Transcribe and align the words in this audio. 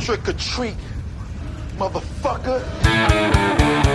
Trick 0.00 0.28
or 0.28 0.32
treat, 0.32 0.76
motherfucker. 1.76 3.89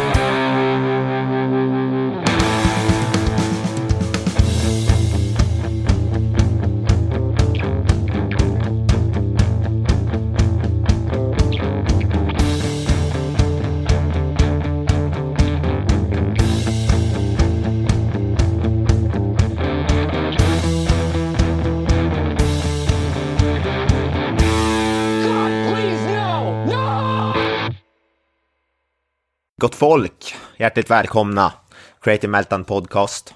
Gott 29.65 29.75
folk, 29.75 30.35
hjärtligt 30.57 30.89
välkomna. 30.89 31.53
Creative 32.01 32.31
Meltdown 32.31 32.65
Podcast. 32.65 33.33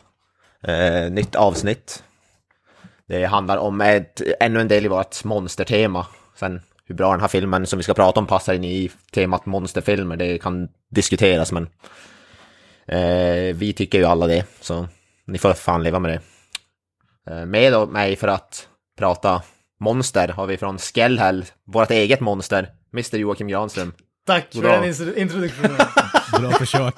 Eh, 0.64 1.12
nytt 1.12 1.36
avsnitt. 1.36 2.04
Det 3.08 3.26
handlar 3.26 3.58
om 3.58 3.82
ett, 3.82 4.22
ännu 4.40 4.62
en 4.62 4.68
del 4.68 4.86
i 4.86 4.88
vårt 4.88 5.24
monstertema. 5.24 6.06
Sen 6.36 6.62
hur 6.86 6.96
bra 6.96 7.12
den 7.12 7.22
här 7.22 7.28
filmen 7.28 7.66
som 7.66 7.78
vi 7.78 7.84
ska 7.84 7.94
prata 7.94 8.20
om 8.20 8.28
passar 8.28 8.54
in 8.54 8.64
i 8.64 8.92
temat 9.12 9.46
monsterfilmer, 9.46 10.16
det 10.16 10.38
kan 10.38 10.70
diskuteras 10.90 11.52
men 11.52 11.70
eh, 12.88 13.56
vi 13.56 13.74
tycker 13.74 13.98
ju 13.98 14.06
alla 14.06 14.28
det, 14.28 14.46
så 14.62 14.88
ni 15.26 15.38
får 15.38 15.54
fan 15.54 15.84
leva 15.84 16.00
med 16.00 16.12
det. 16.12 16.22
Eh, 17.34 17.46
med 17.46 17.88
mig 17.88 18.16
för 18.16 18.28
att 18.28 18.68
prata 18.98 19.42
monster 19.80 20.28
har 20.28 20.48
vi 20.48 20.58
från 20.58 20.78
Skellhäll, 20.78 21.46
vårt 21.66 21.92
eget 21.92 22.20
monster, 22.20 22.70
Mr 22.94 23.18
Joakim 23.18 23.48
Granström. 23.48 23.94
Tack 24.30 24.48
för 24.54 24.62
Goddag. 24.62 24.82
den 24.82 24.84
intro- 24.94 25.16
introduktionen. 25.18 25.78
Bra 26.40 26.52
försök. 26.52 26.94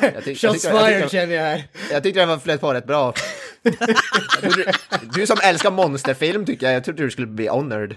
Jag 0.00 0.24
tyck- 0.24 0.34
Shots 0.48 0.68
fired 0.68 1.10
känner 1.10 1.34
jag 1.34 1.42
här. 1.42 1.64
Jag 1.90 2.02
tyckte 2.02 2.20
den 2.20 2.28
var 2.28 2.38
flöt 2.38 2.60
på 2.60 2.74
rätt 2.74 2.86
bra. 2.86 3.14
du, 4.42 4.66
du 5.14 5.26
som 5.26 5.36
älskar 5.42 5.70
monsterfilm 5.70 6.46
tycker 6.46 6.66
jag, 6.66 6.74
jag 6.74 6.84
trodde 6.84 7.02
du 7.02 7.10
skulle 7.10 7.26
bli 7.26 7.46
honored. 7.48 7.96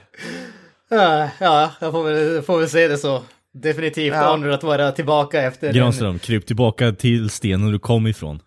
Ja, 0.90 1.30
ja, 1.40 1.72
jag 1.80 1.92
får 1.92 2.04
väl, 2.04 2.42
får 2.42 2.60
väl 2.60 2.70
se 2.70 2.88
det 2.88 2.98
så. 2.98 3.24
Definitivt 3.54 4.14
Ja. 4.14 4.32
honor 4.32 4.50
att 4.50 4.64
vara 4.64 4.92
tillbaka 4.92 5.42
efter... 5.42 5.68
en- 5.68 5.74
Granström, 5.74 6.20
kryp 6.20 6.46
tillbaka 6.48 6.92
till 6.92 7.30
stenen 7.30 7.72
du 7.72 7.80
kom 7.80 8.08
ifrån. 8.08 8.40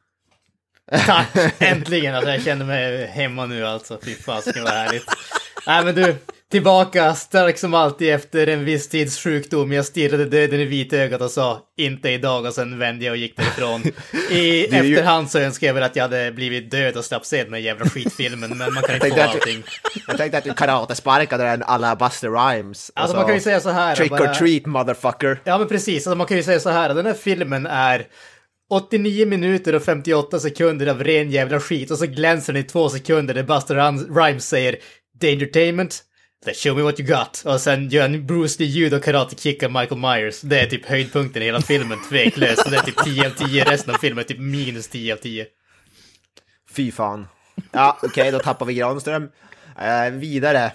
Tack! 1.06 1.28
Äntligen! 1.58 2.14
Alltså, 2.14 2.30
jag 2.30 2.42
känner 2.42 2.64
mig 2.64 3.06
hemma 3.06 3.46
nu 3.46 3.66
alltså. 3.66 3.98
Fy 4.04 4.14
fasiken 4.14 4.62
vad 4.64 4.72
härligt. 4.72 5.04
Nej 5.66 5.84
men 5.84 5.94
du, 5.94 6.16
tillbaka 6.50 7.14
stark 7.14 7.58
som 7.58 7.74
alltid 7.74 8.14
efter 8.14 8.46
en 8.46 8.64
viss 8.64 8.88
tids 8.88 9.18
sjukdom. 9.22 9.72
Jag 9.72 9.86
stirrade 9.86 10.24
döden 10.24 10.60
i 10.60 10.64
vitögat 10.64 11.20
och 11.20 11.30
sa 11.30 11.60
inte 11.78 12.10
idag 12.10 12.44
och 12.46 12.54
sen 12.54 12.78
vände 12.78 13.04
jag 13.04 13.12
och 13.12 13.16
gick 13.16 13.36
därifrån. 13.36 13.82
I 14.30 14.66
är 14.74 14.82
ju- 14.82 14.92
efterhand 14.94 15.30
så 15.30 15.38
önskar 15.38 15.66
jag 15.66 15.74
väl 15.74 15.82
att 15.82 15.96
jag 15.96 16.02
hade 16.02 16.32
blivit 16.32 16.70
död 16.70 16.96
och 16.96 17.04
slapp 17.04 17.26
se 17.26 17.44
den 17.44 17.52
här 17.52 17.60
jävla 17.60 17.86
skitfilmen 17.86 18.58
men 18.58 18.74
man 18.74 18.82
kan 18.82 18.94
inte 18.94 19.10
få 19.10 19.20
allting. 19.22 19.62
Jag 20.08 20.16
tänkte 20.16 20.38
att 20.38 20.44
du 20.44 20.52
karatesparkade 20.54 21.44
den 21.44 21.62
alla 21.62 21.96
Buster 21.96 22.28
Rhymes. 22.30 22.90
Alltså 22.94 23.16
man 23.16 23.26
kan 23.26 23.34
ju 23.34 23.40
säga 23.40 23.60
så 23.60 23.70
här. 23.70 23.96
Trick 23.96 24.10
bara- 24.10 24.30
or 24.30 24.34
treat 24.34 24.66
motherfucker. 24.66 25.40
Ja 25.44 25.58
men 25.58 25.68
precis, 25.68 26.06
alltså 26.06 26.16
man 26.16 26.26
kan 26.26 26.36
ju 26.36 26.42
säga 26.42 26.60
så 26.60 26.70
här, 26.70 26.94
den 26.94 27.06
här 27.06 27.14
filmen 27.14 27.66
är 27.66 28.06
89 28.70 29.26
minuter 29.26 29.74
och 29.74 29.82
58 29.82 30.38
sekunder 30.40 30.86
av 30.86 31.04
ren 31.04 31.30
jävla 31.30 31.60
skit 31.60 31.90
och 31.90 31.98
så 31.98 32.06
glänser 32.06 32.52
den 32.52 32.62
i 32.62 32.66
två 32.66 32.88
sekunder 32.88 33.34
där 33.34 33.42
Buster 33.42 33.74
Rhymes- 33.74 34.14
Rhymes 34.24 34.48
säger 34.48 34.76
Dangertainment, 35.20 36.02
let's 36.46 36.62
show 36.62 36.76
me 36.76 36.82
what 36.82 37.00
you 37.00 37.08
got. 37.08 37.42
Och 37.44 37.60
sen 37.60 37.88
gör 37.88 38.04
en 38.04 38.26
Bruce 38.26 38.62
Lee 38.62 38.68
judo 38.68 39.00
karate 39.00 39.36
kick 39.36 39.62
av 39.62 39.72
Michael 39.72 40.00
Myers. 40.00 40.40
Det 40.40 40.60
är 40.60 40.66
typ 40.66 40.86
höjdpunkten 40.86 41.42
i 41.42 41.44
hela 41.44 41.60
filmen, 41.60 41.98
tveklöst. 42.08 42.64
Och 42.64 42.70
det 42.70 42.76
är 42.76 42.82
typ 42.82 43.04
10 43.04 43.26
av 43.26 43.30
10, 43.30 43.64
resten 43.64 43.94
av 43.94 43.98
filmen 43.98 44.24
är 44.24 44.28
typ 44.28 44.38
minus 44.40 44.88
10 44.88 45.12
av 45.12 45.16
10. 45.16 45.46
Fy 46.70 46.92
fan. 46.92 47.28
Ja, 47.72 47.98
okej, 48.02 48.30
då 48.30 48.38
tappar 48.38 48.66
vi 48.66 48.74
Granström. 48.74 49.28
Eh, 49.78 50.10
vidare. 50.10 50.72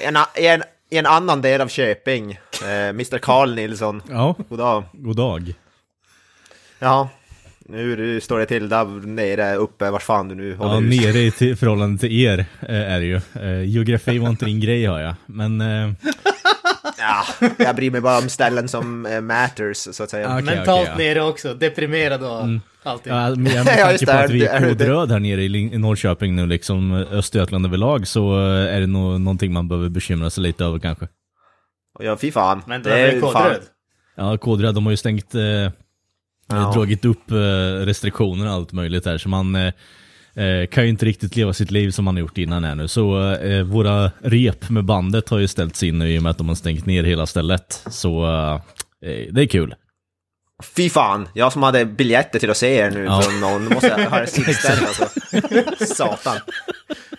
En, 0.00 0.16
en, 0.34 0.62
en 0.90 1.06
annan 1.06 1.42
del 1.42 1.60
av 1.60 1.68
Köping, 1.68 2.32
eh, 2.62 2.68
Mr 2.88 3.18
Carl 3.18 3.54
Nilsson. 3.54 4.02
Ja, 4.10 4.34
God 4.48 4.58
dag. 4.58 4.84
god 4.92 5.16
dag. 5.16 5.54
Ja, 6.78 7.08
nu 7.68 7.96
du 7.96 8.20
står 8.20 8.38
det 8.38 8.46
till 8.46 8.68
där 8.68 9.06
nere, 9.06 9.54
uppe, 9.56 9.90
vart 9.90 10.02
fan 10.02 10.28
du 10.28 10.34
nu 10.34 10.54
håller 10.56 10.74
Ja, 10.74 10.80
hus. 10.80 11.00
nere 11.04 11.18
i 11.18 11.30
till, 11.30 11.56
förhållande 11.56 11.98
till 11.98 12.12
er 12.20 12.38
eh, 12.60 12.92
är 12.92 13.00
det 13.00 13.06
ju. 13.06 13.20
Eh, 13.42 13.62
geografi 13.62 14.18
var 14.18 14.28
inte 14.28 14.44
din 14.44 14.60
grej 14.60 14.86
hör 14.86 15.00
jag. 15.00 15.14
Men 15.26 15.60
eh, 15.60 15.90
Ja, 16.98 17.48
jag 17.58 17.76
bryr 17.76 17.90
mig 17.90 18.00
bara 18.00 18.18
om 18.18 18.28
ställen 18.28 18.68
som 18.68 19.02
matters, 19.22 19.76
så 19.76 20.02
att 20.02 20.10
säga. 20.10 20.32
Okej, 20.32 20.42
Mentalt 20.44 20.88
okej, 20.88 21.06
ja. 21.08 21.14
nere 21.14 21.22
också, 21.28 21.54
deprimerad 21.54 22.22
och 22.22 22.40
allting. 22.82 23.12
ja, 23.12 23.28
men 23.30 23.42
med 23.42 23.66
tanke 23.66 24.06
på 24.06 24.12
det, 24.12 24.24
att 24.24 24.30
vi 24.30 24.46
är 24.46 24.68
kodröd 24.68 25.10
här 25.10 25.18
nere 25.20 25.42
i, 25.44 25.78
Norrköping 25.78 26.36
nu, 26.36 26.46
liksom 26.46 26.92
Östergötland 26.92 27.66
överlag, 27.66 28.06
så 28.06 28.38
är 28.48 28.80
det 28.80 28.86
nog 28.86 29.20
någonting 29.20 29.52
man 29.52 29.68
behöver 29.68 29.88
bekymra 29.88 30.30
sig 30.30 30.42
lite 30.42 30.64
över 30.64 30.78
kanske. 30.78 31.08
Ja, 31.98 32.16
fy 32.16 32.30
fan. 32.32 32.62
Men 32.66 32.82
det 32.82 32.98
är 33.00 33.20
fan- 33.20 33.32
kodröd. 33.32 33.62
Ja, 34.16 34.36
kodröd, 34.38 34.74
de 34.74 34.84
har 34.86 34.90
ju 34.90 34.96
stängt, 34.96 35.34
eh, 35.34 35.42
dragit 36.48 37.04
upp 37.04 37.30
eh, 37.30 37.34
restriktioner 37.86 38.46
och 38.46 38.52
allt 38.52 38.72
möjligt 38.72 39.06
här, 39.06 39.18
så 39.18 39.28
man 39.28 39.54
eh, 39.54 39.72
eh, 40.36 40.66
kan 40.66 40.84
ju 40.84 40.90
inte 40.90 41.06
riktigt 41.06 41.36
leva 41.36 41.52
sitt 41.52 41.70
liv 41.70 41.90
som 41.90 42.04
man 42.04 42.14
har 42.14 42.20
gjort 42.20 42.38
innan 42.38 42.64
här 42.64 42.74
nu. 42.74 42.88
Så 42.88 43.30
eh, 43.32 43.62
våra 43.62 44.10
rep 44.20 44.70
med 44.70 44.84
bandet 44.84 45.28
har 45.28 45.38
ju 45.38 45.48
ställts 45.48 45.82
in 45.82 45.98
nu 45.98 46.10
i 46.14 46.18
och 46.18 46.22
med 46.22 46.30
att 46.30 46.38
de 46.38 46.48
har 46.48 46.54
stängt 46.54 46.86
ner 46.86 47.04
hela 47.04 47.26
stället. 47.26 47.82
Så 47.90 48.24
eh, 49.04 49.32
det 49.32 49.42
är 49.42 49.46
kul. 49.46 49.74
Fy 50.76 50.90
fan, 50.90 51.28
jag 51.34 51.52
som 51.52 51.62
hade 51.62 51.84
biljetter 51.84 52.38
till 52.38 52.50
att 52.50 52.56
se 52.56 52.76
er 52.76 52.90
nu 52.90 53.04
Ja. 53.04 53.22
från 53.22 53.40
någon, 53.40 53.64
måste 53.74 54.06
ha 54.10 54.20
det 54.20 54.26
sittställe 54.26 54.86
alltså. 54.86 55.06
Satan. 55.94 56.36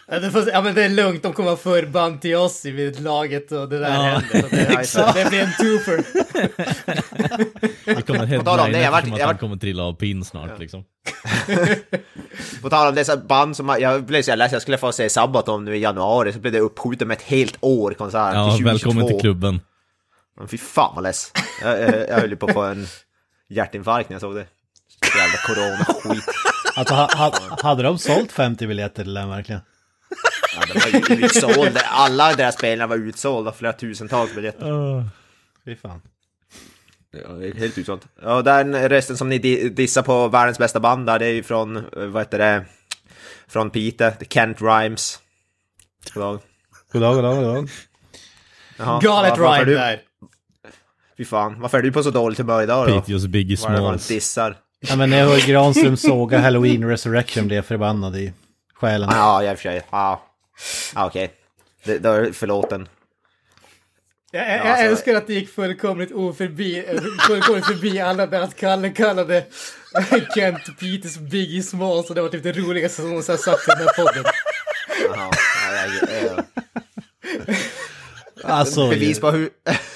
Ja, 0.08 0.20
det, 0.20 0.52
ja 0.54 0.62
men 0.62 0.76
det 0.76 0.84
är 0.84 0.90
lugnt, 0.90 1.24
de 1.24 1.34
kommer 1.34 1.50
ha 1.50 1.58
förband 1.58 2.22
till 2.22 2.36
oss 2.36 2.66
i 2.66 2.72
vid 2.72 3.00
laget 3.00 3.52
och 3.52 3.70
det 3.70 3.80
där 3.80 3.90
Ja, 3.96 4.02
händer. 4.02 4.42
Så 4.42 4.56
det, 4.56 4.62
exakt. 4.80 5.16
det 5.16 5.30
blir 5.30 5.42
en 5.42 5.52
twofer. 5.60 6.04
Vi 7.96 8.02
kommer 8.02 8.44
tal 8.44 8.60
om 8.60 8.72
det, 8.72 8.80
jag 8.82 8.92
vart- 8.92 9.00
eftersom 9.00 9.14
att 9.14 9.20
jag 9.20 9.28
han 9.28 9.38
kommer 9.38 9.58
trilla 9.58 9.84
av 9.84 9.94
pinn 9.94 10.26
snart 10.26 10.60
liksom. 10.60 10.84
På 12.62 12.70
tal 12.70 12.88
om 12.88 12.96
dessa 12.96 13.18
band 13.18 13.56
som, 13.56 13.78
jag 13.80 14.04
blev 14.06 14.22
så 14.22 14.30
jävla 14.30 14.44
ledsen, 14.46 14.56
jag 14.56 14.62
skulle 14.62 14.78
få 14.78 14.92
se 14.92 15.10
Sabaton 15.10 15.66
nu 15.66 15.76
i 15.76 15.80
januari, 15.80 16.34
så 16.34 16.40
blev 16.40 16.54
det 16.54 16.60
uppskjutet 16.60 17.08
med 17.08 17.18
ett 17.18 17.24
helt 17.24 17.58
år 17.62 17.92
konsert 17.92 18.34
Ja, 18.34 18.50
till 18.56 18.64
2022. 18.66 18.70
välkommen 18.90 19.08
till 19.08 19.20
klubben. 19.22 19.62
Men 20.40 20.48
fy 20.48 20.58
fan 20.58 20.92
vad 20.96 21.04
less. 21.04 21.32
Jag, 21.62 21.82
jag, 21.82 22.10
jag 22.10 22.20
höll 22.20 22.30
ju 22.30 22.36
på 22.36 22.46
att 22.46 22.54
få 22.54 22.62
en 22.64 22.88
hjärtinfarkt 23.50 24.10
när 24.10 24.14
jag 24.14 24.22
såg 24.22 24.36
det. 24.36 24.46
Jävla 25.18 25.38
corona-skit. 25.48 26.24
Alltså, 26.76 26.94
ha, 26.94 27.10
ha, 27.18 27.34
hade 27.64 27.84
de 27.84 27.98
sålt 27.98 28.32
50 28.32 28.68
biljetter 28.68 29.04
till 29.04 29.14
den 29.14 29.30
verkligen? 29.30 29.62
Ja, 30.56 30.62
det 30.74 30.80
var 31.10 31.16
ju 31.18 31.26
utsåld. 31.26 31.78
Alla 31.86 32.34
deras 32.34 32.56
spelare 32.56 32.88
var 32.88 32.96
utsålda, 32.96 33.52
flera 33.52 33.74
tusentals 33.74 34.36
biljetter. 34.36 35.10
Fy 35.66 35.76
fan. 35.76 36.02
Ja, 37.24 37.30
det 37.30 37.48
är 37.48 37.54
helt 37.54 37.78
utsålt. 37.78 38.02
Ja, 38.22 38.42
den 38.42 38.90
rösten 38.90 39.18
som 39.18 39.30
ni 39.30 39.38
di- 39.38 39.70
dissar 39.70 40.02
på 40.02 40.28
världens 40.28 40.58
bästa 40.58 40.80
band 40.80 41.06
där, 41.06 41.20
det 41.20 41.26
är 41.26 41.32
ju 41.34 41.44
från, 41.44 41.78
eh, 41.78 41.84
vad 41.94 42.22
heter 42.22 42.38
det, 42.38 42.66
från 43.48 43.70
The 43.70 43.92
Kent 44.30 44.62
Rhymes. 44.62 45.20
Goddag. 46.14 46.40
Goddag, 46.92 47.16
goddag, 47.16 47.36
goddag. 47.36 47.70
Jaha, 48.78 49.00
Galet 49.02 49.38
var- 49.38 49.46
varför 49.48 49.62
är 49.62 49.66
rhyme 49.66 49.72
du- 49.72 49.76
där. 49.76 50.02
Fy 51.18 51.26
fan, 51.26 51.62
varför 51.62 51.78
är 51.78 51.82
du 51.82 51.92
på 51.92 52.04
så 52.04 52.12
dåligt 52.12 52.38
humör 52.40 52.64
idag 52.64 52.88
då? 52.88 53.02
Piteås 53.02 53.26
Biggie 53.28 53.58
Vad 53.62 53.72
är 53.72 53.76
det 53.76 53.82
man 53.82 53.90
Smalls. 53.90 54.08
dissar? 54.08 54.58
Ja, 54.80 54.96
men 54.96 55.10
när 55.10 55.18
jag 55.18 55.28
hör 55.28 55.48
Granström 55.48 55.98
såga 55.98 56.40
Halloween 56.40 56.84
Resurrection 56.90 57.46
blir 57.48 57.56
jag 57.56 57.66
förbannad 57.66 58.16
i 58.18 58.34
själen. 58.74 59.10
Ja, 59.14 59.44
i 59.44 59.54
och 59.54 59.58
för 59.58 59.64
sig. 59.64 59.82
Ja, 59.92 60.22
ja 60.96 61.06
okej. 61.08 61.34
Det- 61.84 62.00
Då 62.00 62.12
är 62.12 62.32
förlåten. 62.32 62.88
Jag, 64.31 64.42
jag, 64.44 64.50
Ja, 64.52 64.57
jag 64.57 64.68
alltså- 64.68 64.86
älskar 64.86 65.16
att 65.16 65.28
det 65.28 65.34
gick 65.34 65.50
fullkomligt 65.50 66.12
oförbi, 66.12 66.86
eh, 66.88 67.02
fullkomligt 67.28 67.66
förbi 67.66 68.00
alla 68.00 68.28
där 68.28 68.42
att 68.42 68.56
Kalle 68.56 68.90
kallade 68.90 69.46
Kent 70.36 70.80
Peters 70.80 71.18
Biggie 71.18 71.63
Smalls 71.63 72.10
och 72.10 72.16
det 72.16 72.22
var 72.22 72.30
typ 72.30 72.44
det 72.44 72.52
roligaste 72.52 73.02
som 73.02 73.10
någonsin 73.10 73.34
har 73.34 73.38
sagt 73.38 73.68
i 73.68 73.72
den 73.72 73.78
här 73.88 73.94
podden. 74.06 74.24
Ja, 75.16 75.31
Alltså, 78.44 78.90
Bevis 78.90 79.19
på 79.19 79.31
hur... 79.31 79.50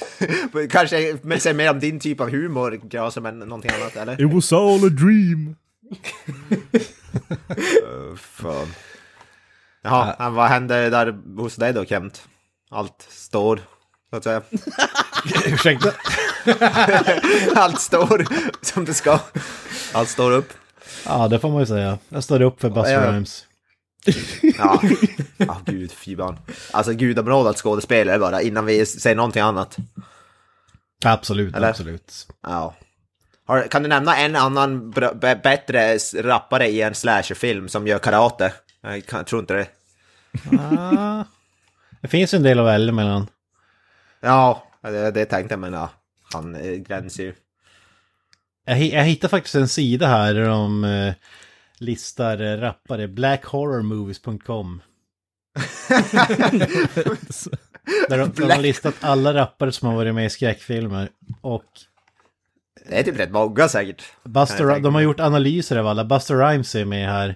Kanske 0.70 1.18
men 1.22 1.40
säg 1.40 1.54
mer 1.54 1.70
om 1.72 1.80
din 1.80 2.00
typ 2.00 2.20
av 2.22 2.30
humor, 2.30 2.82
Grasum, 2.84 3.26
än 3.26 3.40
någonting 3.40 3.72
annat, 3.72 3.96
eller? 3.96 4.22
It 4.22 4.34
was 4.34 4.54
all 4.54 4.86
a 4.86 4.90
dream. 4.90 5.56
Uh, 7.52 8.16
fan. 8.22 8.68
Jaha, 9.82 10.16
men 10.20 10.34
vad 10.34 10.48
hände 10.50 10.90
där 10.90 11.38
hos 11.38 11.56
dig 11.56 11.74
då, 11.74 11.86
Kent? 11.86 12.24
Allt 12.72 13.08
står, 13.10 13.62
så 14.10 14.16
att 14.16 14.24
säga. 14.24 14.42
ursäkta. 15.46 15.92
Allt 17.56 17.82
står 17.82 18.26
som 18.66 18.86
det 18.86 18.94
ska. 18.94 19.20
Allt 19.94 20.10
står 20.10 20.32
upp. 20.32 20.54
Ja, 21.06 21.28
det 21.28 21.40
får 21.40 21.50
man 21.50 21.60
ju 21.60 21.66
säga. 21.66 21.98
Jag 22.10 22.24
står 22.24 22.42
upp 22.42 22.62
för 22.62 22.70
Buster 22.70 22.94
Ja. 22.94 23.12
Rhymes. 23.12 23.46
Ja, 24.58 24.82
ja 25.38 25.62
gud, 25.66 25.92
fy 25.92 26.16
barn. 26.16 26.38
Alltså 26.72 26.94
gudabenådat 26.94 27.58
skådespelare 27.58 28.20
bara, 28.20 28.42
innan 28.42 28.66
vi 28.66 28.86
säger 28.86 29.16
någonting 29.16 29.42
annat. 29.42 29.78
Absolut, 31.06 31.56
Eller? 31.56 31.70
absolut. 31.70 32.28
Ja. 32.44 32.76
Har, 33.48 33.68
kan 33.68 33.84
du 33.84 33.90
nämna 33.90 34.18
en 34.18 34.36
annan 34.36 34.92
bättre 35.44 35.98
rappare 36.16 36.68
i 36.68 36.82
en 36.82 36.96
slasherfilm 36.96 37.70
som 37.70 37.88
gör 37.88 38.00
karate? 38.00 38.54
Jag 38.82 39.06
kan, 39.06 39.26
tror 39.26 39.40
inte 39.40 39.54
det. 39.54 39.68
Ah, 40.60 41.24
det 42.02 42.08
finns 42.08 42.34
en 42.34 42.44
del 42.44 42.60
att 42.60 42.66
välja 42.66 42.94
mellan. 42.94 43.28
Ja, 44.20 44.64
det, 44.82 45.12
det 45.12 45.26
tänkte 45.26 45.54
jag, 45.54 45.60
men 45.60 45.74
ja. 45.74 45.90
Han 46.34 46.56
eh, 46.56 46.76
gränsar 46.76 47.24
ju. 47.24 47.34
Jag, 48.66 48.80
jag 48.80 49.04
hittade 49.04 49.30
faktiskt 49.30 49.56
en 49.56 49.68
sida 49.68 50.08
här 50.08 50.34
där 50.34 50.48
de 50.48 50.84
eh, 50.84 51.14
listar 51.78 52.42
eh, 52.42 52.58
rappare. 52.58 53.08
Blackhorrormovies.com. 53.08 54.82
där 58.10 58.18
de, 58.18 58.32
de 58.36 58.52
har 58.52 58.62
listat 58.62 58.96
alla 59.00 59.34
rappare 59.34 59.72
som 59.72 59.88
har 59.88 59.96
varit 59.96 60.16
med 60.16 60.26
i 60.26 60.30
skräckfilmer. 60.30 61.10
Och 61.42 61.66
Det 62.90 63.00
är 63.00 63.04
typ 63.04 63.20
rätt 63.20 63.32
många 63.32 63.68
säkert. 63.68 64.04
Buster, 64.24 64.70
jag 64.70 64.84
de 64.84 64.96
har 64.96 65.02
gjort 65.02 65.20
analyser 65.20 65.78
av 65.78 65.88
alla. 65.88 66.06
Buster 66.06 66.36
Rhymes 66.36 66.76
är 66.76 66.86
med 66.86 67.10
här. 67.10 67.36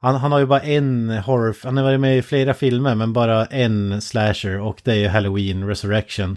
Han, 0.00 0.14
han 0.14 0.32
har 0.32 0.38
ju 0.38 0.46
bara 0.46 0.60
en 0.60 1.10
horror... 1.10 1.56
Han 1.64 1.76
har 1.76 1.84
varit 1.84 2.00
med 2.00 2.18
i 2.18 2.22
flera 2.22 2.54
filmer 2.54 2.94
men 2.94 3.12
bara 3.12 3.46
en 3.46 4.00
slasher 4.00 4.60
och 4.60 4.80
det 4.84 4.92
är 4.92 4.96
ju 4.96 5.08
Halloween 5.08 5.66
Resurrection. 5.66 6.36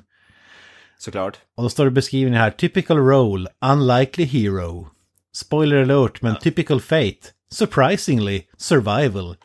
Såklart. 0.98 1.38
Och 1.58 1.64
då 1.64 1.70
står 1.70 1.86
det 1.86 1.92
beskriven 1.92 2.34
här. 2.34 2.52
Typical 2.52 2.98
role, 2.98 3.50
unlikely 3.66 4.26
hero. 4.26 4.88
Spoiler 5.36 5.82
alert, 5.82 6.22
men 6.22 6.36
typical 6.36 6.82
fate. 6.82 7.18
Surprisingly, 7.52 8.44
survival. 8.58 9.36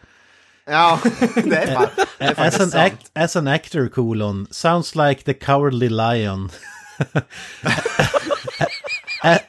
Ja, 0.67 1.01
det 1.45 1.57
är 1.57 1.75
fan. 1.75 1.87
Det 2.19 2.25
är 2.25 2.47
As 2.47 2.61
an, 2.61 2.71
act, 2.75 3.11
as 3.15 3.37
an 3.37 3.49
actor, 3.49 3.89
colon, 3.89 4.47
sounds 4.51 4.95
like 4.95 5.23
the 5.23 5.35
cowardly 5.35 5.89
lion. 5.89 6.51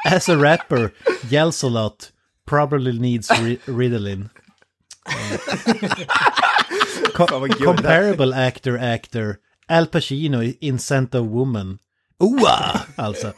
As 0.05 0.29
a 0.29 0.35
rapper, 0.35 0.91
yells 1.29 1.63
a 1.63 1.67
lot, 1.69 2.11
probably 2.45 2.99
needs 2.99 3.29
ri- 3.31 3.59
Ritalin. 3.65 4.29
Co- 7.13 7.47
comparable 7.65 8.33
actor, 8.47 8.77
actor, 8.79 9.35
Al 9.67 9.85
Pacino 9.85 10.43
in 10.43 10.79
Scent 10.79 11.15
of 11.15 11.27
Woman. 11.27 11.77
Oa! 12.19 12.79
Alltså. 12.95 13.33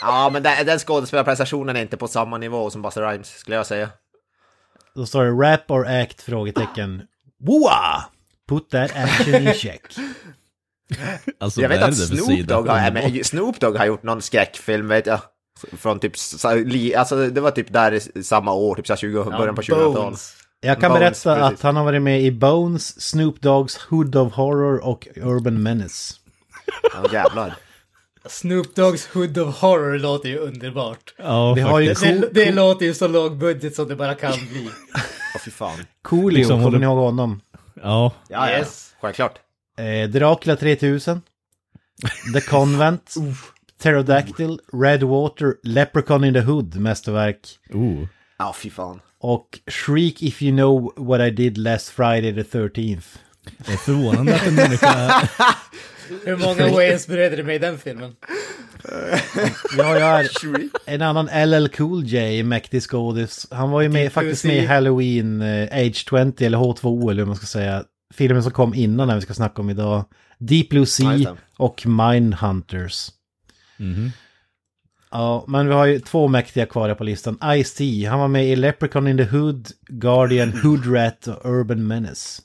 Ja, 0.00 0.30
men 0.32 0.42
den, 0.42 0.66
den 0.66 0.78
skådespelarprestationen 0.78 1.76
är 1.76 1.80
inte 1.82 1.96
på 1.96 2.08
samma 2.08 2.38
nivå 2.38 2.70
som 2.70 2.82
Buster 2.82 3.02
Rhymes, 3.10 3.28
skulle 3.28 3.56
jag 3.56 3.66
säga. 3.66 3.88
Då 4.94 5.06
står 5.06 5.24
det 5.24 5.30
rap 5.30 5.70
or 5.70 5.86
act? 5.86 6.22
Frågetecken. 6.22 7.02
Woa! 7.40 8.04
Put 8.48 8.70
that 8.70 8.90
action 8.96 9.34
in 9.34 9.54
check. 9.54 9.82
Alltså, 11.40 11.60
Jag 11.60 11.68
vet 11.68 11.82
att 11.82 11.96
Snoop? 11.96 12.46
Dogg, 12.48 12.68
har, 12.68 12.90
men 12.90 13.24
Snoop 13.24 13.60
Dogg 13.60 13.76
har 13.76 13.86
gjort 13.86 14.02
någon 14.02 14.22
skräckfilm, 14.22 14.88
vet 14.88 15.06
jag. 15.06 15.20
Från 15.78 15.98
typ, 16.00 16.12
alltså 16.96 17.28
det 17.28 17.40
var 17.40 17.50
typ 17.50 17.72
där 17.72 18.18
i 18.18 18.22
samma 18.24 18.52
år, 18.52 18.74
typ 18.74 18.86
så 18.86 18.92
här 18.92 18.98
20, 18.98 19.24
början 19.24 19.54
på 19.54 19.62
2000-talet. 19.62 20.20
Jag 20.60 20.80
kan 20.80 20.92
Bones, 20.92 21.24
berätta 21.24 21.40
precis. 21.40 21.58
att 21.58 21.62
han 21.62 21.76
har 21.76 21.84
varit 21.84 22.02
med 22.02 22.22
i 22.22 22.30
Bones, 22.32 23.00
Snoop 23.00 23.38
Dogg's 23.40 23.78
Hood 23.88 24.16
of 24.16 24.32
Horror 24.32 24.84
och 24.84 25.08
Urban 25.16 25.62
Menace. 25.62 26.14
Ja, 26.94 27.12
jävlar. 27.12 27.54
Snoop 28.28 28.66
Dogg's 28.76 29.08
Hood 29.14 29.38
of 29.38 29.60
Horror 29.60 29.98
låter 29.98 30.28
ju 30.28 30.38
underbart. 30.38 31.14
Ja, 31.18 31.54
Vi 31.54 31.60
har 31.60 31.80
ju 31.80 31.94
faktiskt. 31.94 32.20
Det, 32.34 32.44
det 32.44 32.52
låter 32.52 32.86
ju 32.86 32.94
så 32.94 33.08
låg 33.08 33.36
budget 33.38 33.74
som 33.74 33.88
det 33.88 33.96
bara 33.96 34.14
kan 34.14 34.32
bli. 34.32 34.68
Åh 35.34 35.40
fy 35.44 35.50
fan. 35.50 35.78
Coolio, 36.02 36.36
Liksom 36.38 36.50
kommer 36.54 36.62
håller- 36.64 36.78
ni 36.78 36.84
ihåg 36.84 36.98
honom? 36.98 37.40
Ja, 37.82 38.12
Ja, 38.28 38.50
Yes. 38.50 38.90
ja. 38.92 38.98
Självklart. 39.00 39.38
Eh, 39.78 40.08
Dracula 40.10 40.56
3000. 40.56 41.20
The 42.34 42.40
Convent. 42.40 43.14
Pterodactyl, 43.82 44.58
Redwater, 44.72 45.54
Leprechaun 45.62 46.24
in 46.24 46.34
the 46.34 46.40
Hood, 46.40 46.76
mästerverk. 46.76 47.58
oh. 47.74 48.06
Ja, 48.38 48.52
fy 48.52 48.70
fan. 48.70 49.00
Och 49.20 49.60
Shriek 49.66 50.22
If 50.22 50.42
You 50.42 50.56
Know 50.56 50.92
What 50.96 51.20
I 51.20 51.30
Did 51.30 51.58
Last 51.58 51.88
Friday 51.90 52.34
the 52.34 52.58
13th. 52.58 53.04
Det 53.58 53.72
är 53.72 53.76
förvånande 53.76 54.34
att 54.34 54.46
en 54.46 54.54
människa... 54.54 55.28
Hur 56.24 56.36
många 56.36 56.68
Wayans 56.68 57.06
bereder 57.06 57.36
du 57.36 57.42
med 57.42 57.54
i 57.54 57.58
den 57.58 57.78
filmen? 57.78 58.14
Vi 59.76 59.82
har 59.82 59.94
ju 59.94 60.00
här 60.00 60.28
en 60.86 61.02
annan 61.02 61.50
LL 61.50 61.68
Cool 61.68 62.04
J, 62.04 62.42
mäktig 62.42 62.82
skådis. 62.82 63.46
Han 63.50 63.70
var 63.70 63.80
ju 63.80 63.88
med, 63.88 64.12
faktiskt 64.12 64.44
med 64.44 64.56
i. 64.56 64.66
Halloween 64.66 65.42
eh, 65.42 65.68
Age 65.72 66.06
20 66.10 66.46
eller 66.46 66.58
H2O 66.58 67.10
eller 67.10 67.22
hur 67.22 67.26
man 67.26 67.36
ska 67.36 67.46
säga. 67.46 67.84
Filmen 68.14 68.42
som 68.42 68.52
kom 68.52 68.74
innan 68.74 69.08
den 69.08 69.16
vi 69.16 69.22
ska 69.22 69.34
snacka 69.34 69.62
om 69.62 69.70
idag. 69.70 70.04
Deep 70.38 70.68
Blue 70.68 70.82
Ja, 70.82 70.86
Sea 70.86 71.36
och 71.56 71.86
Mindhunters. 71.86 73.08
Mhm. 73.76 74.12
Ja, 75.10 75.44
men 75.48 75.68
vi 75.68 75.74
har 75.74 75.86
ju 75.86 76.00
två 76.00 76.28
mäktiga 76.28 76.66
kvar 76.66 76.94
på 76.94 77.04
listan. 77.04 77.38
Ice-T, 77.42 78.06
han 78.06 78.20
var 78.20 78.28
med 78.28 78.46
i 78.46 78.56
Leprechaun 78.56 79.08
in 79.08 79.16
the 79.16 79.24
Hood, 79.24 79.68
Guardian, 79.88 80.52
Hood 80.52 80.94
Rat 80.94 81.26
och 81.26 81.50
Urban 81.50 81.86
Menace. 81.86 82.42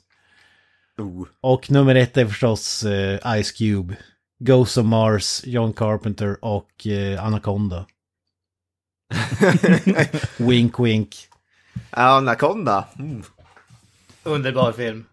Oh. 0.98 1.26
Och 1.40 1.70
nummer 1.70 1.94
ett 1.94 2.16
är 2.16 2.26
förstås 2.26 2.84
eh, 2.84 3.42
Ice 3.42 3.52
Cube. 3.52 3.96
Ghost 4.38 4.78
of 4.78 4.84
Mars, 4.84 5.42
John 5.44 5.72
Carpenter 5.72 6.44
och 6.44 6.86
eh, 6.86 7.24
Anaconda. 7.24 7.86
wink 10.36 10.80
wink. 10.80 11.16
Anaconda. 11.90 12.84
Mm. 12.98 13.22
Underbar 14.22 14.72
film. 14.72 15.04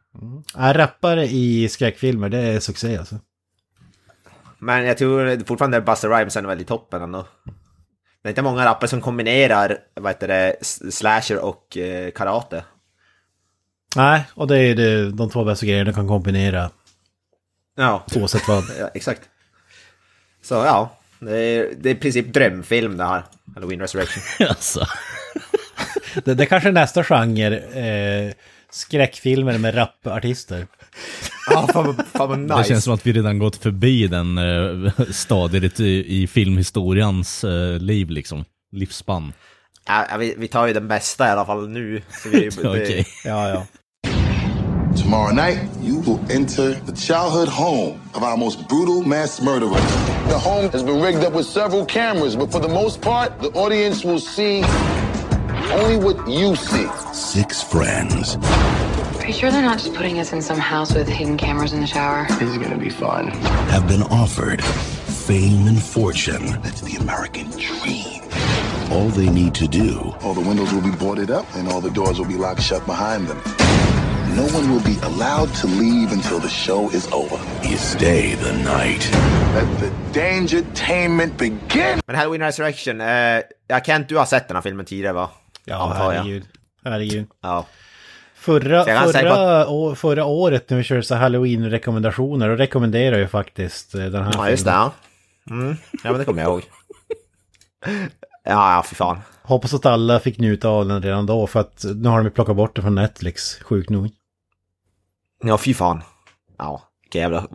Ja, 0.56 0.74
rappare 0.78 1.28
i 1.28 1.70
skräckfilmer, 1.70 2.30
det 2.30 2.38
är 2.40 2.60
succé 2.60 2.98
alltså. 2.98 3.20
Men 4.64 4.86
jag 4.86 4.98
tror 4.98 5.46
fortfarande 5.46 5.78
att 5.78 5.86
Buster 5.86 6.10
Rhymes 6.10 6.36
är 6.36 6.42
väldigt 6.42 6.68
toppen 6.68 7.02
ändå. 7.02 7.28
Det 8.22 8.28
är 8.28 8.32
inte 8.32 8.42
många 8.42 8.66
rappare 8.66 8.88
som 8.88 9.02
kombinerar, 9.02 9.78
vad 9.94 10.12
heter 10.12 10.28
det, 10.28 10.56
slasher 10.92 11.40
och 11.40 11.78
eh, 11.78 12.12
karate. 12.12 12.64
Nej, 13.96 14.24
och 14.34 14.48
det 14.48 14.58
är 14.58 14.76
det, 14.76 15.12
de 15.12 15.30
två 15.30 15.44
bästa 15.44 15.66
grejerna 15.66 15.90
du 15.90 15.94
kan 15.94 16.08
kombinera 16.08 16.70
Ja, 17.76 18.06
oavsett 18.16 18.48
vad. 18.48 18.64
ja 18.80 18.90
exakt. 18.94 19.22
Så 20.42 20.54
ja, 20.54 20.98
det 21.20 21.38
är, 21.38 21.74
det 21.78 21.90
är 21.90 21.94
i 21.94 21.98
princip 21.98 22.34
drömfilm 22.34 22.98
det 22.98 23.04
här. 23.04 23.24
Halloween 23.56 23.80
Resurrection. 23.80 24.48
alltså. 24.50 24.86
Det, 26.24 26.34
det 26.34 26.46
kanske 26.46 26.70
är 26.70 26.74
nästa 26.74 27.04
genre, 27.04 27.58
eh, 27.58 28.34
skräckfilmer 28.70 29.58
med 29.58 29.78
rapartister. 29.78 30.68
Ja, 31.50 31.68
fan, 31.74 31.96
fan 32.14 32.30
vad 32.30 32.40
nice. 32.40 32.58
Det 32.58 32.64
känns 32.64 32.84
som 32.84 32.94
att 32.94 33.08
vi 33.08 33.14
redan 33.14 33.40
gått 33.40 33.56
förbi 33.56 34.08
den 34.08 34.38
uh, 34.38 34.92
stadiet 35.12 35.80
i, 35.80 36.22
i 36.22 36.28
filmhistorians 36.28 37.44
eh, 37.44 37.80
liv 37.80 38.10
liksom. 38.10 38.46
Livsspann. 38.72 39.34
Ja, 39.88 40.18
vi, 40.20 40.36
vi 40.38 40.48
tar 40.48 40.68
ju 40.68 40.74
den 40.74 40.88
bästa 40.88 41.28
i 41.28 41.30
alla 41.30 41.46
fall 41.46 41.70
nu. 41.70 42.02
Okej. 42.58 43.06
Ja, 43.26 43.50
ja. 43.50 43.66
Tomorrow 45.04 45.34
night, 45.34 45.60
you 45.82 46.02
will 46.02 46.20
enter 46.30 46.74
the 46.86 46.96
childhood 46.96 47.50
home 47.50 48.00
of 48.14 48.24
our 48.24 48.38
most 48.38 48.68
brutal 48.70 49.02
mass 49.02 49.42
murderer. 49.42 49.82
The 50.28 50.38
home 50.38 50.70
has 50.70 50.84
been 50.84 51.02
rigged 51.02 51.24
up 51.24 51.34
with 51.34 51.48
several 51.48 51.86
cameras, 51.86 52.36
but 52.36 52.52
for 52.52 52.60
the 52.60 52.68
most 52.68 53.02
part, 53.02 53.42
the 53.42 53.50
audience 53.60 54.08
will 54.08 54.20
see 54.20 54.64
only 55.74 55.98
what 55.98 56.28
you 56.28 56.56
see. 56.56 56.88
Six 57.14 57.64
friends 57.64 58.38
Are 59.24 59.28
you 59.28 59.32
sure 59.32 59.52
they're 59.52 59.62
not 59.62 59.78
just 59.80 59.94
putting 59.94 60.20
us 60.20 60.34
in 60.34 60.42
some 60.42 60.60
house 60.60 60.94
with 60.94 61.08
hidden 61.08 61.38
cameras 61.38 61.72
in 61.72 61.80
the 61.80 61.88
shower? 61.88 62.28
This 62.40 62.50
is 62.50 62.58
gonna 62.58 62.78
be 62.78 62.90
fun. 62.90 63.28
have 63.72 63.88
been 63.88 64.04
offered 64.04 64.62
fame 64.62 65.66
and 65.68 65.82
fortune. 65.82 66.46
That's 66.62 66.82
the 66.82 66.98
American 66.98 67.50
dream. 67.52 68.22
All 68.92 69.08
they 69.08 69.30
need 69.30 69.56
to 69.56 69.68
do 69.68 70.14
All 70.24 70.34
the 70.34 70.42
windows 70.42 70.74
will 70.74 70.82
be 70.82 70.92
boarded 70.92 71.32
up 71.32 71.46
and 71.56 71.70
all 71.70 71.80
the 71.80 71.90
doors 71.92 72.20
will 72.20 72.28
be 72.28 72.36
locked 72.36 72.62
shut 72.62 72.86
behind 72.86 73.30
them. 73.30 73.38
No 74.36 74.44
one 74.58 74.70
will 74.70 74.84
be 74.84 74.98
allowed 75.04 75.54
to 75.62 75.68
leave 75.68 76.12
until 76.12 76.40
the 76.40 76.50
show 76.50 76.90
is 76.90 77.08
over. 77.14 77.40
You 77.70 77.78
stay 77.78 78.36
the 78.36 78.52
night. 78.52 79.10
Let 79.56 79.80
the 79.80 79.92
dangertainment 80.12 81.38
begin! 81.38 82.02
Men 82.08 82.16
Halloween 82.16 82.42
Resurrection, 82.42 83.02
eh, 83.02 83.42
jag 83.68 83.86
Kent, 83.86 84.10
du 84.10 84.18
har 84.18 84.26
sett 84.26 84.48
den 84.48 84.56
här 84.58 84.62
filmen 84.62 84.86
tidigare 84.86 85.14
va? 85.14 85.30
Ja, 85.66 85.78
Antar 85.78 86.14
jag. 86.14 86.24
herregud. 86.24 86.44
Herregud. 86.84 87.28
Ja. 87.42 87.66
Förra, 88.44 88.84
förra, 88.86 89.68
å- 89.68 89.96
förra 89.96 90.26
året 90.26 90.70
när 90.70 90.78
vi 90.78 90.84
körde 90.84 91.04
så 91.04 91.16
halloween-rekommendationer, 91.16 92.50
då 92.50 92.56
rekommenderar 92.56 93.18
jag 93.20 93.32
faktiskt 93.32 93.96
eh, 93.96 94.06
den 94.06 94.24
här 94.24 94.32
Ja, 94.34 94.50
just 94.50 94.66
det. 94.66 94.72
Ja. 94.72 94.92
Mm. 95.50 95.76
ja, 96.04 96.12
men 96.12 96.18
det 96.20 96.26
kommer 96.26 96.42
jag 96.42 96.52
ihåg. 96.52 96.64
Ja, 98.46 98.76
ja, 98.76 98.84
fy 98.90 98.96
fan. 98.96 99.18
Hoppas 99.42 99.74
att 99.74 99.86
alla 99.86 100.20
fick 100.20 100.38
njuta 100.38 100.70
av 100.70 100.88
den 100.88 101.02
redan 101.04 101.26
då, 101.26 101.48
för 101.48 101.60
att 101.60 101.86
nu 101.96 102.10
har 102.10 102.24
de 102.24 102.30
plockat 102.32 102.56
bort 102.56 102.76
den 102.76 102.84
från 102.84 102.96
Netflix, 102.96 103.56
sjukt 103.64 103.90
nog. 103.90 104.10
Ja, 105.44 105.58
fy 105.58 105.74
fan. 105.74 106.02
Ja, 106.58 106.82
vilken 107.02 107.22
jävla 107.22 107.48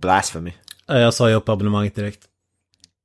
blasphemy. 0.00 0.52
Jag 0.86 1.14
sa 1.14 1.28
ju 1.28 1.34
upp 1.34 1.48
abonnemanget 1.48 1.94
direkt. 1.94 2.20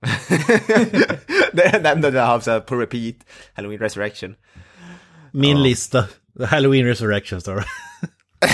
det 1.53 1.63
enda 1.63 2.09
jag 2.09 2.25
på 2.59 2.75
repeat. 2.75 3.15
Halloween 3.53 3.79
Resurrection. 3.79 4.35
Min 5.31 5.57
Ja. 5.57 5.63
lista, 5.63 6.05
The 6.41 6.47
Halloween 6.47 6.85
Resurrection 6.85 7.41
står 7.41 7.55
det. 7.55 7.65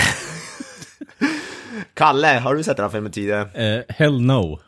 Kalle, 1.94 2.26
har 2.26 2.54
du 2.54 2.62
sett 2.62 2.76
den 2.76 2.84
här 2.84 2.90
filmen 2.90 3.12
tidigare? 3.12 3.76
Eh, 3.76 3.84
hell 3.88 4.20
no. 4.20 4.60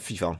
Fy 0.00 0.16
fan. 0.16 0.36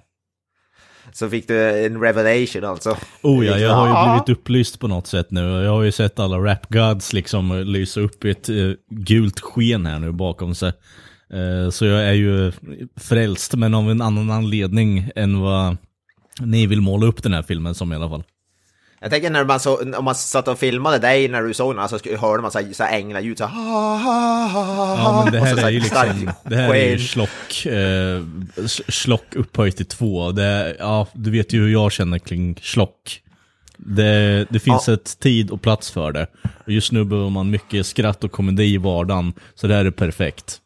Så 1.12 1.30
fick 1.30 1.48
du 1.48 1.84
en 1.86 2.00
revelation 2.00 2.64
alltså. 2.64 2.96
Oh 3.22 3.46
ja, 3.46 3.58
jag 3.58 3.74
har 3.74 3.88
ju 3.88 4.12
blivit 4.12 4.38
upplyst 4.38 4.80
på 4.80 4.88
något 4.88 5.06
sätt 5.06 5.30
nu. 5.30 5.40
Jag 5.40 5.70
har 5.70 5.82
ju 5.82 5.92
sett 5.92 6.18
alla 6.18 6.38
rap 6.38 6.66
gods 6.68 7.12
liksom 7.12 7.62
lysa 7.66 8.00
upp 8.00 8.24
i 8.24 8.30
ett 8.30 8.48
eh, 8.48 8.72
gult 8.90 9.40
sken 9.40 9.86
här 9.86 9.98
nu 9.98 10.12
bakom 10.12 10.54
sig. 10.54 10.72
Eh, 11.32 11.70
så 11.70 11.84
jag 11.84 12.04
är 12.08 12.12
ju 12.12 12.52
frälst, 12.96 13.54
men 13.54 13.74
av 13.74 13.90
en 13.90 14.02
annan 14.02 14.30
anledning 14.30 15.10
än 15.16 15.40
vad 15.40 15.76
ni 16.40 16.66
vill 16.66 16.80
måla 16.80 17.06
upp 17.06 17.22
den 17.22 17.34
här 17.34 17.42
filmen 17.42 17.74
som 17.74 17.92
i 17.92 17.96
alla 17.96 18.08
fall. 18.08 18.24
Jag 19.04 19.10
tänker 19.10 19.30
när 19.30 19.44
man 19.44 19.60
så, 19.60 19.96
om 19.98 20.04
man 20.04 20.14
satt 20.14 20.48
och 20.48 20.58
filmade 20.58 20.98
dig 20.98 21.28
när 21.28 21.42
du 21.42 21.54
såg 21.54 21.76
den, 21.76 21.88
så 21.88 21.96
sk- 21.96 22.16
hörde 22.16 22.42
man 22.42 22.50
så 22.50 22.58
här, 22.58 22.72
så 22.72 22.84
här 22.84 22.98
änglaljud 22.98 23.38
så 23.38 23.44
här, 23.44 23.54
ha, 23.54 23.96
ha, 23.96 24.46
ha, 24.46 24.96
Ja, 24.98 25.22
men 25.24 25.32
det 25.32 25.40
här 25.40 25.54
så 25.54 25.60
så 25.60 25.66
är 25.66 25.70
ju 25.70 25.80
liksom, 25.80 26.30
det 26.44 26.56
här 26.56 26.74
är 26.74 26.90
ju 26.90 26.98
slock, 26.98 27.66
eh, 27.66 28.22
slock 28.88 29.24
upphöjt 29.34 29.76
till 29.76 29.86
två. 29.86 30.32
Det, 30.32 30.76
ja, 30.78 31.06
du 31.12 31.30
vet 31.30 31.52
ju 31.52 31.60
hur 31.62 31.68
jag 31.72 31.92
känner 31.92 32.18
kring 32.18 32.58
slock. 32.62 33.20
Det, 33.76 34.46
det 34.50 34.58
finns 34.60 34.88
ett 34.88 35.18
tid 35.20 35.50
och 35.50 35.62
plats 35.62 35.90
för 35.90 36.12
det. 36.12 36.26
Och 36.66 36.72
just 36.72 36.92
nu 36.92 37.04
behöver 37.04 37.30
man 37.30 37.50
mycket 37.50 37.86
skratt 37.86 38.24
och 38.24 38.32
komedi 38.32 38.64
i 38.74 38.78
vardagen, 38.78 39.32
så 39.54 39.66
det 39.66 39.74
här 39.74 39.84
är 39.84 39.90
perfekt. 39.90 40.58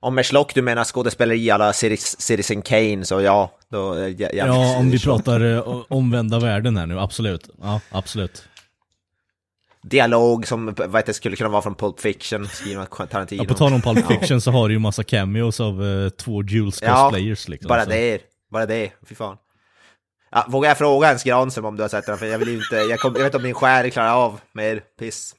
Om 0.00 0.14
med 0.14 0.26
slock 0.26 0.54
du 0.54 0.62
menar 0.62 0.84
skådespeleri 0.84 1.50
alla 1.50 1.72
Citiz- 1.72 2.16
Citizen 2.20 2.62
Kane, 2.62 3.04
så 3.04 3.20
ja, 3.20 3.50
då... 3.70 3.92
är 3.92 4.08
jag- 4.20 4.34
jag- 4.34 4.48
Ja, 4.48 4.76
om 4.78 4.90
vi 4.90 4.98
pratar 4.98 5.40
eh, 5.40 5.82
omvända 5.88 6.38
världen 6.38 6.76
här 6.76 6.86
nu, 6.86 6.98
absolut. 7.00 7.48
Ja, 7.62 7.80
absolut. 7.90 8.44
Dialog 9.82 10.46
som 10.46 10.74
vad 10.76 10.96
heter, 10.96 11.12
skulle 11.12 11.36
kunna 11.36 11.50
vara 11.50 11.62
från 11.62 11.74
Pulp 11.74 12.00
Fiction, 12.00 12.48
skriven 12.48 12.82
av 12.90 13.06
Tarantino. 13.06 13.42
Ja, 13.42 13.48
på 13.48 13.54
tal 13.54 13.72
om 13.72 13.80
Pulp 13.82 14.06
Fiction 14.06 14.40
så 14.40 14.50
har 14.50 14.68
du 14.68 14.74
ju 14.74 14.78
massa 14.78 15.04
cameos 15.04 15.60
av 15.60 15.84
eh, 15.84 16.08
två 16.08 16.42
Jules 16.42 16.82
Ja, 16.82 17.02
cosplayers 17.04 17.48
liksom. 17.48 17.68
bara 17.68 17.84
så. 17.84 17.90
det, 17.90 18.20
bara 18.50 18.66
det, 18.66 18.90
fy 19.08 19.14
fan. 19.14 19.36
Ja, 20.30 20.46
vågar 20.48 20.70
jag 20.70 20.78
fråga 20.78 21.06
ens 21.08 21.24
Granström 21.24 21.64
om 21.64 21.76
du 21.76 21.82
har 21.82 21.88
sett 21.88 22.06
den? 22.06 22.18
För 22.18 22.26
jag 22.26 22.38
vill 22.38 22.48
ju 22.48 22.54
inte, 22.54 22.76
jag, 22.76 22.98
kom, 23.00 23.12
jag 23.14 23.18
vet 23.22 23.26
inte 23.26 23.36
om 23.36 23.42
min 23.42 23.54
själ 23.54 23.90
klarar 23.90 24.14
av 24.14 24.40
mer 24.52 24.82
piss. 24.98 25.34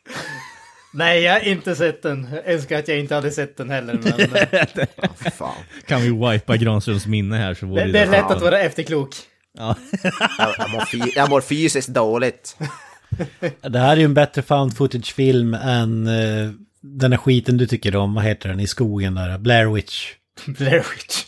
Nej, 0.92 1.22
jag 1.22 1.34
har 1.34 1.40
inte 1.40 1.76
sett 1.76 2.02
den. 2.02 2.28
Jag 2.32 2.54
önskar 2.54 2.80
att 2.80 2.88
jag 2.88 3.00
inte 3.00 3.16
hade 3.16 3.32
sett 3.32 3.58
den 3.58 3.70
heller. 3.70 3.94
Men 3.94 5.14
fy 5.24 5.30
fan. 5.32 5.56
Kan 5.88 6.02
vi 6.02 6.32
wipa 6.32 6.58
Granströms 6.58 7.08
minne 7.08 7.38
här 7.38 7.54
så 7.54 7.66
vore 7.66 7.86
det, 7.86 7.92
det 7.92 8.00
är 8.00 8.08
lätt 8.08 8.32
att 8.32 8.42
vara 8.42 8.60
efterklok. 8.60 9.16
Ja. 9.58 9.76
Jag, 10.04 10.54
jag, 10.58 10.70
mår 10.70 10.86
fy, 10.86 11.02
jag 11.16 11.30
mår 11.30 11.42
fysiskt 11.42 11.90
dåligt. 11.90 12.58
Det 13.62 13.80
här 13.80 13.92
är 13.92 13.98
ju 13.98 14.06
en 14.06 14.14
bättre 14.14 14.42
found 14.42 14.78
footage-film 14.78 15.54
än 15.54 16.08
eh, 16.08 16.52
den 16.82 17.12
här 17.12 17.18
skiten 17.18 17.58
du 17.58 17.68
tycker 17.68 17.96
om. 17.96 18.14
Vad 18.14 18.24
heter 18.24 18.50
den 18.50 18.60
i 18.60 18.68
skogen 18.68 19.16
där? 19.16 19.38
Blair 19.38 19.66
Witch. 19.66 20.14
Blair 20.46 20.86
Witch. 20.96 21.26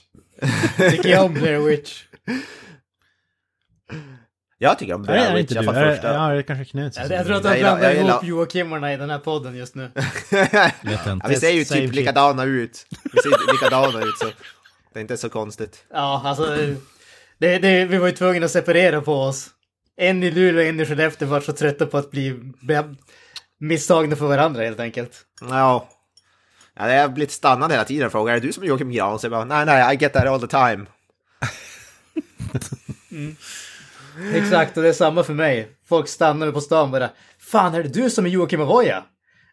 Tycker 0.91 1.09
jag 1.09 1.25
om 1.25 1.33
Blair 1.33 1.59
Witch. 1.59 2.03
Jag 4.63 4.79
tycker 4.79 4.93
om 4.93 5.01
Blair 5.03 5.29
det 5.29 5.35
Witch, 5.35 5.41
inte 5.41 5.53
i 5.53 5.57
alla 5.57 5.71
du? 5.71 5.77
fall 5.79 5.87
Är, 5.87 5.91
första. 5.95 6.13
ja, 6.13 6.27
det 6.29 6.37
är 6.37 6.41
kanske 6.41 6.65
Knut. 6.65 6.95
Jag, 6.97 7.11
jag 7.11 7.25
tror 7.25 7.35
att 7.37 7.43
Jag 7.43 7.53
de 7.53 7.57
gillar- 7.57 7.69
blandar 7.71 7.87
jag 7.89 7.97
gillar- 7.97 8.09
ihop 8.13 8.23
Joakimmarna 8.23 8.93
i 8.93 8.97
den 8.97 9.09
här 9.09 9.19
podden 9.19 9.55
just 9.55 9.75
nu. 9.75 9.91
Ja, 10.31 11.19
vi 11.27 11.35
ser 11.35 11.49
ju 11.49 11.65
Same 11.65 11.81
typ 11.81 11.89
shit. 11.89 11.95
likadana 11.95 12.43
ut. 12.43 12.85
Vi 13.03 13.21
ser 13.21 13.53
likadana 13.53 13.99
ut 14.05 14.17
så 14.19 14.25
det 14.93 14.99
är 14.99 15.01
inte 15.01 15.17
så 15.17 15.29
konstigt. 15.29 15.83
Ja, 15.93 16.21
alltså. 16.25 16.45
Det, 17.37 17.57
det, 17.59 17.85
vi 17.85 17.97
var 17.97 18.07
ju 18.07 18.13
tvungna 18.13 18.45
att 18.45 18.51
separera 18.51 19.01
på 19.01 19.13
oss. 19.21 19.47
En 19.97 20.23
i 20.23 20.31
Luleå 20.31 20.61
och 20.63 20.69
en 20.69 20.79
i 20.79 20.85
Skellefteå 20.85 21.27
var 21.27 21.41
så 21.41 21.53
trötta 21.53 21.85
på 21.85 21.97
att 21.97 22.11
bli 22.11 22.39
misstagna 23.59 24.15
för 24.15 24.25
varandra 24.27 24.63
helt 24.63 24.79
enkelt. 24.79 25.21
Ja. 25.41 25.89
ja 26.79 26.89
jag 26.93 27.01
har 27.01 27.09
blivit 27.09 27.31
stannad 27.31 27.71
hela 27.71 27.83
tiden 27.83 28.05
och 28.05 28.11
frågar, 28.11 28.35
är 28.35 28.39
det 28.39 28.47
du 28.47 28.53
som 28.53 28.63
är 28.63 28.67
Joakim 28.67 28.91
Gran? 28.91 29.19
Så 29.19 29.25
jag 29.25 29.31
bara, 29.31 29.45
nej 29.45 29.65
nej, 29.65 29.95
I 29.95 29.97
get 30.01 30.13
that 30.13 30.25
all 30.27 30.41
the 30.41 30.47
time. 30.47 30.85
Exakt, 34.33 34.77
och 34.77 34.83
det 34.83 34.89
är 34.89 34.93
samma 34.93 35.23
för 35.23 35.33
mig. 35.33 35.67
Folk 35.89 36.07
stannar 36.07 36.45
mig 36.45 36.53
på 36.53 36.61
stan 36.61 36.83
och 36.83 36.89
bara 36.89 37.09
Fan, 37.39 37.75
är 37.75 37.83
det 37.83 37.89
du 37.89 38.09
som 38.09 38.25
är 38.25 38.29
Joakim 38.29 38.61
Avoya? 38.61 39.03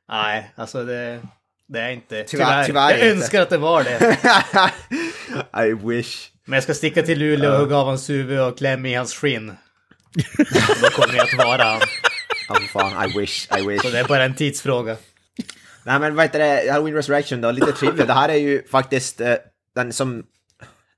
Nej, 0.09 0.53
alltså 0.57 0.85
det, 0.85 1.21
det 1.69 1.81
är 1.81 1.91
inte. 1.91 2.23
Tyvärr- 2.25 2.65
tyvärr 2.67 2.91
jag 2.91 2.99
inte. 2.99 3.11
önskar 3.11 3.43
att 3.43 3.51
det 3.51 3.59
var 3.59 3.85
det. 3.85 4.17
I 5.69 5.73
wish. 5.73 6.31
Men 6.45 6.55
jag 6.57 6.63
ska 6.63 6.75
sticka 6.75 7.03
till 7.03 7.19
Luleå 7.19 7.53
och 7.53 7.59
hugga 7.59 7.77
av 7.77 7.87
hans 7.87 8.11
huvud 8.11 8.41
och 8.41 8.59
klämma 8.59 8.89
i 8.89 8.95
hans 8.95 9.15
skinn. 9.15 9.53
Då 10.83 10.89
kommer 10.89 11.15
jag 11.15 11.25
att 11.25 11.47
vara 11.47 11.65
han. 11.65 11.81
För 12.49 12.69
fan, 12.69 13.11
I 13.11 13.19
wish, 13.19 13.49
I 13.59 13.67
wish. 13.69 13.83
Så 13.83 13.91
det 13.91 13.99
är 13.99 14.05
bara 14.05 14.25
en 14.25 14.35
tidsfråga. 14.35 14.97
Nej 15.85 15.99
men 15.99 16.15
vad 16.15 16.25
heter 16.25 16.39
det, 16.39 16.73
Halloween 16.73 16.95
Resurrection 16.95 17.41
då, 17.41 17.51
lite 17.51 17.73
trivia. 17.73 18.07
Det 18.07 18.13
här 18.13 18.29
är 18.29 18.35
ju 18.35 18.63
faktiskt 18.69 19.21
eh, 19.21 19.35
den 19.75 19.93
som, 19.93 20.23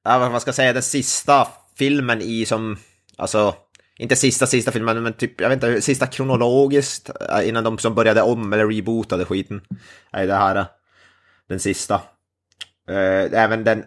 ja, 0.04 0.18
vad 0.18 0.30
man 0.30 0.40
ska 0.40 0.52
säga, 0.52 0.72
den 0.72 0.82
sista 0.82 1.48
filmen 1.78 2.22
i 2.22 2.46
som, 2.46 2.78
alltså, 3.20 3.54
inte 3.98 4.16
sista 4.16 4.46
sista 4.46 4.72
filmen, 4.72 5.02
men 5.02 5.12
typ, 5.12 5.40
jag 5.40 5.48
vet 5.48 5.56
inte, 5.56 5.82
sista 5.82 6.06
kronologiskt, 6.06 7.10
eh, 7.30 7.48
innan 7.48 7.64
de 7.64 7.78
som 7.78 7.94
började 7.94 8.22
om 8.22 8.52
eller 8.52 8.66
rebootade 8.68 9.24
skiten. 9.24 9.60
Är 10.12 10.26
det 10.26 10.34
här, 10.34 10.56
eh, 10.56 10.66
den 11.48 11.60
sista. 11.60 11.94
Eh, 12.88 13.40
även 13.42 13.64
den, 13.64 13.84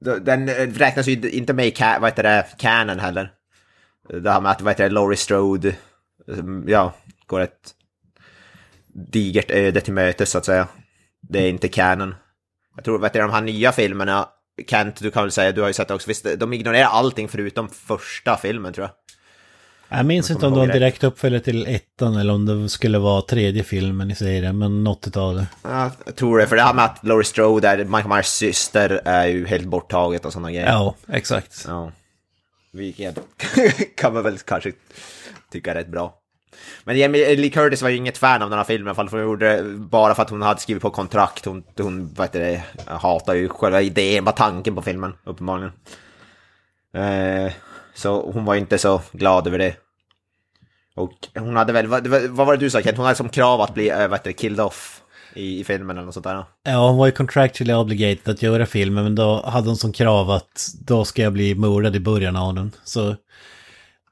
den 0.24 0.48
räknas 0.74 1.06
ju 1.06 1.30
inte 1.30 1.52
med 1.52 1.66
i 1.66 1.70
ca- 1.70 1.98
vad 2.00 2.10
heter 2.10 2.22
det, 2.22 2.46
canon 2.58 2.98
heller. 2.98 3.30
Det 4.08 4.30
här 4.30 4.40
med 4.40 4.52
att, 4.52 4.60
vad 4.60 4.70
heter 4.72 4.84
det, 4.84 4.90
Laurie 4.94 5.16
Strode, 5.16 5.74
ja, 6.66 6.92
går 7.26 7.40
ett 7.40 7.74
digert 8.94 9.50
öde 9.50 9.80
till 9.80 9.92
mötes 9.92 10.30
så 10.30 10.38
att 10.38 10.44
säga. 10.44 10.68
Det 11.20 11.38
är 11.38 11.48
inte 11.48 11.68
canon. 11.68 12.14
Jag 12.76 12.84
tror 12.84 13.04
att 13.06 13.12
de 13.12 13.30
här 13.30 13.40
nya 13.42 13.72
filmerna, 13.72 14.28
Kent, 14.66 14.96
du 15.00 15.10
kan 15.10 15.22
väl 15.22 15.32
säga, 15.32 15.52
du 15.52 15.60
har 15.60 15.68
ju 15.68 15.74
sett 15.74 15.88
det 15.88 15.94
också, 15.94 16.08
visst, 16.08 16.26
de 16.36 16.52
ignorerar 16.52 16.86
allting 16.88 17.28
förutom 17.28 17.68
första 17.68 18.36
filmen 18.36 18.72
tror 18.72 18.84
jag. 18.86 18.94
Jag 19.98 20.06
minns 20.06 20.30
inte 20.30 20.46
om 20.46 20.52
det 20.52 20.58
var 20.58 20.66
en 20.66 20.72
direkt 20.72 21.04
uppföljare 21.04 21.42
till 21.42 21.66
ettan 21.66 22.16
eller 22.16 22.32
om 22.32 22.46
det 22.46 22.68
skulle 22.68 22.98
vara 22.98 23.22
tredje 23.22 23.64
filmen 23.64 24.10
i 24.10 24.14
serien, 24.14 24.58
men 24.58 24.84
något 24.84 25.06
utav 25.06 25.34
det. 25.34 25.46
Ja, 25.62 25.90
Jag 26.06 26.16
tror 26.16 26.38
det, 26.38 26.46
för 26.46 26.56
det 26.56 26.62
här 26.62 26.74
med 26.74 26.84
att 26.84 27.04
Laurie 27.04 27.24
Strode 27.24 27.68
är 27.68 27.84
Michael 27.84 28.08
Myers 28.08 28.26
syster 28.26 29.00
är 29.04 29.26
ju 29.26 29.46
helt 29.46 29.66
borttaget 29.66 30.24
och 30.24 30.32
sådana 30.32 30.50
grejer. 30.50 30.66
Ja, 30.66 30.94
exakt. 31.08 31.64
Ja. 31.68 31.92
Vilket 32.72 33.18
kan 33.96 34.14
man 34.14 34.22
väl 34.22 34.38
kanske 34.38 34.72
tycka 35.52 35.70
är 35.70 35.74
rätt 35.74 35.88
bra. 35.88 36.14
Men 36.84 36.98
Jamie 36.98 37.32
eh, 37.32 37.38
Lee 37.38 37.50
Curtis 37.50 37.82
var 37.82 37.88
ju 37.88 37.96
inget 37.96 38.18
fan 38.18 38.42
av 38.42 38.50
den 38.50 38.58
här 38.58 38.64
filmen 38.64 38.86
i 38.86 38.88
alla 38.88 38.94
fall, 38.94 39.08
för 39.08 39.16
hon 39.16 39.26
gjorde 39.26 39.62
bara 39.76 40.14
för 40.14 40.22
att 40.22 40.30
hon 40.30 40.42
hade 40.42 40.60
skrivit 40.60 40.82
på 40.82 40.90
kontrakt. 40.90 41.44
Hon, 41.44 41.62
hon 41.78 42.14
vad 42.16 42.26
heter 42.26 42.40
det, 42.40 42.62
hatar 42.86 43.34
ju 43.34 43.48
själva 43.48 43.82
idén, 43.82 44.24
bara 44.24 44.32
tanken 44.32 44.74
på 44.74 44.82
filmen, 44.82 45.12
uppenbarligen. 45.24 45.72
Eh, 46.94 47.52
så 47.94 48.30
hon 48.30 48.44
var 48.44 48.54
ju 48.54 48.60
inte 48.60 48.78
så 48.78 49.02
glad 49.12 49.46
över 49.46 49.58
det. 49.58 49.76
Och 50.94 51.12
hon 51.34 51.56
hade 51.56 51.72
väl, 51.72 51.86
vad, 51.86 52.06
vad 52.06 52.46
var 52.46 52.56
det 52.56 52.64
du 52.64 52.70
sa 52.70 52.82
Kent? 52.82 52.96
Hon 52.96 53.06
hade 53.06 53.16
som 53.16 53.28
krav 53.28 53.60
att 53.60 53.74
bli, 53.74 53.88
eh, 53.88 53.98
vad 53.98 54.12
heter 54.12 54.30
det, 54.30 54.32
killed 54.32 54.60
off 54.60 55.02
i, 55.34 55.60
i 55.60 55.64
filmen 55.64 55.96
eller 55.96 56.06
något 56.06 56.14
sånt 56.14 56.26
där. 56.26 56.44
Ja, 56.64 56.88
hon 56.88 56.96
var 56.96 57.06
ju 57.06 57.12
contractually 57.12 57.74
obligated 57.74 58.34
att 58.34 58.42
göra 58.42 58.66
filmen, 58.66 59.04
men 59.04 59.14
då 59.14 59.42
hade 59.46 59.68
hon 59.68 59.76
som 59.76 59.92
krav 59.92 60.30
att 60.30 60.68
då 60.86 61.04
ska 61.04 61.22
jag 61.22 61.32
bli 61.32 61.54
mördad 61.54 61.96
i 61.96 62.00
början 62.00 62.36
av 62.36 62.54
den. 62.54 62.72
Så 62.84 63.16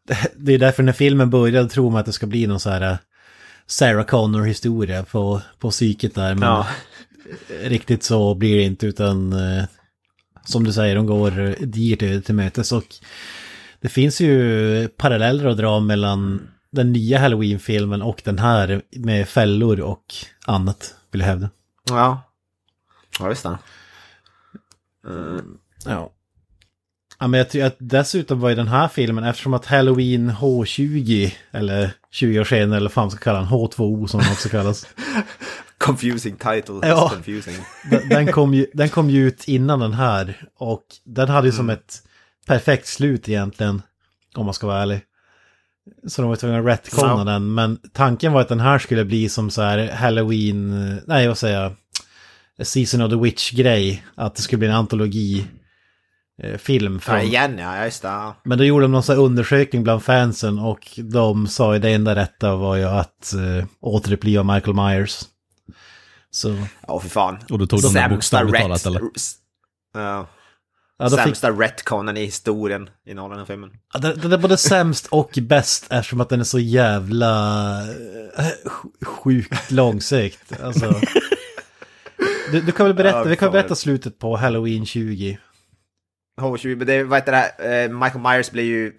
det 0.37 0.53
är 0.53 0.59
därför 0.59 0.83
när 0.83 0.93
filmen 0.93 1.31
började 1.31 1.69
tror 1.69 1.91
man 1.91 2.01
att 2.01 2.07
det 2.07 2.13
ska 2.13 2.27
bli 2.27 2.47
någon 2.47 2.61
så 2.61 2.71
här 2.71 2.91
eh, 2.93 2.97
Sarah 3.67 4.05
Connor-historia 4.05 5.03
på, 5.03 5.43
på 5.59 5.71
psyket 5.71 6.15
där. 6.15 6.35
Men 6.35 6.49
Ja. 6.49 6.67
riktigt 7.63 8.03
så 8.03 8.35
blir 8.35 8.57
det 8.57 8.63
inte, 8.63 8.87
utan 8.87 9.33
eh, 9.33 9.65
som 10.45 10.65
du 10.65 10.73
säger, 10.73 10.97
de 10.97 11.07
går 11.07 11.65
digert 11.67 12.03
öde 12.03 12.23
till 12.23 12.35
mötes. 12.35 12.73
Och 12.73 12.95
det 13.81 13.89
finns 13.89 14.21
ju 14.21 14.89
paralleller 14.89 15.47
att 15.47 15.57
dra 15.57 15.81
mellan 15.81 16.49
den 16.71 16.93
nya 16.93 17.19
Halloween-filmen 17.19 18.03
och 18.03 18.23
den 18.25 18.39
här 18.39 18.83
med 18.91 19.29
fällor 19.29 19.81
och 19.81 20.15
annat, 20.47 20.95
vill 21.11 21.21
jag 21.21 21.29
hävda. 21.29 21.51
Ja. 21.89 22.23
Ja, 23.19 23.29
visst 23.29 23.43
det. 23.43 23.59
Ja. 25.85 26.13
Ja, 27.19 27.27
men 27.27 27.39
jag 27.39 27.51
tycker 27.51 27.67
att 27.67 27.77
dessutom 27.79 28.41
var 28.41 28.49
ju 28.49 28.55
den 28.55 28.69
här 28.69 28.89
filmen, 28.89 29.25
eftersom 29.25 29.55
att 29.55 29.67
Halloween 29.67 30.31
H20, 30.31 31.33
eller 31.53 31.91
20 32.11 32.41
år 32.41 32.45
senare, 32.45 32.77
eller 32.77 32.81
vad 32.89 32.93
fan 32.93 33.03
man 33.05 33.11
ska 33.11 33.21
kalla 33.21 33.39
den, 33.39 33.49
H2O 33.49 34.07
som 34.07 34.21
den 34.21 34.33
också 34.33 34.49
kallas. 34.49 34.87
Confusing 35.79 36.37
title, 36.37 36.75
Ja. 36.83 37.11
confusing. 37.15 37.55
den, 38.11 38.33
kom 38.33 38.55
ju, 38.55 38.67
den 38.75 38.89
kom 38.89 39.11
ju 39.11 39.27
ut 39.29 39.45
innan 39.49 39.81
den 39.81 39.93
här, 39.93 40.49
och 40.59 40.83
den 41.05 41.29
hade 41.29 41.47
ju 41.49 41.53
som 41.53 41.71
ett 41.71 42.03
perfekt 42.47 42.87
slut 42.87 43.29
egentligen, 43.29 43.83
om 44.35 44.45
man 44.45 44.55
ska 44.55 44.67
vara 44.67 44.83
ärlig. 44.83 45.01
Så 46.09 46.23
de 46.23 46.29
var 46.29 46.37
tvungna 46.37 46.59
att 46.59 46.67
retconna 46.67 47.25
den, 47.25 47.55
men 47.55 47.79
tanken 47.93 48.33
var 48.33 48.41
att 48.41 48.49
den 48.49 48.61
här 48.61 48.79
skulle 48.79 49.05
bli 49.05 49.29
som 49.29 49.51
så 49.51 49.63
här 49.63 49.93
Halloween, 49.93 50.95
nej 51.07 51.29
vad 51.29 51.39
säger 51.39 51.63
jag, 51.63 51.73
Season 52.67 53.03
of 53.03 53.11
the 53.11 53.17
Witch-grej, 53.17 54.05
att 54.15 54.35
det 54.35 54.43
skulle 54.43 54.59
bli 54.59 54.69
en 54.69 54.75
antologi 54.75 55.47
eh, 56.43 56.57
film 56.59 56.95
Ja, 56.95 57.01
från... 57.01 57.21
igen 57.21 57.59
ja, 57.59 57.85
just 57.85 58.03
det. 58.03 58.09
ja. 58.09 58.37
Men 58.45 58.59
då 58.59 58.65
gjorde 58.65 58.85
de 58.85 58.93
någon 58.93 59.03
sån 59.03 59.17
undersökning 59.17 59.83
bland 59.83 60.03
fansen 60.03 60.59
och 60.59 60.89
de 60.97 61.47
sa 61.47 61.75
ju 61.75 61.79
det 61.81 61.91
enda 61.91 62.15
rätta 62.15 62.57
var 62.57 62.77
ju 62.77 62.85
att 62.85 63.33
uh, 63.37 63.65
återuppliva 63.81 64.43
Michael 64.43 64.77
Myers. 64.77 65.21
Så 66.31 66.57
Ja, 66.87 67.01
för 67.01 67.09
fan. 67.09 67.39
Och 67.51 67.59
då 67.59 67.67
tog 67.67 67.83
de 67.83 67.95
det 67.95 68.07
bokstavligt 68.11 68.59
talat, 68.63 68.87
eller? 68.87 69.01
Ja. 69.95 70.27
ja, 70.99 71.09
då 71.09 71.17
fick, 71.17 71.21
Sämsta 71.25 71.51
retconen 71.51 72.17
i 72.17 72.25
historien 72.25 72.91
i 73.07 73.15
den 73.15 73.19
här 73.33 73.45
filmen. 73.45 73.71
ja, 73.95 73.99
den, 74.01 74.33
är 74.33 74.39
både 74.39 74.57
sämst 74.57 75.07
och 75.07 75.39
bäst 75.43 75.87
eftersom 75.91 76.21
att 76.21 76.29
den 76.29 76.41
är 76.41 76.45
så 76.45 76.59
jävla 76.59 77.29
eh, 78.39 78.45
sj- 78.65 79.05
sjukt 79.05 79.71
långsökt. 79.71 80.61
Alltså, 80.63 81.01
du, 82.53 82.61
du 82.61 82.73
kan 82.73 82.87
väl 82.87 82.95
berätta, 82.95 83.19
Ja, 83.19 83.25
vi 83.25 83.37
kan 83.37 83.53
berätta 83.53 83.75
slutet 83.75 84.19
på 84.19 84.37
Halloween 84.37 84.87
20. 84.87 85.39
H20, 86.41 86.77
men 86.77 86.87
det, 86.87 87.03
vad 87.05 87.19
heter 87.19 87.33
det, 87.33 87.83
eh, 87.85 87.91
Michael 87.91 88.21
Myers 88.21 88.51
blir 88.51 88.65
ju 88.65 88.93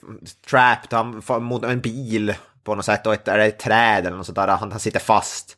trapped 0.50 0.94
han, 0.98 1.22
får- 1.22 1.39
mot 1.39 1.63
en 1.63 1.82
bil 1.82 2.34
på 2.63 2.75
något 2.75 2.86
sätt 2.86 3.08
och 3.08 3.13
ett, 3.13 3.27
är 3.27 3.38
det 3.38 3.46
ett 3.46 3.60
träd 3.60 4.06
eller 4.06 4.17
något 4.17 4.25
sånt 4.25 4.36
där, 4.36 4.48
han, 4.48 4.72
han 4.72 4.79
sitter 4.79 5.00
fast. 5.00 5.53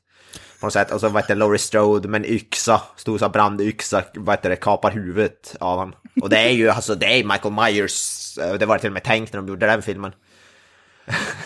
På 0.59 0.65
något 0.65 0.73
sätt, 0.73 0.91
och 0.91 0.99
så 0.99 1.09
vad 1.09 1.23
heter 1.23 1.35
Laurie 1.35 1.59
Strode 1.59 2.07
med 2.07 2.25
en 2.25 2.31
yxa, 2.31 2.81
stor 2.95 3.17
så 3.17 3.25
här 3.25 3.31
brandyxa, 3.31 4.03
vad 4.15 4.35
heter 4.35 4.49
det, 4.49 4.55
kapar 4.55 4.91
huvudet 4.91 5.55
av 5.59 5.79
han. 5.79 5.95
Och 6.21 6.29
det 6.29 6.37
är 6.37 6.49
ju, 6.51 6.69
alltså 6.69 6.95
det 6.95 7.05
är 7.19 7.23
Michael 7.23 7.53
Myers, 7.53 8.37
eh, 8.37 8.53
det 8.53 8.65
var 8.65 8.75
det 8.75 8.81
till 8.81 8.89
och 8.89 8.93
med 8.93 9.03
tänkt 9.03 9.33
när 9.33 9.41
de 9.41 9.47
gjorde 9.47 9.65
den 9.65 9.81
filmen. 9.81 10.11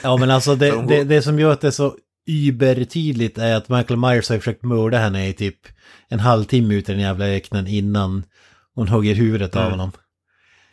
Ja 0.04 0.18
men 0.18 0.32
alltså 0.32 0.52
Så 0.54 0.56
det, 0.56 0.72
de 0.72 0.88
det, 0.88 1.04
det 1.04 1.22
som 1.22 1.40
gör 1.40 1.52
att 1.54 1.62
det 1.62 1.68
är 1.68 1.72
så 1.72 1.96
übertydligt 2.28 3.38
är 3.38 3.56
att 3.56 3.70
Michael 3.70 4.00
Myers 4.00 4.30
har 4.30 4.38
försökt 4.38 4.63
mörda 4.63 4.98
henne 4.98 5.28
i 5.28 5.34
typ 5.34 5.58
en 6.10 6.20
halvtimme 6.20 6.74
ut 6.75 6.90
i 6.90 6.92
den 6.92 7.02
jävla 7.02 7.25
öknen 7.25 7.68
innan 7.68 8.24
hon 8.75 8.88
hugger 8.88 9.13
huvudet 9.16 9.56
Mm. 9.56 9.66
av 9.66 9.72
honom. 9.72 9.92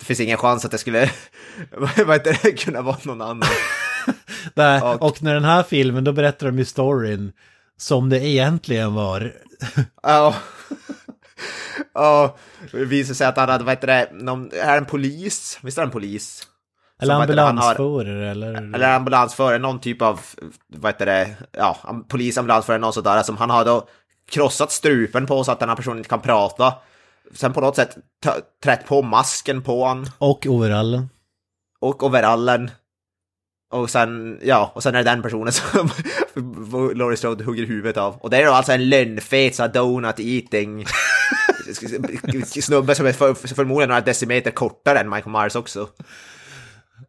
Det 0.00 0.04
finns 0.04 0.20
ingen 0.20 0.38
chans 0.38 0.64
att 0.64 0.70
det 0.70 0.78
skulle, 0.78 1.10
vad 1.78 1.88
heter 2.12 2.38
det, 2.42 2.52
kunna 2.52 2.82
vara 2.82 2.96
någon 3.02 3.20
annan. 3.22 3.48
Där, 4.54 4.84
Och- 4.84 5.02
och... 5.02 5.22
när 5.22 5.34
den 5.34 5.44
här 5.44 5.62
filmen, 5.62 6.04
då 6.04 6.12
berättar 6.12 6.46
de 6.46 6.58
ju 6.58 6.64
storyn 6.64 7.32
som 7.76 8.08
det 8.08 8.26
egentligen 8.26 8.94
var. 8.94 9.32
Ja. 10.02 10.34
Ja, 11.94 12.36
det 12.72 12.84
visade 12.84 13.14
sig 13.14 13.26
att 13.26 13.36
han 13.36 13.48
hade, 13.48 13.64
vad 13.64 13.72
heter 13.72 13.86
det, 13.86 14.08
någon, 14.12 14.50
är 14.52 14.78
en 14.78 14.84
polis? 14.86 15.58
Visst 15.62 15.78
är 15.78 15.82
det 15.82 15.86
en 15.86 15.90
polis? 15.92 16.46
Eller 17.02 17.14
ambulansförare 17.14 18.30
eller... 18.30 18.74
Eller 18.74 18.92
ambulansförare, 18.94 19.58
någon 19.58 19.80
typ 19.80 20.02
av, 20.02 20.20
vad 20.68 20.92
heter 20.92 21.06
det, 21.06 21.36
ja, 21.52 21.76
am- 21.82 22.04
polisambulansförare, 22.08 22.80
någon 22.80 22.92
sådär, 22.92 23.22
som 23.22 23.36
han 23.36 23.50
har 23.50 23.64
då 23.64 23.88
krossat 24.30 24.72
strupen 24.72 25.26
på 25.26 25.44
så 25.44 25.52
att 25.52 25.60
den 25.60 25.68
här 25.68 25.76
personen 25.76 25.98
inte 25.98 26.08
kan 26.10 26.20
prata. 26.20 26.74
Sen 27.34 27.52
på 27.52 27.60
något 27.60 27.76
sätt 27.76 27.96
trätt 28.64 28.86
på 28.86 29.02
masken 29.02 29.62
på 29.62 29.86
han 29.86 30.10
Och 30.18 30.46
overallen. 30.46 31.08
och 31.80 32.02
overallen. 32.02 32.70
Och 33.72 33.90
sen, 33.90 34.38
ja, 34.42 34.72
och 34.74 34.82
sen 34.82 34.94
är 34.94 34.98
det 35.04 35.10
den 35.10 35.22
personen 35.22 35.52
som 35.52 35.90
Laurie 36.94 37.16
Strode 37.16 37.44
hugger 37.44 37.66
huvudet 37.66 37.96
av. 37.96 38.16
Och 38.16 38.30
det 38.30 38.36
är 38.36 38.46
då 38.46 38.52
alltså 38.52 38.72
en 38.72 38.88
lönnfet 38.88 39.54
så 39.54 39.62
här 39.62 39.72
donut 39.72 40.20
eating 40.20 40.84
snubbe 42.46 42.94
som 42.94 43.06
är 43.06 43.12
för, 43.12 43.34
förmodligen 43.34 43.88
några 43.88 44.00
decimeter 44.00 44.50
kortare 44.50 44.98
än 44.98 45.10
Michael 45.10 45.32
Myers 45.40 45.56
också. 45.56 45.88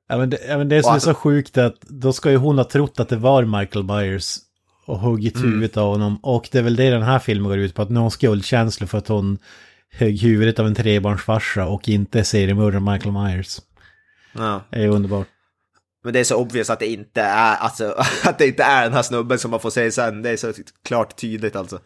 Ja 0.09 0.17
men 0.17 0.29
det, 0.29 0.37
ja, 0.47 0.57
men 0.57 0.69
det 0.69 0.83
som 0.83 0.95
är 0.95 0.99
så 0.99 1.13
sjukt 1.13 1.57
är 1.57 1.65
att 1.65 1.81
då 1.81 2.13
ska 2.13 2.31
ju 2.31 2.37
hon 2.37 2.57
ha 2.57 2.65
trott 2.65 2.99
att 2.99 3.09
det 3.09 3.15
var 3.15 3.59
Michael 3.59 3.85
Myers 3.85 4.37
och 4.85 4.99
huggit 4.99 5.35
Mm. 5.35 5.49
huvudet 5.49 5.77
av 5.77 5.87
honom. 5.91 6.19
Och 6.23 6.49
det 6.51 6.57
är 6.57 6.63
väl 6.63 6.75
det 6.75 6.89
den 6.89 7.03
här 7.03 7.19
filmen 7.19 7.49
går 7.49 7.57
ut 7.57 7.75
på, 7.75 7.81
att 7.81 7.87
hon 7.89 8.11
skuldkänslor 8.11 8.87
för 8.87 8.97
att 8.97 9.07
hon 9.07 9.37
högg 9.91 10.19
huvudet 10.21 10.59
av 10.59 10.67
en 10.67 10.75
trebarnsfarsa 10.75 11.67
och 11.67 11.89
inte 11.89 12.23
seriemördaren 12.23 12.83
Michael 12.83 13.11
Myers. 13.11 13.59
Ja. 14.33 14.61
Det 14.69 14.83
är 14.83 14.87
underbart. 14.87 15.27
Men 16.03 16.13
det 16.13 16.19
är 16.19 16.23
så 16.23 16.35
obvious 16.35 16.69
att 16.69 16.79
det 16.79 16.87
inte 16.87 17.21
är, 17.21 17.55
alltså, 17.55 17.95
att 18.23 18.37
det 18.37 18.47
inte 18.47 18.63
är 18.63 18.83
den 18.83 18.93
här 18.93 19.01
snubben 19.03 19.39
som 19.39 19.51
man 19.51 19.59
får 19.59 19.69
se 19.69 19.91
sen. 19.91 20.21
Det 20.21 20.29
är 20.29 20.37
så 20.37 20.53
klart 20.85 21.15
tydligt 21.15 21.55
alltså. 21.55 21.79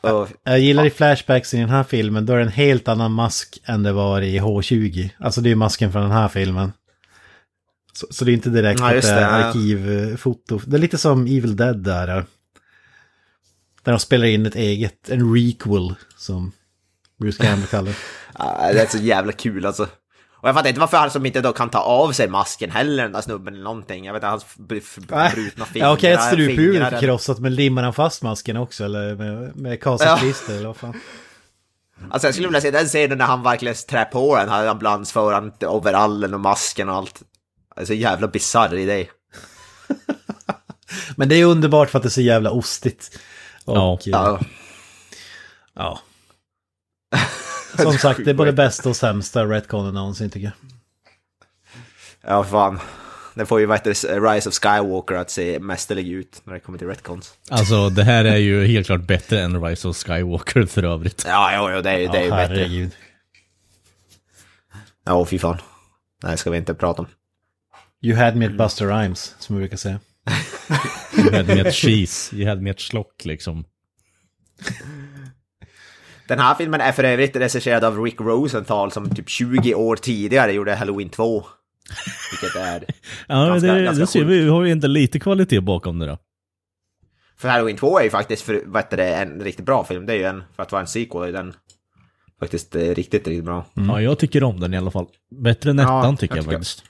Och, 0.00 0.28
Jag 0.42 0.60
gillar 0.60 0.84
i 0.84 0.90
flashbacks 0.90 1.54
i 1.54 1.56
den 1.56 1.68
här 1.68 1.84
filmen, 1.84 2.26
då 2.26 2.32
är 2.32 2.36
det 2.36 2.42
en 2.42 2.48
helt 2.48 2.88
annan 2.88 3.12
mask 3.12 3.58
än 3.64 3.82
det 3.82 3.92
var 3.92 4.20
i 4.20 4.40
H20. 4.40 5.10
Alltså 5.18 5.40
det 5.40 5.50
är 5.50 5.54
masken 5.54 5.92
från 5.92 6.02
den 6.02 6.10
här 6.10 6.28
filmen. 6.28 6.72
Så, 7.92 8.06
så 8.10 8.24
det 8.24 8.30
är 8.30 8.34
inte 8.34 8.50
direkt 8.50 8.80
Ja, 8.80 8.96
att 8.96 9.02
det 9.02 9.08
är 9.10 9.14
det, 9.14 9.20
ja. 9.20 9.26
arkivfoto. 9.28 10.60
Det 10.66 10.76
är 10.76 10.80
lite 10.80 10.98
som 10.98 11.26
Evil 11.26 11.56
Dead 11.56 11.82
där. 11.82 12.06
Där 13.82 13.92
de 13.92 13.98
spelar 13.98 14.26
in 14.26 14.46
ett 14.46 14.54
eget, 14.54 15.08
en 15.08 15.34
requel 15.34 15.94
som 16.16 16.52
Bruce 17.20 17.44
Campbell 17.44 17.66
kallar 17.68 17.88
det. 17.90 17.96
ja, 18.38 18.68
det 18.72 18.80
är 18.80 18.86
så 18.86 18.98
jävla 18.98 19.32
kul 19.32 19.66
alltså. 19.66 19.88
Och 20.32 20.48
jag 20.48 20.54
fattar 20.54 20.68
inte 20.68 20.80
varför 20.80 20.96
han 20.96 21.10
som 21.10 21.26
inte 21.26 21.40
då 21.40 21.52
kan 21.52 21.70
ta 21.70 21.78
av 21.78 22.12
sig 22.12 22.28
masken 22.28 22.70
heller, 22.70 23.02
den 23.02 23.12
där 23.12 23.20
snubben 23.20 23.54
eller 23.54 23.64
någonting. 23.64 24.04
Jag 24.04 24.12
vet 24.12 24.18
inte, 24.20 24.26
hans 24.26 24.44
br- 24.56 25.00
br- 25.06 25.34
brutna 25.34 25.64
fingrar. 25.64 25.88
Ja 25.88 25.94
okej, 25.94 26.12
ett 26.12 26.24
struphuvud 26.26 27.00
krossat, 27.00 27.38
men 27.38 27.54
limmar 27.54 27.82
han 27.82 27.92
fast 27.94 28.22
masken 28.22 28.56
också? 28.56 28.84
Eller 28.84 29.14
med, 29.14 29.56
med 29.56 29.80
kasasklister 29.82 30.54
eller 30.54 30.66
vad 30.66 30.76
fan? 30.76 31.00
Alltså 32.10 32.26
jag 32.28 32.34
skulle 32.34 32.48
vilja 32.48 32.60
se 32.60 32.70
den 32.70 32.86
scenen 32.86 33.18
när 33.18 33.24
han 33.24 33.42
verkligen 33.42 33.74
trär 33.88 34.04
på 34.04 34.36
den 34.36 34.48
här 34.48 34.66
ambulansföraren, 34.66 35.52
overallen 35.60 36.34
och 36.34 36.40
masken 36.40 36.88
och 36.88 36.94
allt. 36.96 37.22
Alltså 37.76 37.94
jävla 37.94 38.28
bisarr 38.28 38.74
idé. 38.74 39.06
Men 41.16 41.28
det 41.28 41.34
är 41.34 41.44
underbart 41.44 41.90
för 41.90 41.98
att 41.98 42.02
det 42.02 42.08
är 42.08 42.10
så 42.10 42.20
jävla 42.20 42.50
ostigt. 42.50 43.18
Och, 43.64 43.76
Ja. 43.76 43.92
eh, 44.06 44.10
Ja. 44.12 44.40
Ja. 45.74 46.00
Som 47.82 47.92
sagt, 47.98 48.20
det 48.24 48.30
är 48.30 48.34
både 48.34 48.52
bästa 48.52 48.88
och 48.88 48.96
sämsta 48.96 49.44
retconen 49.44 49.94
någonsin 49.94 50.30
tycker 50.30 50.44
jag. 50.46 50.54
Ja, 52.32 52.44
fan. 52.44 52.80
Det 53.34 53.46
får 53.46 53.60
ju 53.60 53.66
vad 53.66 53.78
heter 53.78 53.90
det, 54.20 54.20
Rise 54.34 54.48
of 54.48 54.54
Skywalker 54.54 55.14
att 55.14 55.30
se 55.30 55.58
mästerlig 55.58 56.08
ut 56.08 56.40
när 56.44 56.54
det 56.54 56.60
kommer 56.60 56.78
till 56.78 56.86
retcons. 56.88 57.34
Alltså 57.50 57.88
det 57.90 58.04
här 58.04 58.24
är 58.24 58.36
ju 58.36 58.66
helt 58.66 58.86
klart 58.86 59.06
bättre 59.06 59.40
än 59.40 59.64
Rise 59.64 59.88
of 59.88 59.96
Skywalker 59.96 60.66
för 60.66 60.82
övrigt. 60.82 61.24
Ja, 61.26 61.50
jo, 61.56 61.74
jo, 61.76 61.82
det 61.82 61.90
är, 61.90 61.98
ju- 61.98 62.08
det 62.08 62.18
är 62.18 62.22
ju 62.22 62.28
ja, 62.28 62.36
bättre. 62.36 62.54
herregud. 62.54 62.90
Ja, 65.04 65.24
fy 65.24 65.38
fan. 65.38 65.58
Nej, 66.22 66.38
ska 66.38 66.50
vi 66.50 66.58
inte 66.58 66.74
prata 66.74 67.02
om. 67.02 67.08
You 68.02 68.16
had 68.16 68.36
me 68.36 68.46
at 68.46 68.56
Buster 68.56 68.86
Rhymes, 68.86 69.34
som 69.38 69.56
vi 69.56 69.60
brukar 69.60 69.76
säga. 69.76 70.00
You 71.18 71.32
had 71.36 71.46
me 71.46 71.60
at 71.68 71.74
cheese, 71.74 72.36
you 72.36 72.48
had 72.48 72.62
me 72.62 72.70
at 72.70 72.80
slock 72.80 73.24
liksom. 73.24 73.64
Den 76.30 76.38
här 76.38 76.54
filmen 76.54 76.80
är 76.80 76.92
för 76.92 77.04
övrigt 77.04 77.36
regisserad 77.36 77.84
av 77.84 78.04
Rick 78.04 78.20
Rosenthal 78.20 78.92
som 78.92 79.10
typ 79.10 79.28
20 79.28 79.74
år 79.74 79.96
tidigare 79.96 80.52
gjorde 80.52 80.74
Halloween 80.74 81.08
2. 81.08 81.44
Vilket 82.30 82.56
är... 82.56 82.84
Ja, 83.28 83.46
Ganska- 83.46 83.72
det, 83.72 83.82
ganska 83.82 84.00
det 84.00 84.06
ser 84.06 84.24
vi, 84.24 84.40
vi 84.40 84.48
har 84.48 84.64
ju 84.64 84.72
inte 84.72 84.88
lite 84.88 85.20
kvalitet 85.20 85.60
bakom 85.60 85.98
det 85.98 86.06
då. 86.06 86.18
För 87.36 87.48
Halloween 87.48 87.76
2 87.76 87.98
är 87.98 88.04
ju 88.04 88.10
faktiskt 88.10 88.42
för, 88.42 88.62
vad 88.66 88.82
heter 88.82 88.96
det, 88.96 89.14
en 89.14 89.40
riktigt 89.40 89.66
bra 89.66 89.84
film. 89.84 90.06
Det 90.06 90.12
är 90.12 90.16
ju 90.16 90.24
en, 90.24 90.42
för 90.56 90.62
att 90.62 90.72
vara 90.72 90.80
en 90.82 90.86
sequel, 90.88 91.28
är 91.28 91.32
den 91.32 91.54
faktiskt 92.40 92.76
eh, 92.76 92.80
riktigt, 92.80 93.26
riktigt 93.26 93.44
bra. 93.44 93.64
Ja, 93.74 94.00
jag 94.00 94.18
tycker 94.18 94.44
om 94.44 94.60
den 94.60 94.74
i 94.74 94.76
alla 94.76 94.90
fall. 94.90 95.06
Bättre 95.42 95.70
än 95.70 95.78
Mm. 95.78 95.92
Ja, 95.92 96.00
ettan 96.00 96.16
tycker 96.16 96.36
jag 96.36 96.44
jag 96.44 96.52
faktiskt. 96.52 96.84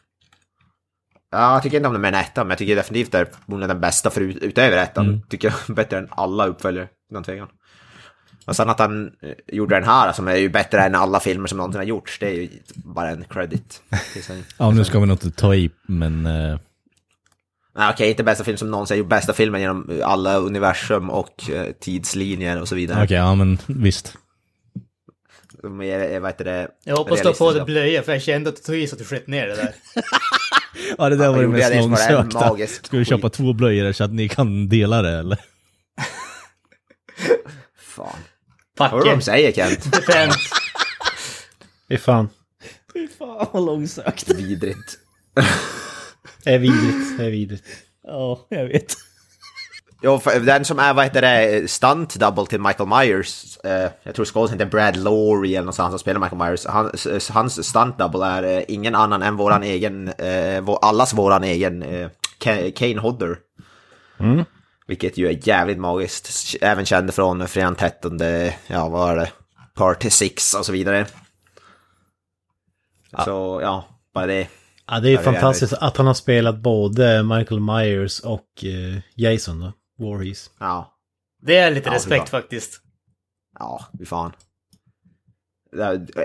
Ja, 1.31 1.53
jag 1.53 1.63
tycker 1.63 1.77
inte 1.77 1.87
om 1.87 1.93
den 1.95 2.03
med 2.03 2.15
en 2.15 2.21
etta, 2.21 2.45
men 2.45 2.51
jag 2.51 2.59
tycker 2.59 2.77
definitivt 2.77 3.13
det 3.13 3.19
är 3.19 3.69
den 3.69 3.81
bästa 3.81 4.11
för, 4.11 4.21
utöver 4.21 4.77
ettan. 4.77 5.07
Mm. 5.07 5.23
Tycker 5.29 5.55
jag 5.67 5.77
bättre 5.77 5.99
än 5.99 6.09
alla 6.11 6.47
uppföljare, 6.47 6.89
utan 7.11 7.25
tvekan. 7.25 7.49
Och 8.51 8.57
sen 8.57 8.69
att 8.71 8.79
han 8.79 9.07
eh, 9.23 9.33
gjorde 9.57 9.75
den 9.75 9.85
här, 9.85 10.13
som 10.13 10.29
är 10.29 10.37
ju 10.37 10.49
bättre 10.49 10.81
än 10.83 10.95
alla 10.95 11.21
filmer 11.21 11.47
som 11.49 11.59
någonsin 11.59 11.79
har 11.79 11.87
gjorts, 11.87 12.19
det 12.19 12.27
är 12.27 12.33
ju 12.33 12.49
bara 12.75 13.11
en 13.11 13.25
credit. 13.25 13.83
Ja, 14.59 14.71
nu 14.71 14.85
ska 14.85 15.01
vi 15.01 15.07
nog 15.07 15.15
inte 15.15 15.31
ta 15.31 15.55
i, 15.55 15.71
men... 15.83 16.27
eh, 16.27 16.59
Nej, 17.77 17.91
okej, 17.95 18.11
inte 18.11 18.25
bästa 18.25 18.45
film 18.45 18.57
som 18.57 18.71
någonsin 18.71 18.95
har 18.95 18.99
gjort, 18.99 19.09
bästa 19.09 19.33
filmen 19.33 19.61
genom 19.61 20.01
alla 20.05 20.37
universum 20.37 21.11
och 21.11 21.51
eh, 21.51 21.67
tidslinjer 21.81 22.61
och 22.61 22.69
så 22.69 22.75
vidare. 22.75 23.05
Okej, 23.05 23.17
ja 23.17 23.35
men 23.35 23.59
visst. 23.67 24.17
De 25.63 25.83
är, 25.83 26.21
vad 26.21 26.31
heter 26.31 26.45
det? 26.45 26.69
Jag 26.85 26.97
hoppas 26.97 27.21
du 27.23 27.29
har 27.29 27.35
på 27.35 27.53
dig 27.53 27.65
blöja, 27.65 28.03
för 28.03 28.13
jag 28.13 28.23
kände 28.23 28.51
att 28.51 28.57
du 28.57 28.63
tog 28.63 28.77
i 28.77 28.87
så 28.87 28.95
att 28.95 28.99
du 28.99 29.05
sket 29.05 29.27
ner 29.27 29.47
det 29.47 29.57
där. 29.57 29.75
Ja, 30.99 31.09
det 31.09 31.17
där 31.17 31.25
Ja, 31.25 31.33
var 31.33 31.43
det 31.43 31.49
mest 31.49 31.75
långsökta. 31.75 32.57
Ska 32.67 32.97
vi 32.99 33.05
köpa 33.05 33.29
skit. 33.29 33.33
två 33.33 33.53
blöjor 33.53 33.93
så 33.93 34.05
att 34.05 34.13
ni 34.13 34.29
kan 34.29 34.69
dela 34.69 35.03
det 35.03 35.19
eller? 35.19 35.39
Fan. 37.79 38.17
Hör 38.89 38.99
du 39.01 39.05
vad 39.09 39.19
de 39.19 39.23
säger 39.23 39.53
Kent? 39.53 39.93
Defend. 39.93 40.33
Fy 41.89 41.99
fan. 41.99 42.29
Fan 43.19 43.47
vad 43.53 43.67
långsökt. 43.67 44.29
Vidrigt. 44.31 44.99
Det 46.45 46.51
är 46.55 46.59
vidrigt, 46.59 47.19
det 47.19 47.25
är 47.25 47.31
vidrigt. 47.31 47.65
Ja, 48.05 48.47
jag 48.49 48.65
vet. 48.65 48.95
Jo, 50.03 50.19
för 50.19 50.41
den 50.41 50.65
som 50.65 50.79
är, 50.79 50.95
vad 50.95 51.05
heter 51.05 51.23
det, 51.23 51.71
stunt 51.71 52.15
double 52.15 52.47
till 52.47 52.61
Michael 52.61 52.89
Myers, 52.89 53.59
eh, 53.65 53.91
jag 54.03 54.15
tror 54.15 54.25
skådisen 54.25 54.59
heter 54.59 54.71
Brad 54.71 54.97
Laurie 54.97 55.57
eller 55.59 55.67
något 55.67 55.75
sånt 55.75 55.93
som 55.93 55.99
spelar 55.99 56.21
Michael 56.21 56.39
Myers, 56.51 56.67
han, 56.67 56.91
s- 56.95 57.31
hans 57.31 57.69
stunt 57.69 57.99
double 57.99 58.27
är 58.27 58.43
eh, 58.43 58.63
ingen 58.69 58.95
annan 58.95 59.23
än 59.23 59.37
våran 59.37 59.63
egen, 59.63 60.09
eh, 60.09 60.61
vår, 60.61 60.79
allas 60.83 61.15
våran 61.15 61.45
egen 61.45 61.83
eh, 61.83 62.09
Ka- 62.39 62.71
Kane 62.73 63.01
Hodder. 63.01 63.37
Vilket 64.91 65.19
ju 65.19 65.29
är 65.29 65.49
jävligt 65.49 65.79
magiskt, 65.79 66.57
även 66.61 66.85
känd 66.85 67.15
från 67.15 67.49
Fredagen 67.49 67.75
13, 67.75 68.19
ja 68.67 68.89
vad 68.89 69.11
är 69.11 69.17
det, 69.17 69.33
Part 69.75 70.03
6 70.13 70.55
och 70.55 70.67
så 70.67 70.73
vidare. 70.73 71.07
Så 73.25 73.59
ja, 73.63 73.85
bara 74.15 74.27
det. 74.27 74.49
Ja, 74.87 75.01
det 75.01 75.09
är 75.09 75.11
ju 75.11 75.17
Ja, 75.17 75.23
fantastiskt 75.23 75.73
att 75.73 75.97
han 75.97 76.07
har 76.07 76.15
spelat 76.15 76.57
både 76.59 77.23
Michael 77.23 77.61
Myers 77.61 78.21
och 78.21 78.65
eh, 78.65 79.01
Jason 79.15 79.61
då. 79.61 79.73
Voorhees. 79.99 80.51
Ja, 80.59 80.95
Det 81.43 81.57
är 81.57 81.71
lite 81.71 81.89
Ja, 81.89 81.95
respekt 81.95 82.29
faktiskt. 82.29 82.81
ja, 83.59 83.85
fy 83.99 84.05
fan. 84.07 84.33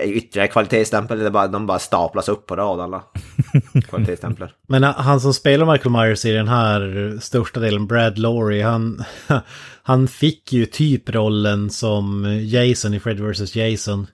Ytterligare 0.04 0.48
kvalitetsstämpel, 0.48 1.20
är 1.20 1.30
bara, 1.30 1.48
de 1.48 1.66
bara 1.66 1.78
staplas 1.78 2.28
upp 2.28 2.46
på 2.46 2.56
rad 2.56 2.80
alla 2.80 3.02
kvalitetsstämplar. 3.88 4.52
Men 4.68 4.82
han 4.82 5.20
som 5.20 5.34
spelar 5.34 5.72
Michael 5.72 5.92
Myers 5.92 6.24
i 6.24 6.32
den 6.32 6.48
här 6.48 7.18
största 7.20 7.60
delen, 7.60 7.86
Brad 7.86 8.18
Laurie, 8.18 8.64
han, 8.64 9.04
han 9.82 10.08
fick 10.08 10.52
ju 10.52 10.66
typ 10.66 11.10
rollen 11.10 11.70
som 11.70 12.24
Jason 12.42 12.94
i 12.94 13.00
Fred 13.00 13.20
vs. 13.20 13.56
Jason. 13.56 14.06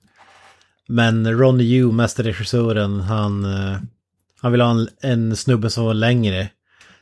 Men 0.88 1.38
Ronny 1.38 1.64
Yu, 1.64 1.92
mästerregissören, 1.92 3.00
han, 3.00 3.44
eh, 3.44 3.78
han 4.40 4.52
ville 4.52 4.64
ha 4.64 4.70
en, 4.70 4.88
en 5.00 5.36
snubbe 5.36 5.70
som 5.70 5.84
var 5.84 5.94
längre. 5.94 6.48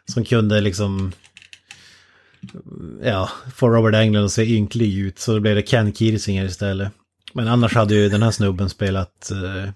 Som 0.05 0.25
kunde 0.25 0.61
liksom, 0.61 1.13
ja, 3.03 3.31
få 3.55 3.69
Robert 3.69 3.95
Englund 3.95 4.25
att 4.25 4.33
se 4.33 4.55
ynklig 4.55 4.99
ut. 4.99 5.19
Så 5.19 5.33
då 5.33 5.41
blev 5.41 5.55
det 5.55 5.63
Ken 5.63 5.93
Kirsinger 5.93 6.45
istället. 6.45 6.93
Men 7.33 7.49
annars 7.49 7.75
hade 7.75 7.95
ju 7.95 8.09
den 8.09 8.23
här 8.23 8.31
snubben 8.31 8.71
spelat 8.71 9.31
eh, 9.31 9.71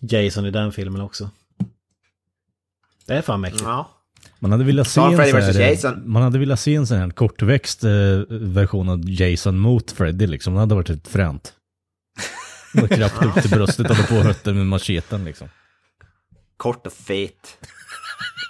Jason 0.00 0.46
i 0.46 0.50
den 0.50 0.72
filmen 0.72 1.00
också. 1.00 1.30
Det 3.06 3.14
är 3.14 3.22
fan 3.22 3.40
mäktigt. 3.40 3.62
Ja. 3.64 3.90
Man 4.38 4.52
hade 4.52 4.64
velat 4.64 4.88
se 4.88 5.00
Ja, 5.00 5.10
en 5.10 5.16
sån 5.30 5.40
här, 5.42 5.60
Jason. 5.70 6.02
man 6.10 6.22
hade 6.22 6.38
velat 6.38 6.60
se 6.60 6.74
en 6.74 6.86
sån 6.86 6.98
här 6.98 7.10
kortväxt 7.10 7.84
eh, 7.84 7.90
version 8.30 8.88
av 8.88 9.10
Jason 9.10 9.58
mot 9.58 9.90
Freddy 9.90 10.26
liksom. 10.26 10.54
Det 10.54 10.60
hade 10.60 10.74
varit 10.74 10.90
ett 10.90 11.08
fränt. 11.08 11.52
Och 12.82 12.88
kraftigt 12.88 13.26
upp 13.36 13.42
till 13.42 13.50
bröstet 13.50 13.90
och 13.90 14.08
på 14.08 14.14
hötten 14.14 14.56
med 14.56 14.66
macheten 14.66 15.24
liksom. 15.24 15.48
Kort 16.56 16.86
och 16.86 16.92
fet. 16.92 17.56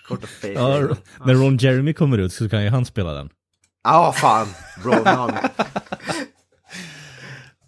Kort 0.09 0.23
och 0.23 0.29
fet. 0.29 0.55
Ja, 0.55 0.81
Ja, 0.81 0.97
när 1.25 1.35
Ron 1.35 1.57
Jeremy 1.57 1.93
kommer 1.95 2.19
ut 2.19 2.33
så 2.33 2.49
kan 2.49 2.63
ju 2.63 2.69
han 2.69 2.85
spela 2.85 3.13
den. 3.15 3.31
fan. 4.15 4.47
Bro, 4.83 5.05
man. 5.05 5.33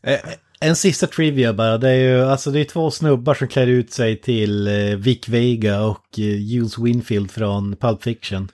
Eh, 0.06 0.18
En 0.60 0.76
sista 0.76 1.06
trivia 1.06 1.52
bara, 1.52 1.78
det 1.78 1.90
är 1.90 1.94
ju 1.94 2.24
alltså 2.24 2.50
det 2.50 2.60
är 2.60 2.64
två 2.64 2.90
snubbar 2.90 3.34
som 3.34 3.48
klär 3.48 3.66
ut 3.66 3.92
sig 3.92 4.20
till 4.20 4.66
eh, 4.66 4.96
Vic 4.96 5.28
Vega 5.28 5.80
och 5.80 6.18
eh, 6.18 6.24
Jules 6.24 6.78
Winfield 6.78 7.30
från 7.30 7.76
Pulp 7.76 8.02
Fiction. 8.02 8.48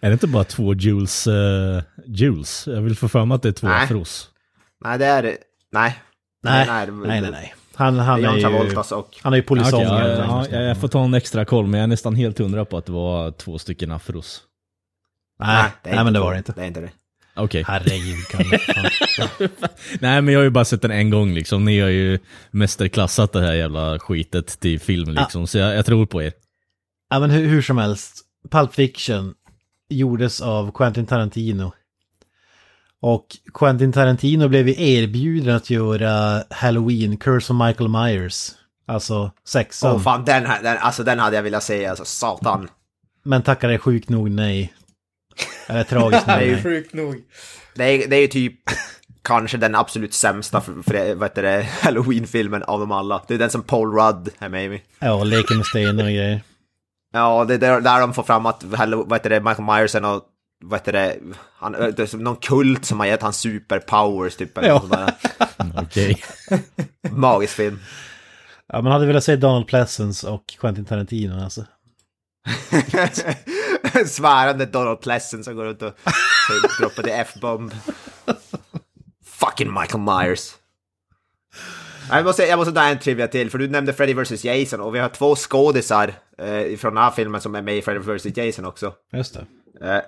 Är 0.00 0.08
det 0.08 0.12
inte 0.12 0.26
bara 0.26 0.44
två 0.44 0.74
Jules, 0.74 1.26
uh, 1.26 1.82
Jules? 2.06 2.66
Jag 2.66 2.80
vill 2.82 2.96
få 2.96 3.08
för 3.08 3.24
mig 3.24 3.34
att 3.34 3.42
det 3.42 3.48
är 3.48 3.52
två 3.52 3.68
Nej. 3.68 3.84
afros. 3.84 4.30
Nej, 4.84 4.98
det 4.98 5.06
är... 5.06 5.22
Nej. 5.22 5.36
Nej, 5.72 6.66
nej, 6.66 6.86
nej, 6.90 7.20
nej. 7.20 7.30
nej. 7.30 7.54
Han, 7.74 7.94
Det 7.94 8.00
är 8.00 8.04
han 8.04 8.24
är 8.24 8.38
ju... 8.38 8.46
Och... 8.96 9.18
Han 9.22 9.32
är 9.32 9.36
ju 9.36 9.42
Ja, 9.42 9.46
polisångare. 9.48 10.24
ja, 10.28 10.46
ja, 10.50 10.60
jag 10.60 10.80
får 10.80 10.88
ta 10.88 11.04
en 11.04 11.14
extra 11.14 11.44
koll, 11.44 11.66
men 11.66 11.80
jag 11.80 11.84
är 11.84 11.88
nästan 11.88 12.14
helt 12.14 12.38
hundra 12.38 12.64
på 12.64 12.76
att 12.76 12.86
det 12.86 12.92
var 12.92 13.30
två 13.30 13.58
stycken 13.58 13.92
afros. 13.92 14.42
Nej, 15.38 15.48
är 15.56 15.62
nej, 15.62 15.92
inte 15.92 16.04
men 16.04 16.12
det 16.12 16.20
var 16.20 16.32
det 16.32 16.38
inte. 16.38 16.52
Det 16.52 16.62
är 16.62 16.66
inte 16.66 16.80
det. 16.80 16.90
Okej. 17.34 17.64
Herregud, 17.66 18.28
kan. 18.30 18.40
Nej, 20.00 20.22
men 20.22 20.28
jag 20.28 20.40
har 20.40 20.44
ju 20.44 20.50
bara 20.50 20.64
sett 20.64 20.82
den 20.82 20.90
en 20.90 21.10
gång 21.10 21.34
liksom. 21.34 21.64
Ni 21.64 21.80
har 21.80 21.88
ju 21.88 22.18
mästerklassat 22.50 23.32
det 23.32 23.40
här 23.40 23.54
jävla 23.54 23.98
skitet 23.98 24.60
till 24.60 24.80
film 24.80 25.10
liksom, 25.10 25.46
så 25.46 25.58
jag, 25.58 25.76
jag 25.76 25.86
tror 25.86 26.06
på 26.06 26.22
er. 26.22 26.32
Ja, 27.10 27.20
men 27.20 27.30
hur, 27.30 27.48
hur 27.48 27.62
som 27.62 27.78
helst. 27.78 28.18
Pulp 28.50 28.74
Fiction 28.74 29.34
gjordes 29.88 30.40
av 30.40 30.72
Quentin 30.72 31.06
Tarantino. 31.06 31.72
Och 33.00 33.26
Quentin 33.54 33.92
Tarantino 33.92 34.48
blev 34.48 34.68
ju 34.68 34.74
erbjuden 34.94 35.56
att 35.56 35.70
göra 35.70 36.44
Halloween, 36.50 37.16
Curse 37.16 37.52
of 37.52 37.66
Michael 37.66 37.88
Myers. 37.88 38.50
Alltså 38.86 39.32
sexan. 39.44 39.92
Åh 39.92 40.02
fan, 40.02 40.24
den, 40.24 40.46
här, 40.46 40.62
den, 40.62 40.78
alltså, 40.78 41.04
den 41.04 41.18
hade 41.18 41.36
jag 41.36 41.42
velat 41.42 41.62
se, 41.62 41.86
alltså 41.86 42.04
satan. 42.04 42.68
Men 43.22 43.42
tackade 43.42 43.78
sjukt 43.78 44.08
nog 44.08 44.30
nej. 44.30 44.72
Eller 45.66 45.84
tragiskt 45.84 46.26
nog 46.26 46.36
Det 46.38 46.42
är 46.44 46.46
ju 46.46 46.52
nej. 46.54 46.62
Sjukt 46.62 46.94
nog. 46.94 47.16
Det 47.74 47.84
är, 47.84 48.08
det 48.08 48.16
är 48.16 48.20
ju 48.20 48.26
typ 48.26 48.54
kanske 49.22 49.56
den 49.56 49.74
absolut 49.74 50.14
sämsta 50.14 50.60
för, 50.60 50.82
för 50.82 51.14
vad 51.14 51.28
heter 51.28 51.42
det, 51.42 51.62
Halloween-filmen 51.80 52.62
av 52.62 52.80
dem 52.80 52.92
alla. 52.92 53.24
Det 53.28 53.34
är 53.34 53.38
den 53.38 53.50
som 53.50 53.62
Paul 53.62 53.92
Rudd 53.92 54.30
är 54.38 54.48
med 54.48 54.72
i. 54.74 54.82
Ja, 54.98 55.24
leker 55.24 55.54
med 55.54 55.66
stenar 55.66 56.04
och 56.04 56.10
grejer. 56.10 56.40
Ja, 57.12 57.44
det 57.44 57.54
är 57.54 57.58
där, 57.58 57.80
där 57.80 58.00
de 58.00 58.14
får 58.14 58.22
fram 58.22 58.46
att 58.46 58.64
vad 58.64 59.12
heter 59.12 59.30
det, 59.30 59.40
Michael 59.40 59.64
Myers 59.64 59.94
är 59.94 60.00
något, 60.00 60.26
vad 60.64 60.80
heter 60.80 60.92
det, 60.92 61.16
han, 61.58 61.72
det 61.72 62.12
någon 62.12 62.36
kult 62.36 62.84
som 62.84 63.00
har 63.00 63.06
gett 63.06 63.22
han 63.22 63.32
superpowers 63.32 64.36
typ. 64.36 64.58
Eller 64.58 64.68
Ja. 64.68 65.08
Okej. 65.82 66.22
Magisk 67.10 67.54
film. 67.54 67.78
Ja, 68.68 68.82
man 68.82 68.92
hade 68.92 69.06
velat 69.06 69.24
se 69.24 69.36
Donald 69.36 69.66
Pleasence 69.66 70.28
och 70.28 70.44
Quentin 70.60 70.84
Tarantino 70.84 71.44
alltså. 71.44 71.64
Svärande 74.06 74.66
Donald 74.66 75.00
Pleasant 75.00 75.44
som 75.44 75.56
går 75.56 75.64
runt 75.64 75.82
och 75.82 75.92
droppar 76.80 77.02
det 77.02 77.12
F-bomb. 77.12 77.72
Fucking 79.24 79.74
Michael 79.74 80.00
Myers. 80.02 80.54
Jag 82.10 82.24
måste, 82.24 82.42
jag 82.42 82.58
måste 82.58 82.72
dra 82.72 82.82
en 82.82 82.98
trivia 82.98 83.28
till, 83.28 83.50
för 83.50 83.58
du 83.58 83.68
nämnde 83.68 83.92
Freddy 83.92 84.14
vs 84.14 84.44
Jason 84.44 84.80
och 84.80 84.94
vi 84.94 84.98
har 84.98 85.08
två 85.08 85.36
skådisar 85.36 86.14
eh, 86.38 86.76
från 86.76 86.94
den 86.94 87.04
här 87.04 87.10
filmen 87.10 87.40
som 87.40 87.54
är 87.54 87.62
med 87.62 87.76
i 87.76 87.82
Freddy 87.82 88.00
vs 88.00 88.36
Jason 88.36 88.64
också. 88.64 88.92
Just 89.12 89.34
det. 89.34 89.46
Eh, 89.88 90.02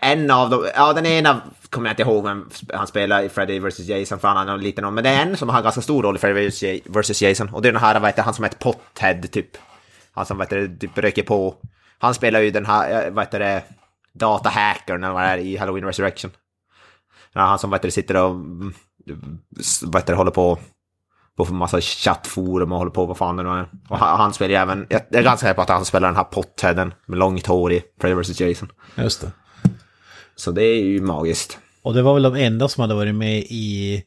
en 0.00 0.30
av 0.30 0.50
dem, 0.50 0.66
ja 0.74 0.92
den 0.92 1.06
ena 1.06 1.40
kommer 1.70 1.88
jag 1.88 1.92
inte 1.92 2.02
ihåg 2.02 2.24
vem 2.24 2.50
han 2.74 2.86
spelar 2.86 3.22
i 3.22 3.28
Freddy 3.28 3.58
vs 3.58 3.78
Jason 3.78 4.18
för 4.18 4.28
han 4.28 4.48
har 4.48 4.54
en 4.54 4.60
liten 4.60 4.84
roll, 4.84 4.92
men 4.92 5.04
det 5.04 5.10
är 5.10 5.22
en 5.22 5.36
som 5.36 5.48
har 5.48 5.56
en 5.56 5.62
ganska 5.62 5.80
stor 5.80 6.02
roll 6.02 6.16
i 6.16 6.18
Freddy 6.18 6.80
vs 6.84 7.22
Jason 7.22 7.48
och 7.48 7.62
det 7.62 7.68
är 7.68 7.72
den 7.72 7.82
här, 7.82 8.00
vad 8.00 8.08
heter 8.08 8.22
han 8.22 8.34
som 8.34 8.44
heter 8.44 8.58
Pothead 8.58 9.30
typ. 9.30 9.56
Han 10.12 10.26
som, 10.26 10.44
det, 10.50 10.68
typ 10.68 10.98
röker 10.98 11.22
på. 11.22 11.54
Han 12.04 12.14
spelar 12.14 12.40
ju 12.40 12.50
den 12.50 12.66
här, 12.66 13.06
eh, 13.06 13.12
vad 13.12 13.24
heter 13.24 13.38
det, 13.38 13.62
datahackern 14.12 15.04
eller 15.04 15.14
vad 15.14 15.22
det 15.22 15.28
är 15.28 15.38
i 15.38 15.56
Halloween 15.56 15.84
Resurrection. 15.84 16.30
Ja, 17.32 17.40
han 17.40 17.58
som, 17.58 17.70
vad 17.70 17.78
heter 17.78 17.88
det, 17.88 17.92
sitter 17.92 18.16
och, 18.16 18.30
mm, 18.30 18.74
vad 19.82 20.02
heter 20.02 20.12
det, 20.12 20.16
håller 20.16 20.30
på 20.30 20.58
på 21.36 21.44
en 21.44 21.56
massa 21.56 21.80
chattforum 21.80 22.72
och 22.72 22.78
håller 22.78 22.90
på 22.90 23.06
vad 23.06 23.16
fan 23.16 23.36
det 23.36 23.42
nu 23.42 23.48
är. 23.48 23.66
Och 23.88 23.98
han, 23.98 24.32
spelar 24.32 24.50
ju 24.50 24.56
även, 24.56 24.86
jag 24.90 25.00
är 25.10 25.22
ganska 25.22 25.46
säker 25.46 25.54
på 25.54 25.62
att 25.62 25.68
han 25.68 25.84
spelar 25.84 26.08
den 26.08 26.16
här 26.16 26.24
Potheaden 26.24 26.94
med 27.06 27.18
långt 27.18 27.46
hår 27.46 27.72
i 27.72 27.82
Freddy 28.00 28.14
vs 28.14 28.40
Jason. 28.40 28.72
Just 28.94 29.20
det. 29.20 29.30
Så 30.36 30.50
det 30.50 30.62
är 30.62 30.82
ju 30.82 31.00
magiskt. 31.00 31.58
Och 31.82 31.94
det 31.94 32.02
var 32.02 32.14
väl 32.14 32.22
de 32.22 32.34
enda 32.34 32.68
som 32.68 32.80
hade 32.80 32.94
varit 32.94 33.14
med 33.14 33.38
i 33.38 34.02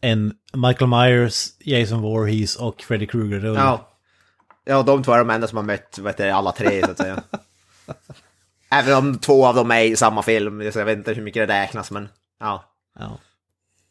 en 0.00 0.32
Michael 0.52 0.90
Myers, 0.90 1.48
Jason 1.60 2.02
Voorhees 2.02 2.56
och 2.56 2.82
Freddy 2.82 3.06
Krueger-rulle. 3.06 3.60
Ja. 3.60 3.93
Ja, 4.64 4.82
de 4.82 5.02
två 5.02 5.12
är 5.12 5.18
de 5.18 5.30
enda 5.30 5.46
som 5.46 5.56
har 5.56 5.64
mött 5.64 5.98
vet 5.98 6.16
du, 6.16 6.30
alla 6.30 6.52
tre 6.52 6.82
så 6.84 6.90
att 6.90 6.98
säga. 6.98 7.22
Även 8.70 8.94
om 8.94 9.18
två 9.18 9.46
av 9.46 9.54
dem 9.54 9.70
är 9.70 9.80
i 9.80 9.96
samma 9.96 10.22
film, 10.22 10.72
så 10.72 10.78
jag 10.78 10.86
vet 10.86 10.98
inte 10.98 11.12
hur 11.12 11.22
mycket 11.22 11.48
det 11.48 11.54
räknas 11.54 11.90
men 11.90 12.08
ja. 12.40 12.64
Ja. 12.98 13.18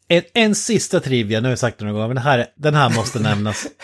En, 0.08 0.22
en 0.34 0.54
sista 0.54 1.00
trivia, 1.00 1.40
nu 1.40 1.46
har 1.46 1.50
jag 1.50 1.58
sagt 1.58 1.78
det 1.78 1.84
några 1.84 1.94
gånger, 1.94 2.08
men 2.08 2.14
den 2.14 2.24
här, 2.24 2.46
den 2.54 2.74
här 2.74 2.90
måste 2.90 3.18
nämnas. 3.18 3.66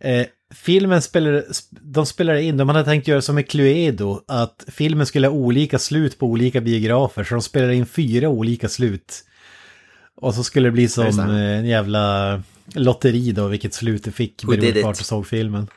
Eh, 0.00 0.26
filmen 0.54 1.02
spelar, 1.02 1.44
de 1.70 2.06
spelade 2.06 2.42
in, 2.42 2.56
de 2.56 2.68
hade 2.68 2.84
tänkt 2.84 3.08
göra 3.08 3.22
som 3.22 3.34
med 3.34 3.50
Cluedo, 3.50 4.20
att 4.28 4.64
filmen 4.68 5.06
skulle 5.06 5.26
ha 5.26 5.34
olika 5.34 5.78
slut 5.78 6.18
på 6.18 6.26
olika 6.26 6.60
biografer, 6.60 7.24
så 7.24 7.34
de 7.34 7.42
spelade 7.42 7.74
in 7.74 7.86
fyra 7.86 8.28
olika 8.28 8.68
slut. 8.68 9.24
Och 10.16 10.34
så 10.34 10.44
skulle 10.44 10.68
det 10.68 10.72
bli 10.72 10.88
som 10.88 11.16
det. 11.16 11.22
en 11.22 11.66
jävla 11.66 12.42
lotteri 12.74 13.32
då, 13.32 13.48
vilket 13.48 13.74
slut 13.74 14.04
det 14.04 14.12
fick, 14.12 14.44
beroende 14.44 14.80
på 14.80 14.86
vart 14.86 14.98
du 14.98 15.04
såg 15.04 15.26
filmen. 15.26 15.68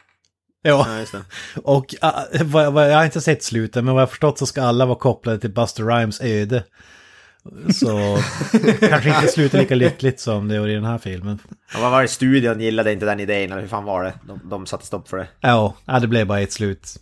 Ja, 0.62 0.86
ja 0.88 1.00
just 1.00 1.12
det. 1.12 1.22
och 1.64 1.96
uh, 2.04 2.44
vad, 2.44 2.74
vad, 2.74 2.92
jag 2.92 2.98
har 2.98 3.06
inte 3.06 3.22
sett 3.22 3.44
slutet, 3.44 3.84
men 3.84 3.94
vad 3.94 4.02
jag 4.02 4.08
har 4.08 4.10
förstått 4.10 4.38
så 4.40 4.46
ska 4.46 4.62
alla 4.62 4.86
vara 4.86 4.98
kopplade 4.98 5.40
till 5.40 5.54
Buster 5.54 5.84
Rhymes 5.84 6.22
öde. 6.22 6.64
Så 7.74 8.18
kanske 8.80 9.10
inte 9.10 9.28
slutar 9.28 9.58
lika 9.60 9.76
lyckligt 9.76 10.20
som 10.20 10.48
det 10.48 10.56
gjorde 10.56 10.72
i 10.72 10.76
den 10.76 10.86
här 10.86 10.98
filmen. 10.98 11.40
Ja, 11.74 11.80
vad 11.82 11.92
var 11.92 12.02
det, 12.02 12.08
studion 12.08 12.60
gillade 12.62 12.92
inte 12.94 13.06
den 13.06 13.20
idén, 13.20 13.52
eller 13.52 13.62
hur 13.62 13.68
fan 13.68 13.84
var 13.84 14.04
det? 14.04 14.14
De, 14.28 14.40
de 14.50 14.66
satte 14.66 14.86
stopp 14.86 15.10
för 15.10 15.18
det. 15.18 15.28
Ja, 15.42 15.76
ja, 15.86 16.00
det 16.00 16.08
blev 16.08 16.28
bara 16.28 16.40
ett 16.40 16.52
slut. 16.52 16.96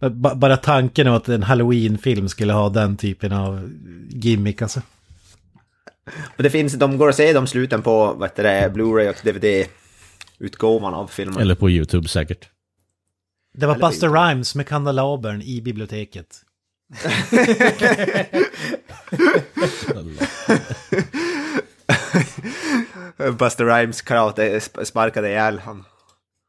B- 0.00 0.30
bara 0.34 0.56
tanken 0.56 1.08
av 1.08 1.14
att 1.14 1.28
en 1.28 1.42
halloween-film 1.42 2.28
skulle 2.28 2.52
ha 2.52 2.68
den 2.68 2.96
typen 2.96 3.32
av 3.32 3.70
gimmick 4.08 4.62
alltså. 4.62 4.80
Men 6.36 6.44
det 6.44 6.50
finns, 6.50 6.72
de 6.72 6.98
går 6.98 7.08
att 7.08 7.16
se 7.16 7.32
de 7.32 7.46
sluten 7.46 7.82
på, 7.82 8.12
vad 8.12 8.28
heter 8.28 8.42
det, 8.42 8.72
Blu-ray 8.74 9.08
och 9.08 9.16
DVD-utgåvan 9.24 10.94
av 10.94 11.06
filmen. 11.06 11.40
Eller 11.40 11.54
på 11.54 11.70
YouTube 11.70 12.08
säkert. 12.08 12.48
Det 13.56 13.66
var 13.66 13.74
Buster 13.78 14.08
Rhymes 14.08 14.54
med 14.54 14.66
kandelabern 14.66 15.42
i 15.42 15.60
biblioteket. 15.60 16.40
Buster 23.38 23.64
Rhymes 23.64 24.02
karate 24.02 24.58
sp- 24.58 24.84
sparkade 24.84 25.28
ihjäl 25.28 25.58
han. 25.58 25.84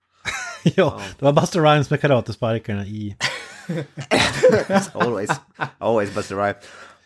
ja, 0.63 0.99
det 1.19 1.25
var 1.25 1.33
Buster 1.33 1.61
Rhymes 1.61 1.89
med 1.89 2.01
karatesparkarna 2.01 2.85
i... 2.85 3.15
Always. 4.93 5.29
Always 5.77 6.13
Buster 6.15 6.35
Rhymes. 6.35 6.55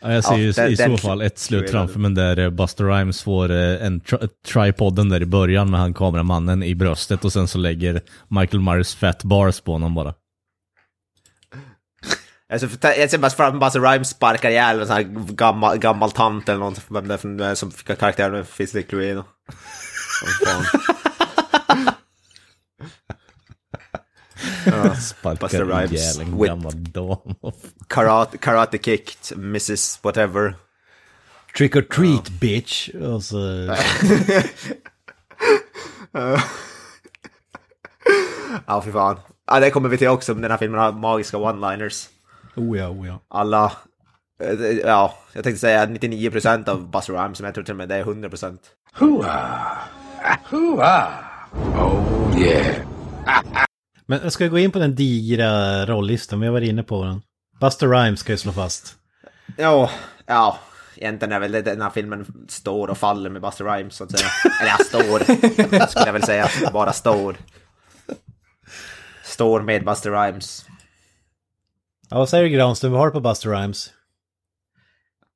Ja, 0.02 0.14
jag 0.14 0.24
ser 0.24 0.32
Ja, 0.34 0.38
ju 0.40 0.52
den- 0.52 0.72
i 0.72 0.76
den- 0.76 0.98
så 0.98 1.08
fall 1.08 1.22
ett 1.22 1.40
slut 1.40 1.70
framför 1.72 2.00
mig 2.00 2.12
där 2.12 2.40
eh, 2.40 2.50
Buster 2.50 2.84
Rhymes 2.84 3.22
får 3.24 3.52
eh, 3.52 3.86
en 3.86 4.02
tri- 4.02 4.30
tripoden 4.48 5.10
där 5.10 5.22
i 5.22 5.26
början 5.26 5.72
med 5.72 5.80
han 5.80 5.94
kameramannen 5.94 6.64
i 6.64 6.76
bröstet 6.76 7.26
och 7.26 7.34
sen 7.34 7.48
så 7.48 7.58
lägger 7.58 8.02
Michael 8.28 8.62
Myers 8.62 8.96
fat 8.96 9.24
bars 9.24 9.62
på 9.62 9.72
honom 9.72 9.96
bara. 9.96 10.14
Alltså, 12.54 12.68
jag 12.82 13.10
ser 13.12 13.18
bara 13.18 13.30
framför 13.32 13.60
Buster 13.60 13.80
Rhymes 13.80 14.10
sparkar 14.10 14.50
ihjäl 14.50 14.80
en 14.80 14.88
sån 14.88 14.96
här 14.96 15.04
gammal, 15.34 15.78
gammal 15.78 16.12
tant 16.12 16.50
eller 16.50 16.60
något. 16.60 17.58
Som 17.58 17.72
fick 17.72 17.98
karaktären 18.00 18.32
med 18.32 18.48
Fizzly 18.48 18.84
Cluedo. 18.84 19.24
Ja, 24.72 24.96
Sparkar 25.02 25.84
ihjäl 25.94 26.22
en 26.22 26.34
with- 26.38 26.48
gammal 26.48 26.74
dam. 26.92 27.36
karate, 27.88 28.38
karate 28.38 28.78
kicked 28.78 29.38
Mrs. 29.38 30.00
Whatever. 30.04 30.54
Trick 31.58 31.76
or 31.76 31.82
treat 31.82 32.30
bitch. 32.30 32.90
Och 32.90 33.24
så... 33.24 33.38
Ja, 38.68 38.82
fy 38.82 38.92
fan. 38.92 39.20
Ja, 39.48 39.60
det 39.60 39.72
kommer 39.72 39.90
vi 39.90 39.98
till 39.98 40.08
också. 40.08 40.34
Den 40.34 40.52
här 40.52 40.58
filmen 40.58 40.80
har 40.80 40.92
magiska 40.92 41.38
one-liners. 41.38 42.08
Oh 42.56 42.78
ja, 42.78 42.90
oh 42.90 43.08
ja. 43.08 43.20
Alla... 43.28 43.72
eh, 44.44 44.54
Ja, 44.86 45.14
jag 45.34 45.44
tänkte 45.44 45.60
säga 45.60 45.86
99% 45.86 46.70
av 46.70 46.90
Buster 46.92 47.14
Rhymes, 47.14 47.40
men 47.42 47.46
jag 47.48 47.54
tror 47.56 47.64
till 47.64 47.74
och 47.74 47.78
med 47.78 47.90
det 47.90 47.96
är 47.96 48.04
100%. 48.04 48.58
Oh, 49.00 49.26
yeah. 52.40 52.76
Men 54.10 54.20
jag 54.24 54.32
ska 54.32 54.48
gå 54.48 54.60
in 54.60 54.72
på 54.72 54.80
den 54.80 54.96
digra 54.96 55.86
rollistan, 55.86 56.40
vi 56.40 56.46
har 56.46 56.54
varit 56.54 56.70
inne 56.70 56.84
på 56.84 57.04
den. 57.04 57.22
Buster 57.62 57.88
Rhymes 57.88 58.20
ska 58.20 58.32
jag 58.32 58.40
slå 58.40 58.52
fast. 58.52 58.96
Ja, 59.58 59.90
ja. 60.26 60.60
Egentligen 60.96 61.32
är 61.32 61.40
väl 61.40 61.52
det 61.52 61.62
den 61.62 61.82
här 61.82 61.90
filmen 61.90 62.46
står 62.48 62.88
och 62.88 62.98
faller 62.98 63.30
med 63.30 63.42
Buster 63.42 63.66
Rhymes 63.66 63.96
så 63.96 64.04
att 64.04 64.12
säga. 64.12 64.30
Eller 64.62 64.72
ja, 64.72 64.78
står. 64.86 65.20
Skulle 65.88 66.06
jag 66.06 66.14
väl 66.14 66.24
säga. 66.24 66.50
Bara 66.74 66.94
står. 66.94 67.38
Står 69.24 69.62
med 69.62 69.86
Buster 69.86 70.12
Rhymes. 70.12 70.66
Ja, 72.10 72.18
vad 72.18 72.30
säger 72.30 72.44
du 72.44 72.50
Granström, 72.50 72.92
vad 72.92 73.02
har 73.02 73.08
du 73.08 73.14
på 73.14 73.20
Buster 73.20 73.50
Rhymes? 73.50 73.94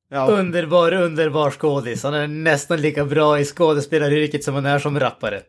Ja, 0.10 0.28
Underbar, 0.28 0.94
underbar 0.94 1.52
skådis. 1.52 2.04
Han 2.04 2.14
är 2.14 2.28
nästan 2.28 2.82
lika 2.82 3.06
bra 3.06 3.40
i 3.40 3.46
skådespelaryrket 3.46 4.44
som 4.44 4.56
han 4.56 4.66
är 4.66 4.80
som 4.80 5.00
rappare. 5.00 5.42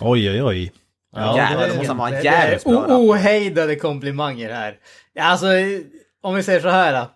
Oj, 0.00 0.30
oj, 0.30 0.42
oj. 0.42 0.72
Ja, 1.12 1.36
jävlar, 1.36 1.60
det- 1.66 1.72
det 1.72 1.76
måste 1.76 1.88
han 1.90 1.96
vara 1.96 2.10
en 2.16 2.24
jävligt 2.24 2.64
bra. 2.64 2.86
Ohejdade 2.88 3.76
komplimanger 3.76 4.52
här. 4.52 4.76
Ja, 5.14 5.24
Alltså, 5.24 5.46
om 6.22 6.34
vi 6.34 6.42
säger 6.42 6.60
så 6.60 6.68
här. 6.68 7.06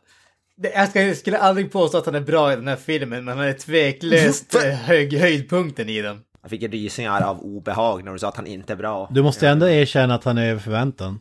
Jag 0.74 0.88
ska- 0.88 1.02
jag 1.02 1.16
skulle 1.16 1.38
aldrig 1.38 1.72
påstå 1.72 1.98
att 1.98 2.06
han 2.06 2.14
är 2.14 2.20
bra 2.20 2.52
i 2.52 2.56
den 2.56 2.68
här 2.68 2.76
filmen, 2.76 3.24
men 3.24 3.38
han 3.38 3.46
är 3.48 3.52
tveklöst 3.52 4.54
hög, 4.84 5.18
höjdpunkten 5.18 5.88
i 5.88 6.02
den. 6.02 6.20
jag 6.42 6.50
fick 6.50 6.62
rysningar 6.62 7.20
av 7.22 7.40
obehag 7.40 8.04
när 8.04 8.12
du 8.12 8.18
sa 8.18 8.28
att 8.28 8.36
han 8.36 8.46
inte 8.46 8.72
är 8.72 8.76
bra. 8.76 9.08
Du 9.10 9.22
måste 9.22 9.48
ändå 9.48 9.68
erkänna 9.68 10.14
att 10.14 10.24
han 10.24 10.38
är 10.38 10.50
över 10.50 10.60
förväntan. 10.60 11.18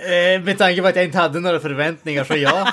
Eh, 0.00 0.42
med 0.44 0.58
tanke 0.58 0.82
på 0.82 0.88
att 0.88 0.96
jag 0.96 1.04
inte 1.04 1.18
hade 1.18 1.40
några 1.40 1.60
förväntningar 1.60 2.24
så 2.24 2.36
ja. 2.36 2.68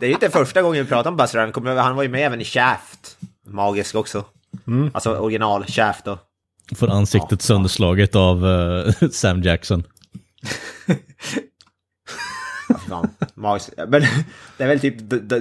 Det 0.00 0.06
är 0.06 0.08
ju 0.08 0.14
inte 0.14 0.30
första 0.30 0.62
gången 0.62 0.82
vi 0.84 0.88
pratar 0.88 1.10
om 1.10 1.66
ihåg, 1.68 1.76
Han 1.78 1.96
var 1.96 2.02
ju 2.02 2.08
med 2.08 2.26
även 2.26 2.40
i 2.40 2.44
Shaft. 2.44 3.16
Magisk 3.46 3.94
också. 3.94 4.24
Alltså 4.94 5.16
original 5.16 5.64
Shaft 5.64 6.04
då. 6.04 6.18
Får 6.76 6.90
ansiktet 6.90 7.42
sönderslaget 7.42 8.14
av 8.16 8.46
eh, 8.46 9.08
Sam 9.10 9.42
Jackson. 9.42 9.84
Magisk. 13.34 13.70
Men 13.76 14.02
det 14.56 14.64
är 14.64 14.68
väl 14.68 14.80
typ 14.80 14.94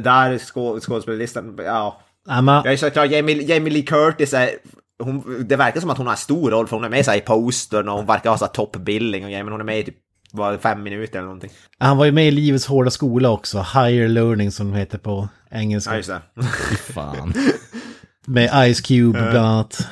där 0.04 0.38
skå, 0.38 0.80
skådespelarlistan, 0.80 1.56
ja. 1.65 2.02
Ja, 2.28 2.62
Jag 2.65 2.73
är 2.73 2.78
såklart, 2.78 3.12
Jamie, 3.12 3.43
Jamie 3.43 3.73
Lee 3.73 3.84
Curtis 3.84 4.34
är... 4.34 4.49
Hon, 5.04 5.45
det 5.47 5.56
verkar 5.56 5.82
som 5.82 5.89
att 5.89 5.97
hon 5.97 6.08
har 6.08 6.13
en 6.13 6.17
stor 6.17 6.52
roll 6.52 6.67
för 6.67 6.76
hon 6.76 6.86
är 6.86 6.89
med 6.89 7.17
i 7.17 7.21
postern 7.21 7.89
och 7.89 7.95
hon 7.95 8.06
verkar 8.06 8.30
ha 8.30 8.38
toppbilling 8.38 9.23
och 9.23 9.30
grejer, 9.30 9.43
men 9.43 9.52
hon 9.52 9.62
är 9.62 9.65
med 9.65 9.80
i 9.80 9.84
typ 9.84 9.95
bara 10.32 10.58
fem 10.58 10.84
minuter 10.84 11.17
eller 11.17 11.26
någonting. 11.26 11.52
han 11.78 11.97
var 11.97 12.06
ju 12.06 12.12
med 12.12 12.28
i 12.28 12.32
Livets 12.32 12.65
hårda 12.65 12.91
skola 12.91 13.30
också, 13.30 13.58
Higher 13.73 14.08
Learning 14.08 14.52
som 14.52 14.71
det 14.71 14.78
heter 14.78 14.97
på 14.97 15.28
engelska. 15.52 15.91
Ja, 15.91 15.97
just 15.97 16.10
det. 16.10 16.21
Fan. 16.93 17.34
Med 18.25 18.73
Ice 18.75 18.81
Cube 18.81 19.19
bland 19.31 19.38
annat. 19.47 19.88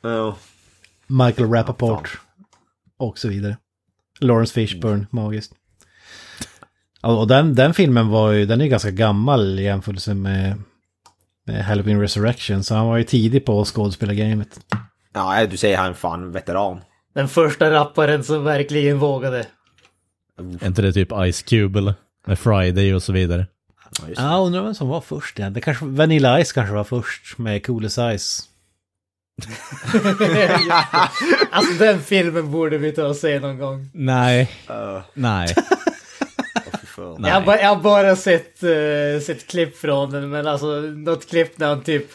Ja. 0.00 0.36
Michael 1.06 1.50
Rappaport. 1.50 2.20
Och 2.98 3.18
så 3.18 3.28
vidare. 3.28 3.56
Lawrence 4.20 4.54
Fishburne, 4.54 5.06
magiskt. 5.10 5.52
Ja, 7.02 7.16
Och 7.20 7.26
den, 7.28 7.54
den 7.54 7.74
filmen 7.74 8.08
var 8.08 8.30
ju, 8.32 8.46
den 8.46 8.60
är 8.60 8.66
ganska 8.66 8.90
gammal 8.90 9.58
i 9.58 9.62
jämförelse 9.62 10.14
med, 10.14 10.62
med 11.46 11.64
Halloween 11.64 12.00
Resurrection. 12.00 12.64
Så 12.64 12.74
han 12.74 12.86
var 12.86 12.96
ju 12.96 13.04
tidig 13.04 13.44
på 13.44 13.64
skådespelargamet. 13.64 14.60
ja, 15.12 15.46
du 15.46 15.56
säger 15.56 15.76
han 15.76 15.94
fan 15.94 16.32
veteran. 16.32 16.80
Den 17.14 17.28
första 17.28 17.70
rapparen 17.70 18.24
som 18.24 18.44
verkligen 18.44 18.98
vågade. 18.98 19.46
Är 20.60 20.66
inte 20.66 20.82
det 20.82 20.92
typ 20.92 21.08
Ice 21.32 21.42
Cube 21.42 21.78
eller? 21.78 21.94
Med 22.26 22.38
Friday 22.38 22.94
och 22.94 23.02
så 23.02 23.12
vidare. 23.12 23.46
Ja, 24.02 24.08
just 24.08 24.20
det. 24.20 24.26
Undrar 24.36 24.62
vem 24.62 24.74
som 24.74 24.88
var 24.88 25.00
först 25.00 25.38
igen. 25.38 25.52
Det 25.52 25.60
kanske, 25.60 25.84
Vanilla 25.84 26.44
Ice 26.44 26.52
kanske 26.52 26.74
var 26.74 26.84
först 26.84 27.38
med 27.38 27.66
Coolest 27.66 27.98
Ice. 28.18 28.48
Alltså 31.50 31.72
den 31.84 32.00
filmen 32.00 32.50
borde 32.50 32.78
vi 32.78 32.92
ta 32.92 33.06
och 33.06 33.16
se 33.16 33.40
någon 33.40 33.58
gång. 33.58 33.90
Nej. 33.94 34.50
Uh, 34.70 35.00
Nej. 35.14 35.54
Nej. 37.18 37.30
Jag, 37.30 37.34
har 37.34 37.46
bara- 37.46 37.60
jag 37.60 37.68
har 37.68 37.82
bara 37.82 38.16
sett, 38.16 38.62
uh, 38.62 39.20
sett 39.20 39.46
klipp 39.46 39.76
från 39.76 40.10
den, 40.10 40.30
men 40.30 40.46
alltså 40.46 40.66
något 40.80 41.28
klipp 41.28 41.58
när 41.58 41.66
han 41.68 41.82
typ 41.82 42.06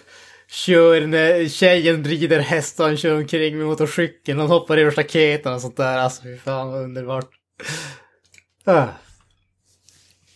kör 0.50 1.08
när 1.08 1.48
tjejen 1.48 2.04
rider 2.04 2.40
häst 2.40 2.80
och 2.80 2.86
han 2.86 2.98
kör 2.98 3.16
omkring 3.18 3.58
med 3.58 3.68
motorcykeln. 3.68 4.40
Han 4.40 4.48
hoppar 4.50 4.78
över 4.78 4.92
staketen 4.92 5.54
och 5.54 5.62
sånt 5.62 5.78
där. 5.78 5.98
Alltså 5.98 6.24
fy 6.24 6.38
fan 6.38 6.72
vad 6.72 6.82
underbart. 6.84 7.30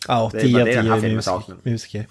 Ja, 0.08 0.30
Det 0.34 0.38
är 0.38 0.42
10 0.42 0.54
bara 0.54 0.62
av 0.62 0.66
det 0.68 0.76
den 0.76 0.86
här 0.88 0.94
10 0.96 1.02
filmen 1.02 1.16
mus 1.16 1.26
saknar. 1.26 1.58
musiker. 1.64 2.08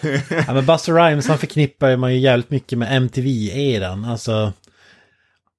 ja, 0.46 0.54
men 0.54 0.66
Buster 0.66 0.92
Rhymes, 0.92 1.28
han 1.28 1.38
förknippar 1.38 1.96
man 1.96 2.14
ju 2.14 2.20
jävligt 2.20 2.50
mycket 2.50 2.78
med 2.78 2.96
MTV-eran. 2.96 4.04
Alltså, 4.04 4.52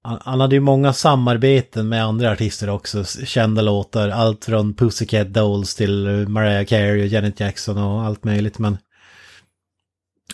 han, 0.03 0.19
han 0.21 0.39
hade 0.39 0.55
ju 0.55 0.61
många 0.61 0.93
samarbeten 0.93 1.89
med 1.89 2.03
andra 2.03 2.31
artister 2.31 2.69
också, 2.69 3.03
kända 3.05 3.61
låtar. 3.61 4.09
Allt 4.09 4.45
från 4.45 4.73
Pussycat 4.73 5.33
Dolls 5.33 5.75
till 5.75 6.25
Mariah 6.27 6.65
Carey 6.65 7.01
och 7.01 7.07
Janet 7.07 7.39
Jackson 7.39 7.77
och 7.77 8.01
allt 8.01 8.23
möjligt. 8.23 8.59
Men 8.59 8.77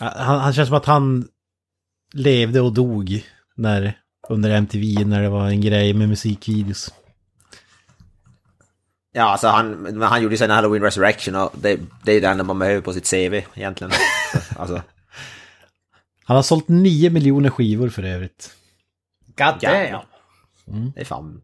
han, 0.00 0.40
han 0.40 0.52
känns 0.52 0.68
som 0.68 0.76
att 0.76 0.86
han 0.86 1.28
levde 2.14 2.60
och 2.60 2.72
dog 2.72 3.24
när, 3.56 3.98
under 4.28 4.50
MTV 4.50 5.04
när 5.04 5.22
det 5.22 5.28
var 5.28 5.48
en 5.48 5.60
grej 5.60 5.92
med 5.94 6.08
musikvideos. 6.08 6.92
Ja, 9.16 9.24
alltså 9.24 9.48
han, 9.48 10.02
han 10.02 10.22
gjorde 10.22 10.32
ju 10.34 10.38
sen 10.38 10.50
Halloween 10.50 10.82
Resurrection 10.82 11.34
och 11.34 11.50
det, 11.54 11.80
det 12.02 12.12
är 12.12 12.20
det 12.20 12.28
enda 12.28 12.44
man 12.44 12.58
behöver 12.58 12.80
på 12.80 12.92
sitt 12.92 13.10
CV 13.10 13.42
egentligen. 13.54 13.90
Så, 13.90 14.38
alltså, 14.60 14.82
Han 16.24 16.36
har 16.36 16.42
sålt 16.42 16.68
9 16.68 17.10
miljoner 17.10 17.50
skivor 17.50 17.88
för 17.88 18.02
övrigt. 18.02 18.54
God 19.26 19.60
damn. 19.60 20.00
Det 20.94 21.00
är 21.00 21.04
fan... 21.04 21.42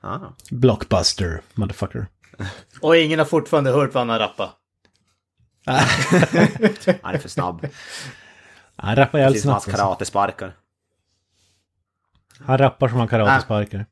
Ah. 0.00 0.18
Blockbuster, 0.50 1.42
motherfucker. 1.54 2.06
Och 2.80 2.96
ingen 2.96 3.18
har 3.18 3.26
fortfarande 3.26 3.70
hört 3.70 3.94
vad 3.94 4.00
han 4.00 4.08
har 4.08 4.18
rappat. 4.18 4.56
Han 7.02 7.14
är 7.14 7.18
för 7.18 7.28
snabb. 7.28 7.66
Han 8.76 8.96
rappar 8.96 9.18
jävligt 9.18 9.34
Precis 9.34 9.42
som 9.42 9.50
hans 9.52 9.64
snabbt. 9.64 9.74
Alltså. 9.74 9.86
karatesparkar. 9.86 10.56
Han 12.40 12.58
rappar 12.58 12.88
som 12.88 12.98
han 12.98 13.08
karatesparkar. 13.08 13.86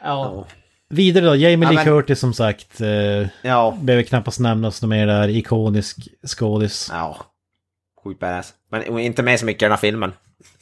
Ja. 0.00 0.46
Vidare 0.92 1.24
då, 1.24 1.36
Jamie 1.36 1.66
Ja, 1.68 1.70
Lee 1.70 1.74
men- 1.76 1.84
Curtis 1.84 2.18
som 2.20 2.34
sagt. 2.34 2.80
Eh, 2.80 3.26
Ja, 3.42 3.78
behöver 3.80 4.02
knappast 4.02 4.40
nämnas 4.40 4.82
något 4.82 4.88
mer 4.88 5.06
där. 5.06 5.28
Ikonisk 5.28 6.08
skådis. 6.26 6.88
ja. 6.92 7.16
Sjukt 8.04 8.20
badass. 8.20 8.54
Men 8.70 8.98
inte 8.98 9.22
med 9.22 9.40
så 9.40 9.46
mycket 9.46 9.62
i 9.62 9.64
den 9.64 9.72
här 9.72 9.78
filmen. 9.78 10.12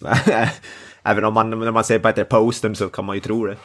Även 1.03 1.25
om 1.25 1.35
man, 1.35 1.51
när 1.51 1.71
man 1.71 1.85
ser 1.85 1.99
på 1.99 2.09
ett 2.09 2.29
postern 2.29 2.75
så 2.75 2.89
kan 2.89 3.05
man 3.05 3.17
ju 3.17 3.21
tro 3.21 3.47
det. 3.47 3.57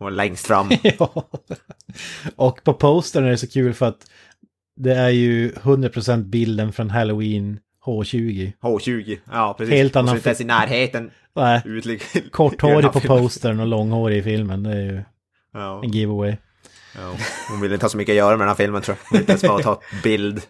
Och 0.00 0.12
längst 0.12 0.46
fram. 0.46 0.70
ja. 0.82 1.28
Och 2.36 2.64
på 2.64 2.72
postern 2.72 3.24
är 3.24 3.30
det 3.30 3.36
så 3.38 3.46
kul 3.46 3.74
för 3.74 3.86
att 3.86 4.10
det 4.76 4.94
är 4.94 5.08
ju 5.08 5.52
100% 5.52 6.24
bilden 6.24 6.72
från 6.72 6.90
Halloween 6.90 7.58
H20. 7.84 8.52
H20. 8.62 9.18
Ja, 9.32 9.54
precis. 9.58 9.74
Helt 9.74 9.96
Och 9.96 10.00
annan 10.00 10.10
så 10.12 10.16
inte 10.16 10.28
ens 10.28 10.40
i 10.40 10.44
närheten. 10.44 11.10
Nej, 11.36 11.62
Utlig. 11.64 12.02
korthårig 12.32 12.92
på 12.92 13.00
postern 13.00 13.60
och 13.60 13.66
långhårig 13.66 14.18
i 14.18 14.22
filmen. 14.22 14.62
Det 14.62 14.70
är 14.72 14.82
ju 14.82 15.02
Ja, 15.56 15.80
en 15.84 15.90
giveaway. 15.90 16.36
ja. 16.94 17.16
Hon 17.50 17.60
vill 17.60 17.72
inte 17.72 17.84
ha 17.84 17.90
så 17.90 17.96
mycket 17.96 18.12
att 18.12 18.16
göra 18.16 18.36
med 18.36 18.40
den 18.40 18.48
här 18.48 18.54
filmen 18.54 18.82
tror 18.82 18.96
jag. 18.96 19.10
Hon 19.10 19.16
vill 19.16 19.20
inte 19.20 19.32
ens 19.32 19.42
bara 19.42 19.62
ta 19.62 19.80
bild. 20.02 20.42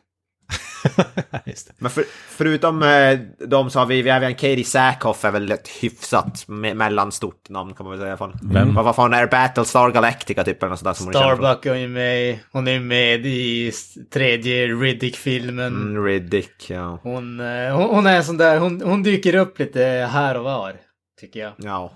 Just 1.45 1.67
det. 1.67 1.73
Men 1.79 1.91
för, 1.91 2.05
förutom 2.29 2.83
eh, 2.83 3.19
de 3.47 3.71
så 3.71 3.79
har 3.79 3.87
vi, 3.87 4.03
vi 4.03 4.11
har 4.11 4.17
även 4.17 4.35
Katie 4.35 4.65
Sackhoff 4.65 5.25
är 5.25 5.31
väl 5.31 5.53
ett 5.53 5.69
hyfsat 5.69 6.45
me 6.49 6.75
mellanstort 6.75 7.49
namn 7.49 7.75
kan 7.75 7.87
man 7.87 7.91
väl 7.91 7.99
säga 8.01 8.09
i 8.09 8.11
alla 8.11 8.19
fall. 8.19 8.33
Vem? 8.43 8.75
Vad, 8.75 8.85
vad 8.85 8.97
fan 8.97 9.15
är? 9.15 9.27
Battlestar 9.27 9.91
Galactica 9.91 10.45
typ 10.45 10.63
eller 10.63 10.71
något 10.71 10.79
sånt 10.79 10.85
där 10.85 10.93
som 10.95 11.07
hon 11.07 11.15
är? 11.15 11.19
Starbuck 11.19 11.67
ju 11.67 11.89
med. 11.89 12.39
Hon 12.53 12.69
är 12.69 12.81
med 12.81 13.27
i 13.27 13.73
tredje 14.13 14.67
Riddick-filmen. 14.67 15.75
Mm, 15.75 16.05
Riddick, 16.05 16.71
ja. 16.71 16.99
Hon, 17.03 17.41
eh, 17.41 17.77
hon, 17.77 17.91
hon 17.91 18.07
är 18.07 18.17
en 18.17 18.25
sån 18.25 18.37
där, 18.37 18.59
hon, 18.59 18.83
hon 18.83 19.03
dyker 19.03 19.35
upp 19.35 19.59
lite 19.59 20.09
här 20.13 20.37
och 20.37 20.45
var. 20.45 20.77
Tycker 21.21 21.41
jag. 21.41 21.53
Ja. 21.57 21.93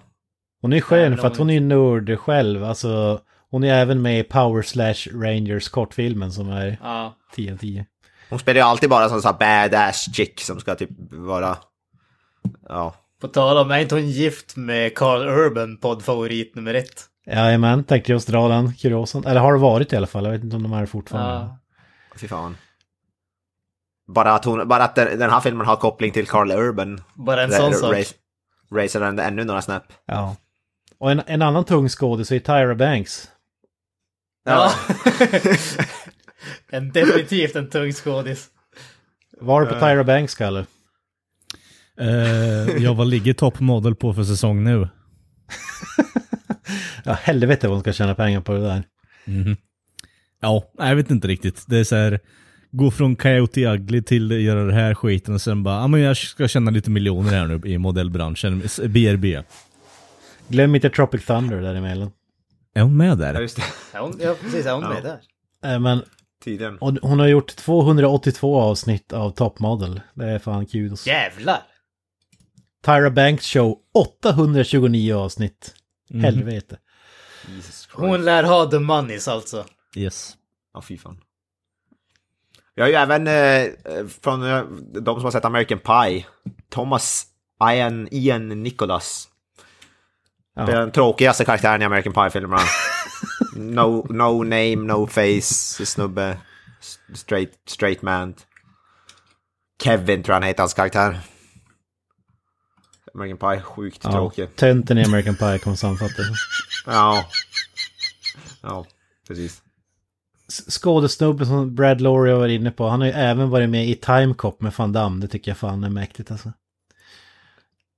Hon 0.60 0.72
är 0.72 0.80
skön 0.80 1.16
för 1.18 1.26
att 1.26 1.36
hon 1.36 1.50
är 1.50 1.60
nörd 1.60 2.18
själv. 2.18 2.64
Alltså, 2.64 3.20
hon 3.50 3.64
är 3.64 3.74
även 3.74 4.02
med 4.02 4.20
i 4.20 4.22
Power 4.22 4.62
Slash 4.62 5.18
Rangers 5.22 5.68
kortfilmen 5.68 6.32
som 6.32 6.50
är 6.50 6.78
Ja. 6.82 7.14
10 7.34 7.52
av 7.52 7.56
10. 7.56 7.86
Hon 8.30 8.38
spelar 8.38 8.60
ju 8.60 8.66
alltid 8.66 8.90
bara 8.90 9.08
som 9.08 9.22
sån 9.22 9.34
här 9.40 9.68
badass 9.68 10.14
chick 10.14 10.40
som 10.40 10.60
ska 10.60 10.74
typ 10.74 10.90
vara... 11.10 11.56
Ja. 12.68 12.94
På 13.20 13.28
tal 13.28 13.58
om, 13.58 13.70
är 13.70 13.78
inte 13.78 13.94
hon 13.94 14.08
gift 14.10 14.56
med 14.56 14.94
Carl 14.94 15.28
Urban, 15.28 15.76
poddfavorit 15.76 16.54
nummer 16.54 16.74
ett? 16.74 17.04
Jajamän, 17.26 17.84
tänkte 17.84 18.12
just 18.12 18.28
dra 18.28 18.48
den 18.48 18.74
kuriosan. 18.74 19.24
Eller 19.24 19.40
har 19.40 19.52
det 19.52 19.58
varit 19.58 19.92
i 19.92 19.96
alla 19.96 20.06
fall, 20.06 20.24
jag 20.24 20.32
vet 20.32 20.44
inte 20.44 20.56
om 20.56 20.62
de 20.62 20.72
är 20.72 20.86
fortfarande. 20.86 21.34
Ja. 21.34 21.58
Fy 22.16 22.28
fan. 22.28 22.56
Bara 24.08 24.32
att, 24.32 24.44
hon, 24.44 24.68
bara 24.68 24.84
att 24.84 24.94
den 24.94 25.30
här 25.30 25.40
filmen 25.40 25.66
har 25.66 25.76
koppling 25.76 26.12
till 26.12 26.26
Carl 26.26 26.50
Urban. 26.50 27.00
Bara 27.14 27.42
en 27.42 27.50
sån 27.52 27.74
sak. 27.74 27.94
Race- 27.94 28.14
Racer 28.74 29.00
den 29.00 29.18
ännu 29.18 29.44
några 29.44 29.62
snäpp. 29.62 29.84
Ja. 30.06 30.36
Och 31.00 31.10
en, 31.10 31.22
en 31.26 31.42
annan 31.42 31.64
tung 31.64 31.88
skådis 31.88 32.32
är 32.32 32.38
Tyra 32.38 32.74
Banks. 32.74 33.28
Ja. 34.44 34.72
en 36.70 36.90
definitivt 36.92 37.56
en 37.56 37.70
tung 37.70 37.92
skådis. 37.92 38.48
Var 39.40 39.60
det 39.60 39.66
på 39.66 39.74
Tyra 39.74 40.04
Banks, 40.04 40.34
Kalle? 40.34 40.66
Eh, 42.00 42.82
jag 42.82 42.94
vad 42.94 43.06
ligger 43.06 43.32
toppmodell 43.32 43.94
på 43.94 44.14
för 44.14 44.24
säsong 44.24 44.64
nu? 44.64 44.88
Ja, 47.04 47.12
helvete 47.12 47.68
vad 47.68 47.76
hon 47.76 47.82
ska 47.82 47.92
tjäna 47.92 48.14
pengar 48.14 48.40
på 48.40 48.52
det 48.52 48.60
där. 48.60 48.82
Ja, 50.40 50.72
nej, 50.78 50.88
jag 50.88 50.96
vet 50.96 51.10
inte 51.10 51.28
riktigt. 51.28 51.64
Det 51.68 51.78
är 51.78 51.84
så 51.84 51.96
här, 51.96 52.20
gå 52.70 52.90
från 52.90 53.16
Coyote 53.16 53.66
Ugly 53.66 54.02
till 54.02 54.32
att 54.32 54.40
göra 54.40 54.64
det 54.64 54.74
här 54.74 54.94
skiten 54.94 55.34
och 55.34 55.40
sen 55.40 55.62
bara, 55.62 55.74
ja 55.74 55.86
men 55.86 56.00
jag 56.00 56.16
ska 56.16 56.48
tjäna 56.48 56.70
lite 56.70 56.90
miljoner 56.90 57.30
här 57.30 57.46
nu 57.46 57.60
i 57.70 57.78
modellbranschen, 57.78 58.62
BRB. 58.88 59.42
Glöm 60.50 60.74
inte 60.74 60.90
Tropic 60.90 61.26
Thunder 61.26 61.60
däremellan. 61.60 62.10
Är 62.74 62.82
hon 62.82 62.96
med 62.96 63.10
Ja, 63.10 63.14
där? 63.14 63.40
just 63.40 63.56
det. 63.56 63.62
Ja, 63.92 64.00
hon, 64.00 64.18
ja 64.20 64.34
precis, 64.40 64.66
är 64.66 64.72
hon 64.72 64.88
med 64.88 65.02
där? 65.02 65.20
Äh, 65.74 65.80
men 65.80 66.02
Tydligen. 66.44 66.78
och 66.78 66.92
hon 67.02 67.18
har 67.18 67.26
gjort 67.26 67.56
282 67.56 68.60
avsnitt 68.60 69.12
av 69.12 69.30
Top 69.30 69.58
Model. 69.58 70.00
Det 70.14 70.24
är 70.24 70.38
fan 70.38 70.66
kudos. 70.66 71.06
Jävlar! 71.06 71.62
Tyra 72.84 73.10
Banks 73.10 73.46
show 73.46 73.78
829 73.94 75.14
avsnitt. 75.14 75.74
Helvete. 76.22 76.78
Jesus 77.48 77.64
Christ. 77.82 77.90
Hon 77.92 78.24
lär 78.24 78.42
ha 78.44 78.66
the 78.70 78.78
moneys 78.78 79.28
alltså. 79.28 79.64
Yes. 79.96 80.36
Ja, 80.74 80.82
fy 80.82 80.98
fan. 80.98 81.20
Jag 82.74 82.84
har 82.84 82.88
ju 82.88 82.94
även 82.94 83.26
eh, 83.26 84.06
från 84.22 84.42
eh, 84.46 84.62
de 85.02 85.14
som 85.16 85.24
har 85.24 85.30
sett 85.30 85.44
American 85.44 85.78
Pie, 85.78 86.26
Thomas 86.70 87.26
Ian, 87.72 88.08
Ian 88.10 88.48
Nicholas. 88.62 89.28
Ja. 90.56 90.66
Det 90.66 90.72
är 90.72 90.80
den 90.80 90.90
tråkigaste 90.92 91.44
karaktären 91.44 91.82
i 91.82 91.84
American 91.84 92.12
Pie-filmerna. 92.12 92.62
no, 93.56 94.06
no 94.12 94.42
name, 94.42 94.76
no 94.76 95.06
face, 95.06 95.86
snubbe. 95.86 96.36
Straight, 97.14 97.52
straight 97.68 98.02
man. 98.02 98.34
Kevin 99.82 100.22
tror 100.22 100.32
jag 100.34 100.40
han 100.40 100.48
heter, 100.48 100.62
hans 100.62 100.74
karaktär. 100.74 101.20
American 103.14 103.38
Pie, 103.38 103.62
sjukt 103.62 104.00
Ja, 104.04 104.12
tråkig. 104.12 104.56
tönten 104.56 104.98
i 104.98 105.04
American 105.04 105.36
Pie 105.36 105.58
kommer 105.58 105.76
sammanfatta 105.76 106.22
det. 106.22 106.34
Ja. 106.86 107.24
Ja, 108.62 108.86
precis. 109.28 109.62
Skådesnubben 110.70 111.46
som 111.46 111.74
Brad 111.74 112.00
Laurie 112.00 112.34
var 112.34 112.48
inne 112.48 112.70
på, 112.70 112.88
han 112.88 113.00
har 113.00 113.06
ju 113.06 113.12
även 113.12 113.50
varit 113.50 113.70
med 113.70 113.88
i 113.88 113.94
Time 113.94 114.34
Cop 114.34 114.60
med 114.60 114.72
Van 114.76 114.92
Damme. 114.92 115.20
Det 115.20 115.28
tycker 115.28 115.50
jag 115.50 115.58
fan 115.58 115.84
är 115.84 115.90
mäktigt 115.90 116.30
alltså. 116.30 116.52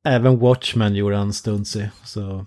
Även 0.04 0.38
Watchmen 0.38 0.94
gjorde 0.94 1.16
han 1.16 1.32
stunds 1.32 1.76
i, 1.76 1.90
så 2.04 2.46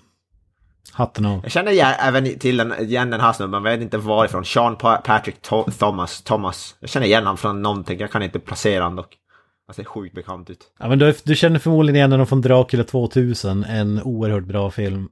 hatten 0.91 1.25
av. 1.25 1.39
Jag 1.43 1.51
känner 1.51 1.71
igen, 1.71 1.93
även 1.99 2.39
till 2.39 2.57
den, 2.57 2.73
igen 2.73 3.09
den 3.09 3.19
här 3.21 3.33
snubben, 3.33 3.63
men 3.63 3.71
jag 3.71 3.77
vet 3.77 3.83
inte 3.83 3.97
varifrån. 3.97 4.45
Sean 4.45 4.75
Pa- 4.75 4.97
Patrick 4.97 5.35
To- 5.41 5.71
Thomas, 5.71 6.21
Thomas. 6.21 6.75
Jag 6.79 6.89
känner 6.89 7.05
igen 7.07 7.23
honom 7.23 7.37
från 7.37 7.61
någonting, 7.61 7.99
jag 7.99 8.11
kan 8.11 8.23
inte 8.23 8.39
placera 8.39 8.83
honom 8.83 8.95
dock. 8.95 9.17
Det 9.75 9.81
är 9.81 9.85
sjukt 9.85 10.15
bekant 10.15 10.49
ut. 10.49 10.59
Ja 10.79 10.87
men 10.87 10.99
du, 10.99 11.15
du 11.23 11.35
känner 11.35 11.59
förmodligen 11.59 11.95
igen 11.95 12.11
honom 12.11 12.27
från 12.27 12.41
Dracula 12.41 12.83
2000, 12.83 13.63
en 13.63 14.01
oerhört 14.03 14.43
bra 14.43 14.71
film. 14.71 15.09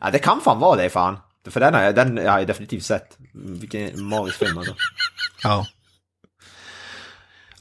Ja, 0.00 0.10
det 0.10 0.18
kan 0.18 0.40
fan 0.40 0.58
vara 0.60 0.76
det 0.82 0.90
fan. 0.90 1.16
För 1.48 1.60
den 1.60 1.74
har 1.74 1.82
jag, 1.82 1.94
den 1.94 2.16
har 2.16 2.38
jag 2.38 2.46
definitivt 2.46 2.82
sett. 2.84 3.18
Vilken 3.34 4.04
magisk 4.04 4.36
film 4.38 4.58
alltså. 4.58 4.74
Ja. 5.42 5.66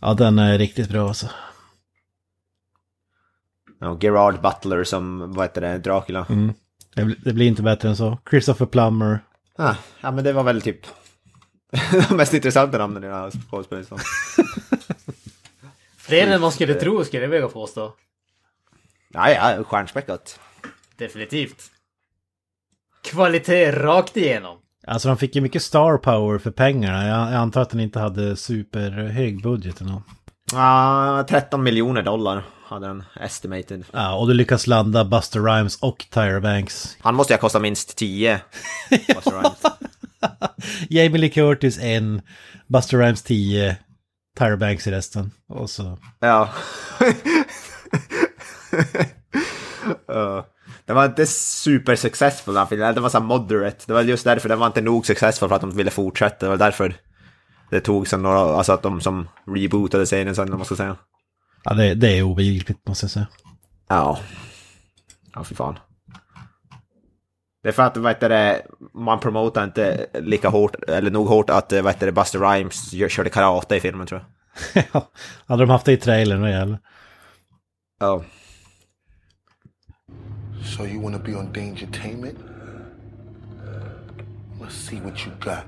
Ja 0.02 0.14
den 0.14 0.40
är 0.40 0.58
riktigt 0.58 0.90
bra 0.90 1.08
alltså. 1.08 1.28
Ja, 3.80 3.98
Gerard 4.02 4.42
Butler 4.42 4.84
som, 4.84 5.34
vad 5.34 5.46
heter 5.46 5.62
det, 5.62 5.78
Dracula. 5.78 6.26
Mm. 6.30 6.54
Det, 6.96 7.06
blir- 7.06 7.18
det 7.24 7.34
blir 7.34 7.48
inte 7.48 7.62
bättre 7.64 7.90
än 7.90 7.96
så. 7.96 8.18
Christopher 8.30 8.66
Plummer. 8.66 9.20
Ah, 9.58 9.76
ja 10.02 10.12
men 10.12 10.24
det 10.24 10.34
var 10.34 10.44
väl 10.44 10.62
typ 10.62 10.80
de 12.10 12.16
mest 12.18 12.34
intressanta 12.34 12.78
namnen 12.78 13.04
i 13.04 13.08
den 13.08 13.16
här 13.16 13.32
skådespelarlistan. 13.50 14.00
Fler 15.98 16.28
än 16.28 16.42
man 16.42 16.52
skulle 16.52 16.74
tro 16.74 17.04
skulle 17.06 17.24
jag 17.24 17.30
vilja 17.30 17.48
påstå. 17.48 17.94
Ja, 19.14 19.30
ja, 19.32 19.64
stjärnspäckat. 19.64 20.40
Definitivt. 20.98 21.72
Kvalitet 23.04 23.72
rakt 23.72 24.18
igenom. 24.18 24.58
Alltså 24.88 25.08
de 25.08 25.18
fick 25.18 25.36
ju 25.36 25.42
mycket 25.42 25.62
star 25.64 25.98
power 25.98 26.38
för 26.38 26.52
pengarna. 26.52 27.08
Jag, 27.08 27.34
antar 27.34 27.62
att 27.62 27.70
den 27.70 27.80
inte 27.80 28.00
hade 28.00 28.36
superhög 28.36 29.42
budget 29.44 29.82
eller. 29.82 30.02
Ja, 30.52 31.26
13 31.30 31.64
miljoner 31.64 32.02
dollar 32.02 32.44
hade 32.70 32.88
den 32.88 33.04
estimated. 33.20 33.86
Ja, 33.92 34.16
och 34.16 34.28
du 34.28 34.34
lyckas 34.34 34.68
landa 34.68 35.06
Buster 35.06 35.40
Rhymes 35.40 35.76
och 35.76 36.06
Tyra 36.10 36.42
Banks. 36.42 36.98
Han 37.00 37.16
måste 37.16 37.34
ju 37.34 37.36
ha 37.36 37.42
kostat 37.42 37.62
minst 37.62 37.98
10. 37.98 38.42
Buster 38.90 39.32
Rhymes. 39.32 39.64
Jamie 40.90 41.18
Lee 41.22 41.30
Curtis 41.30 41.80
en, 41.80 42.22
Buster 42.68 42.98
Rhymes 42.98 43.22
10, 43.22 43.78
Tyra 44.40 44.58
Banks 44.58 44.88
i 44.88 44.92
resten. 44.92 45.32
Och 45.48 45.70
så... 45.70 45.98
Ja. 46.20 46.50
Ja. 50.08 50.46
Den 50.86 50.96
var 50.96 51.06
inte 51.06 51.26
super 51.26 51.96
successful 51.96 52.54
den 52.54 52.68
filmen, 52.68 52.94
den 52.94 53.04
var 53.04 53.10
så 53.10 53.20
moderate. 53.20 53.84
Det 53.88 53.94
var 53.94 54.02
just 54.02 54.24
därför 54.24 54.50
den 54.50 54.60
var 54.60 54.68
inte 54.68 54.82
nog 54.82 55.06
successful 55.06 55.50
för 55.50 55.56
att 55.56 55.62
de 55.62 55.72
ville 55.72 55.92
fortsätta. 55.92 56.46
Det 56.46 56.50
var 56.50 56.58
därför 56.58 56.96
det 57.70 57.80
tog 57.80 58.08
sen 58.08 58.22
några, 58.22 58.40
alltså 58.40 58.74
att 58.74 58.82
de 58.82 59.02
som 59.02 59.28
rebootade 59.56 60.06
serien 60.06 60.36
sen, 60.36 60.54
om 60.54 60.60
man 60.60 60.66
ska 60.66 60.76
säga. 60.76 60.96
Ja, 61.64 61.74
det, 61.74 61.94
det 61.94 62.18
är 62.18 62.24
obegripligt 62.24 62.88
måste 62.88 63.04
jag 63.04 63.12
säga. 63.12 63.28
Ja. 63.88 64.20
Ja, 65.34 65.44
fy 65.44 65.56
fan. 65.56 65.80
Det 67.64 67.70
är 67.70 67.74
för 67.74 67.84
att, 67.84 67.98
vad 67.98 68.12
heter 68.12 68.30
det, 68.30 68.66
man 68.94 69.20
promotar 69.20 69.64
inte 69.64 70.06
lika 70.14 70.50
hårt, 70.50 70.76
eller 70.88 71.12
nog 71.12 71.28
hårt 71.28 71.50
att, 71.50 71.72
vad 71.72 71.86
heter 71.94 72.06
det, 72.06 72.12
Buster 72.12 72.40
Rhymes 72.40 72.94
gör- 72.94 73.10
körde 73.10 73.30
karate 73.30 73.76
i 73.76 73.80
filmen 73.80 74.08
tror 74.08 74.20
jag. 74.74 74.84
Ja, 74.94 75.10
hade 75.46 75.64
de 75.64 75.70
haft 75.70 75.86
det 75.86 75.92
i 75.94 75.98
trailern, 75.98 76.42
då 76.42 76.48
jävlar. 76.50 76.80
Ja. 78.00 78.24
So 80.78 80.86
you 80.86 81.02
want 81.04 81.16
to 81.16 81.32
be 81.32 81.38
on 81.38 81.54
Dangertainment? 81.54 82.38
Let's 84.62 84.70
see 84.90 85.00
what 85.02 85.20
you 85.28 85.36
got. 85.40 85.64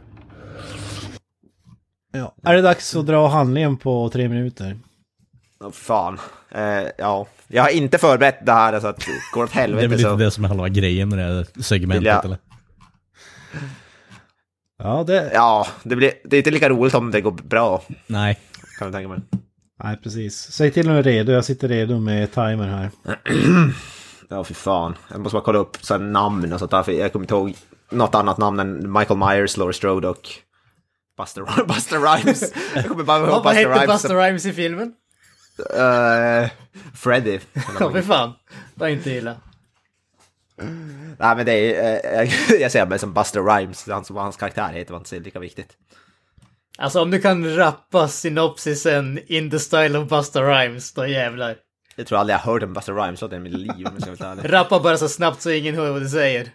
Ja. 2.11 2.35
Är 2.43 2.53
det 2.55 2.61
dags 2.61 2.95
att 2.95 3.05
dra 3.07 3.27
handlingen 3.27 3.77
på 3.77 4.09
tre 4.09 4.27
minuter? 4.29 4.79
Oh, 5.61 5.71
fan. 5.71 6.19
Eh, 6.51 6.83
ja. 6.97 7.27
Jag 7.47 7.63
har 7.63 7.69
inte 7.69 7.97
förberett 7.97 8.45
det 8.45 8.51
här 8.51 8.79
så 8.79 8.87
att 8.87 8.97
det 8.99 9.05
går 9.33 9.43
åt 9.43 9.49
Det 9.53 9.57
är 9.59 9.61
helvete 9.61 9.87
väl 9.87 9.97
lite 9.97 10.09
så. 10.09 10.15
det 10.15 10.31
som 10.31 10.43
är 10.43 10.47
halva 10.47 10.69
grejen 10.69 11.09
med 11.09 11.17
det 11.19 11.23
här 11.23 11.45
segmentet 11.61 12.05
jag- 12.05 12.25
eller? 12.25 12.37
Ja, 14.83 15.03
det... 15.07 15.31
Ja, 15.33 15.67
det, 15.83 15.95
blir, 15.95 16.11
det 16.23 16.35
är 16.35 16.37
inte 16.37 16.51
lika 16.51 16.69
roligt 16.69 16.93
om 16.93 17.11
det 17.11 17.21
går 17.21 17.31
bra, 17.31 17.83
Nej. 18.07 18.39
kan 18.79 18.85
jag 18.87 18.93
tänka 18.93 19.09
mig. 19.09 19.19
Nej, 19.83 19.97
precis. 20.03 20.51
Säg 20.51 20.71
till 20.71 20.85
när 20.87 20.93
du 20.93 20.99
är 20.99 21.03
redo. 21.03 21.31
Jag 21.31 21.45
sitter 21.45 21.67
redo 21.67 21.99
med 21.99 22.31
timer 22.31 22.67
här. 22.67 22.89
Ja, 24.29 24.43
fy 24.43 24.53
fan. 24.53 24.95
Jag 25.11 25.19
måste 25.19 25.33
bara 25.35 25.43
kolla 25.43 25.59
upp 25.59 25.77
så 25.81 25.93
här 25.93 26.01
namn 26.01 26.53
och 26.53 26.59
sånt 26.59 26.71
där, 26.71 26.83
för 26.83 26.91
jag 26.91 27.11
kommer 27.11 27.23
inte 27.23 27.33
ihåg 27.33 27.53
något 27.91 28.15
annat 28.15 28.37
namn 28.37 28.59
än 28.59 28.91
Michael 28.93 29.19
Myers, 29.19 29.57
Laurie 29.57 29.73
Strode 29.73 30.07
och 30.07 30.29
Buster, 31.17 31.65
Buster 31.67 31.99
Rhymes. 31.99 32.53
Jag 32.75 32.85
kommer 32.87 33.03
bara 33.03 33.17
ihåg 33.19 33.27
Vad 33.29 33.43
Buster 33.43 33.57
hette 33.69 33.69
Rhymes. 33.81 33.87
Buster 34.01 34.15
Rhymes 34.15 34.45
i 34.45 34.53
filmen? 34.53 34.93
Uh, 35.59 36.49
Freddy. 36.95 37.39
Ja, 37.79 37.91
för 37.91 38.01
fan. 38.01 38.33
Var 38.75 38.87
inte 38.87 39.09
illa. 39.11 39.35
Nej, 41.19 41.35
men 41.35 41.45
det 41.45 41.75
är, 41.75 42.21
eh, 42.23 42.29
jag, 42.61 42.71
ser 42.71 42.85
mig 42.85 42.99
som 42.99 43.13
Buster 43.13 43.41
Rhymes, 43.43 43.87
han 43.87 44.05
som 44.05 44.15
hans 44.15 44.37
karaktär 44.37 44.69
heter 44.69 44.91
var 44.91 44.97
inte 44.97 45.09
så 45.09 45.19
lika 45.19 45.39
viktigt. 45.39 45.77
Alltså 46.77 47.01
om 47.01 47.11
du 47.11 47.19
kan 47.21 47.55
rappa 47.55 48.07
synopsisen 48.07 49.19
in 49.27 49.51
the 49.51 49.59
style 49.59 49.99
of 49.99 50.09
Busta 50.09 50.41
Rhymes, 50.41 50.93
då 50.93 51.07
jävlar. 51.07 51.55
Jag 51.95 52.07
tror 52.07 52.19
aldrig 52.19 52.33
jag 52.33 52.39
hört 52.39 52.63
en 52.63 52.73
Buster 52.73 52.93
Rhymes 52.93 53.21
låt 53.21 53.33
i 53.33 53.39
mitt 53.39 53.53
liv. 53.53 53.87
om 53.87 53.93
jag 53.99 54.01
ska 54.01 54.25
vara 54.25 54.31
ärlig. 54.31 54.53
Rappa 54.53 54.79
bara 54.79 54.97
så 54.97 55.09
snabbt 55.09 55.41
så 55.41 55.49
ingen 55.51 55.75
hör 55.75 55.91
vad 55.91 56.01
du 56.01 56.09
säger. 56.09 56.49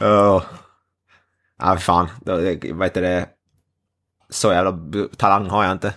Ja, 0.00 0.44
Ja, 1.58 1.76
fan. 1.76 2.08
Då- 2.24 2.36
det- 2.36 2.72
Vad 2.72 2.86
heter 2.86 3.02
det? 3.02 3.28
Så 4.30 4.52
jävla 4.52 4.78
talang 5.16 5.50
har 5.50 5.64
jag 5.64 5.72
inte. 5.72 5.94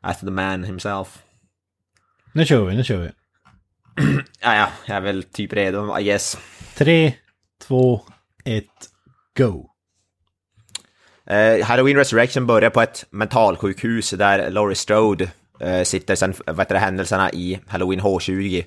As 0.00 0.20
the 0.20 0.30
man 0.30 0.64
himself. 0.64 1.22
Nu 2.32 2.44
kör 2.44 2.64
vi, 2.64 2.76
nu 2.76 2.84
kör 2.84 2.98
vi. 2.98 3.10
Ja, 4.40 4.54
ja, 4.54 4.68
jag 4.86 4.96
är 4.96 5.00
väl 5.00 5.22
typ 5.22 5.52
redo, 5.52 5.98
I 5.98 6.04
guess. 6.04 6.38
Tre, 6.74 7.12
två, 7.62 8.00
ett, 8.44 8.88
go. 9.38 9.70
Eh, 11.26 11.66
Halloween 11.66 11.96
Resurrection 11.96 12.46
börjar 12.46 12.70
på 12.70 12.80
ett 12.82 13.06
mentalsjukhus 13.10 14.10
där 14.10 14.50
Laurie 14.50 14.76
Strode 14.76 15.30
eh, 15.60 15.82
sitter 15.82 16.14
sen 16.14 16.34
vad 16.46 16.68
det, 16.68 16.78
händelserna 16.78 17.30
i 17.30 17.60
Halloween 17.66 18.00
H20. 18.00 18.64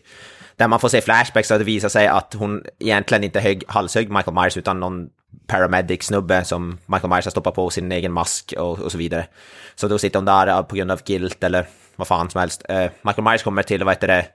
Där 0.55 0.67
man 0.67 0.79
får 0.79 0.89
se 0.89 1.01
flashbacks 1.01 1.51
att 1.51 1.59
det 1.59 1.65
visar 1.65 1.89
sig 1.89 2.07
att 2.07 2.33
hon 2.33 2.63
egentligen 2.79 3.23
inte 3.23 3.39
högg, 3.39 3.63
halshögg 3.67 4.09
Michael 4.09 4.35
Myers 4.35 4.57
utan 4.57 4.79
någon 4.79 5.09
paramedic-snubbe 5.47 6.43
som 6.43 6.77
Michael 6.85 7.09
Myers 7.09 7.25
har 7.25 7.31
stoppat 7.31 7.55
på 7.55 7.69
sin 7.69 7.91
egen 7.91 8.11
mask 8.11 8.53
och, 8.57 8.79
och 8.79 8.91
så 8.91 8.97
vidare. 8.97 9.27
Så 9.75 9.87
då 9.87 9.97
sitter 9.97 10.19
hon 10.19 10.25
där 10.25 10.63
på 10.63 10.75
grund 10.75 10.91
av 10.91 11.03
guilt 11.03 11.43
eller 11.43 11.65
vad 11.95 12.07
fan 12.07 12.29
som 12.29 12.39
helst. 12.39 12.65
Eh, 12.69 12.91
Michael 13.01 13.23
Myers 13.23 13.43
kommer 13.43 13.63
till, 13.63 13.83
vad 13.83 13.93
heter 13.93 14.07
det, 14.07 14.25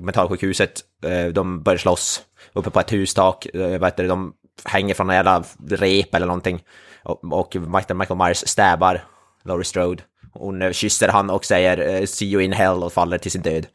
mentalsjukhuset. 0.00 0.80
Eh, 1.06 1.26
de 1.26 1.62
börjar 1.62 1.78
slåss 1.78 2.22
uppe 2.52 2.70
på 2.70 2.80
ett 2.80 2.92
hustak. 2.92 3.46
Eh, 3.46 3.78
vad 3.78 3.84
heter 3.84 4.02
det, 4.02 4.08
de 4.08 4.34
hänger 4.64 4.94
från 4.94 5.10
en 5.10 5.16
jävla 5.16 5.44
rep 5.68 6.14
eller 6.14 6.26
någonting. 6.26 6.62
Och, 7.02 7.32
och 7.32 7.56
Michael 7.56 7.96
Michael 7.96 8.18
Myers 8.18 8.48
stäbar 8.48 9.04
Laurie 9.44 9.64
Strode. 9.64 10.02
Hon 10.32 10.62
eh, 10.62 10.72
kysser 10.72 11.08
han 11.08 11.30
och 11.30 11.44
säger 11.44 11.94
eh, 11.94 12.06
“See 12.06 12.26
you 12.26 12.42
in 12.42 12.52
hell” 12.52 12.82
och 12.82 12.92
faller 12.92 13.18
till 13.18 13.30
sin 13.30 13.42
död. 13.42 13.66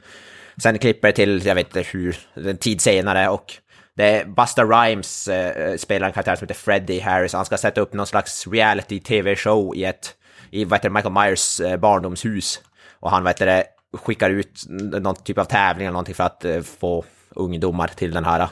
Sen 0.63 0.79
klipper 0.79 1.07
det 1.07 1.13
till, 1.13 1.45
jag 1.45 1.55
vet 1.55 1.67
inte 1.67 1.89
hur, 1.91 2.17
en 2.33 2.57
tid 2.57 2.81
senare 2.81 3.29
och 3.29 3.53
det 3.99 4.05
är 4.05 4.25
Busta 4.25 4.63
Rhymes 4.63 5.27
eh, 5.27 5.67
eh, 5.67 5.77
spelar 5.77 6.07
en 6.07 6.13
karaktär 6.13 6.35
som 6.35 6.45
heter 6.45 6.59
Freddie 6.59 6.99
Harris. 6.99 7.33
Han 7.33 7.45
ska 7.45 7.57
sätta 7.57 7.81
upp 7.81 7.93
någon 7.93 8.07
slags 8.07 8.47
reality-tv-show 8.47 9.75
i 9.75 9.83
ett, 9.83 10.15
i 10.51 10.65
vad 10.65 10.79
heter 10.79 10.89
det, 10.89 10.93
Michael 10.93 11.13
Myers 11.13 11.59
eh, 11.59 11.77
barndomshus. 11.77 12.61
Och 12.99 13.11
han, 13.11 13.23
vad 13.23 13.29
heter 13.29 13.45
det, 13.45 13.63
skickar 13.93 14.29
ut 14.29 14.63
någon 15.01 15.15
typ 15.15 15.37
av 15.37 15.43
tävling 15.43 15.85
eller 15.85 15.93
någonting 15.93 16.15
för 16.15 16.23
att 16.23 16.45
eh, 16.45 16.61
få 16.61 17.05
ungdomar 17.29 17.87
till 17.87 18.11
den 18.11 18.25
här, 18.25 18.39
eh, 18.39 18.49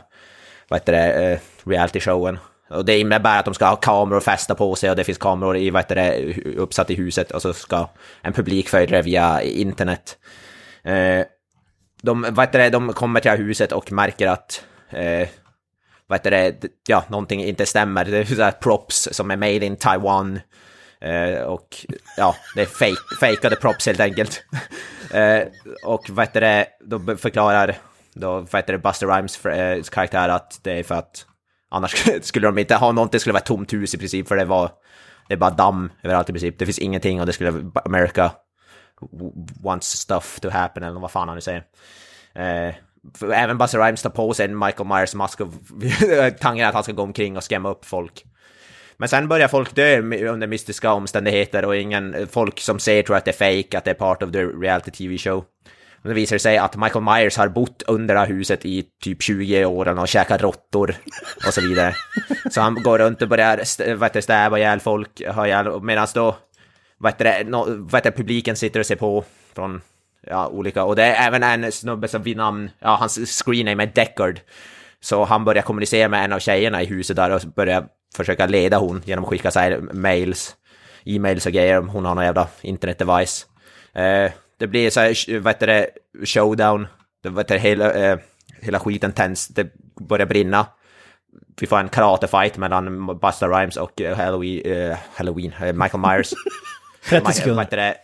vad 0.68 0.80
heter 0.80 0.93
det, 0.93 1.32
eh, 1.32 1.39
reality-showen. 1.64 2.39
Och 2.70 2.86
det 2.86 3.00
innebär 3.00 3.39
att 3.39 3.45
de 3.45 3.54
ska 3.54 3.66
ha 3.66 3.76
kameror 3.76 4.20
fästa 4.20 4.56
på 4.56 4.76
sig 4.76 4.89
och 4.89 4.95
det 4.95 5.04
finns 5.04 5.18
kameror 5.18 5.58
i, 5.58 5.70
vad 5.70 5.82
heter 5.82 5.95
det, 5.95 6.34
uppsatt 6.58 6.89
i 6.89 6.95
huset 6.95 7.32
och 7.32 7.41
så 7.41 7.54
ska 7.54 7.89
en 8.22 8.34
publik 8.34 8.70
följa 8.70 8.98
det 8.98 9.02
via 9.02 9.41
internet. 9.41 10.18
Eh, 10.84 11.26
de, 12.02 12.22
vad 12.22 12.45
heter 12.45 12.60
det, 12.60 12.70
de 12.70 12.93
kommer 12.93 13.20
till 13.20 13.30
det 13.30 13.38
här 13.38 13.43
huset 13.43 13.72
och 13.72 13.91
märker 13.91 14.28
att 14.28 14.64
eh, 14.90 15.30
vad 16.08 16.20
heter 16.20 16.32
det, 16.32 16.56
ja, 16.88 17.04
någonting 17.10 17.44
inte 17.44 17.66
stämmer. 17.66 18.06
Det 18.06 18.18
är 18.18 18.26
så 18.26 18.44
här 18.44 18.52
props 18.52 19.10
som 19.12 19.32
är 19.32 19.38
made 19.38 19.66
in 19.66 19.76
Taiwan. 19.76 20.40
Eh, 21.02 21.42
och 21.42 21.86
ja, 22.18 22.36
det 22.56 22.62
är 22.62 22.66
fake, 22.66 23.18
fejkade 23.20 23.56
props 23.56 23.86
helt 23.86 24.00
enkelt. 24.00 24.44
eh, 25.14 25.42
och 25.86 26.10
vad 26.10 26.26
heter 26.26 26.42
det, 26.42 26.68
då 26.86 27.18
förklarar 27.18 27.78
då, 28.14 28.32
vad 28.40 28.56
heter 28.56 28.74
det, 28.74 28.80
Buster 28.80 29.08
Rhymes 29.08 29.46
eh, 29.46 29.84
karaktär 29.84 30.30
att 30.30 30.60
det 30.64 30.72
är 30.72 30.84
för 30.84 30.96
att 30.96 31.26
annars 31.70 32.06
skulle 32.22 32.48
de 32.48 32.58
inte 32.58 32.76
ha 32.76 32.92
någonting, 32.92 33.12
det 33.12 33.20
skulle 33.20 33.34
vara 33.34 33.42
ett 33.42 33.46
tomt 33.46 33.74
hus 33.74 33.94
i 33.94 33.98
princip, 33.98 34.28
för 34.28 34.36
det 34.36 34.46
var, 34.46 34.72
det 35.28 35.34
är 35.34 35.38
bara 35.38 35.50
damm 35.50 35.92
överallt 36.04 36.30
i 36.30 36.34
princip. 36.34 36.60
Det 36.60 36.66
finns 36.66 36.80
ingenting 36.80 37.20
och 37.20 37.26
det 37.26 37.34
skulle, 37.34 37.72
America 37.86 38.32
wants 39.64 39.88
stuff 39.88 40.40
to 40.40 40.50
happen, 40.50 40.84
eller 40.84 41.00
vad 41.00 41.12
fan 41.12 41.28
han 41.28 41.38
nu 41.38 41.42
säger. 41.42 41.64
Eh, 42.34 42.76
Även 43.34 43.58
Buster 43.58 43.80
Rhymes 43.80 44.02
tar 44.02 44.10
på 44.10 44.34
sig 44.34 44.45
en 44.45 44.60
Michael 44.60 44.89
Myers 44.89 45.16
mask 45.16 45.41
och 45.41 45.54
tanken 46.39 46.68
att 46.68 46.74
han 46.74 46.84
ska 46.84 46.91
gå 46.91 47.04
omkring 47.04 47.38
och 47.38 47.43
skrämma 47.43 47.70
upp 47.70 47.86
folk. 47.86 48.24
Men 48.98 49.10
sen 49.10 49.28
börjar 49.28 49.48
folk 49.48 49.76
dö 49.76 49.98
under 50.02 50.48
mystiska 50.48 50.91
omständigheter 50.91 51.66
och 51.66 51.76
ingen, 51.76 52.28
folk 52.32 52.60
som 52.60 52.80
ser 52.80 53.04
tror 53.04 53.16
att 53.16 53.26
det 53.26 53.41
är 53.41 53.62
fake, 53.64 53.78
att 53.78 53.84
det 53.84 53.91
är 53.91 53.95
part 53.95 54.24
of 54.24 54.32
the 54.32 54.43
reality 54.43 54.91
TV 54.91 55.18
show. 55.18 55.45
Men 56.02 56.10
det 56.10 56.16
visar 56.16 56.38
sig 56.38 56.58
att 56.58 56.76
Michael 56.76 57.06
Myers 57.06 57.38
har 57.38 57.48
bott 57.48 57.84
under 57.88 58.14
det 58.14 58.20
här 58.20 58.28
huset 58.28 58.66
i 58.66 58.86
typ 59.04 59.22
20 59.22 59.66
år 59.66 60.00
och 60.00 60.08
käkat 60.08 60.41
råttor 60.41 60.95
och 61.48 61.54
så 61.54 61.62
vidare. 61.62 61.93
Så 62.52 62.62
han 62.62 62.84
går 62.84 63.00
runt 63.00 63.22
och 63.22 63.28
börjar 63.28 63.95
vad 63.95 64.10
heter 64.10 64.22
stäba 64.22 64.58
ihjäl 64.58 64.80
folk, 64.80 65.22
medan 65.82 66.08
då 66.14 66.36
vad 66.98 67.12
heter 67.12 67.43
no, 67.43 67.66
vad 67.68 67.93
heter 67.93 68.12
publiken 68.12 68.56
sitter 68.56 68.80
och 68.80 68.86
ser 68.86 68.95
på 68.95 69.24
från 69.56 69.82
ja, 70.30 70.47
olika, 70.47 70.84
och 70.84 70.95
det 70.95 71.03
är 71.03 71.28
även 71.28 71.43
en 71.43 71.71
snubbe 71.71 72.07
som 72.07 72.23
vid 72.23 72.38
namn, 72.38 72.69
ja, 72.80 72.95
hans 72.95 73.43
screenname 73.43 73.84
är 73.84 73.88
Deckard. 73.88 74.39
Så 74.99 75.23
han 75.23 75.45
börjar 75.45 75.63
kommunicera 75.63 76.09
med 76.09 76.23
en 76.25 76.34
av 76.34 76.39
tjejerna 76.39 76.82
i 76.82 76.86
huset 76.86 77.15
där 77.15 77.30
och 77.32 77.41
börjar 77.41 77.88
försöka 78.15 78.45
leda 78.45 78.78
hon 78.78 79.01
genom 79.05 79.23
att 79.25 79.30
skicka 79.30 79.51
så 79.51 79.59
här 79.59 79.80
mails, 79.80 80.55
e-mails 81.05 81.45
och 81.45 81.51
grejer 81.51 81.80
om 81.80 81.89
hon 81.89 82.05
har 82.05 82.15
någon 82.15 82.25
jävla 82.25 82.47
internetdevice. 82.61 83.45
Eh, 83.93 84.32
det 84.57 84.67
blir 84.67 84.89
så 84.89 84.99
här, 84.99 85.39
vad 85.39 85.53
heter 85.53 85.67
det, 85.67 85.89
showdown, 86.25 86.88
det, 87.23 87.30
vad 87.30 87.45
heter 87.45 87.55
det, 87.55 87.61
hela, 87.61 87.93
eh, 87.93 88.17
hela 88.61 88.80
skiten 88.80 89.11
tänds, 89.11 89.47
det 89.47 89.67
börjar 89.99 90.25
brinna. 90.25 90.65
Vi 91.59 91.67
får 91.67 91.78
en 91.80 91.89
karatefight 91.89 92.57
mellan 92.57 93.05
Busta 93.19 93.47
Rhymes 93.47 93.78
och 93.78 94.01
eh, 94.01 94.17
Halloween, 94.17 94.61
eh, 94.65 94.97
Halloween 95.15 95.53
eh, 95.61 95.73
Michael 95.73 96.01
Myers. 96.01 96.34
30 97.09 97.25
Vad 97.25 97.36
sekunder. 97.36 97.63
heter 97.63 97.78
det? 97.78 97.95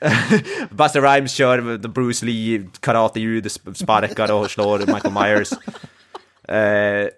Buster 0.70 1.00
Rhymes 1.00 1.32
kör 1.32 1.88
Bruce 1.88 2.26
Lee 2.26 2.68
karate-ljud, 2.80 3.46
sp- 3.46 3.74
sparkar 3.74 4.32
och 4.32 4.50
slår 4.50 4.78
Michael 4.78 5.14
Myers. 5.14 5.50
Eh, 6.48 7.08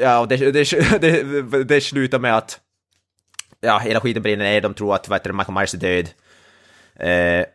ja, 0.00 0.18
och 0.20 0.28
det, 0.28 0.36
det, 0.36 0.98
det, 1.00 1.64
det 1.64 1.80
slutar 1.80 2.18
med 2.18 2.36
att 2.36 2.60
ja, 3.60 3.78
hela 3.78 4.00
skiten 4.00 4.22
brinner 4.22 4.44
ner, 4.44 4.60
de 4.60 4.74
tror 4.74 4.94
att 4.94 5.04
det, 5.04 5.32
Michael 5.32 5.54
Myers 5.54 5.74
är 5.74 5.78
död. 5.78 6.08
Eh, 6.96 7.46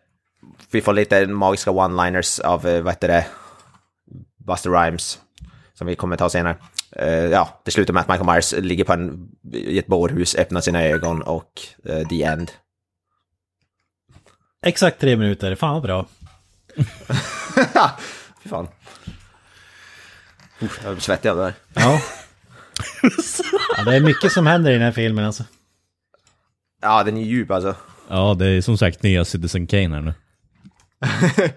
vi 0.72 0.82
får 0.82 0.94
lite 0.94 1.28
magiska 1.28 1.72
one-liners 1.72 2.42
av, 2.42 2.68
eh, 2.68 2.94
det, 3.08 3.26
Buster 4.38 4.70
Rhymes, 4.70 5.20
som 5.74 5.88
vi 5.88 5.96
kommer 5.96 6.18
ta 6.18 6.30
senare. 6.30 6.58
Eh, 6.92 7.26
ja, 7.26 7.62
det 7.64 7.72
slutar 7.72 7.94
med 7.94 8.02
att 8.02 8.08
Michael 8.08 8.34
Myers 8.34 8.54
ligger 8.54 8.84
på 8.84 8.94
en, 8.94 9.30
i 9.54 9.80
ett 9.80 9.88
bårhus, 9.88 10.36
öppnar 10.36 10.62
sina 10.62 10.84
ögon 10.84 11.22
och 11.22 11.52
the 12.10 12.24
end. 12.24 12.52
Exakt 14.66 15.00
tre 15.00 15.16
minuter, 15.16 15.56
fan 15.56 15.74
vad 15.74 15.84
bra. 15.84 16.06
Fy 18.44 18.50
fan. 18.50 18.68
Uff, 20.60 20.80
jag 20.84 20.94
blir 20.94 21.02
svettig 21.02 21.30
av 21.30 21.38
det 21.38 21.44
där. 21.44 21.54
Ja. 21.74 22.02
ja. 23.78 23.84
Det 23.84 23.96
är 23.96 24.00
mycket 24.00 24.32
som 24.32 24.48
händer 24.48 24.72
i 24.72 24.74
den 24.74 24.84
här 24.84 24.92
filmen 24.92 25.26
alltså. 25.26 25.44
Ja, 26.82 27.04
den 27.04 27.18
är 27.18 27.22
djup 27.22 27.52
alltså. 27.52 27.76
Ja, 28.10 28.36
det 28.40 28.48
är 28.48 28.62
som 28.62 28.78
sagt 28.78 29.04
nya 29.04 29.26
Citizen 29.26 29.68
Kane 29.68 29.96
här 29.96 30.02
nu. 30.02 30.14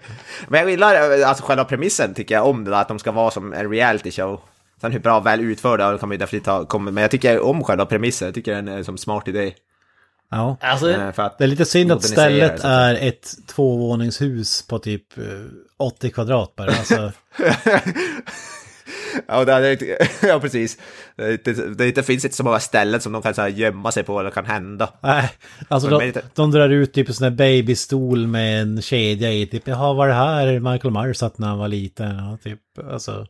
Men 0.47 0.59
jag 0.59 0.69
gillar 0.69 1.19
eh, 1.19 1.29
alltså 1.29 1.43
själva 1.43 1.65
premissen 1.65 2.13
tycker 2.13 2.35
jag 2.35 2.47
om 2.47 2.63
det 2.63 2.71
där, 2.71 2.81
att 2.81 2.87
de 2.87 2.99
ska 2.99 3.11
vara 3.11 3.31
som 3.31 3.53
en 3.53 3.69
reality 3.69 4.11
show. 4.11 4.41
Sen 4.81 4.91
hur 4.91 4.99
bra 4.99 5.19
väl 5.19 5.39
utförda 5.39 5.97
kan 5.97 6.09
man 6.09 6.13
ju 6.13 6.17
definitivt 6.17 6.45
ta, 6.45 6.65
kommer, 6.65 6.91
men 6.91 7.01
jag 7.01 7.11
tycker 7.11 7.39
om 7.39 7.63
själva 7.63 7.85
premissen, 7.85 8.25
jag 8.25 8.35
tycker 8.35 8.55
den 8.55 8.67
är 8.67 8.83
som 8.83 8.97
smart 8.97 9.27
idé. 9.27 9.53
Ja. 10.31 10.57
Alltså, 10.61 10.89
Eh, 10.91 11.11
För 11.11 11.23
att 11.23 11.37
Det 11.37 11.43
är 11.43 11.47
lite 11.47 11.65
synd 11.65 11.91
att 11.91 12.03
stället 12.03 12.63
är 12.63 12.95
ett 12.95 13.33
tvåvåningshus 13.47 14.67
på 14.67 14.79
typ 14.79 15.17
eh, 15.17 15.23
80 15.77 16.09
kvadrat 16.09 16.55
bara. 16.55 16.71
Alltså, 16.71 17.11
Ja, 19.27 19.45
det, 19.45 19.75
det, 19.75 19.97
ja 20.27 20.39
precis. 20.39 20.77
Det, 21.15 21.45
det, 21.45 21.73
det, 21.77 21.91
det 21.91 22.03
finns 22.03 22.25
inte 22.25 22.37
så 22.37 22.43
många 22.43 22.59
ställen 22.59 23.01
som 23.01 23.13
de 23.13 23.21
kan 23.21 23.33
så 23.33 23.41
här, 23.41 23.49
gömma 23.49 23.91
sig 23.91 24.03
på 24.03 24.19
eller 24.19 24.29
kan 24.29 24.45
hända. 24.45 24.89
nej, 25.01 25.29
alltså 25.67 25.89
Men 25.89 26.11
de, 26.11 26.21
de 26.35 26.51
drar 26.51 26.69
ut 26.69 26.93
typ 26.93 27.07
en 27.07 27.13
sån 27.13 27.23
där 27.23 27.31
babystol 27.61 28.27
med 28.27 28.61
en 28.61 28.81
kedja 28.81 29.31
i. 29.31 29.45
Typ, 29.47 29.67
jaha, 29.67 29.93
var 29.93 30.07
det 30.07 30.13
här 30.13 30.59
Michael 30.59 30.93
Myers 30.93 31.17
satt 31.17 31.37
när 31.37 31.47
han 31.47 31.57
var 31.57 31.67
liten? 31.67 32.15
Ja, 32.15 32.37
typ, 32.43 32.59
alltså. 32.91 33.25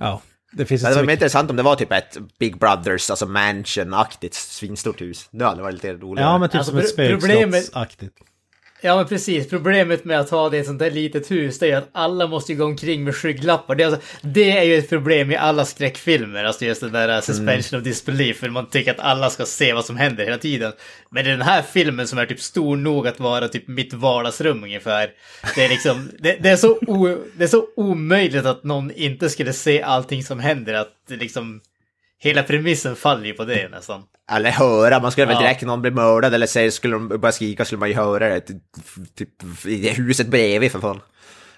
Ja, 0.00 0.22
det 0.52 0.66
finns 0.66 0.82
Det 0.82 0.94
var 0.94 1.04
mer 1.04 1.12
intressant 1.12 1.50
om 1.50 1.56
det 1.56 1.62
var 1.62 1.76
typ 1.76 1.92
ett 1.92 2.16
Big 2.38 2.58
Brothers, 2.58 3.10
alltså 3.10 3.26
mansion-aktigt 3.26 4.34
svinstort 4.34 5.00
hus. 5.00 5.28
Det 5.30 5.44
hade 5.44 5.62
varit 5.62 5.74
lite 5.74 5.92
roligare. 5.92 6.30
Ja, 6.30 6.38
men 6.38 6.48
typ 6.48 6.56
Alltså, 6.56 6.70
som 6.70 6.78
ett 6.80 6.88
spökslottsaktigt. 6.88 8.16
Ja 8.80 8.96
men 8.96 9.06
precis, 9.06 9.48
problemet 9.48 10.04
med 10.04 10.20
att 10.20 10.30
ha 10.30 10.48
det 10.48 10.56
i 10.56 10.60
ett 10.60 10.66
sånt 10.66 10.78
där 10.78 10.90
litet 10.90 11.30
hus 11.30 11.58
det 11.58 11.66
är 11.66 11.70
ju 11.70 11.74
att 11.74 11.88
alla 11.92 12.26
måste 12.26 12.52
ju 12.52 12.58
gå 12.58 12.64
omkring 12.64 13.04
med 13.04 13.14
skygglappar. 13.14 13.74
Det 13.74 13.82
är, 13.82 13.86
alltså, 13.86 14.02
det 14.22 14.50
är 14.58 14.62
ju 14.62 14.78
ett 14.78 14.88
problem 14.88 15.30
i 15.30 15.36
alla 15.36 15.64
skräckfilmer, 15.64 16.44
alltså 16.44 16.64
just 16.64 16.80
den 16.80 16.92
där 16.92 17.20
suspension 17.20 17.48
suspension 17.58 17.80
of 17.80 17.84
disbelief, 17.84 18.38
för 18.38 18.48
man 18.48 18.70
tycker 18.70 18.90
att 18.90 19.00
alla 19.00 19.30
ska 19.30 19.46
se 19.46 19.72
vad 19.72 19.84
som 19.84 19.96
händer 19.96 20.24
hela 20.24 20.38
tiden. 20.38 20.72
Men 21.10 21.26
i 21.26 21.28
den 21.28 21.42
här 21.42 21.62
filmen 21.62 22.08
som 22.08 22.18
är 22.18 22.26
typ 22.26 22.40
stor 22.40 22.76
nog 22.76 23.08
att 23.08 23.20
vara 23.20 23.48
typ 23.48 23.68
mitt 23.68 23.92
vardagsrum 23.92 24.64
ungefär, 24.64 25.10
det 25.54 25.64
är 25.64 25.68
liksom, 25.68 26.10
det, 26.18 26.36
det, 26.40 26.48
är, 26.48 26.56
så 26.56 26.78
o, 26.86 27.16
det 27.36 27.44
är 27.44 27.48
så 27.48 27.66
omöjligt 27.76 28.46
att 28.46 28.64
någon 28.64 28.90
inte 28.90 29.30
skulle 29.30 29.52
se 29.52 29.82
allting 29.82 30.22
som 30.22 30.40
händer, 30.40 30.74
att 30.74 30.92
liksom 31.08 31.60
hela 32.18 32.42
premissen 32.42 32.96
faller 32.96 33.26
ju 33.26 33.32
på 33.32 33.44
det 33.44 33.68
nästan. 33.68 34.02
Eller 34.32 34.50
höra, 34.50 35.00
man 35.00 35.12
skulle 35.12 35.26
väl 35.26 35.42
direkt 35.42 35.62
någon 35.62 35.82
bli 35.82 35.90
mördad 35.90 36.34
eller 36.34 36.46
säga, 36.46 36.70
skulle 36.70 36.94
de 36.94 37.08
börja 37.08 37.32
skrika 37.32 37.64
skulle 37.64 37.78
man 37.78 37.88
ju 37.88 37.94
höra 37.94 38.28
det. 38.28 38.40
Typ 39.14 39.28
i 39.66 39.88
huset 39.88 40.28
bredvid 40.28 40.72
för 40.72 40.80
fan. 40.80 41.00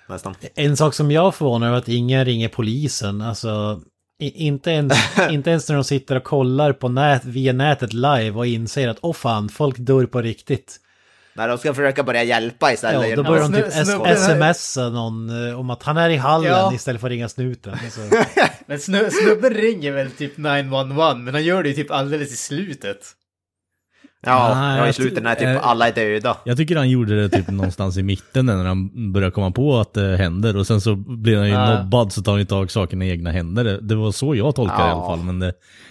Nästan. 0.09 0.35
En 0.55 0.77
sak 0.77 0.95
som 0.95 1.11
jag 1.11 1.35
förvånar 1.35 1.67
över 1.67 1.79
att 1.79 1.89
ingen 1.89 2.25
ringer 2.25 2.49
polisen. 2.49 3.23
Alltså, 3.23 3.81
inte 4.19 4.71
ens, 4.71 4.93
inte 5.31 5.51
ens 5.51 5.69
när 5.69 5.75
de 5.77 5.85
sitter 5.85 6.17
och 6.17 6.25
kollar 6.25 6.73
på 6.73 6.89
nät, 6.89 7.25
via 7.25 7.53
nätet 7.53 7.93
live 7.93 8.31
och 8.31 8.47
inser 8.47 8.89
att 8.89 8.99
åh 9.01 9.13
fan, 9.13 9.49
folk 9.49 9.77
dör 9.79 10.07
på 10.07 10.23
riktigt. 10.23 10.81
Nej, 11.35 11.49
de 11.49 11.59
ska 11.59 11.75
försöka 11.75 12.03
börja 12.03 12.23
hjälpa 12.23 12.67
Ja, 12.69 12.73
istället. 12.75 13.17
då 13.17 13.23
börjar 13.23 13.43
de 13.49 13.55
snu- 13.55 13.63
typ 13.63 13.87
snubben 13.87 14.55
smsa 14.55 14.89
någon 14.89 15.49
eh, 15.49 15.61
om 15.61 15.71
att 15.71 15.83
han 15.83 15.97
är 15.97 16.11
i 16.11 16.17
hallen 16.17 16.51
Ja. 16.51 16.73
istället 16.75 17.01
för 17.01 17.09
att 17.09 17.11
ringa 17.11 17.29
snuten. 17.29 17.77
Men 18.67 18.79
snö, 18.81 19.11
snubben 19.11 19.55
ringer 19.55 19.93
väl 19.93 20.11
typ 20.11 20.37
911, 20.37 21.15
men 21.15 21.35
han 21.35 21.45
gör 21.45 21.63
det 21.63 21.69
ju 21.69 21.75
typ 21.75 21.91
alldeles 21.91 22.33
i 22.33 22.37
slutet. 22.37 22.99
Ja, 24.27 24.55
Nej, 24.55 24.79
ja, 24.79 24.89
i 24.89 24.93
slutet 24.93 25.23
när 25.23 25.35
ty- 25.35 25.39
typ 25.41 25.49
eh, 25.49 25.67
alla 25.67 25.89
är 25.89 25.93
döda. 25.93 26.37
Jag 26.45 26.57
tycker 26.57 26.77
han 26.77 26.91
gjorde 26.91 27.23
det 27.23 27.29
typ 27.29 27.49
någonstans 27.49 27.97
i 27.97 28.03
mitten 28.03 28.47
när 28.47 28.65
han 28.65 29.13
börjar 29.13 29.31
komma 29.31 29.51
på 29.51 29.79
att 29.81 29.95
det 29.95 30.17
händer 30.17 30.57
och 30.57 30.67
sen 30.67 30.81
så 30.81 30.97
blir 30.97 31.37
han 31.37 31.47
ju 31.47 31.53
Ja. 31.53 31.83
mobbad 31.83 32.13
så 32.13 32.23
tar 32.23 32.33
han 32.33 32.39
ju 32.41 32.45
tag 32.47 32.67
i 32.67 32.69
saken 32.69 33.03
i 33.03 33.09
egna 33.11 33.31
händer. 33.31 33.79
Det- 33.83 33.95
var 33.95 34.13
så 34.13 34.35
jag 34.35 34.55
tolkar 34.55 34.77
det 34.79 34.83
i 34.85 34.87
Ja. 34.87 34.93
alla 34.93 35.17
fall. 35.17 35.25
Men 35.25 35.39
det, 35.39 35.47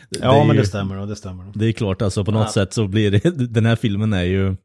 det, 0.10 0.20
ja, 0.22 0.44
men 0.44 0.56
ju, 0.56 0.62
det 0.62 0.68
stämmer 0.68 0.96
nog, 0.96 1.08
det 1.10 1.16
stämmer. 1.16 1.46
Det 1.56 1.66
är 1.66 1.72
klart 1.72 2.02
alltså 2.02 2.26
på 2.26 2.32
något 2.32 2.46
Ja. 2.46 2.52
sätt 2.52 2.74
så 2.74 2.88
blir 2.88 3.12
det, 3.12 3.20
den 3.54 3.66
här 3.66 3.76
filmen 3.76 4.14
är 4.14 4.24
ju 4.24 4.56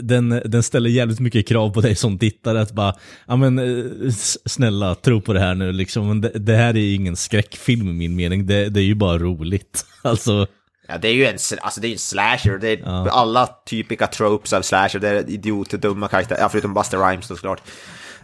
den, 0.00 0.42
den 0.44 0.62
ställer 0.62 0.90
jävligt 0.90 1.20
mycket 1.20 1.48
krav 1.48 1.70
på 1.70 1.80
dig 1.80 1.94
som 1.94 2.18
tittare 2.18 2.60
att 2.60 2.72
bara, 2.72 2.94
ja 3.26 3.36
men 3.36 3.58
eh, 3.58 4.10
snälla 4.46 4.94
tro 4.94 5.20
på 5.20 5.32
det 5.32 5.40
här 5.40 5.54
nu 5.54 5.72
liksom, 5.72 6.20
det, 6.20 6.28
det 6.34 6.56
här 6.56 6.76
är 6.76 6.94
ingen 6.94 7.16
skräckfilm 7.16 7.88
i 7.88 7.92
min 7.92 8.16
mening, 8.16 8.46
det, 8.46 8.68
det 8.68 8.80
är 8.80 8.84
ju 8.84 8.94
bara 8.94 9.18
roligt. 9.18 9.86
Alltså, 10.02 10.46
Ja, 10.88 10.98
det 10.98 11.08
är 11.08 11.12
ju 11.12 11.26
en, 11.26 11.38
alltså, 11.60 11.80
det 11.80 11.88
är 11.88 11.92
en 11.92 11.98
slasher. 11.98 12.58
Det 12.58 12.68
är 12.68 12.78
Ja. 12.84 13.10
alla 13.10 13.48
typiska 13.66 14.06
tropes 14.06 14.52
av 14.52 14.62
slasher. 14.62 14.98
Det 14.98 15.08
är 15.08 15.30
idioter, 15.30 15.78
dumma 15.78 16.08
karaktärer. 16.08 16.40
Ja, 16.40 16.48
förutom 16.48 16.74
Buster 16.74 16.98
Rhymes 17.08 17.28
då 17.28 17.36
såklart. 17.36 17.62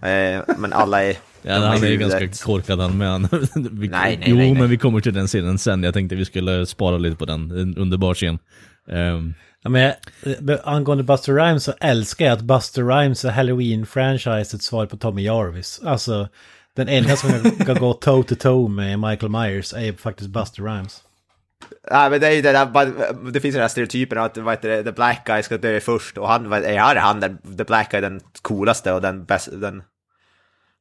Eh, 0.03 0.43
men 0.59 0.73
alla 0.73 1.05
är... 1.05 1.17
ja, 1.43 1.55
han 1.55 1.85
är 1.85 1.89
ju 1.89 1.97
ganska 1.97 2.29
korkad 2.29 2.81
han 2.81 2.99
med. 2.99 3.29
Vi, 3.55 3.89
Nej, 3.89 4.17
nej, 4.17 4.23
jo, 4.27 4.37
nej, 4.37 4.55
men 4.55 4.71
vi 4.71 4.77
kommer 4.79 5.01
till 5.01 5.15
den 5.15 5.27
scenen 5.27 5.59
sen, 5.59 5.83
jag 5.83 5.95
tänkte 5.95 6.17
vi 6.17 6.25
skulle 6.25 6.67
spara 6.67 6.99
lite 6.99 7.17
på 7.17 7.25
den, 7.25 7.51
en 7.51 7.77
underbar 7.77 8.15
scen. 8.15 8.39
Ehm, 8.93 9.35
Ja, 9.63 9.71
men 9.71 9.93
eh, 10.23 10.59
angående 10.65 11.05
Buster 11.05 11.33
Rhymes 11.35 11.65
så 11.65 11.73
älskar 11.81 12.25
jag 12.25 12.33
att 12.33 12.41
Buster 12.41 12.83
Rhymes 12.83 13.25
är 13.25 13.31
Halloween-franchisets 13.31 14.65
svar 14.65 14.87
på 14.87 14.97
Tommy 14.97 15.23
Jarvis. 15.23 15.81
Alltså, 15.85 16.29
den 16.77 16.89
enda 16.89 17.17
som 17.17 17.51
kan 17.67 17.75
gå 17.77 17.93
toe-to-toe 17.93 18.69
med 18.69 18.99
Michael 18.99 19.33
Myers 19.33 19.75
är 19.75 19.93
faktiskt 19.93 20.31
Buster 20.31 20.63
Rhymes. 20.63 21.03
Nej, 21.91 22.11
men 22.11 22.21
det 22.21 22.27
är 22.27 22.31
ju 22.31 22.43
det 22.43 22.53
där, 22.53 23.31
det 23.33 23.41
finns 23.41 23.55
den 23.55 23.63
här 23.63 23.69
stereotypen 23.69 24.19
att 24.19 24.37
vad 24.39 24.53
heter 24.55 24.69
det, 24.69 24.83
the 24.85 24.93
black 24.93 25.27
guy 25.27 25.43
ska 25.43 25.59
dö 25.59 25.81
först 25.81 26.19
och 26.19 26.29
han, 26.29 26.49
vad- 26.49 26.65
är 26.65 26.79
han, 26.79 26.97
han 26.97 27.21
den, 27.21 27.39
the 27.59 27.65
black 27.65 27.91
guy 27.91 28.01
den 28.01 28.21
coolaste 28.43 28.93
och 28.93 29.01
den 29.03 29.25
bästa, 29.25 29.57
den, 29.57 29.83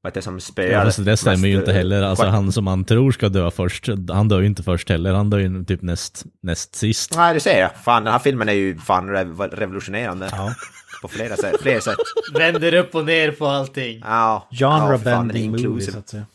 vad 0.01 0.09
heter 0.11 0.19
det 0.21 0.23
som 0.23 0.39
spöar? 0.39 0.67
Ja, 0.67 0.83
fast 0.85 1.05
det 1.05 1.17
stämmer 1.17 1.47
ju 1.47 1.55
mest, 1.55 1.61
inte 1.61 1.71
eh, 1.71 1.77
heller. 1.77 2.01
Alltså 2.01 2.25
han 2.25 2.51
som 2.51 2.63
man 2.65 2.85
tror 2.85 3.11
ska 3.11 3.29
dö 3.29 3.51
först, 3.51 3.89
han 4.09 4.27
dör 4.27 4.39
ju 4.39 4.45
inte 4.45 4.63
först 4.63 4.89
heller. 4.89 5.13
Han 5.13 5.29
dör 5.29 5.37
ju 5.37 5.65
typ 5.65 5.81
näst, 5.81 6.25
näst 6.43 6.75
sist. 6.75 7.15
Nej, 7.17 7.33
du 7.33 7.39
ser 7.39 7.59
jag. 7.59 7.71
Fan, 7.83 8.03
den 8.03 8.11
här 8.13 8.19
filmen 8.19 8.49
är 8.49 8.53
ju 8.53 8.77
fan 8.77 9.09
rev- 9.09 9.49
revolutionerande. 9.55 10.29
Ja. 10.31 10.53
På 11.01 11.07
flera 11.07 11.35
sätt. 11.37 11.55
Flera 11.61 11.81
sätt. 11.81 11.97
Vänder 12.33 12.73
upp 12.73 12.95
och 12.95 13.05
ner 13.05 13.31
på 13.31 13.47
allting. 13.47 13.99
Ja. 14.05 14.47
ja, 14.49 14.69
den 14.69 14.81
är 14.91 14.97
Genre-bending 14.97 15.51
movie, 15.69 15.91
så 15.91 15.97
att 15.99 16.09
säga. 16.09 16.25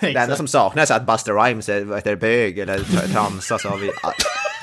Det 0.00 0.16
enda 0.16 0.36
som 0.36 0.46
saknas 0.48 0.90
är 0.90 0.96
att 0.96 1.06
Buster 1.06 1.44
Rhymes 1.44 1.68
är, 1.68 1.84
vad 1.84 1.98
heter 1.98 2.10
det, 2.10 2.16
bög 2.16 2.58
eller 2.58 2.78
tra- 2.78 3.12
transa 3.12 3.58
så 3.58 3.68
har 3.68 3.76
vi 3.76 3.90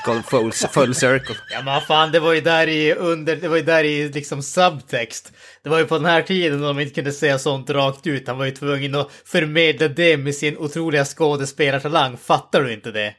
gått 0.06 0.26
full, 0.26 0.52
full 0.52 0.94
circle. 0.94 1.34
Ja 1.50 1.62
men 1.62 1.80
fan, 1.80 2.12
det 2.12 2.20
var 2.20 2.32
ju 2.32 2.40
där 2.40 2.66
i 2.66 2.94
under, 2.94 3.36
det 3.36 3.48
var 3.48 3.56
ju 3.56 3.62
där 3.62 3.84
i 3.84 4.08
liksom 4.08 4.42
subtext. 4.42 5.32
Det 5.62 5.68
var 5.68 5.78
ju 5.78 5.84
på 5.84 5.94
den 5.94 6.06
här 6.06 6.22
tiden 6.22 6.60
de 6.60 6.80
inte 6.80 6.94
kunde 6.94 7.12
säga 7.12 7.38
sånt 7.38 7.70
rakt 7.70 8.06
ut. 8.06 8.28
Han 8.28 8.38
var 8.38 8.44
ju 8.44 8.50
tvungen 8.50 8.94
att 8.94 9.10
förmedla 9.24 9.88
det 9.88 10.16
med 10.16 10.34
sin 10.34 10.56
otroliga 10.56 11.04
skådespelartalang. 11.04 12.16
Fattar 12.16 12.62
du 12.62 12.72
inte 12.72 12.90
det? 12.90 13.14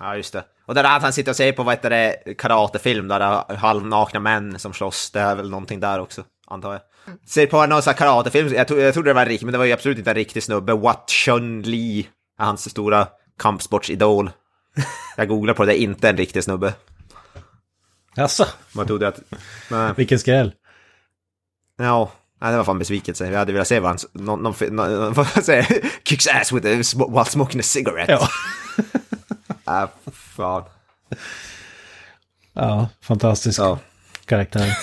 Ja, 0.00 0.16
just 0.16 0.32
det. 0.32 0.44
Och 0.66 0.74
det 0.74 0.82
där 0.82 0.96
att 0.96 1.02
han 1.02 1.12
sitter 1.12 1.32
och 1.32 1.36
ser 1.36 1.52
på, 1.52 1.62
vad 1.62 1.74
heter 1.74 1.90
det, 1.90 2.34
karatefilm 2.38 3.08
där 3.08 3.18
det 3.18 3.24
är 3.24 3.56
halvnakna 3.56 4.20
män 4.20 4.58
som 4.58 4.72
slåss, 4.72 5.10
det 5.10 5.20
är 5.20 5.36
väl 5.36 5.50
någonting 5.50 5.80
där 5.80 6.00
också, 6.00 6.22
antar 6.46 6.72
jag. 6.72 6.80
Ser 7.28 7.46
på 7.46 7.66
någon 7.66 7.82
sån 7.82 7.90
här 7.90 7.98
karatefilm, 7.98 8.54
jag, 8.54 8.68
tro, 8.68 8.78
jag 8.78 8.94
trodde 8.94 9.10
det 9.10 9.14
var 9.14 9.22
en 9.22 9.28
riktig, 9.28 9.46
men 9.46 9.52
det 9.52 9.58
var 9.58 9.64
ju 9.64 9.72
absolut 9.72 9.98
inte 9.98 10.10
en 10.10 10.14
riktig 10.14 10.42
snubbe. 10.42 10.72
What 10.72 11.10
Chun 11.10 11.62
Li 11.62 12.08
är 12.38 12.44
hans 12.44 12.70
stora 12.70 13.08
kampsportsidol. 13.38 14.30
Jag 15.16 15.28
googlar 15.28 15.54
på 15.54 15.64
det, 15.64 15.72
det 15.72 15.78
är 15.78 15.82
inte 15.82 16.08
en 16.08 16.16
riktig 16.16 16.44
snubbe. 16.44 16.74
Jaså, 18.16 18.46
Man 18.72 18.86
trodde 18.86 19.08
att... 19.08 19.20
Nej. 19.70 19.92
vilken 19.96 20.18
skräll. 20.18 20.54
Ja, 21.78 22.12
nej, 22.40 22.50
det 22.50 22.56
var 22.56 22.64
fan 22.64 22.78
besvikelse. 22.78 23.30
Jag 23.30 23.38
hade 23.38 23.52
velat 23.52 23.68
se 23.68 23.80
vad 23.80 23.90
han... 23.90 23.98
Någon, 24.24 24.42
någon, 24.42 24.54
någon, 24.76 25.12
vad 25.14 25.26
säger? 25.26 25.90
Kicks 26.04 26.26
ass 26.26 26.52
with 26.52 26.66
a, 26.66 27.04
while 27.08 27.24
smoking 27.24 27.60
a 27.60 27.62
cigarette. 27.62 28.12
Ja. 28.12 29.82
Äh, 29.82 29.88
fan. 30.12 30.64
Ja, 32.52 32.88
fantastisk 33.00 33.58
Ja. 33.60 33.78
karaktär. 34.24 34.78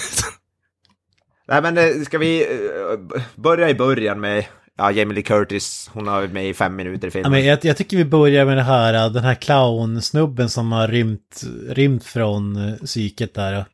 Nej 1.47 1.61
men 1.61 1.77
eh, 1.77 2.01
ska 2.05 2.17
vi 2.17 2.41
eh, 2.43 3.21
börja 3.35 3.69
i 3.69 3.75
början 3.75 4.19
med 4.19 4.45
ja, 4.81 4.91
Jamie 4.91 5.15
Lee 5.15 5.23
Curtis, 5.23 5.89
hon 5.93 6.07
har 6.07 6.15
varit 6.15 6.31
med 6.33 6.49
i 6.49 6.53
fem 6.53 6.75
minuter 6.75 7.07
i 7.07 7.09
Ja, 7.09 7.11
filmen. 7.11 7.31
men 7.31 7.45
jag, 7.45 7.59
jag 7.65 7.77
tycker 7.77 7.97
vi 7.97 8.05
börjar 8.05 8.45
med 8.45 8.57
det 8.57 8.63
här, 8.63 9.09
den 9.09 9.23
här 9.23 9.35
clownsnubben 9.35 10.49
som 10.49 10.71
har 10.71 10.87
rymt, 10.87 11.41
rymt 11.69 12.03
från 12.03 12.73
psyket 12.85 13.33
där. 13.33 13.65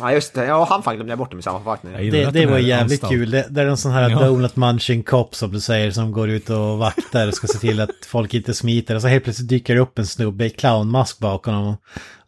Ja 0.00 0.12
just 0.12 0.34
det, 0.34 0.44
ja 0.44 0.64
han 0.70 0.82
fan 0.82 0.94
glömde 0.94 1.10
jag 1.12 1.18
bort 1.18 1.30
dem 1.30 1.38
i 1.38 1.42
sammanfattningen. 1.42 2.10
Det, 2.10 2.30
det 2.30 2.46
var 2.46 2.58
jävligt 2.58 3.04
anstalt- 3.04 3.10
kul. 3.12 3.30
Det, 3.30 3.46
det 3.50 3.60
är 3.62 3.66
en 3.66 3.76
sån 3.76 3.92
här 3.92 4.10
Ja. 4.10 4.18
donut 4.20 4.56
munching 4.56 5.02
cop 5.02 5.34
som 5.34 5.52
du 5.52 5.60
säger 5.60 5.90
som 5.90 6.12
går 6.12 6.28
ut 6.30 6.50
och 6.50 6.78
vaktar 6.78 7.28
och 7.28 7.34
ska 7.34 7.46
se 7.46 7.58
till 7.58 7.80
att 7.80 7.90
folk 8.06 8.34
inte 8.34 8.54
smiter. 8.54 8.94
Och 8.94 9.02
så 9.02 9.08
helt 9.08 9.24
plötsligt 9.24 9.48
dyker 9.48 9.74
det 9.74 9.80
upp 9.80 9.98
en 9.98 10.06
snubbe 10.06 10.44
i 10.44 10.50
clownmask 10.50 11.18
bakom 11.18 11.54
honom. 11.54 11.76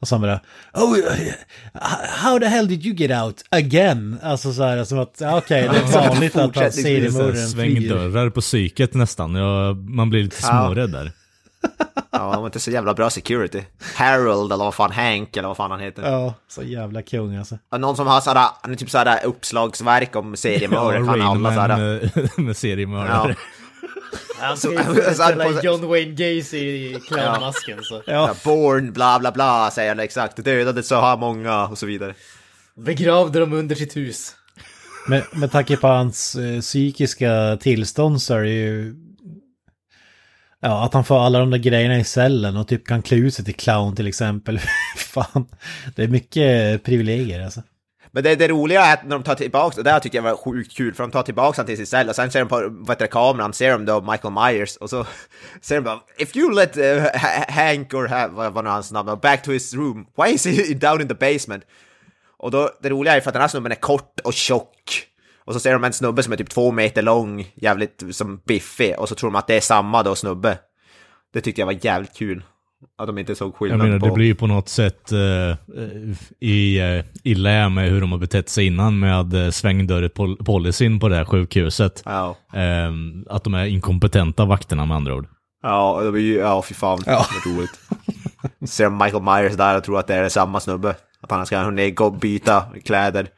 Och 0.01 0.09
så 0.09 0.19
bara 0.19 0.41
Oh, 0.75 0.97
how 2.09 2.39
the 2.39 2.47
hell 2.47 2.69
did 2.69 2.87
you 2.87 2.95
get 2.97 3.23
out 3.23 3.43
again? 3.51 4.19
Alltså 4.23 4.53
så 4.53 4.63
här 4.63 4.85
som 4.85 4.99
att, 4.99 5.23
okej, 5.23 5.69
det 5.73 5.79
är 5.99 6.09
vanligt 6.09 6.37
att 6.37 6.41
han 6.41 6.53
Fortsättningsvis 6.53 7.13
ser 7.15 7.19
mördaren 7.23 7.35
flyr. 7.35 7.47
Svängdörrar 7.47 8.31
på 8.31 8.41
psyket 8.41 8.95
nästan. 8.95 9.35
Ja, 9.35 9.75
man 9.75 10.11
blir 10.11 10.23
lite 10.23 10.43
smårädd 10.43 10.91
där. 10.93 11.13
Ja, 12.11 12.19
de 12.33 12.41
var 12.41 12.47
inte 12.47 12.61
så 12.61 12.71
jävla 12.71 12.95
bra 12.95 13.11
security. 13.11 13.63
Harold 13.95 14.53
eller 14.53 14.65
vad 14.65 14.75
fan, 14.75 14.93
Hank 14.93 15.37
eller 15.37 15.49
vad 15.49 15.57
fan 15.57 15.71
han 15.71 15.81
heter. 15.81 16.03
Ja, 16.03 16.35
så 16.49 16.63
jävla 16.63 17.03
kung 17.03 17.37
alltså. 17.37 17.59
Ja, 17.71 17.79
Någon 17.79 17.97
som 17.97 18.07
har 18.07 18.21
sådär, 18.21 18.47
han 18.63 18.73
är 18.73 18.77
typ 18.77 18.91
sådär 18.91 19.21
uppslagsverk 19.25 20.17
om 20.17 20.37
seriemördare, 20.37 21.05
kan 21.07 21.23
alla 21.23 21.55
sådär. 21.55 21.77
med, 21.77 22.31
med 22.45 22.57
seriemördare. 22.57 23.37
Han 24.39 24.57
ska 24.57 24.73
ju 24.73 25.61
John 25.63 25.89
Wayne 25.89 26.11
Gacy 26.13 26.57
i 26.59 27.01
clownmasken 27.09 27.79
så. 27.83 27.95
Ja, 28.07 28.13
Ja. 28.13 28.35
Born, 28.45 28.93
bla 28.93 29.19
bla 29.19 29.33
bla, 29.33 29.71
säger 29.71 29.89
han 29.89 30.01
exakt. 30.01 30.45
Dödade 30.45 30.83
så 30.83 31.01
här 31.01 31.17
många 31.17 31.67
och 31.67 31.79
så 31.79 31.87
vidare. 31.87 32.15
Begravde 32.77 33.39
dem 33.41 33.53
under 33.53 33.75
sitt 33.75 33.97
hus. 33.97 34.35
med, 35.09 35.25
med 35.33 35.53
tanke 35.53 35.77
på 35.77 35.87
hans 35.87 36.35
eh, 36.35 36.61
psykiska 36.61 37.59
tillstånd 37.61 38.23
så 38.23 38.35
är 38.35 38.41
det 38.43 38.49
ju... 38.51 38.95
Ja, 40.67 40.85
att 40.85 40.95
han 40.95 41.05
får 41.05 41.19
alla 41.21 41.39
de 41.39 41.51
där 41.51 41.59
grejerna 41.59 41.99
i 41.99 42.05
cellen 42.05 42.57
och 42.57 42.69
typ 42.69 42.87
kan 42.87 43.03
klä 43.03 43.17
ut 43.17 43.35
sig 43.35 43.45
till 43.45 43.55
clown 43.55 43.97
till 43.97 44.07
exempel. 44.07 44.61
Fan, 44.97 45.47
det 45.97 46.03
är 46.03 46.09
mycket 46.09 46.83
privilegier 46.83 47.45
alltså. 47.45 47.63
Men 48.11 48.23
det, 48.23 48.35
det 48.35 48.49
roliga 48.49 48.85
är 48.85 48.95
att 48.95 49.05
när 49.05 49.11
de 49.11 49.23
tar 49.23 49.35
tillbaka, 49.35 49.79
och 49.79 49.85
det 49.85 49.91
här 49.91 50.01
tycker 50.01 50.19
jag 50.19 50.23
var 50.23 50.37
sjukt 50.37 50.77
kul, 50.77 50.95
för 50.95 51.03
de 51.03 51.11
tar 51.11 51.23
tillbaka 51.23 51.57
han 51.57 51.67
till 51.67 51.77
sin 51.77 51.87
cell 51.87 52.09
och 52.09 52.17
sen 52.17 52.31
ser 52.31 52.39
de 52.41 52.49
på 52.49 52.57
vad 52.71 52.91
heter 52.91 53.05
det, 53.05 53.11
kameran, 53.11 53.53
ser 53.53 53.71
de 53.71 53.85
då 53.85 54.01
Michael 54.01 54.35
Myers 54.35 54.77
och 54.77 54.91
så 54.91 55.07
ser 55.61 55.75
de 55.75 55.81
bara 55.81 56.01
If 56.19 56.37
you 56.37 56.55
let 56.55 56.77
uh, 56.77 57.03
Hank 57.49 57.95
or 57.95 58.07
ha, 58.07 58.29
vad 58.29 58.53
var 58.53 58.63
nu 58.63 58.71
hans 58.71 58.93
namn 58.93 59.07
var, 59.07 59.17
back 59.17 59.43
to 59.43 59.51
his 59.51 59.75
room, 59.75 60.07
why 60.17 60.35
is 60.35 60.47
he 60.47 60.75
down 60.89 61.01
in 61.01 61.09
the 61.09 61.15
basement? 61.15 61.65
Och 62.39 62.51
då, 62.51 62.71
det 62.83 62.91
roliga 62.91 63.17
är 63.17 63.21
för 63.21 63.31
att 63.31 63.35
den 63.35 63.41
här 63.41 63.49
snubben 63.49 63.73
är 63.73 63.77
kort 63.77 64.21
och 64.25 64.35
tjock. 64.35 65.07
Och 65.47 65.53
så 65.53 65.61
ser 65.61 65.73
de 65.73 65.85
en 65.85 65.93
snubbe 65.93 66.23
som 66.23 66.33
är 66.33 66.37
typ 66.37 66.51
två 66.51 66.73
meter 66.73 67.03
lång, 67.03 67.53
jävligt 67.55 68.03
som 68.11 68.41
biffig, 68.45 68.95
och 68.99 69.09
så 69.09 69.15
tror 69.15 69.31
de 69.31 69.37
att 69.37 69.47
det 69.47 69.57
är 69.57 69.61
samma 69.61 70.03
då 70.03 70.15
snubbe. 70.15 70.59
Det 71.33 71.41
tyckte 71.41 71.61
jag 71.61 71.67
var 71.67 71.79
jävligt 71.81 72.17
kul. 72.17 72.43
Att 72.99 73.07
de 73.07 73.19
inte 73.19 73.35
såg 73.35 73.49
Jag 73.49 73.55
skillnad 73.55 73.79
menar, 73.79 73.99
på... 73.99 74.07
det 74.07 74.13
blir 74.13 74.27
ju 74.27 74.35
på 74.35 74.47
något 74.47 74.69
sätt 74.69 75.13
eh, 75.13 75.19
i, 76.41 76.81
uh, 76.81 77.05
i 77.23 77.35
lä 77.35 77.69
med 77.69 77.91
hur 77.91 78.01
de 78.01 78.13
har 78.13 78.19
betett 78.19 78.49
sig 78.49 78.67
innan 78.67 78.99
med 78.99 79.35
uh, 79.35 79.51
svängdörr-policyn 79.51 81.01
på 81.01 81.09
det 81.09 81.17
här 81.17 81.25
sjukhuset. 81.25 82.03
Ja. 82.05 82.37
Ehm, 82.53 83.27
att 83.31 83.45
de 83.45 83.55
är 83.55 83.65
inkompetenta 83.65 84.45
vakterna 84.45 84.87
med 84.87 84.97
andra 84.97 85.15
ord. 85.15 85.27
Ja, 85.63 86.01
det 86.03 86.11
var 86.11 86.19
ju, 86.19 86.35
ja 86.35 86.63
fy 86.63 86.75
fan, 86.75 86.99
ja. 87.07 87.27
vad 87.45 87.55
roligt. 87.57 87.81
Ser 88.71 88.91
Michael 88.91 89.23
Myers 89.23 89.57
där 89.57 89.77
och 89.77 89.85
tror 89.85 89.99
att 89.99 90.07
det 90.07 90.15
är 90.15 90.29
samma 90.29 90.61
snubbe. 90.61 90.95
Att 91.21 91.31
han 91.31 91.47
ska 91.47 91.59
hunnit 91.59 91.97
gå 91.97 92.05
och 92.05 92.19
byta 92.19 92.65
kläder. 92.85 93.29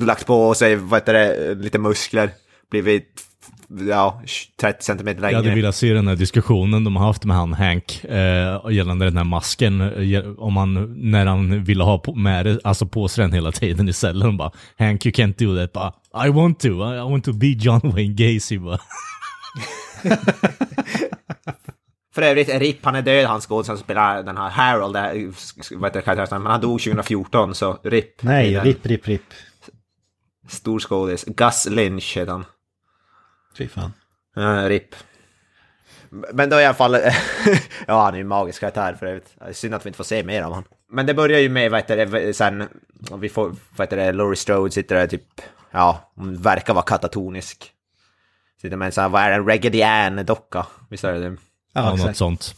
Lagt 0.00 0.26
på 0.26 0.54
sig, 0.54 0.76
vad 0.76 1.00
heter 1.00 1.12
det, 1.14 1.54
lite 1.54 1.78
muskler. 1.78 2.30
Blivit 2.70 3.22
ja, 3.88 4.22
30 4.60 4.84
centimeter 4.84 5.16
Jag 5.22 5.22
längre. 5.22 5.36
hade 5.36 5.54
velat 5.54 5.74
se 5.76 5.92
den 5.92 6.08
här 6.08 6.16
diskussionen 6.16 6.84
de 6.84 6.96
har 6.96 7.06
haft 7.06 7.24
med 7.24 7.36
han 7.36 7.52
Hank 7.52 8.04
eh, 8.04 8.60
gällande 8.70 9.04
den 9.04 9.16
här 9.16 9.24
masken. 9.24 9.80
eh, 10.14 10.24
Om 10.38 10.56
han, 10.56 10.94
när 11.10 11.26
han 11.26 11.64
ville 11.64 11.84
ha 11.84 11.98
på, 11.98 12.14
med 12.14 12.46
det, 12.46 12.58
alltså 12.64 12.86
på 12.86 13.08
sig 13.08 13.22
den 13.22 13.32
hela 13.32 13.52
tiden 13.52 13.88
i 13.88 13.92
cellen. 13.92 14.36
Bara, 14.36 14.50
Hank 14.78 15.06
you 15.06 15.12
can't 15.12 15.34
do 15.38 15.56
that. 15.56 15.72
Bara, 15.72 16.26
I 16.26 16.30
want 16.30 16.60
to, 16.60 16.68
I, 16.68 16.96
I 16.96 17.00
want 17.10 17.24
to 17.24 17.32
be 17.32 17.46
John 17.46 17.80
Wayne 17.84 18.14
Gacy. 18.14 18.58
Bara. 18.58 18.78
För 22.14 22.22
övrigt, 22.22 22.48
RIP, 22.48 22.84
han 22.84 22.94
är 22.94 23.02
död, 23.02 23.26
han 23.26 23.40
skådespelaren 23.40 23.78
som 23.78 23.84
spelar 23.84 24.22
den 24.22 24.36
här 24.36 24.48
Harold, 24.50 24.96
vad 25.76 25.84
heter 25.90 26.00
karaktären, 26.00 26.42
men 26.42 26.52
han 26.52 26.60
dog 26.60 26.80
2014, 26.82 27.54
så 27.54 27.78
RIP. 27.84 28.22
Nej, 28.22 28.58
ripp, 28.60 28.86
ripp, 28.86 29.08
ripp. 29.08 29.22
Stor 30.48 30.78
skådis. 30.78 31.24
Gus 31.24 31.66
Lynch 31.66 32.16
heter 32.16 32.32
han. 32.32 32.44
Fy 33.58 33.68
fan. 33.68 33.92
Uh, 34.38 34.68
RIP. 34.68 34.94
Men 36.10 36.50
då 36.50 36.60
i 36.60 36.64
alla 36.64 36.74
fall, 36.74 36.94
ja 37.86 38.04
han 38.04 38.14
är 38.14 38.18
ju 38.18 38.20
en 38.20 38.28
magisk 38.28 38.60
karaktär 38.60 38.94
för 38.94 39.06
övrigt. 39.06 39.36
Synd 39.52 39.74
att 39.74 39.86
vi 39.86 39.88
inte 39.88 39.96
får 39.96 40.04
se 40.04 40.24
mer 40.24 40.42
av 40.42 40.48
honom. 40.50 40.64
Men 40.90 41.06
det 41.06 41.14
börjar 41.14 41.40
ju 41.40 41.48
med, 41.48 41.70
vad 41.70 41.80
heter 41.80 42.06
det, 42.06 42.34
sen, 42.34 42.68
vi 43.18 43.28
får, 43.28 43.54
vad 43.76 43.86
heter 43.86 43.96
det, 43.96 44.12
Laurie 44.12 44.36
Strode 44.36 44.70
sitter 44.70 44.94
där 44.94 45.06
typ, 45.06 45.40
ja, 45.70 46.12
hon 46.14 46.36
verkar 46.36 46.74
vara 46.74 46.84
katatonisk. 46.84 47.72
Sitter 48.62 48.76
med 48.76 48.86
en 48.86 48.92
sån 48.92 49.02
här, 49.02 49.08
vad 49.08 49.22
är 49.22 49.28
det, 49.28 49.34
en 49.34 49.46
Raggedy 49.46 49.82
Ann-docka, 49.82 50.66
visst 50.90 51.04
är 51.04 51.12
det 51.12 51.18
det? 51.18 51.36
Ja, 51.72 51.96
Ja, 51.98 52.06
något 52.06 52.16
sånt. 52.16 52.54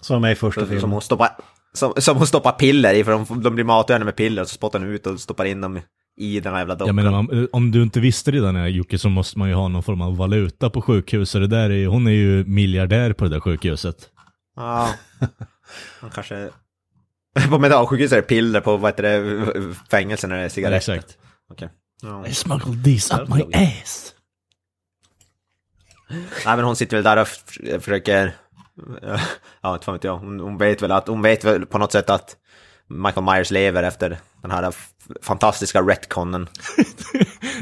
Som 0.00 0.24
är 0.24 0.30
i 0.30 0.34
första 0.34 0.60
Som 0.60 0.68
filmen. 0.68 0.90
hon 0.90 1.02
stoppar, 1.02 1.30
som, 1.72 1.94
som 1.96 2.16
hon 2.16 2.26
stoppar 2.26 2.52
piller 2.52 2.94
i, 2.94 3.04
för 3.04 3.12
de, 3.12 3.42
de 3.42 3.54
blir 3.54 3.64
matade 3.64 4.04
med 4.04 4.16
piller, 4.16 4.42
och 4.42 4.48
så 4.48 4.54
spottar 4.54 4.78
hon 4.78 4.88
ut 4.88 5.06
och 5.06 5.20
stoppar 5.20 5.44
in 5.44 5.60
dem 5.60 5.80
i 6.18 6.40
den 6.40 6.52
här 6.52 6.60
jävla 6.60 6.74
dockan. 6.74 6.86
Jag 6.86 7.04
menar, 7.04 7.18
om, 7.18 7.48
om 7.52 7.70
du 7.70 7.82
inte 7.82 8.00
visste 8.00 8.30
redan 8.30 8.56
eh, 8.56 8.66
Jocke 8.66 8.98
så 8.98 9.08
måste 9.08 9.38
man 9.38 9.48
ju 9.48 9.54
ha 9.54 9.68
någon 9.68 9.82
form 9.82 10.00
av 10.00 10.16
valuta 10.16 10.70
på 10.70 10.82
sjukhuset. 10.82 11.40
Det 11.40 11.46
där 11.46 11.70
är, 11.70 11.86
hon 11.86 12.06
är 12.06 12.10
ju 12.10 12.44
miljardär 12.44 13.12
på 13.12 13.24
det 13.24 13.30
där 13.30 13.40
sjukhuset. 13.40 13.96
Ja, 14.56 14.94
han 16.00 16.10
kanske... 16.10 16.50
På 17.50 17.58
mentalsjukhus 17.58 18.12
är 18.12 18.16
det 18.16 18.22
piller, 18.22 18.60
på 18.60 18.76
vad 18.76 18.90
heter 18.90 19.02
det, 19.02 19.74
fängelsen 19.90 20.32
är 20.32 20.42
det 20.42 20.50
cigaretter. 20.50 20.94
Exakt. 20.94 21.18
Okej. 21.50 21.68
Ja. 22.02 22.26
I 22.26 22.34
smuggled 22.34 22.84
these 22.84 23.14
up 23.14 23.28
my 23.28 23.42
ass. 23.54 24.14
Nej 26.10 26.56
men 26.56 26.64
hon 26.64 26.76
sitter 26.76 26.96
väl 26.96 27.04
där 27.04 27.16
och 27.16 27.28
försöker... 27.82 28.32
Ja, 29.60 29.74
inte 29.74 29.84
fan 29.84 29.94
vet 29.94 30.04
jag. 30.04 30.16
Hon, 30.16 30.40
hon 30.40 30.58
vet 30.58 30.82
väl 30.82 30.92
att, 30.92 31.08
hon 31.08 31.22
vet 31.22 31.44
väl 31.44 31.66
på 31.66 31.78
något 31.78 31.92
sätt 31.92 32.10
att 32.10 32.36
Michael 32.88 33.26
Myers 33.26 33.50
lever 33.50 33.82
efter 33.82 34.18
den 34.42 34.50
här 34.50 34.72
fantastiska 35.22 35.80
retconen. 35.82 36.46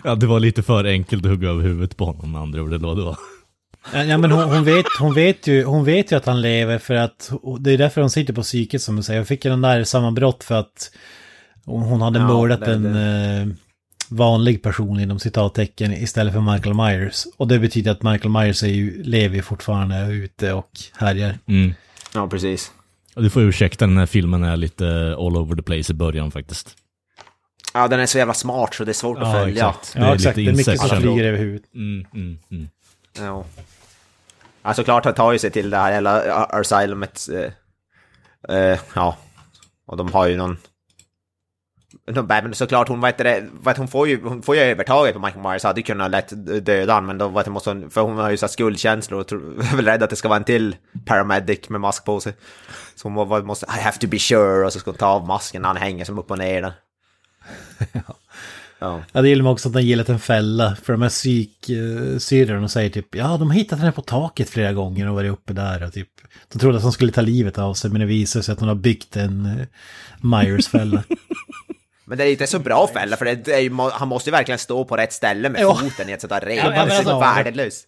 Ja, 0.05 0.15
det 0.15 0.27
var 0.27 0.41
lite 0.41 0.63
för 0.63 0.85
enkelt 0.85 1.25
att 1.25 1.31
hugga 1.31 1.49
över 1.49 1.63
huvudet 1.63 1.97
på 1.97 2.05
honom 2.05 2.33
med 2.33 2.41
andra 2.41 2.63
ord. 2.63 2.71
Det 2.71 2.79
var 2.79 2.95
det 2.95 3.03
var. 3.03 3.17
Ja, 3.95 4.19
men 4.19 4.31
hon, 4.31 4.43
hon, 4.45 4.65
vet, 4.65 4.87
hon, 5.01 5.15
vet 5.15 5.47
ju, 5.47 5.65
hon 5.65 5.85
vet 5.85 6.13
ju 6.13 6.17
att 6.17 6.27
han 6.27 6.41
lever 6.41 6.79
för 6.79 6.95
att 6.95 7.31
det 7.61 7.71
är 7.73 7.79
därför 7.79 8.01
hon 8.01 8.11
sitter 8.11 8.33
på 8.33 8.43
psyket 8.43 8.83
som 8.83 8.97
du 8.97 9.03
säger. 9.03 9.21
Hon 9.21 9.27
fick 9.27 9.45
ju 9.45 9.51
den 9.51 9.61
där 9.63 9.85
sammanbrott 9.85 10.45
för 10.45 10.55
att 10.55 10.91
hon, 11.65 12.01
hade 12.03 12.19
Ja, 12.19 12.27
mördat 12.27 12.61
det- 12.61 12.73
en 12.73 12.97
eh, 12.97 13.55
vanlig 14.09 14.63
person 14.63 15.01
inom 15.01 15.19
citattecken 15.19 15.93
istället 15.93 16.33
för 16.35 16.53
Michael 16.53 16.75
Myers. 16.75 17.25
Och 17.37 17.49
det 17.49 17.59
betyder 17.59 17.91
att 17.91 18.03
Michael 18.03 18.31
Myers 18.33 18.63
är 18.63 18.67
ju, 18.69 19.03
lever 19.03 19.43
fortfarande 19.43 20.07
ute 20.13 20.53
och 20.53 20.71
härjar. 20.97 21.39
Mm. 21.47 21.75
Ja, 22.15 22.29
precis. 22.29 22.73
Du 23.17 23.31
får 23.31 23.43
ursäkta, 23.43 23.87
den 23.87 23.99
här 23.99 24.07
filmen 24.07 24.45
är 24.45 24.57
lite 24.57 24.87
all 25.19 25.37
over 25.37 25.57
the 25.57 25.63
place 25.63 25.93
i 25.93 25.95
början 25.95 26.31
faktiskt. 26.31 26.77
Ja, 27.75 27.89
den 27.89 28.01
är 28.01 28.07
så 28.07 28.19
jävla 28.19 28.35
smart 28.35 28.75
så 28.75 28.85
det 28.85 28.91
är 28.91 28.93
svårt 28.93 29.19
att 29.19 29.27
Ja, 29.27 29.33
följa. 29.33 29.69
exakt. 29.69 29.93
Det 29.95 29.99
Ja, 30.01 30.07
är 30.07 30.15
exakt. 30.15 30.37
Det 30.37 30.41
lite 30.43 30.71
är 30.71 30.73
mycket 30.75 30.89
som 30.89 31.01
flyger 31.01 31.25
över 31.25 31.39
huvudet. 31.39 31.75
Mm, 31.75 32.07
mm, 32.15 32.39
mm. 32.51 32.69
Ja. 33.19 33.45
Alltså 34.63 34.85
klart 34.85 35.05
han 35.05 35.15
tar 35.15 35.33
ju 35.33 35.39
sig 35.39 35.51
till 35.51 35.71
det 35.71 35.77
här 35.77 35.93
hela 35.93 36.21
asylumet. 36.45 37.29
Eh, 38.49 38.57
eh, 38.57 38.79
ja. 38.95 39.17
Och 39.87 39.97
de 39.97 40.13
har 40.13 40.27
ju 40.27 40.37
någon... 40.37 40.57
Men 42.27 42.55
såklart 42.55 42.89
hon, 42.89 43.01
vet 43.01 43.19
det, 43.19 43.45
vet, 43.65 43.77
hon, 43.77 43.89
får 43.89 44.09
ju, 44.09 44.23
hon 44.23 44.43
får 44.43 44.57
ju 44.57 44.61
övertaget 44.61 45.15
på 45.15 45.21
Michael 45.21 45.43
Myers, 45.43 45.65
hade 45.65 45.83
kunnat 45.83 46.11
lätt 46.11 46.33
döda 46.67 46.93
han, 46.93 47.07
men 47.07 47.19
då 47.19 47.29
vet, 47.29 47.47
måste 47.47 47.71
hon, 47.71 47.91
för 47.91 48.01
hon 48.01 48.17
har 48.17 48.31
ju 48.31 48.37
så 48.37 48.49
skuldkänslor 48.49 49.21
och 49.21 49.33
är 49.73 49.77
väl 49.77 49.85
rädd 49.85 50.03
att 50.03 50.11
det 50.11 50.17
ska 50.17 50.29
vara 50.29 50.39
en 50.39 50.45
till 50.45 50.77
paramedic 51.05 51.69
med 51.69 51.81
mask 51.81 52.05
på 52.05 52.21
sig. 52.21 52.33
Så 52.95 53.09
hon 53.09 53.13
må- 53.13 53.43
måste, 53.43 53.67
I 53.67 53.83
have 53.83 53.99
to 53.99 54.07
be 54.07 54.19
sure, 54.19 54.67
och 54.67 54.73
så 54.73 54.79
ska 54.79 54.91
hon 54.91 54.99
ta 54.99 55.07
av 55.07 55.27
masken 55.27 55.63
när 55.63 55.69
han 55.69 55.77
hänger 55.77 56.05
som 56.05 56.19
upp 56.19 56.31
och 56.31 56.39
ner 56.39 56.63
där. 56.63 56.73
Ja. 58.79 59.03
Ja, 59.13 59.23
det 59.23 59.29
gillar 59.29 59.43
mig 59.43 59.53
också 59.53 59.69
att 59.69 59.75
den 59.75 59.87
gillat 59.87 60.09
en 60.09 60.19
fälla. 60.19 60.77
För 60.83 60.93
de 60.93 61.03
här 61.03 61.09
psyksyrrorna 61.09 62.69
säger 62.69 62.91
typ 62.91 63.15
ja, 63.15 63.37
de 63.37 63.49
har 63.51 63.55
hittat 63.55 63.79
henne 63.79 63.93
på 63.93 64.03
taket 64.03 64.51
flera 64.51 64.73
gånger 64.73 65.09
och 65.09 65.15
varit 65.15 65.33
uppe 65.33 65.53
där 65.53 65.83
och 65.83 65.93
typ. 65.93 66.09
De 66.53 66.59
trodde 66.59 66.77
att 66.77 66.83
hon 66.83 66.93
skulle 66.93 67.13
ta 67.13 67.21
livet 67.21 67.59
av 67.59 67.75
sig 67.75 67.91
men 67.91 68.01
det 68.01 68.07
visar 68.07 68.43
sig 68.43 68.53
att 68.53 68.61
hon 68.61 68.69
har 68.69 68.75
byggt 68.75 69.17
en 69.17 69.47
eh, 69.47 69.67
Myers-fälla. 70.21 71.03
Men 72.07 72.19
det 72.19 72.25
är 72.25 72.31
inte 72.31 72.47
så 72.47 72.59
bra 72.59 72.87
fälla, 72.95 73.17
för 73.17 73.25
det, 73.25 73.49
är 73.49 73.59
ju, 73.61 73.71
han 73.93 74.09
måste 74.09 74.31
ju 74.31 74.33
verkligen 74.33 74.59
stå 74.59 74.85
på 74.85 74.97
rätt 74.97 75.13
ställe 75.13 75.49
med 75.49 75.61
Ja. 75.61 75.75
foten 75.75 76.09
i 76.09 76.13
ett 76.13 76.21
sånt 76.21 76.31
där 76.31 76.41
rep. 76.41 76.57
Ja, 76.65 76.71
det 76.71 76.77
är 76.77 76.81
alltså- 76.81 77.03
så 77.03 77.85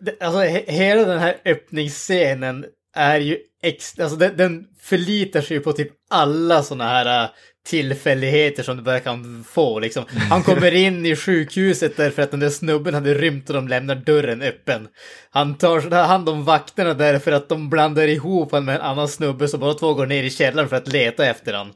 det, 0.00 0.22
alltså 0.22 0.40
he, 0.40 0.62
hela 0.66 1.04
den 1.04 1.18
här 1.18 1.36
öppningsscenen 1.44 2.64
är 2.96 3.18
ju 3.18 3.38
ex, 3.62 3.98
alltså 4.00 4.16
den, 4.16 4.36
den 4.36 4.64
förlitar 4.82 5.40
sig 5.40 5.56
ju 5.56 5.62
på 5.62 5.72
typ 5.72 5.88
alla 6.10 6.62
såna 6.62 6.84
här 6.84 7.24
äh, 7.24 7.30
tillfälligheter 7.66 8.62
som 8.62 8.76
du 8.76 8.82
bara 8.82 9.00
kan 9.00 9.44
få 9.48 9.78
liksom. 9.78 10.04
Han 10.30 10.42
kommer 10.42 10.74
in 10.74 11.06
i 11.06 11.16
sjukhuset 11.16 11.96
därför 11.96 12.22
att 12.22 12.30
den 12.30 12.40
där 12.40 12.50
snubben 12.50 12.94
hade 12.94 13.14
rymt 13.14 13.48
och 13.50 13.54
de 13.56 13.68
lämnar 13.68 13.94
dörren 13.94 14.42
öppen. 14.42 14.88
Han 15.30 15.54
tar 15.54 15.90
hand 16.06 16.28
om 16.28 16.44
vakterna 16.44 16.94
därför 16.94 17.32
att 17.32 17.48
de 17.48 17.70
blandar 17.70 18.08
ihop 18.08 18.50
honom 18.50 18.64
med 18.64 18.74
en 18.74 18.80
annan 18.80 19.08
snubbe 19.08 19.48
som 19.48 19.60
bara 19.60 19.74
två 19.74 19.94
går 19.94 20.06
ner 20.06 20.22
i 20.22 20.30
källaren 20.30 20.68
för 20.68 20.76
att 20.76 20.88
leta 20.88 21.26
efter 21.26 21.52
honom. 21.52 21.72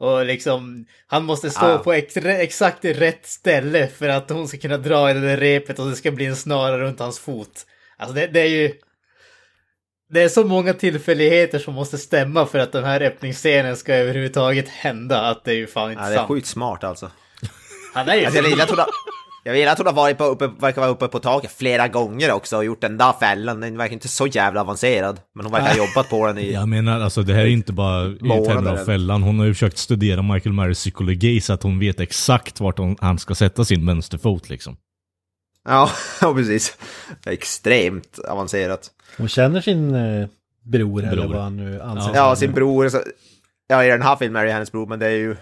Och 0.00 0.26
liksom, 0.26 0.86
han 1.06 1.24
måste 1.24 1.50
stå 1.50 1.66
Ah. 1.66 1.78
på 1.78 1.92
ex 1.92 2.16
exakt 2.16 2.84
rätt 2.84 3.26
ställe 3.26 3.86
för 3.86 4.08
att 4.08 4.30
hon 4.30 4.48
ska 4.48 4.58
kunna 4.58 4.76
dra 4.78 5.10
i 5.10 5.14
det 5.14 5.20
där 5.20 5.36
repet 5.36 5.78
och 5.78 5.90
det 5.90 5.96
ska 5.96 6.10
bli 6.10 6.26
en 6.26 6.36
snara 6.36 6.78
runt 6.78 7.00
hans 7.00 7.18
fot. 7.18 7.66
Alltså 7.96 8.14
det, 8.14 8.26
det 8.26 8.40
är 8.40 8.46
ju... 8.48 8.72
Det 10.10 10.22
är 10.22 10.28
så 10.28 10.44
många 10.44 10.74
tillfälligheter 10.74 11.58
som 11.58 11.74
måste 11.74 11.98
stämma 11.98 12.46
för 12.46 12.58
att 12.58 12.72
den 12.72 12.84
här 12.84 13.00
öppningsscenen 13.02 13.76
ska 13.76 13.94
överhuvudtaget 13.94 14.68
hända 14.68 15.20
att 15.20 15.44
det 15.44 15.50
är 15.50 15.56
ju 15.56 15.66
fan 15.66 15.90
inte 15.90 16.02
Ja, 16.02 16.08
det 16.08 16.14
är 16.14 16.16
sant. 16.16 16.28
sjukt 16.28 16.46
smart 16.46 16.84
alltså. 16.84 17.10
Han 17.94 18.08
är 18.08 18.14
ju... 18.16 18.24
alltså 18.24 18.40
jag 18.42 18.50
hon 18.50 18.78
har, 18.78 18.86
jag 19.48 19.58
gillar 19.58 19.72
att 19.72 19.78
hon 19.78 19.86
har 19.86 19.94
varit 19.94 20.18
på, 20.18 20.24
uppe, 20.24 20.46
verkar 20.46 20.80
vara 20.80 20.90
uppe 20.90 21.08
på 21.08 21.18
taket 21.18 21.50
flera 21.50 21.88
gånger 21.88 22.32
också 22.32 22.56
och 22.56 22.64
gjort 22.64 22.80
den 22.80 22.98
där 22.98 23.12
fällan. 23.20 23.60
Den 23.60 23.78
verkar 23.78 23.92
inte 23.92 24.08
så 24.08 24.26
jävla 24.26 24.60
avancerad. 24.60 25.20
Men 25.34 25.44
hon 25.46 25.52
verkar 25.52 25.68
ha 25.68 25.76
jobbat 25.76 26.10
på 26.10 26.26
den 26.26 26.38
i... 26.38 26.52
Jag 26.52 26.68
menar, 26.68 27.00
alltså 27.00 27.22
det 27.22 27.34
här 27.34 27.40
är 27.40 27.46
inte 27.46 27.72
bara 27.72 28.06
i 28.06 28.18
termer 28.18 28.56
av 28.56 28.66
eller? 28.66 28.84
fällan. 28.84 29.22
Hon 29.22 29.38
har 29.38 29.46
ju 29.46 29.54
försökt 29.54 29.78
studera 29.78 30.22
Michael 30.22 30.52
Myers 30.52 30.78
psykologi 30.78 31.40
så 31.40 31.52
att 31.52 31.62
hon 31.62 31.78
vet 31.78 32.00
exakt 32.00 32.60
vart 32.60 32.78
hon, 32.78 32.96
han 33.00 33.18
ska 33.18 33.34
sätta 33.34 33.64
sin 33.64 33.86
vänsterfot 33.86 34.48
liksom. 34.48 34.76
Ja, 35.68 35.90
ja, 36.20 36.34
precis. 36.34 36.76
Extremt 37.26 38.18
avancerat. 38.18 38.90
Hon 39.16 39.28
känner 39.28 39.60
sin 39.60 39.94
eh, 39.94 40.28
bror, 40.62 41.04
eller 41.04 41.22
Bror. 41.22 41.34
vad 41.34 41.42
han 41.42 41.56
nu 41.56 41.82
anser. 41.82 42.14
Ja, 42.14 42.36
sin 42.36 42.52
bror. 42.52 42.88
Så, 42.88 43.02
ja, 43.68 43.84
i 43.84 43.88
den 43.88 44.02
här 44.02 44.16
filmen 44.16 44.42
är 44.42 44.46
det 44.46 44.52
hennes 44.52 44.72
bror, 44.72 44.86
men 44.86 44.98
det 44.98 45.06
är 45.06 45.16
ju... 45.16 45.36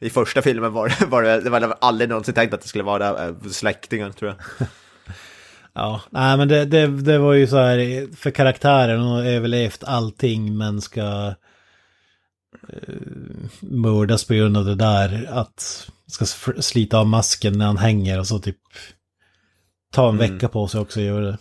I 0.00 0.10
första 0.10 0.42
filmen 0.42 0.72
var 0.72 0.88
det, 0.88 1.06
var 1.06 1.22
det, 1.22 1.40
det 1.40 1.50
var 1.50 1.76
aldrig 1.80 2.10
någonsin 2.10 2.34
tänkt 2.34 2.54
att 2.54 2.60
det 2.60 2.68
skulle 2.68 2.84
vara 2.84 3.28
äh, 3.28 3.34
släktingar, 3.50 4.10
tror 4.10 4.30
jag. 4.30 4.68
Ja, 5.72 6.00
nej 6.10 6.36
men 6.36 6.48
det, 6.48 6.64
det, 6.64 6.86
det 6.86 7.18
var 7.18 7.32
ju 7.32 7.46
så 7.46 7.56
här 7.56 8.16
för 8.16 8.30
karaktären, 8.30 9.00
hon 9.00 9.16
har 9.16 9.24
överlevt 9.24 9.84
allting 9.84 10.56
men 10.56 10.80
ska 10.80 11.34
eh, 12.68 12.94
mördas 13.60 14.24
på 14.24 14.34
grund 14.34 14.56
av 14.56 14.64
det 14.64 14.74
där. 14.74 15.28
Att 15.30 15.90
ska 16.06 16.24
slita 16.62 16.98
av 16.98 17.06
masken 17.06 17.58
när 17.58 17.66
han 17.66 17.78
hänger 17.78 18.18
och 18.18 18.26
så 18.26 18.38
typ 18.38 18.56
ta 19.92 20.08
en 20.08 20.18
vecka 20.18 20.48
på 20.48 20.68
sig 20.68 20.80
också 20.80 21.00
och 21.00 21.06
göra 21.06 21.24
det. 21.24 21.38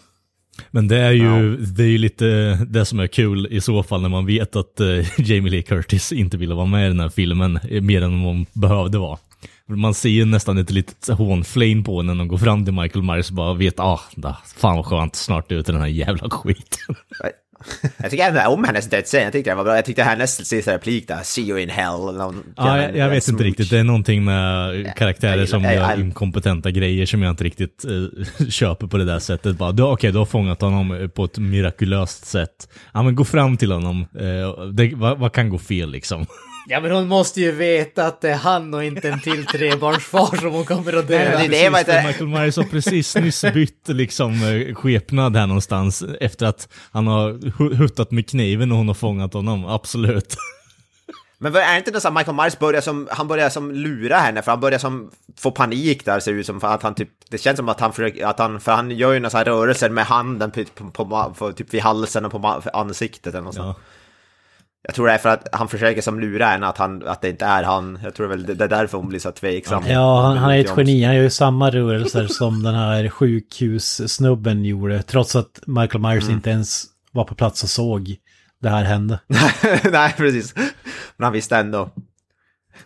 Men 0.71 0.87
det 0.87 0.97
är 0.97 1.11
ju, 1.11 1.57
det 1.57 1.83
är 1.83 1.87
ju 1.87 1.97
lite 1.97 2.25
det 2.69 2.85
som 2.85 2.99
är 2.99 3.07
kul 3.07 3.47
i 3.51 3.61
så 3.61 3.83
fall 3.83 4.01
när 4.01 4.09
man 4.09 4.25
vet 4.25 4.55
att 4.55 4.79
eh, 4.79 4.87
Jamie 5.17 5.51
Lee 5.51 5.61
Curtis 5.61 6.11
inte 6.11 6.37
ville 6.37 6.55
vara 6.55 6.65
med 6.65 6.85
i 6.85 6.87
den 6.87 6.99
här 6.99 7.09
filmen 7.09 7.59
eh, 7.69 7.81
mer 7.81 8.01
än 8.01 8.19
hon 8.19 8.45
behövde 8.53 8.97
vara. 8.97 9.17
Man 9.69 9.93
ser 9.93 10.09
ju 10.09 10.25
nästan 10.25 10.57
ett 10.57 10.71
litet 10.71 11.07
hånflame 11.07 11.83
på 11.83 12.01
henne 12.01 12.13
när 12.13 12.19
de 12.19 12.27
går 12.27 12.37
fram 12.37 12.65
till 12.65 12.73
Michael 12.73 13.05
Myers 13.05 13.29
och 13.29 13.35
bara 13.35 13.53
vet, 13.53 13.79
ah, 13.79 14.01
da, 14.15 14.37
fan 14.55 14.75
vad 14.75 14.85
skönt, 14.85 15.15
snart 15.15 15.51
ut 15.51 15.69
i 15.69 15.71
den 15.71 15.81
här 15.81 15.87
jävla 15.87 16.29
skiten. 16.29 16.95
Jag 17.97 18.11
tycker 18.11 18.23
även 18.23 18.47
om 18.47 18.63
hennes 18.63 18.89
dödsscen, 18.89 19.23
jag 19.23 19.31
tyckte 19.33 19.49
det 19.51 19.55
var 19.55 19.63
bra. 19.63 19.75
Jag 19.75 19.85
tyckte 19.85 20.03
hennes 20.03 20.47
sista 20.47 20.73
replik 20.73 21.07
där, 21.07 21.19
see 21.23 21.41
you 21.41 21.59
in 21.59 21.69
hell. 21.69 21.99
någon- 21.99 22.43
Ja, 22.57 22.81
jag, 22.81 22.95
jag 22.97 23.09
vet 23.09 23.27
inte 23.27 23.43
riktigt, 23.43 23.69
det 23.69 23.79
är 23.79 23.83
någonting 23.83 24.23
med 24.25 24.93
karaktärer 24.95 25.37
jag 25.37 25.49
som 25.49 25.63
gör 25.63 25.99
inkompetenta 25.99 26.71
grejer 26.71 27.05
som 27.05 27.21
jag 27.23 27.29
inte 27.29 27.43
riktigt 27.43 27.85
eh, 27.85 28.45
köper 28.49 28.87
på 28.87 28.97
det 28.97 29.05
där 29.05 29.19
sättet. 29.19 29.57
Bara, 29.57 29.71
du, 29.71 29.83
okej, 29.83 30.11
du 30.11 30.17
har 30.17 30.25
fångat 30.25 30.61
honom 30.61 31.09
på 31.15 31.23
ett 31.25 31.37
mirakulöst 31.37 32.25
sätt. 32.25 32.69
Ja, 32.93 33.03
men 33.03 33.15
gå 33.15 33.25
fram 33.25 33.57
till 33.57 33.71
honom. 33.71 34.01
Eh, 34.19 34.65
det, 34.65 34.91
vad, 34.95 35.19
vad 35.19 35.33
kan 35.33 35.49
gå 35.49 35.57
fel 35.57 35.91
liksom? 35.91 36.25
Ja, 36.69 36.79
men 36.81 36.91
hon 36.91 37.07
måste 37.07 37.41
ju 37.41 37.51
veta 37.51 38.05
att 38.05 38.21
det 38.21 38.29
är 38.29 38.35
han 38.37 38.73
och 38.73 38.83
inte 38.83 39.09
en 39.09 39.19
till 39.21 39.45
trebarnsfar 39.45 40.35
som 40.41 40.51
hon 40.51 40.65
kommer 40.65 40.93
att 40.93 41.07
döda. 41.07 41.39
men 41.39 41.49
det 41.51 41.65
är 41.65 41.71
Precis, 41.71 41.85
det- 41.87 42.03
Michael 42.07 42.27
Myers 42.29 42.57
har 42.57 42.63
precis 42.63 43.15
nyss 43.15 43.41
bytt 43.53 43.87
liksom 43.87 44.33
eh, 44.33 44.75
skepnad 44.75 45.35
här 45.35 45.47
någonstans 45.47 46.03
efter 46.21 46.45
att 46.45 46.67
han 46.91 47.07
har 47.07 47.31
hu- 47.33 47.73
huttat 47.75 48.11
med 48.11 48.29
kniven 48.29 48.71
och 48.71 48.77
hon 48.77 48.87
har 48.87 48.95
fångat 48.95 49.33
honom, 49.33 49.65
absolut. 49.65 50.35
Men 51.39 51.55
är 51.55 51.71
det 51.71 51.77
inte 51.77 51.91
det 51.91 52.01
så 52.01 52.07
att 52.07 52.13
Michael 52.13 52.37
Myers 52.37 52.59
börjar 52.59 52.81
som, 52.81 53.07
han 53.11 53.27
börjar 53.27 53.49
som 53.49 53.71
lura 53.71 54.17
henne, 54.17 54.41
för 54.41 54.51
han 54.51 54.59
börjar 54.59 54.79
som 54.79 55.11
få 55.39 55.51
panik 55.51 56.05
där 56.05 56.19
ser 56.19 56.33
det 56.33 56.39
ut 56.39 56.45
som, 56.45 56.59
för 56.61 56.67
att 56.67 56.83
han 56.83 56.95
typ, 56.95 57.09
det 57.29 57.37
känns 57.37 57.57
som 57.57 57.69
att 57.69 57.79
han 57.79 57.93
försöker, 57.93 58.25
att 58.25 58.39
han, 58.39 58.59
för 58.59 58.71
han 58.71 58.91
gör 58.91 59.13
ju 59.13 59.19
några 59.19 59.29
så 59.29 59.37
här 59.37 59.45
rörelser 59.45 59.89
med 59.89 60.05
handen 60.05 60.51
på, 60.51 60.63
på, 60.75 60.89
på, 60.91 61.33
på 61.37 61.51
typ 61.53 61.73
vid 61.73 61.81
halsen 61.81 62.25
och 62.25 62.31
på 62.31 62.61
ansiktet 62.73 63.33
eller 63.33 63.43
något 63.45 63.55
Ja. 63.55 63.75
Jag 64.87 64.95
tror 64.95 65.07
det 65.07 65.13
är 65.13 65.17
för 65.17 65.29
att 65.29 65.47
han 65.51 65.67
försöker 65.67 66.01
som 66.01 66.19
lura 66.19 66.45
henne, 66.45 66.67
att, 66.67 66.77
han, 66.77 67.07
att 67.07 67.21
det 67.21 67.29
inte 67.29 67.45
är 67.45 67.63
han. 67.63 67.99
Jag 68.03 68.15
tror 68.15 68.27
väl 68.27 68.45
det, 68.45 68.53
det 68.53 68.63
är 68.63 68.67
därför 68.69 68.97
hon 68.97 69.07
blir 69.09 69.19
så 69.19 69.31
tveksam. 69.31 69.83
Ja, 69.87 70.21
han, 70.21 70.37
han 70.37 70.51
är 70.51 70.59
ett 70.59 70.73
geni. 70.77 71.03
Han 71.03 71.15
gör 71.15 71.23
ju 71.23 71.29
samma 71.29 71.69
rörelser 71.69 72.27
som 72.27 72.63
den 72.63 72.75
här 72.75 73.09
sjukhussnubben 73.09 74.65
gjorde. 74.65 75.03
Trots 75.03 75.35
att 75.35 75.59
Michael 75.65 76.01
Myers 76.01 76.23
Mm. 76.23 76.35
inte 76.35 76.49
ens 76.49 76.83
var 77.11 77.23
på 77.23 77.35
plats 77.35 77.63
och 77.63 77.69
såg 77.69 78.15
det 78.61 78.69
här 78.69 78.83
hända. 78.83 79.19
Nej, 79.91 80.13
precis. 80.17 80.55
Men 81.17 81.23
han 81.23 81.33
visste 81.33 81.57
ändå. 81.57 81.89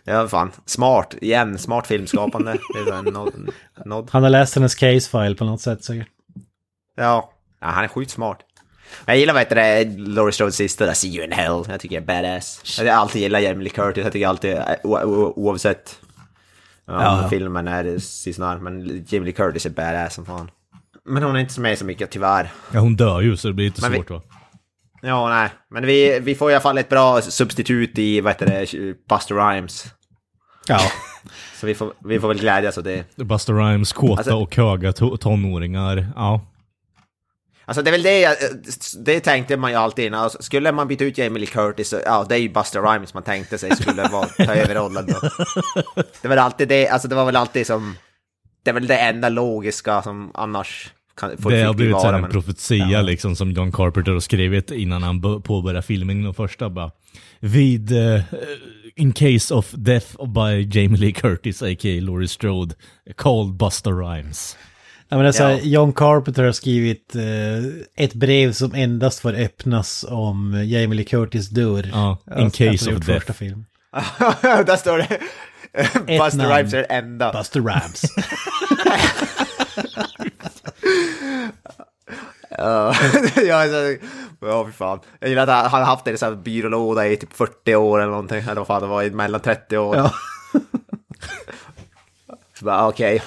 Ja, 0.04 0.28
fan. 0.28 0.50
Smart. 0.66 1.14
Igen, 1.20 1.58
smart 1.58 1.86
filmskapande. 1.86 2.56
Nod. 3.12 3.50
nod. 3.84 4.08
Han 4.12 4.22
har 4.22 4.30
läst 4.30 4.54
hennes 4.54 4.74
case 4.74 5.10
file 5.10 5.34
på 5.34 5.44
något 5.44 5.60
sätt 5.60 5.84
säkert. 5.84 6.08
Ja. 6.96 7.30
ja, 7.60 7.66
han 7.66 7.84
är 7.84 7.88
sjukt 7.88 8.10
smart. 8.10 8.38
Jag 9.06 9.16
gillar 9.18 9.32
vad 9.34 9.42
heter 9.42 9.56
det, 9.56 9.84
Laurie 9.98 10.32
Strodes 10.32 10.56
sista 10.56 10.86
där, 10.86 10.92
See 10.94 11.08
you 11.16 11.24
in 11.24 11.32
hell. 11.32 11.64
Jag 11.68 11.80
tycker 11.80 12.00
det 12.00 12.12
är 12.12 12.22
badass. 12.22 12.78
Jag 12.78 12.92
har 12.94 13.00
alltid 13.00 13.22
gillat 13.22 13.42
Jamie 13.42 13.62
Lee 13.64 13.72
Curtis, 13.72 14.04
jag 14.04 14.12
tycker 14.12 14.26
alltid, 14.26 14.52
eh, 14.56 14.64
oavsett 14.84 15.96
om 16.86 16.94
Ja. 16.94 17.26
filmen 17.30 17.68
är 17.68 17.98
sådär, 18.32 18.58
men 18.58 18.80
Jamie 19.08 19.24
Lee 19.24 19.32
Curtis 19.32 19.66
är 19.66 19.70
badass 19.70 20.14
som 20.14 20.26
fan. 20.26 20.50
Men 21.04 21.22
hon 21.22 21.36
är 21.36 21.40
inte 21.40 21.60
med 21.60 21.78
så 21.78 21.84
mycket 21.84 22.10
tyvärr. 22.10 22.50
Ja, 22.72 22.80
hon 22.80 22.96
dör 22.96 23.20
ju 23.20 23.36
så 23.36 23.48
det 23.48 23.54
blir 23.54 23.72
Men 23.80 23.90
vi- 23.92 23.96
svårt 23.98 24.10
va? 24.10 24.22
Ja, 25.02 25.28
nej. 25.28 25.48
Men 25.70 25.86
vi, 25.86 26.18
vi 26.20 26.34
får 26.34 26.50
i 26.50 26.54
alla 26.54 26.60
fall 26.62 26.78
ett 26.78 26.88
bra 26.88 27.20
substitut 27.20 27.98
i, 27.98 28.20
vad 28.20 28.32
heter 28.32 28.46
det, 28.46 28.94
Buster 29.08 29.34
Rhymes. 29.34 29.86
Ja. 30.68 30.80
Så 31.60 31.66
vi 31.66 31.74
får, 31.74 31.92
vi 32.04 32.20
får 32.20 32.28
väl 32.28 32.38
glädjas 32.38 32.78
åt 32.78 32.84
det. 32.84 33.04
Buster 33.16 33.52
Rhymes 33.54 33.92
kåta 33.92 34.12
Alltså- 34.12 34.34
och 34.36 34.56
höga 34.56 34.90
to- 34.90 35.16
tonåringar, 35.16 36.06
ja. 36.16 36.40
Alltså 37.64 37.82
det 37.82 37.90
är 37.90 37.92
väl 37.92 38.02
det 38.02 38.20
jag, 38.20 38.36
det 39.04 39.20
tänkte 39.20 39.56
man 39.56 39.70
ju 39.70 39.76
alltid 39.76 40.04
innan. 40.04 40.20
Alltså, 40.20 40.42
skulle 40.42 40.72
man 40.72 40.88
byta 40.88 41.04
ut 41.04 41.18
Jamie 41.18 41.38
Lee 41.40 41.46
Curtis, 41.46 41.94
ja 42.06 42.26
det 42.28 42.34
är 42.34 42.38
ju 42.38 42.48
Buster 42.48 42.82
Rhymes 42.82 43.14
man 43.14 43.22
tänkte 43.22 43.58
sig 43.58 43.76
skulle 43.76 44.02
vara, 44.08 44.26
ta 44.26 44.54
över 44.54 44.74
rollen 44.74 45.06
då. 45.06 45.28
Det 46.22 46.28
var 46.28 46.36
alltid 46.36 46.68
det, 46.68 46.88
alltså 46.88 47.08
det 47.08 47.14
var 47.14 47.24
väl 47.24 47.36
alltid 47.36 47.66
som, 47.66 47.96
det 48.64 48.70
är 48.70 48.74
väl 48.74 48.86
det 48.86 48.96
enda 48.98 49.28
logiska 49.28 50.02
som 50.02 50.30
annars 50.34 50.92
kan, 51.16 51.30
Det 51.38 51.62
har 51.62 51.74
blivit 51.74 51.92
vara, 51.94 52.16
en 52.16 52.22
men- 52.22 52.30
profetia 52.30 53.02
liksom 53.02 53.36
som 53.36 53.50
John 53.52 53.72
Carpenter 53.72 54.12
har 54.12 54.20
skrivit 54.20 54.70
innan 54.70 55.02
han 55.02 55.42
påbörjade 55.42 55.82
filmningen 55.82 56.26
av 56.26 56.32
första 56.32 56.70
bara. 56.70 56.90
Vid, 57.40 57.92
eh, 57.92 58.20
in 58.96 59.12
case 59.12 59.54
of 59.54 59.70
death 59.72 60.06
by 60.26 60.68
Jamie 60.80 61.00
Lee 61.00 61.12
Curtis, 61.12 61.62
a.k.a. 61.62 62.00
Laurie 62.00 62.28
Strode, 62.28 62.74
called 63.16 63.54
Buster 63.56 63.92
Rhymes. 63.92 64.56
Ja, 65.12 65.16
men 65.16 65.24
det 65.24 65.28
är 65.30 65.32
så 65.32 65.42
här, 65.42 65.50
Ja. 65.52 65.58
John 65.62 65.92
Carpenter 65.92 66.44
har 66.44 66.52
skrivit 66.52 67.14
eh, 67.16 68.04
ett 68.04 68.14
brev 68.14 68.52
som 68.52 68.74
endast 68.74 69.20
får 69.20 69.34
öppnas 69.34 70.04
om 70.08 70.64
Jamie 70.66 70.96
Lee 70.96 71.04
Curtis 71.04 71.48
dör. 71.48 71.90
Ja, 71.92 72.18
in 72.26 72.32
Alltså, 72.44 72.64
case 72.64 72.72
efter 72.72 72.96
of 72.96 73.06
death. 73.06 73.18
Första 73.20 73.32
film. 73.32 73.64
Där 74.42 74.76
står 74.76 74.98
det, 74.98 75.08
Buster. 76.18 76.56
Rhymes 76.56 76.74
är 76.74 76.86
enda. 76.88 77.32
Buster 77.32 77.60
Rams. 77.60 78.02
Ja, 82.58 82.94
ja, 83.46 83.62
alltså, 83.62 84.06
ja 84.40 84.66
fy 84.66 84.72
fan. 84.72 85.00
Jag 85.20 85.28
gillar 85.30 85.42
att 85.46 85.70
han 85.70 85.80
har 85.80 85.86
haft 85.88 86.04
det 86.04 86.10
i 86.10 86.12
en 86.12 86.18
sån 86.18 86.28
här 86.28 86.36
byrålåda 86.36 87.06
i 87.06 87.16
typ 87.16 87.32
40 87.32 87.74
år 87.74 88.00
eller 88.00 88.10
någonting. 88.10 88.38
Eller 88.38 88.54
vad 88.54 88.66
fan 88.66 88.82
det 88.82 88.88
var, 88.88 89.02
i 89.02 89.10
mellan 89.10 89.40
30 89.40 89.78
år. 89.78 89.96
Ja. 89.96 90.12
Så 92.62 92.66
bara, 92.66 92.88
okej, 92.88 93.22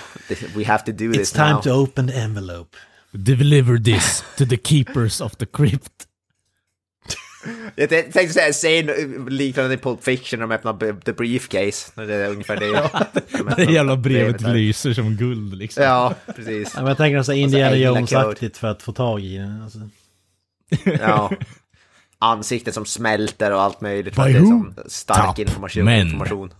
we 0.56 0.66
have 0.66 0.84
to 0.86 0.92
do 0.92 1.14
this 1.14 1.34
It's 1.34 1.36
time 1.36 1.52
now. 1.54 1.62
to 1.62 1.70
open 1.72 2.08
the 2.08 2.14
envelope. 2.14 2.78
Deliver 3.12 3.78
this 3.84 4.24
to 4.38 4.46
the 4.46 4.58
keepers 4.58 5.22
of 5.22 5.36
the 5.36 5.46
crypt. 5.46 5.92
Jag 7.76 7.90
tänkte 7.90 8.30
säga 8.30 8.48
en 8.48 8.54
scen 8.54 9.26
liknande 9.30 9.78
Pulp 9.78 10.04
Fiction 10.04 10.40
när 10.40 10.48
de 10.48 10.56
öppnar 10.56 11.02
the 11.02 11.14
briefcase. 11.14 11.92
Det 11.96 12.14
är 12.16 12.30
ungefär 12.30 12.58
det. 12.58 12.90
Det 13.66 13.72
jävla 13.72 13.96
brevet 13.98 14.42
lyser 14.42 14.94
som 14.94 15.16
guld 15.16 15.54
liksom. 15.58 15.84
Ja, 15.84 16.16
precis. 16.36 16.72
Ja, 16.74 16.80
men 16.80 16.88
jag 16.88 16.98
tänker 16.98 17.24
så 17.24 17.32
här 17.32 17.40
Indiana 17.40 17.76
Jones-aktigt 17.76 18.58
för 18.58 18.68
att 18.68 18.84
få 18.84 18.92
tag 18.94 19.22
i 19.22 19.38
den. 19.38 19.62
Alltså. 19.62 19.80
Ja. 21.02 21.32
Ansiktet 22.20 22.74
som 22.74 22.86
smälter 22.86 23.52
och 23.52 23.62
allt 23.62 23.82
möjligt. 23.82 24.16
för 24.16 24.24
By 24.26 24.30
att 24.30 24.34
det 24.36 24.40
är 24.40 24.46
som 24.46 24.74
stark 24.88 25.26
Top 25.36 25.40
information. 25.40 25.86
men. 25.86 26.02
information. 26.08 26.54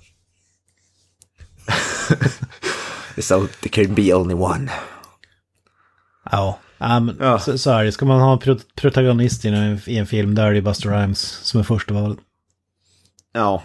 so 3.22 3.48
there 3.62 3.70
can 3.70 3.96
be 3.96 4.14
only 4.14 4.34
one. 4.34 4.72
Ja, 6.32 6.60
men 6.78 7.18
Ja. 7.20 7.40
Så, 7.40 7.58
så 7.58 7.72
är 7.72 7.84
det. 7.84 7.92
Ska 7.92 8.06
man 8.06 8.22
ha 8.22 8.34
en 8.34 8.40
pro 8.40 8.58
protagonist 8.76 9.46
i 9.46 9.48
en, 9.48 9.80
i 9.86 9.98
en 9.98 10.08
film, 10.08 10.36
där 10.36 10.46
är 10.46 10.54
det 10.54 10.62
Buster 10.62 10.90
Rhymes 10.90 11.20
som 11.22 11.60
är 11.60 11.64
första 11.64 11.94
valet. 11.94 12.18
Ja. 13.34 13.64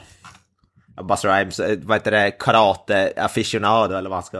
Buster 1.09 1.29
Rhymes, 1.39 1.61
eh, 1.61 1.79
vad 1.83 1.97
heter 1.97 2.11
det, 2.11 2.31
karate 2.31 3.13
aficionado 3.17 3.95
eller 3.95 4.11
vad 4.11 4.17
man 4.17 4.23
ska, 4.23 4.39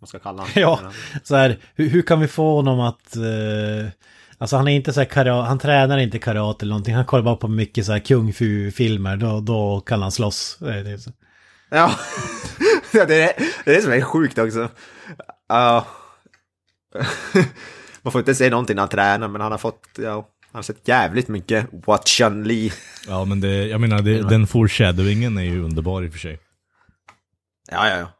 man 0.00 0.08
ska 0.08 0.18
kalla 0.18 0.42
honom. 0.42 0.52
Ja, 0.54 0.80
så 1.22 1.36
här, 1.36 1.58
hur, 1.74 1.88
hur 1.88 2.02
kan 2.02 2.20
vi 2.20 2.28
få 2.28 2.54
honom 2.54 2.80
att... 2.80 3.16
eh, 3.16 3.88
alltså 4.38 4.56
han 4.56 4.68
är 4.68 4.72
inte 4.72 4.92
så 4.92 5.00
här 5.00 5.04
kara, 5.04 5.42
han 5.42 5.58
tränar 5.58 5.98
inte 5.98 6.18
karate 6.18 6.64
eller 6.64 6.72
någonting. 6.72 6.94
Han 6.94 7.04
kollar 7.04 7.24
bara 7.24 7.36
på 7.36 7.48
mycket 7.48 7.86
så 7.86 7.92
här 7.92 7.98
kung 7.98 8.32
fu-filmer. 8.32 9.16
Då, 9.16 9.40
då 9.40 9.80
kan 9.80 10.02
han 10.02 10.12
slåss. 10.12 10.56
Det 10.60 10.74
är 10.74 10.84
det. 10.84 10.98
så. 10.98 11.10
Ja, 11.70 11.76
ja 11.76 11.90
det, 12.92 13.00
är, 13.00 13.06
det 13.64 13.70
är 13.70 13.74
det 13.74 13.82
som 13.82 13.92
är 13.92 14.00
sjukt 14.00 14.38
också. 14.38 14.68
Ja. 15.48 15.86
Man 18.02 18.12
får 18.12 18.18
inte 18.18 18.34
se 18.34 18.50
någonting 18.50 18.76
när 18.76 18.82
han 18.82 18.88
tränar, 18.88 19.28
men 19.28 19.40
han 19.40 19.50
har 19.50 19.58
fått, 19.58 19.88
ja, 19.98 20.12
han 20.12 20.58
har 20.58 20.62
sett 20.62 20.88
jävligt 20.88 21.28
mycket 21.28 21.66
What 21.86 22.08
Chun 22.08 22.44
Li. 22.44 22.72
Ja 23.06 23.24
men 23.24 23.40
det, 23.40 23.66
jag 23.66 23.80
menar 23.80 24.02
det, 24.02 24.28
den 24.28 24.46
foreshadowingen 24.46 25.38
är 25.38 25.42
ju 25.42 25.62
underbar 25.64 26.02
i 26.02 26.08
och 26.08 26.12
för 26.12 26.18
sig. 26.18 26.38
Ja, 27.70 27.88
ja, 27.88 27.98
ja. 27.98 28.12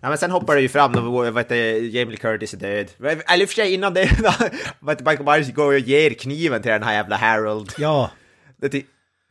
Ja, 0.00 0.08
men 0.08 0.18
sen 0.18 0.30
hoppar 0.30 0.54
det 0.54 0.60
ju 0.60 0.68
fram, 0.68 0.92
då, 0.92 1.00
vad 1.00 1.36
heter 1.36 1.56
det, 1.56 1.78
Jamie 1.78 2.06
Lee 2.10 2.16
Curtis 2.16 2.54
är 2.54 2.58
död. 2.58 2.86
Eller 3.00 3.42
i 3.42 3.44
och 3.44 3.48
för 3.48 3.54
sig 3.54 3.74
innan 3.74 3.94
det, 3.94 4.10
vad 4.80 4.94
heter 4.94 5.10
Michael 5.10 5.24
Myers 5.24 5.54
går 5.54 5.72
och 5.72 5.78
ger 5.78 6.10
kniven 6.10 6.62
till 6.62 6.70
den 6.70 6.82
här 6.82 6.92
jävla 6.92 7.16
Harold. 7.16 7.72
Ja, 7.78 8.10
Det 8.56 8.82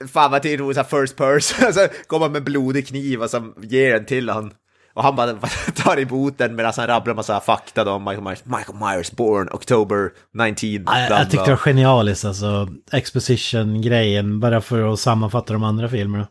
Fan 0.07 0.31
vad 0.31 0.41
det 0.41 0.53
är 0.53 0.57
roligt, 0.57 0.77
så 0.77 0.83
first 0.83 1.15
person, 1.15 1.65
alltså 1.67 1.87
kommer 2.07 2.29
med 2.29 2.43
blodig 2.43 2.87
kniv 2.87 3.21
och 3.21 3.29
så 3.29 3.53
ger 3.61 3.93
den 3.93 4.05
till 4.05 4.29
han. 4.29 4.53
Och 4.93 5.03
han 5.03 5.15
bara 5.15 5.33
tar 5.75 5.99
emot 5.99 6.37
den 6.37 6.55
medan 6.55 6.73
han 6.77 6.87
rabblar 6.87 7.13
massa 7.13 7.39
fakta 7.39 7.91
om 7.91 8.03
Michael 8.03 8.23
Myers. 8.23 8.45
Michael 8.45 8.77
Myers, 8.77 9.11
born 9.11 9.49
October 9.51 10.11
19, 10.33 10.83
bla, 10.83 10.99
jag, 10.99 11.07
bla. 11.07 11.19
jag 11.19 11.29
tyckte 11.31 11.45
det 11.45 11.51
var 11.51 11.57
genialiskt 11.57 12.25
alltså. 12.25 12.67
Exposition-grejen, 12.91 14.39
bara 14.39 14.61
för 14.61 14.93
att 14.93 14.99
sammanfatta 14.99 15.53
de 15.53 15.63
andra 15.63 15.89
filmerna. 15.89 16.27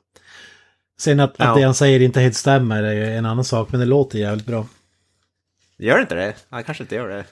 Sen 1.01 1.21
att, 1.21 1.35
Ja. 1.37 1.45
att 1.49 1.57
det 1.57 1.63
han 1.63 1.75
säger 1.75 2.01
inte 2.01 2.21
helt 2.21 2.37
stämmer 2.37 2.83
är 2.83 2.93
ju 2.93 3.17
en 3.17 3.27
annan 3.27 3.45
sak, 3.45 3.69
men 3.71 3.81
det 3.81 3.87
låter 3.87 4.19
jävligt 4.19 4.47
bra. 4.47 4.67
Gör 5.79 5.97
det 5.97 6.03
inte 6.03 6.15
det? 6.15 6.35
Han 6.51 6.65
kanske 6.65 6.85
inte 6.85 6.95
gör 6.95 7.09
det. 7.09 7.25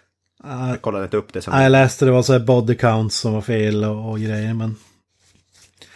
Jag 0.44 0.82
kollade 0.82 1.04
inte 1.04 1.16
upp 1.16 1.32
det. 1.32 1.42
Som... 1.42 1.54
Ja, 1.54 1.62
jag 1.62 1.72
läste 1.72 2.04
det 2.04 2.10
var 2.10 2.22
så 2.22 2.32
här 2.32 2.40
body 2.40 2.74
counts 2.74 3.16
som 3.16 3.32
var 3.32 3.40
fel 3.40 3.84
och, 3.84 4.10
och 4.10 4.18
grejer, 4.20 4.54
men... 4.54 4.76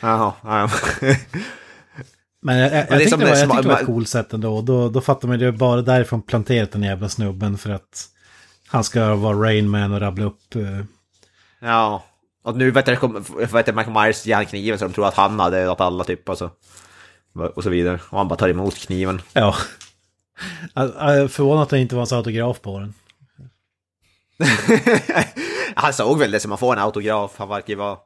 Jaha, 0.01 0.33
ja. 0.43 0.71
Men 2.43 2.59
jag, 2.59 2.73
jag, 2.73 2.79
jag 2.79 2.89
det 2.89 2.95
är 2.95 2.99
tyckte 2.99 3.17
det 3.17 3.25
var, 3.25 3.37
jag 3.37 3.51
tyckte 3.51 3.63
det 3.63 3.69
var 3.69 3.81
ett 3.81 3.87
coolt 3.87 4.09
sätt 4.09 4.33
ändå. 4.33 4.63
Då, 4.63 4.89
då 4.89 5.01
fattar 5.01 5.29
man 5.29 5.39
det 5.39 5.53
bara 5.53 5.83
därifrån 5.83 6.23
planterat 6.23 6.73
den 6.73 6.83
jävla 6.83 7.09
snubben 7.09 7.59
för 7.59 7.71
att 7.71 8.09
han 8.69 8.85
ska 8.85 9.15
vara 9.15 9.39
Rain 9.39 9.69
Man 9.69 9.93
och 9.93 10.01
rabbla 10.01 10.25
upp... 10.25 10.55
eh, 10.55 10.85
ja. 11.61 12.05
Och 12.43 12.57
nu 12.57 12.71
vet 12.71 12.89
jag, 12.89 13.27
vet 13.53 13.67
jag 13.67 13.77
Michael 13.77 14.03
Myers 14.03 14.27
ger 14.27 14.45
kniven 14.45 14.79
så 14.79 14.85
de 14.85 14.95
tror 14.95 15.07
att 15.07 15.15
han 15.15 15.41
hade 15.41 15.57
dödat 15.57 15.81
alla 15.81 16.05
typ 16.05 16.29
och 16.29 16.39
så. 16.39 16.51
Och 17.55 17.63
så 17.63 17.71
vidare. 17.71 18.01
Och 18.11 18.19
han 18.19 18.29
bara 18.29 18.37
tar 18.37 18.49
emot 18.49 18.79
kniven. 18.79 19.23
ja. 19.33 19.55
Förvånad 21.29 21.63
att 21.63 21.69
det 21.69 21.79
inte 21.79 21.95
var 21.95 22.01
hans 22.01 22.13
autograf 22.13 22.61
på 22.61 22.79
den. 22.79 22.95
han 25.75 25.93
såg 25.93 26.19
väl 26.19 26.31
det 26.31 26.41
som 26.41 26.53
att 26.53 26.61
få 26.61 26.73
en 26.73 26.79
autograf. 26.79 27.35
Han 27.39 27.49
verkar 27.49 27.69
ju 27.69 27.75
vara... 27.75 27.99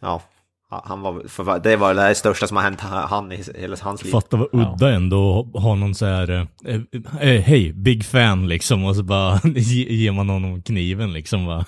Ja. 0.00 0.22
Han 0.70 1.00
var, 1.00 1.28
för 1.28 1.58
det 1.58 1.76
var 1.76 1.94
det 1.94 2.14
största 2.14 2.46
som 2.46 2.56
har 2.56 2.64
hänt 2.64 2.80
han 2.80 3.32
i 3.32 3.42
hela 3.54 3.76
hans 3.80 4.04
liv. 4.04 4.10
Fatta 4.10 4.36
vad 4.36 4.48
udda 4.52 4.90
ändå 4.94 5.50
att 5.54 5.62
ha 5.62 5.74
någon 5.74 5.94
så 5.94 6.06
här, 6.06 6.30
eh, 6.64 6.80
eh, 7.20 7.40
hej, 7.42 7.72
big 7.72 8.04
fan 8.04 8.48
liksom, 8.48 8.84
och 8.84 8.96
så 8.96 9.02
bara 9.02 9.40
ge- 9.44 9.92
ger 9.94 10.12
man 10.12 10.28
honom 10.28 10.62
kniven 10.62 11.12
liksom 11.12 11.46
va. 11.46 11.64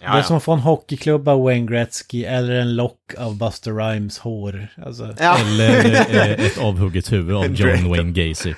Det 0.00 0.06
är 0.06 0.22
som 0.22 0.36
att 0.36 0.42
få 0.42 0.52
en 0.52 0.58
hockeyklubb 0.58 1.28
av 1.28 1.42
Wayne 1.42 1.66
Gretzky 1.66 2.24
eller 2.24 2.52
en 2.60 2.76
lock 2.76 3.14
av 3.18 3.38
Buster 3.38 3.72
Rhymes 3.72 4.18
hår. 4.18 4.68
Alltså, 4.86 5.14
Ja. 5.20 5.38
Eller 5.38 5.84
eh, 6.14 6.46
ett 6.46 6.58
avhugget 6.58 7.12
huvud 7.12 7.36
av 7.36 7.44
John. 7.46 7.88
Wayne 7.90 8.12
Gacy. 8.12 8.54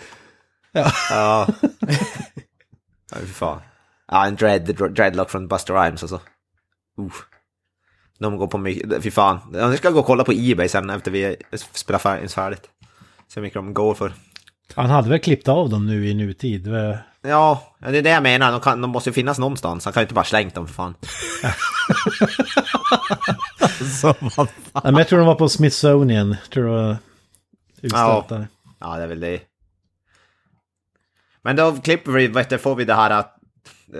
Ja. 0.72 0.90
ja, 1.10 1.46
fy 3.20 3.26
fan. 3.26 3.60
Ja, 4.10 4.26
en 4.26 4.36
dread, 4.36 4.76
dreadlock 4.94 5.30
från 5.30 5.48
Buster 5.48 5.74
Rhymes 5.74 6.02
alltså. 6.02 6.20
Uh. 7.00 7.12
De 8.18 8.36
går 8.36 8.46
på 8.46 8.58
mycket, 8.58 9.02
fy 9.02 9.10
fan. 9.10 9.38
Jag 9.52 9.78
ska 9.78 9.90
gå 9.90 10.00
och 10.00 10.06
kolla 10.06 10.24
på 10.24 10.32
Ebay 10.32 10.68
sen 10.68 10.90
efter 10.90 11.10
vi 11.10 11.36
spelar 11.72 11.98
fär- 11.98 12.28
färdigt. 12.28 12.62
Se 13.28 13.40
hur 13.40 13.42
mycket 13.42 13.54
de 13.58 13.74
går 13.74 13.94
för. 13.94 14.12
han 14.74 14.90
hade 14.90 15.08
väl 15.08 15.18
klippt 15.18 15.48
av 15.48 15.70
dem 15.70 15.86
nu 15.86 16.08
i 16.08 16.14
nutid. 16.14 16.68
Ja, 17.22 17.76
det 17.78 17.98
är 17.98 18.02
det 18.02 18.10
jag 18.10 18.22
menar. 18.22 18.52
De, 18.52 18.60
kan, 18.60 18.80
de 18.80 18.90
måste 18.90 19.10
ju 19.10 19.14
finnas 19.14 19.38
någonstans. 19.38 19.84
Han 19.84 19.92
kan 19.94 20.00
ju 20.00 20.04
inte 20.04 20.14
bara 20.14 20.24
slängt 20.24 20.54
dem 20.54 20.66
för 20.66 20.74
fan. 20.74 20.94
Så 24.00 24.14
vad 24.36 24.48
Nej, 24.72 24.82
men 24.84 24.94
jag 24.96 25.08
tror 25.08 25.18
de 25.18 25.26
var 25.26 25.34
på 25.34 25.48
Smithsonian. 25.48 26.36
Tror 26.52 26.64
det 26.64 26.70
var 26.70 26.96
utställt 27.82 28.28
där. 28.28 28.46
Ja, 28.80 28.96
det 28.96 29.02
är 29.02 29.06
väl 29.06 29.20
det. 29.20 29.40
Men 31.42 31.56
då 31.56 31.72
klipper 31.76 32.12
vi, 32.12 32.26
vet 32.26 32.50
du, 32.50 32.58
får 32.58 32.74
vi 32.74 32.84
det 32.84 32.94
här 32.94 33.10
att... 33.10 33.34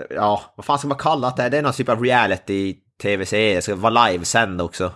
Ja, 0.09 0.41
vad 0.55 0.65
fan 0.65 0.79
ska 0.79 0.87
man 0.87 0.97
kalla 0.97 1.29
det? 1.37 1.49
Det 1.49 1.57
är 1.57 1.61
någon 1.61 1.73
typ 1.73 1.89
av 1.89 2.03
reality-tv-serie 2.03 2.88
tv-serie, 3.01 3.61
ska 3.61 3.75
vara 3.75 4.07
livesänd 4.07 4.61
också. 4.61 4.91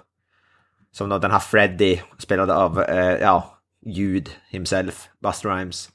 Som 0.91 1.09
då 1.09 1.17
den 1.17 1.31
här 1.31 1.39
Freddy 1.39 1.99
spelade 2.17 2.55
av, 2.55 2.81
eh, 2.81 3.17
ja, 3.21 3.59
ljud 3.85 4.29
himself, 4.49 5.07
Buster 5.23 5.49
Rhymes. 5.49 5.89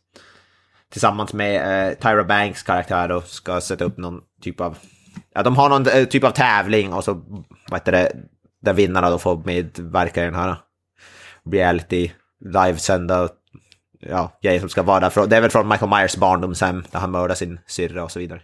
Tillsammans 0.92 1.32
med 1.32 1.88
eh, 1.88 1.94
Tyra 1.94 2.24
Banks 2.24 2.62
karaktär 2.62 3.08
då 3.08 3.20
ska 3.20 3.60
sätta 3.60 3.84
upp 3.84 3.96
någon 3.98 4.20
typ 4.42 4.60
av... 4.60 4.78
Ja, 5.34 5.42
de 5.42 5.56
har 5.56 5.68
någon 5.68 5.86
eh, 5.88 6.04
typ 6.04 6.24
av 6.24 6.30
tävling 6.30 6.92
och 6.92 7.04
så, 7.04 7.12
vad 7.70 7.80
heter 7.80 7.92
det, 7.92 8.12
där 8.62 8.72
vinnarna 8.72 9.10
då 9.10 9.18
får 9.18 9.42
medverka 9.44 10.22
i 10.22 10.24
den 10.24 10.34
här 10.34 10.48
eh, 10.48 10.56
reality 11.50 12.10
livesända 12.44 13.28
ja, 14.00 14.38
grejer 14.42 14.60
som 14.60 14.68
ska 14.68 14.82
vara 14.82 15.00
där. 15.00 15.10
Från- 15.10 15.28
Det 15.28 15.36
är 15.36 15.40
väl 15.40 15.50
från 15.50 15.68
Michael 15.68 15.90
Myers 15.90 16.16
barndomshem 16.16 16.84
där 16.90 16.98
han 16.98 17.10
mördar 17.10 17.34
sin 17.34 17.60
syrra 17.66 18.04
och 18.04 18.12
så 18.12 18.18
vidare. 18.18 18.40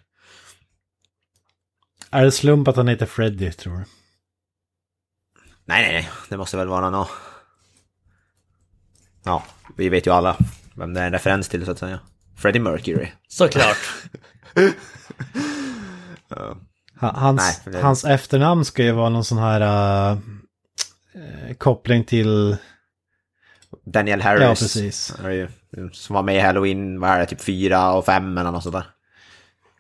Är 2.15 2.25
det 2.25 2.33
slump 2.33 2.69
att 2.69 2.77
han 2.77 2.89
heter 2.89 3.07
Freddy, 3.07 3.53
tror 3.53 3.73
du? 3.73 3.85
Nej, 5.65 5.83
nej, 5.83 5.93
nej. 5.93 6.11
Det 6.29 6.37
måste 6.37 6.57
väl 6.57 6.69
vara 6.69 6.91
något... 6.91 7.09
Ja, 9.25 9.45
vi 9.77 9.89
vet 9.89 10.07
ju 10.07 10.11
alla 10.12 10.37
vem 10.75 10.95
det 10.95 11.01
är 11.01 11.07
en 11.07 11.12
referens 11.12 11.49
till 11.49 11.65
så 11.65 11.71
att 11.71 11.79
säga. 11.79 12.01
Freddie 12.37 12.61
Mercury. 12.61 13.09
Såklart. 13.29 13.77
Ha- 17.01 17.12
Hans, 17.17 17.61
Nej, 17.67 17.83
hans 17.83 18.05
efternamn 18.05 18.65
ska 18.65 18.83
ju 18.83 18.93
vara 18.93 19.09
någon 19.09 19.25
sån 19.25 19.39
här 19.39 19.61
eh, 20.11 21.55
koppling 21.59 22.05
till... 22.05 22.57
Daniel 23.87 24.23
Harris. 24.23 24.43
Ja, 24.43 24.49
precis. 24.49 25.15
Som 25.93 26.15
var 26.15 26.23
med 26.23 26.37
i 26.37 26.41
Halloween, 26.41 27.01
vad 27.01 27.11
är 27.11 27.19
det, 27.19 27.27
typ 27.27 27.41
fyra 27.41 27.93
och 27.93 28.05
fem 28.05 28.39
eller 28.39 28.51
något 28.53 28.62
sådär. 28.62 28.85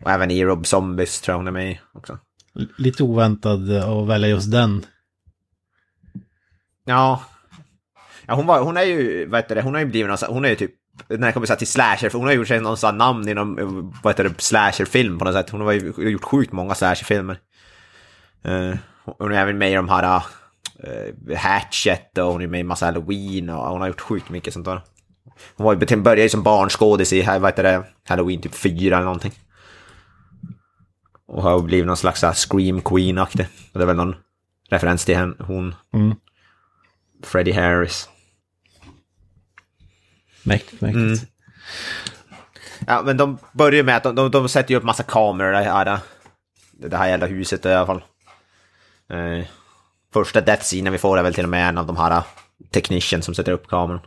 Och 0.02 0.10
även 0.10 0.30
i 0.30 0.44
Rob 0.44 0.66
Zombies 0.66 1.20
tror 1.20 1.32
jag 1.32 1.38
hon 1.38 1.46
är 1.46 1.52
med 1.52 1.78
också. 1.92 2.18
Lite 2.76 3.02
oväntad 3.02 3.72
att 3.76 4.06
välja 4.06 4.28
just 4.28 4.50
den. 4.50 4.86
Ja. 6.84 7.22
Ja, 8.26 8.34
hon, 8.34 8.46
var, 8.46 8.60
hon 8.60 8.76
är 8.76 8.82
ju, 8.82 9.26
vad 9.26 9.40
heter 9.40 9.54
det, 9.54 9.62
hon 9.62 9.74
har 9.74 9.80
ju 9.80 9.86
blivit 9.86 10.08
någon, 10.08 10.34
hon 10.34 10.44
är 10.44 10.48
ju 10.48 10.56
typ, 10.56 10.70
när 11.08 11.26
det 11.26 11.32
kommer 11.32 11.46
så 11.46 11.52
här 11.52 11.58
till 11.58 11.66
slasher, 11.66 12.08
för 12.08 12.18
hon 12.18 12.26
har 12.26 12.34
gjort 12.34 12.48
sig 12.48 12.60
någon 12.60 12.76
sån 12.76 12.98
namn 12.98 13.28
inom, 13.28 13.58
eh, 13.58 13.66
vad 14.02 14.12
heter 14.12 14.24
det, 14.24 14.34
slasherfilm 14.38 15.18
på 15.18 15.24
något 15.24 15.34
sätt. 15.34 15.50
Hon 15.50 15.60
har 15.60 15.72
ju 15.72 16.10
gjort 16.10 16.24
sjukt 16.24 16.52
många 16.52 16.74
slasherfilmer. 16.74 17.38
Uh, 18.48 18.74
hon 19.04 19.32
är 19.32 19.36
även 19.36 19.58
med 19.58 19.72
i 19.72 19.74
de 19.74 19.88
här 19.88 20.22
uh, 20.86 21.36
Hatchet 21.36 22.18
och 22.18 22.32
hon 22.32 22.42
är 22.42 22.46
med 22.46 22.60
i 22.60 22.64
massa 22.64 22.86
Halloween 22.86 23.50
och 23.50 23.70
hon 23.70 23.80
har 23.80 23.88
gjort 23.88 24.00
sjukt 24.00 24.28
mycket 24.30 24.52
sånt 24.52 24.64
där. 24.64 24.80
Hon 25.56 25.64
var 25.64 25.74
ju, 25.74 25.96
började 25.96 26.22
ju 26.22 26.28
som 26.28 26.42
barnskådis 26.42 27.12
i, 27.12 27.22
vad 27.22 27.44
heter 27.44 27.62
det, 27.62 27.84
Halloween 28.08 28.40
typ 28.40 28.54
fyra 28.54 28.96
eller 28.96 29.04
någonting. 29.04 29.32
Och 31.26 31.42
har 31.42 31.62
blivit 31.62 31.86
någon 31.86 31.96
slags 31.96 32.20
Scream 32.20 32.80
Queen-aktig. 32.80 33.46
Det 33.72 33.82
är 33.82 33.86
väl 33.86 33.96
någon 33.96 34.16
referens 34.68 35.04
till 35.04 35.16
henne, 35.16 35.34
hon. 35.38 35.74
Mm. 35.92 36.16
Freddie 37.22 37.52
Harris. 37.52 38.08
Mäktigt, 40.42 40.82
mäktigt. 40.82 41.30
Ja, 42.86 43.02
men 43.04 43.16
de 43.16 43.38
börjar 43.52 43.84
med 43.84 43.96
att 43.96 44.02
de, 44.02 44.14
de, 44.14 44.30
de 44.30 44.48
sätter 44.48 44.70
ju 44.70 44.78
upp 44.78 44.84
massa 44.84 45.02
kameror 45.02 45.60
i 45.60 45.64
det 45.64 45.70
här, 45.70 45.98
det 46.72 46.96
här 46.96 47.08
jävla 47.08 47.26
huset 47.26 47.66
i 47.66 47.72
alla 47.72 47.86
fall. 47.86 48.02
Eh, 49.08 49.46
första 50.12 50.40
death 50.40 50.62
scenen 50.62 50.92
vi 50.92 50.98
får 50.98 51.18
är 51.18 51.22
väl 51.22 51.34
till 51.34 51.44
och 51.44 51.50
med 51.50 51.68
en 51.68 51.78
av 51.78 51.86
de 51.86 51.96
här 51.96 52.22
technician 52.70 53.22
som 53.22 53.34
sätter 53.34 53.52
upp 53.52 53.68
kameran. 53.68 54.00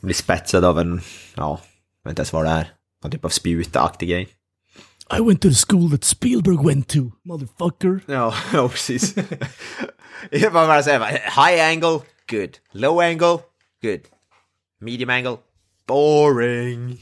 Blir 0.00 0.14
spetsad 0.14 0.64
av 0.64 0.78
en, 0.78 1.00
ja, 1.34 1.60
jag 2.02 2.08
vet 2.08 2.12
inte 2.12 2.20
ens 2.20 2.32
vad 2.32 2.44
det 2.44 2.50
är. 2.50 2.72
Någon 3.02 3.10
typ 3.12 3.24
av 3.24 3.28
spjutaktig 3.28 4.08
grej. 4.08 4.28
I 5.10 5.20
went 5.20 5.40
to 5.42 5.48
the 5.48 5.54
school 5.54 5.90
that 5.90 6.04
Spielberg 6.04 6.60
went 6.64 6.88
to, 6.88 7.12
motherfucker. 7.24 8.00
Ja, 8.06 8.34
ja 8.52 8.68
precis. 8.68 9.14
Jag 10.30 10.52
bara 10.52 10.66
bara 10.66 10.82
säga, 10.82 11.06
high 11.06 11.60
angle, 11.70 12.00
good. 12.30 12.50
Low 12.72 13.00
angle, 13.00 13.38
good. 13.82 14.00
Medium 14.80 15.10
angle, 15.10 15.36
boring. 15.86 16.98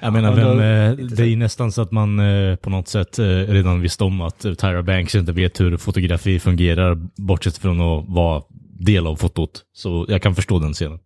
Jag 0.00 0.12
menar, 0.12 0.38
Ja, 0.38 0.44
då- 0.44 0.54
vem, 0.54 0.98
eh, 1.00 1.06
det 1.06 1.22
är 1.22 1.26
ju 1.26 1.36
nästan 1.36 1.72
så 1.72 1.82
att 1.82 1.92
man 1.92 2.18
eh, 2.18 2.56
på 2.56 2.70
något 2.70 2.88
sätt 2.88 3.18
eh, 3.18 3.24
redan 3.26 3.80
visste 3.80 4.04
om 4.04 4.20
att 4.20 4.38
Tyra 4.40 4.82
Banks 4.82 5.14
inte 5.14 5.32
vet 5.32 5.60
hur 5.60 5.76
fotografi 5.76 6.38
fungerar, 6.40 6.94
bortsett 7.16 7.58
från 7.58 7.80
att 7.80 8.04
vara 8.08 8.42
del 8.80 9.06
av 9.06 9.16
fotot. 9.16 9.62
Så 9.72 10.06
jag 10.08 10.22
kan 10.22 10.34
förstå 10.34 10.58
den 10.58 10.72
scenen. 10.72 10.98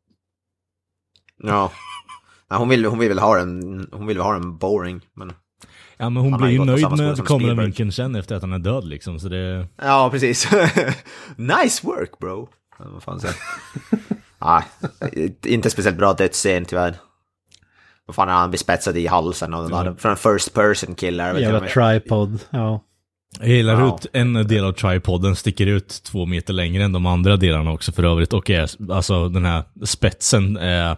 Ja. 1.42 1.72
Nej, 2.50 2.58
hon, 2.58 2.68
vill, 2.68 2.84
hon 2.84 2.98
vill 2.98 3.08
väl 3.08 3.18
ha 3.18 3.36
den, 3.38 3.88
hon 3.92 4.06
vill 4.06 4.16
väl 4.16 4.26
ha 4.26 4.32
den 4.32 4.58
boring, 4.58 5.00
men... 5.14 5.32
Ja, 5.96 6.10
men 6.10 6.22
hon 6.22 6.32
Han 6.32 6.42
blir 6.42 6.50
ju 6.50 6.64
nöjd 6.64 6.90
med 6.90 6.98
som 6.98 7.26
Spielberg. 7.26 7.26
kameravinkeln 7.26 7.92
sen 7.92 8.14
efter 8.14 8.36
att 8.36 8.42
han 8.42 8.52
är 8.52 8.58
död 8.58 8.84
liksom, 8.84 9.20
så 9.20 9.28
det... 9.28 9.66
Ja, 9.82 10.08
precis. 10.12 10.48
nice 11.36 11.86
work 11.86 12.18
bro. 12.18 12.48
Ja, 12.78 12.84
Vad 12.92 13.02
fan 13.02 13.20
säger 13.20 13.34
Nej, 14.38 14.64
inte 15.44 15.70
speciellt 15.70 15.96
bra 15.96 16.12
dödsscen 16.12 16.64
tyvärr. 16.64 16.94
Vad 18.06 18.14
fan 18.14 18.28
är 18.28 18.32
han 18.32 18.50
bespetsad 18.50 18.96
i 18.96 19.06
halsen 19.06 19.54
och 19.54 19.70
den 19.70 19.84
där, 19.84 19.94
från 19.94 20.10
en 20.10 20.16
first 20.16 20.54
person 20.54 20.94
killer. 20.94 21.34
Jävla 21.34 21.60
tripod. 21.60 22.40
Ja. 22.50 22.80
Jag 23.40 23.48
gillar 23.48 23.80
Ja. 23.80 23.96
ut 23.96 24.06
en 24.12 24.32
del 24.32 24.64
av 24.64 24.72
tripoden 24.72 25.36
sticker 25.36 25.66
ut 25.66 26.02
två 26.04 26.26
meter 26.26 26.52
längre 26.52 26.84
än 26.84 26.92
de 26.92 27.06
andra 27.06 27.36
delarna 27.36 27.72
också 27.72 27.92
för 27.92 28.04
övrigt. 28.04 28.32
Och 28.32 28.50
är, 28.50 28.92
alltså 28.92 29.28
den 29.28 29.44
här 29.44 29.62
spetsen 29.84 30.56
är 30.56 30.96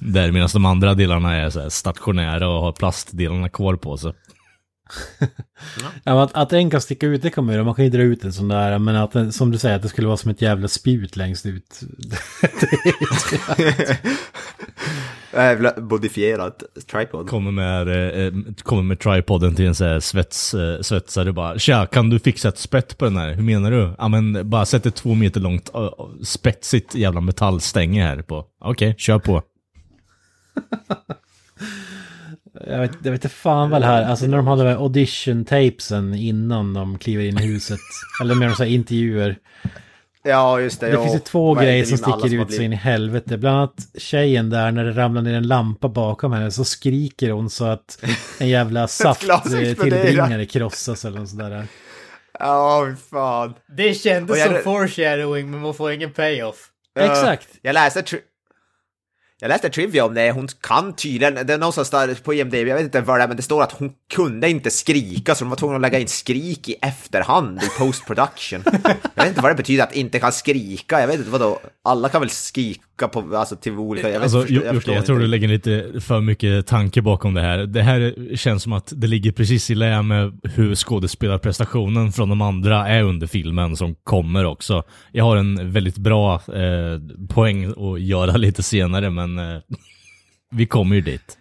där 0.00 0.30
medan 0.30 0.48
de 0.52 0.64
andra 0.66 0.94
delarna 0.94 1.36
är 1.36 1.50
så 1.50 1.70
stationära 1.70 2.48
och 2.48 2.60
har 2.62 2.72
plastdelarna 2.72 3.48
kvar 3.48 3.76
på 3.76 3.96
sig. 3.96 4.12
Ja, 6.04 6.22
att, 6.22 6.34
att 6.34 6.52
en 6.52 6.70
kan 6.70 6.80
sticka 6.80 7.06
ut, 7.06 7.22
det 7.22 7.30
kommer 7.30 7.52
ju, 7.52 7.64
man 7.64 7.74
kan 7.74 7.84
ju 7.84 7.90
dra 7.90 8.02
ut 8.02 8.24
en 8.24 8.32
sån 8.32 8.48
där, 8.48 8.78
men 8.78 8.96
att 8.96 9.34
som 9.34 9.50
du 9.50 9.58
säger, 9.58 9.76
att 9.76 9.82
det 9.82 9.88
skulle 9.88 10.06
vara 10.06 10.16
som 10.16 10.30
ett 10.30 10.42
jävla 10.42 10.68
spjut 10.68 11.16
längst 11.16 11.46
ut. 11.46 11.80
Jävla 15.34 15.72
modifierat 15.76 16.62
tripod. 16.90 17.28
Kommer 17.28 17.50
med, 17.50 17.88
eh, 17.88 18.24
eh, 18.24 18.32
kommer 18.62 18.82
med 18.82 19.00
tripoden 19.00 19.54
till 19.54 19.66
en 19.66 19.74
så 19.74 19.84
här 19.84 20.00
svets, 20.00 20.54
eh, 20.54 20.80
svetsare 20.80 21.28
och 21.28 21.34
bara 21.34 21.58
Tja, 21.58 21.86
kan 21.86 22.10
du 22.10 22.18
fixa 22.18 22.48
ett 22.48 22.58
spett 22.58 22.98
på 22.98 23.04
den 23.04 23.16
här? 23.16 23.32
Hur 23.32 23.42
menar 23.42 23.70
du? 23.70 23.94
Ja 23.98 24.08
men 24.08 24.50
bara 24.50 24.66
sätt 24.66 24.86
ett 24.86 24.94
två 24.94 25.14
meter 25.14 25.40
långt 25.40 25.70
uh, 25.74 25.90
spetsigt 26.22 26.94
jävla 26.94 27.20
metallstänge 27.20 28.04
här 28.04 28.22
på. 28.22 28.44
Okej, 28.60 28.94
kör 28.98 29.18
på. 29.18 29.42
Jag 32.66 32.78
vet, 32.78 32.90
jag 33.02 33.12
vet 33.12 33.24
inte 33.24 33.36
fan 33.36 33.70
vad 33.70 33.82
det 33.82 33.86
här, 33.86 34.04
alltså 34.04 34.26
när 34.26 34.36
de 34.36 34.46
hade 34.46 34.62
de 34.62 34.68
här 34.68 34.76
audition 34.76 35.44
tapesen 35.44 36.14
innan 36.14 36.74
de 36.74 36.98
kliver 36.98 37.24
in 37.24 37.38
i 37.38 37.46
huset. 37.46 37.80
eller 38.20 38.34
med 38.34 38.56
så 38.56 38.62
här 38.62 38.70
intervjuer. 38.70 39.38
Ja, 40.24 40.60
just 40.60 40.80
det. 40.80 40.90
Det 40.90 41.02
finns 41.02 41.14
ju 41.14 41.18
två 41.18 41.54
grejer 41.54 41.84
som 41.84 41.98
sticker 41.98 42.42
ut 42.42 42.52
så 42.54 42.62
in 42.62 42.72
i 42.72 42.76
helvete. 42.76 43.38
Bland 43.38 43.56
annat 43.56 43.74
tjejen 43.98 44.50
där 44.50 44.70
när 44.70 44.84
det 44.84 44.92
ramlar 44.92 45.22
ner 45.22 45.34
en 45.34 45.46
lampa 45.46 45.88
bakom 45.88 46.32
henne 46.32 46.50
så 46.50 46.64
skriker 46.64 47.30
hon 47.30 47.50
så 47.50 47.64
att 47.64 48.04
en 48.38 48.48
jävla 48.48 48.88
safttillbringare 48.88 50.46
krossas 50.46 51.04
eller 51.04 51.20
något 51.20 51.28
sådär. 51.28 51.66
Ja, 52.38 52.86
fy 52.90 52.96
fan. 53.10 53.54
Det 53.76 53.94
kändes 53.94 54.38
jag- 54.38 54.46
som 54.48 54.58
foreshadowing 54.64 55.50
men 55.50 55.60
man 55.60 55.74
får 55.74 55.92
ingen 55.92 56.12
payoff. 56.12 56.68
Ja, 56.94 57.02
Exakt. 57.02 57.48
Jag 57.62 57.74
läste, 57.74 58.02
Jag 59.42 59.48
läste 59.48 59.68
trivia 59.68 60.04
om 60.04 60.14
det, 60.14 60.30
hon 60.30 60.48
kan 60.60 60.92
tydligen, 60.92 61.34
det 61.46 61.52
är 61.54 61.58
någonstans 61.58 61.90
där 61.90 62.14
på 62.24 62.34
IMDB, 62.34 62.54
jag 62.54 62.64
vet 62.76 62.80
inte 62.84 63.00
vad 63.00 63.18
det 63.18 63.22
är, 63.22 63.28
men 63.28 63.36
det 63.36 63.42
står 63.42 63.62
att 63.62 63.72
hon 63.72 63.90
kunde 64.14 64.50
inte 64.50 64.70
skrika 64.70 65.34
så 65.34 65.44
de 65.44 65.48
var 65.48 65.56
tvungna 65.56 65.76
att 65.76 65.82
lägga 65.82 65.98
in 65.98 66.08
skrik 66.08 66.68
i 66.68 66.74
efterhand 66.82 67.62
i 67.62 67.78
post 67.78 68.06
production. 68.06 68.62
jag 69.14 69.22
vet 69.24 69.28
inte 69.28 69.40
vad 69.40 69.50
det 69.50 69.54
betyder 69.54 69.84
att 69.84 69.96
inte 69.96 70.18
kan 70.18 70.32
skrika, 70.32 71.00
jag 71.00 71.06
vet 71.06 71.18
inte 71.18 71.30
vad 71.30 71.40
då. 71.40 71.58
alla 71.84 72.08
kan 72.08 72.20
väl 72.20 72.30
skrika 72.30 73.08
på, 73.12 73.36
alltså 73.36 73.56
till 73.56 73.72
olika, 73.72 74.06
jag 74.10 74.12
vet 74.12 74.22
Alltså, 74.22 74.40
förstår- 74.40 74.54
Jocke, 74.56 74.66
jag, 74.66 74.74
förstår 74.76 75.00
tror 75.00 75.18
du 75.18 75.26
lägger 75.26 75.48
lite 75.48 76.00
för 76.00 76.20
mycket 76.20 76.66
tanke 76.66 77.02
bakom 77.02 77.34
det 77.34 77.40
här. 77.40 77.58
Det 77.58 77.82
här 77.82 78.14
känns 78.36 78.62
som 78.62 78.72
att 78.72 78.92
det 78.96 79.06
ligger 79.06 79.32
precis 79.32 79.70
i 79.70 79.74
lä 79.74 80.02
med 80.02 80.40
hur 80.54 80.74
skådespelarprestationen 80.74 82.12
från 82.12 82.28
de 82.28 82.42
andra 82.42 82.88
är 82.88 83.02
under 83.02 83.26
filmen 83.26 83.76
som 83.76 83.94
kommer 84.04 84.44
också. 84.44 84.82
Jag 85.12 85.24
har 85.24 85.36
en 85.36 85.72
väldigt 85.72 85.98
bra 85.98 86.34
eh, 86.34 87.28
poäng 87.28 87.64
att 87.64 88.00
göra 88.00 88.36
lite 88.36 88.62
senare, 88.62 89.10
men 89.10 89.31
eh, 89.38 89.60
vi 90.50 90.66
kommer 90.66 90.96
ju 90.96 91.02
dit. 91.02 91.38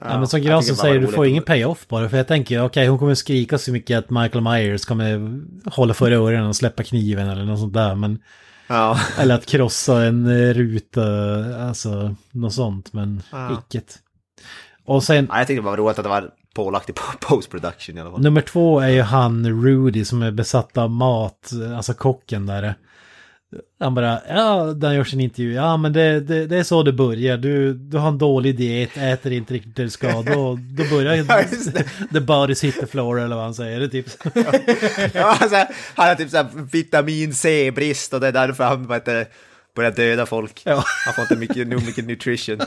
Ja, 0.00 0.18
men 0.18 0.28
som 0.28 0.40
Granström 0.40 0.76
säger, 0.76 1.00
du 1.00 1.06
får 1.06 1.26
ingen 1.26 1.42
payoff 1.42 1.88
bara. 1.88 2.08
För 2.08 2.16
jag 2.16 2.28
tänker, 2.28 2.64
okej, 2.64 2.86
hon 2.86 2.98
kommer 2.98 3.14
skrika 3.14 3.58
så 3.58 3.72
mycket 3.72 3.98
att 3.98 4.10
Michael 4.10 4.44
Myers 4.44 4.84
kommer 4.84 5.40
hålla 5.70 5.94
för 5.94 6.12
öronen 6.12 6.46
och 6.46 6.56
släppa 6.56 6.82
kniven 6.82 7.28
eller 7.28 7.44
något 7.44 7.58
sånt 7.58 7.74
där. 7.74 7.94
Men, 7.94 8.18
Ja. 8.68 9.00
eller 9.18 9.34
att 9.34 9.46
krossa 9.46 10.02
en 10.04 10.26
eh, 10.26 10.54
ruta, 10.54 11.02
alltså 11.68 12.14
något 12.32 12.54
sånt. 12.54 12.92
Men 12.92 13.22
Ja. 13.32 13.58
icket. 13.68 13.98
Och 14.84 15.02
sen, 15.02 15.26
ja, 15.30 15.38
jag 15.38 15.46
tyckte 15.46 15.60
det 15.60 15.64
var 15.66 15.76
roligt 15.76 15.98
att 15.98 16.04
det 16.04 16.08
var 16.08 16.30
pålagt 16.54 16.90
i 16.90 16.92
post 17.20 17.50
production 17.50 17.98
i 17.98 18.00
alla 18.00 18.10
fall. 18.10 18.20
nummer 18.20 18.40
två 18.40 18.80
är 18.80 18.88
ju 18.88 19.02
han 19.02 19.62
Rudy 19.62 20.04
som 20.04 20.22
är 20.22 20.30
besatt 20.30 20.78
av 20.78 20.90
mat, 20.90 21.50
alltså 21.76 21.94
kocken 21.94 22.46
där. 22.46 22.74
Han 23.80 23.94
bara, 23.94 24.20
ja, 24.28 24.64
där 24.64 24.92
görs 24.92 25.14
en 25.14 25.20
intervju, 25.20 25.52
ja 25.52 25.76
men 25.76 25.92
det, 25.92 26.20
det, 26.20 26.46
det 26.46 26.56
är 26.56 26.62
så 26.62 26.82
det 26.82 26.92
börjar, 26.92 27.36
du, 27.36 27.74
du 27.74 27.98
har 27.98 28.08
en 28.08 28.18
dålig 28.18 28.56
diet, 28.56 28.96
äter 28.96 29.32
inte 29.32 29.54
riktigt 29.54 29.76
det 29.76 29.82
du 29.82 29.90
ska, 29.90 30.22
då, 30.22 30.58
då 30.70 30.84
börjar 30.90 31.24
the 32.12 32.20
bodies 32.20 32.64
hit 32.64 32.80
the 32.80 32.86
floor 32.86 33.20
eller 33.20 33.36
vad 33.36 33.44
han 33.44 33.54
säger, 33.54 33.80
det 33.80 33.88
typ 33.88 34.08
så. 34.08 34.18
Ja, 35.14 35.36
alltså, 35.40 35.56
han 35.94 36.08
har 36.08 36.14
typ 36.14 36.30
såhär 36.30 36.46
vitamin 36.72 37.34
C-brist 37.34 38.14
och 38.14 38.20
det 38.20 38.28
är 38.28 38.32
därför 38.32 38.64
han 38.64 38.86
det, 39.04 39.26
börjar 39.76 39.90
döda 39.90 40.26
folk. 40.26 40.62
Ja. 40.64 40.84
Han 41.06 41.14
får 41.14 41.22
inte 41.22 41.36
mycket, 41.36 41.68
nog 41.68 41.86
mycket 41.86 42.06
nutrition. 42.06 42.58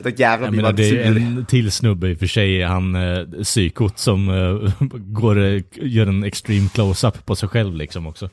Då 0.00 0.10
jävlar 0.10 0.46
Jag 0.46 0.52
blir 0.52 0.62
menar, 0.62 0.68
man 0.68 0.76
det 0.76 0.88
är 0.88 1.16
en 1.16 1.46
till 1.46 1.72
snubbe 1.72 2.08
i 2.08 2.14
och 2.14 2.18
för 2.18 2.26
sig, 2.26 2.62
han 2.62 2.94
eh, 2.94 3.42
psykot 3.42 3.98
som 3.98 4.28
eh, 4.28 4.72
går, 4.90 5.44
eh, 5.44 5.62
gör 5.72 6.06
en 6.06 6.24
extreme 6.24 6.68
close-up 6.74 7.26
på 7.26 7.36
sig 7.36 7.48
själv 7.48 7.74
liksom 7.74 8.06
också. 8.06 8.30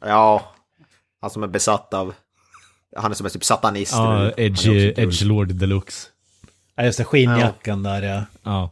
Ja, 0.00 0.53
han 1.24 1.30
som 1.30 1.42
är 1.42 1.46
besatt 1.46 1.94
av... 1.94 2.14
Han 2.96 3.10
är 3.10 3.14
som 3.14 3.26
är 3.26 3.30
typ 3.30 3.44
satanist. 3.44 3.92
Ja, 3.92 4.16
är 4.20 4.40
edge, 4.40 4.66
edgelord 4.98 5.54
deluxe. 5.54 6.06
Ja 6.76 6.84
just 6.84 6.98
det, 6.98 7.04
skinnjackan 7.04 7.82
där 7.82 8.02
ja. 8.02 8.22
Ja. 8.42 8.70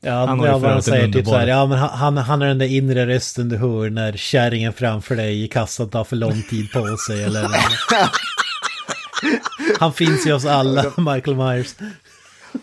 Ja, 0.00 0.26
Han 0.26 0.38
har 0.40 0.46
ja 0.46 0.52
vad 0.58 0.68
han 0.70 0.76
en 0.76 0.82
säger 0.82 1.12
typ 1.12 1.26
så 1.26 1.36
här, 1.36 1.46
ja 1.46 1.66
men 1.66 1.78
han- 1.78 2.16
han, 2.16 2.42
är 2.42 2.46
den 2.46 2.58
där 2.58 2.66
inre 2.66 3.06
rösten 3.06 3.48
du 3.48 3.56
hör 3.56 3.90
när 3.90 4.12
kärringen 4.12 4.72
framför 4.72 5.16
dig 5.16 5.44
i 5.44 5.48
kassan 5.48 5.88
tar 5.88 6.04
för 6.04 6.16
lång 6.16 6.42
tid 6.42 6.72
på 6.72 6.96
sig 6.96 7.24
eller... 7.24 7.48
han 9.78 9.92
finns 9.92 10.26
ju 10.26 10.32
hos 10.32 10.44
alla, 10.46 10.84
Michael 10.96 11.36
Myers. 11.36 11.74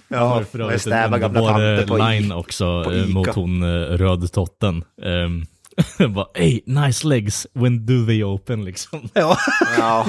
Han 0.09 0.19
har 0.19 0.39
Ja, 0.39 0.45
för 0.51 0.59
och 0.61 0.65
övrigt 0.65 0.85
en 0.85 0.91
stäva 0.91 1.17
gamla 1.17 1.39
underbar 1.39 1.77
tanter 1.77 1.87
på 1.87 1.97
eh, 1.97 2.09
line 2.09 2.25
Ica. 2.25 2.35
också 2.35 2.83
på 2.83 2.91
eh, 2.91 3.05
mot 3.05 3.27
hon 3.27 3.63
eh, 3.63 3.67
rödtotten. 3.97 4.83
Um, 5.01 5.45
bara, 6.09 6.27
hey, 6.33 6.61
nice 6.65 7.07
legs, 7.07 7.47
when 7.53 7.85
do 7.85 8.05
they 8.05 8.23
open 8.23 8.65
liksom. 8.65 9.09
Ja. 9.13 9.37
Ja. 9.77 10.05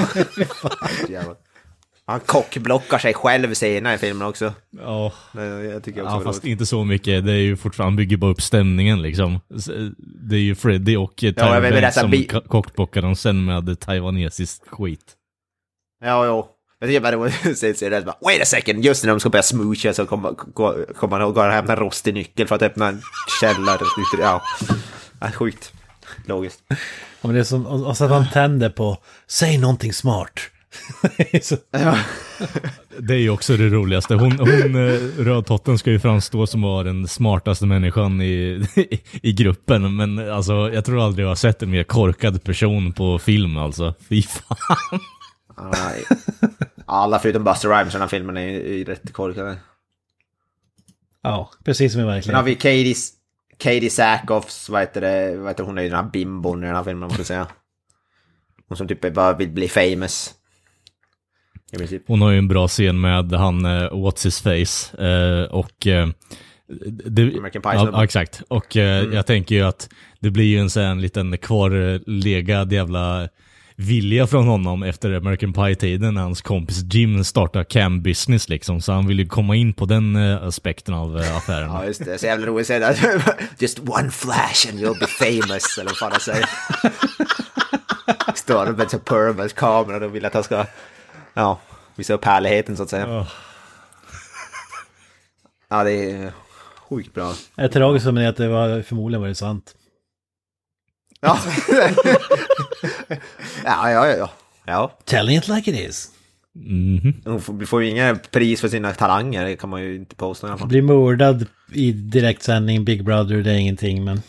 Han 2.09 2.21
kockblockar 2.21 2.99
sig 2.99 3.15
själv 3.15 3.55
senare 3.55 3.95
i 3.95 3.99
filmen 3.99 4.29
också. 4.29 4.53
Ja, 4.81 5.13
Det- 5.33 5.45
Jag 5.65 5.83
tycker 5.85 6.01
också 6.03 6.13
ja 6.15 6.19
det 6.19 6.25
var 6.25 6.33
fast 6.33 6.45
roligt. 6.45 6.53
inte 6.53 6.67
så 6.67 6.85
mycket. 6.85 7.27
Det 7.27 7.33
är 7.33 7.37
ju 7.37 7.57
fortfarande, 7.57 7.91
han 7.91 7.97
bygger 7.97 8.17
bara 8.17 8.31
upp 8.31 8.41
stämningen 8.43 9.03
liksom. 9.03 9.41
Det 10.29 10.37
är 10.37 10.41
ju 10.41 10.55
Freddy 10.55 10.97
och 10.97 11.23
jag 11.23 11.37
Tyler 11.37 11.61
vill 11.61 11.83
Banks 11.83 11.95
som 12.01 12.13
ko- 12.31 12.49
kockblockar 12.49 13.03
dem 13.03 13.17
sen 13.17 13.45
med 13.45 13.81
taiwanesiskt 13.81 14.69
skit. 14.69 15.15
Ja, 16.05 16.27
jo. 16.27 16.47
Men 16.81 16.89
det 16.89 16.97
är 16.97 17.01
bara 17.01 17.13
roligt 17.17 17.47
att 17.47 17.59
se 17.79 17.89
det. 17.89 18.03
Bara, 18.07 18.17
Wait 18.23 18.43
a 18.43 18.45
second! 18.45 18.85
Just 18.85 19.05
när 19.05 19.11
de 19.11 19.21
ska 19.21 19.31
börja 19.31 19.43
smoocha 19.43 19.93
så 19.93 20.07
kommer 20.07 20.29
han 21.11 21.23
och 21.23 21.35
går 21.35 21.47
och 21.49 21.53
hämtar 21.55 21.77
en 21.77 21.83
rostig 21.83 22.15
nyckel 22.15 22.47
för 22.49 22.55
att 22.55 22.63
öppna 22.63 22.89
en 22.89 23.01
källare. 23.41 23.79
Ja. 24.21 24.43
Ja 25.21 25.31
sjukt. 25.31 25.73
Logiskt. 26.27 26.63
Ja, 26.69 26.77
men 27.23 27.35
det 27.35 27.41
är 27.41 27.45
som, 27.45 27.67
och, 27.67 27.87
och 27.87 27.97
så 27.97 28.05
att 28.05 28.11
han 28.11 28.31
tänder 28.33 28.71
på, 28.71 28.99
säg 29.27 29.59
någonting 29.59 29.93
smart. 29.93 30.41
så, 31.43 31.57
Det 32.99 33.15
är 33.15 33.19
ju 33.19 33.31
också 33.31 33.57
det 33.57 33.69
roligaste. 33.69 34.15
Hon, 34.15 34.39
hon 34.39 34.75
eh, 34.89 35.01
rödtotten 35.19 35.79
ska 35.79 35.91
ju 35.91 35.99
framstå 36.01 36.47
som 36.47 36.63
var 36.63 36.85
den 36.85 37.09
smartaste 37.09 37.67
människan 37.67 38.21
i, 38.21 38.67
i 39.23 39.33
gruppen. 39.33 39.97
Men 39.97 40.31
alltså, 40.33 40.53
jag 40.73 40.85
tror 40.85 41.01
aldrig 41.05 41.25
jag 41.25 41.31
har 41.31 41.35
sett 41.37 41.63
en 41.63 41.71
mer 41.71 41.85
korkad 41.85 42.43
person 42.45 42.93
på 42.93 43.19
film 43.19 43.57
alltså. 43.57 43.95
Fy 44.09 44.23
fan. 44.23 45.01
Nej. 45.73 46.05
Alla 46.87 47.19
förutom 47.19 47.45
Buster 47.45 47.69
Rhymes 47.69 47.89
i 47.89 47.93
den 47.93 48.01
här 48.01 48.09
filmen 48.09 48.37
är 48.37 48.49
ju 48.51 48.85
rätt 48.85 49.13
korkade. 49.13 49.57
ja, 51.23 51.51
precis 51.65 51.93
som 51.93 52.01
i 52.01 52.03
Sen 52.03 52.09
har 52.09 52.15
verkligheten. 52.15 52.45
vi 52.45 52.55
Katie, 52.55 52.95
Katie 53.59 53.91
Sackhoffs, 53.91 54.69
vad 54.69 54.81
heter 54.81 55.01
det, 55.01 55.37
vad 55.37 55.49
heter 55.49 55.65
hon 55.65 55.79
är 55.79 55.83
ju 55.83 55.89
den 55.89 56.05
här 56.05 56.11
bimbon 56.11 56.63
i 56.63 56.67
den 56.67 56.77
här 56.77 56.85
filmen, 56.85 57.01
man 57.01 57.11
ska 57.11 57.25
säga. 57.25 57.47
Hon 58.69 58.77
som 58.77 58.89
typ 58.89 59.15
bara 59.15 59.33
vill 59.33 59.51
bli 59.51 59.69
famous. 59.69 60.35
Hon 62.07 62.23
har 62.23 62.31
ju 62.31 62.39
en 62.39 62.49
bra 62.49 62.69
scen 62.69 63.01
med 63.01 63.33
han 63.33 63.65
eh, 63.65 63.91
What's 63.91 64.25
His 64.25 64.41
Face. 64.41 65.05
Eh, 65.07 65.45
och... 65.45 65.87
Eh, 65.87 66.09
det, 66.87 67.23
American 67.23 67.63
Pie 67.63 67.75
ja, 67.75 67.91
ja, 67.93 68.05
exakt. 68.05 68.43
Och 68.49 68.77
eh, 68.77 69.05
jag 69.15 69.27
tänker 69.27 69.55
ju 69.55 69.63
att 69.63 69.89
det 70.21 70.31
blir 70.31 70.45
ju 70.45 70.59
en 70.59 70.71
sån 70.71 71.01
liten 71.01 71.39
kvarlegad 71.39 72.73
jävla 72.73 73.29
vilja 73.77 74.27
från 74.27 74.47
honom 74.47 74.83
efter 74.83 75.13
American 75.13 75.53
Pie-tiden 75.53 76.15
när 76.15 76.23
hans 76.23 76.43
kompis 76.43 76.83
Jim 76.83 77.25
startar 77.25 77.65
cam 77.65 78.03
business 78.03 78.49
liksom. 78.49 78.81
Så 78.81 78.93
han 78.93 79.07
vill 79.07 79.19
ju 79.19 79.27
komma 79.27 79.57
in 79.57 79.75
på 79.75 79.87
den 79.87 80.17
eh, 80.17 80.43
aspekten 80.43 80.95
av 80.95 81.19
eh, 81.19 81.37
affären. 81.37 81.71
Ja, 81.71 81.87
just 81.87 82.05
det. 82.05 82.19
Så 82.19 82.27
jävla 82.27 82.47
roligt 82.47 82.71
att 82.71 82.97
säga. 82.97 83.23
Just 83.59 83.79
one 83.79 84.11
flash 84.11 84.69
and 84.71 84.79
you'll 84.79 85.01
be 85.01 85.07
famous, 85.07 85.79
eller 85.79 85.91
vad 85.91 85.99
fan 85.99 86.13
han 86.13 86.21
säger. 86.21 86.49
Står 88.35 88.73
med 88.73 88.91
så 88.91 88.99
pervert 88.99 89.55
kameran 89.55 90.03
och 90.03 90.15
vill 90.15 90.25
att 90.25 90.35
han 90.35 90.45
ska, 90.45 90.67
ja, 91.35 91.61
visa 91.95 92.15
upp 92.15 92.25
härligheten 92.25 92.77
så 92.77 92.83
att 92.83 92.91
säga. 92.91 93.07
Ja. 93.09 93.27
Ja, 95.69 95.85
det 95.85 96.11
är 96.11 96.33
sjukt 96.89 97.15
bra. 97.15 97.35
Det 97.55 97.69
tragiska 97.69 98.13
med 98.13 98.23
det 98.23 98.27
är 98.27 98.31
att 98.31 98.37
det 98.37 98.49
var 98.49 98.83
förmodligen 98.83 99.21
var 99.21 99.29
det 99.29 99.35
sant. 99.35 99.75
Ja. 101.21 101.39
ja, 103.65 103.91
ja, 103.91 104.07
ja, 104.09 104.17
ja. 104.17 104.31
Ja, 104.67 104.99
Telling 105.05 105.37
it 105.39 105.49
like 105.49 105.71
it 105.71 105.91
is. 105.91 106.11
Mhm. 106.55 107.15
hon 107.25 107.41
får, 107.41 107.65
får 107.67 107.83
ju 107.83 107.91
inga 107.91 108.15
pris 108.31 108.61
för 108.61 108.69
sina 108.69 108.93
talanger, 108.93 109.45
det 109.45 109.57
kan 109.57 109.71
man 109.71 109.83
ju 109.83 109.95
inte 109.97 110.17
påstå 110.17 110.47
i 110.47 110.51
alla 110.51 110.59
fall. 110.59 110.69
Blir 110.69 110.83
mördad 110.83 111.47
i 111.73 111.93
direktsändning, 111.93 112.85
Big 112.85 113.05
Brother, 113.05 113.37
det 113.43 113.51
är 113.51 113.55
ingenting 113.57 114.05
men... 114.05 114.23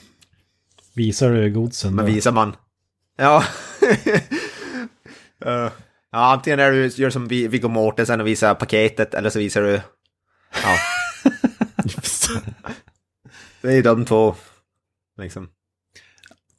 Visar 0.94 1.32
du 1.32 1.52
godsen 1.52 1.96
Men 1.96 2.06
då? 2.06 2.12
visar 2.12 2.32
man... 2.32 2.56
Ja. 3.18 3.44
Eh, 5.46 5.72
ja, 6.12 6.34
antingen 6.34 6.60
är 6.60 6.72
du 6.72 6.88
gör 6.88 7.10
som 7.10 7.28
Vi- 7.28 7.48
Viggo 7.48 7.68
Mortensen 7.68 8.22
och 8.22 8.28
visar 8.28 8.56
paketet, 8.56 9.14
eller 9.14 9.30
så 9.30 9.40
visar 9.40 9.62
du... 9.62 9.82
Ja. 10.64 10.78
det 13.62 13.68
är 13.68 13.76
ju 13.76 13.82
de 13.82 14.06
två, 14.06 14.36
liksom. 15.18 15.50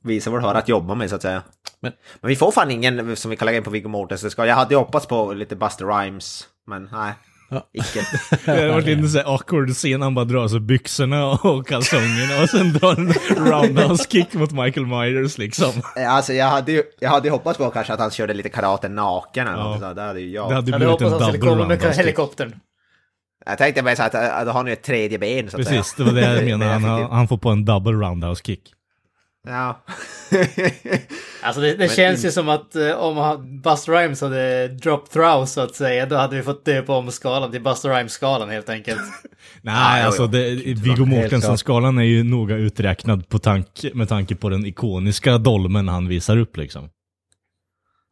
Visa 0.09 0.30
vad 0.30 0.40
du 0.42 0.46
har 0.46 0.54
att 0.54 0.68
jobba 0.68 0.94
med, 0.94 1.11
så 1.11 1.16
att 1.16 1.22
säga. 1.22 1.42
Men- 1.80 1.92
Men, 2.20 2.28
vi 2.28 2.36
får 2.36 2.50
fan 2.52 2.70
ingen 2.70 3.16
som 3.16 3.30
vi 3.30 3.36
kan 3.36 3.46
lägga 3.46 3.59
in 3.59 3.64
på 3.64 3.70
Viggo 3.70 3.88
Mortensen. 3.88 4.30
Ska- 4.30 4.46
Jag 4.46 4.54
hade 4.56 4.74
ju 4.74 4.78
hoppats 4.78 5.06
på 5.06 5.32
lite 5.32 5.56
Buster 5.56 5.84
Rhymes, 5.86 6.44
men 6.66 6.88
nej. 6.92 7.12
Ja. 7.50 7.66
Icke. 7.72 8.00
Det 8.44 8.50
hade 8.50 8.68
varit 8.72 8.84
lite 8.86 9.09
så 9.09 9.18
här 9.18 9.34
awkward 9.34 9.70
scen, 9.70 10.02
han 10.02 10.14
bara 10.14 10.24
drar 10.24 10.48
sig 10.48 10.61
byxorna 10.61 11.26
och 11.30 11.66
kalsongerna 11.68 12.42
och 12.42 12.48
sen 12.48 12.72
drar 12.72 12.96
en 12.96 13.12
roundhouse 13.46 14.04
kick 14.11 14.34
mot 14.34 14.52
Michael 14.52 14.86
Myers 14.86 15.38
liksom. 15.38 15.70
Alltså 16.09 16.32
jag 16.32 16.46
hade 16.46 16.72
ju 16.72 16.82
jag 17.00 17.11
hade 17.11 17.30
hoppats 17.30 17.59
på 17.59 17.70
kanske 17.70 17.92
att 17.92 18.00
han 18.00 18.11
körde 18.11 18.34
lite 18.34 18.48
karate 18.48 18.88
naken 18.88 19.46
eller 19.48 19.59
Ja. 19.59 19.78
något. 19.78 19.96
Det 19.96 20.02
hade 20.02 20.20
ju 20.20 20.30
jag. 20.30 20.50
Det 20.50 20.54
hade 20.54 20.70
Jag 20.70 20.78
hade 20.78 20.84
blivit 20.96 21.00
en 21.00 21.06
hoppats 21.06 21.14
att 21.14 21.20
han 21.22 21.32
skulle 21.32 21.38
double 21.50 21.50
komma 21.50 21.68
med 21.68 21.76
roundhouse 21.76 21.94
kick. 21.94 22.00
helikoptern. 22.04 22.54
Jag 23.46 23.59
tänkte 23.59 23.82
bara 23.82 23.96
så 23.96 24.02
att 24.02 24.14
äh, 24.14 24.20
då 24.20 24.26
har 24.28 24.52
han 24.52 24.66
ju 24.66 24.72
ett 24.72 24.82
tredje 24.82 25.18
ben 25.18 25.50
så 25.50 25.56
att 25.61 25.66
Precis, 25.66 25.94
det 25.94 26.04
säga. 26.04 26.06
var 26.06 26.20
det 26.36 26.42
jag 26.48 26.59
menade. 26.59 26.88
Han, 26.88 27.11
han 27.11 27.28
får 27.28 27.38
på 27.38 27.48
en 27.50 27.64
double 27.64 27.92
roundhouse 27.92 28.42
kick. 28.44 28.62
Ja. 29.47 29.82
Alltså 31.43 31.61
det, 31.61 31.74
det 31.74 31.89
känns 31.89 32.24
ju 32.24 32.30
som 32.30 32.49
att 32.49 32.76
eh, 32.76 32.91
om 32.91 33.61
Buster 33.62 33.93
Rhymes 33.93 34.20
hade 34.20 34.68
drop 34.68 35.11
throw 35.11 35.47
så 35.47 35.61
att 35.61 35.74
säga, 35.74 36.07
då 36.07 36.16
hade 36.16 36.36
vi 36.36 36.43
fått 36.43 36.64
döpa 36.64 36.97
om 36.97 37.11
skalan 37.11 37.51
till 37.51 37.62
Buster 37.62 37.89
Rhymes-skalan 37.89 38.51
helt 38.51 38.68
enkelt. 38.68 39.01
Nej, 39.62 40.01
Ja, 40.01 40.07
alltså 40.07 40.26
det, 40.26 40.51
Viggo 40.55 41.05
Mortensen-skalan 41.05 41.99
är 41.99 42.03
ju 42.03 42.24
noga 42.24 42.57
uträknad 42.57 43.28
på 43.28 43.39
tank, 43.39 43.84
med 43.95 44.09
tanke 44.09 44.34
på 44.36 44.49
den 44.49 44.66
ikoniska 44.66 45.39
dolmen 45.39 45.89
han 45.89 46.09
visar 46.09 46.36
upp 46.36 46.57
liksom. 46.57 46.89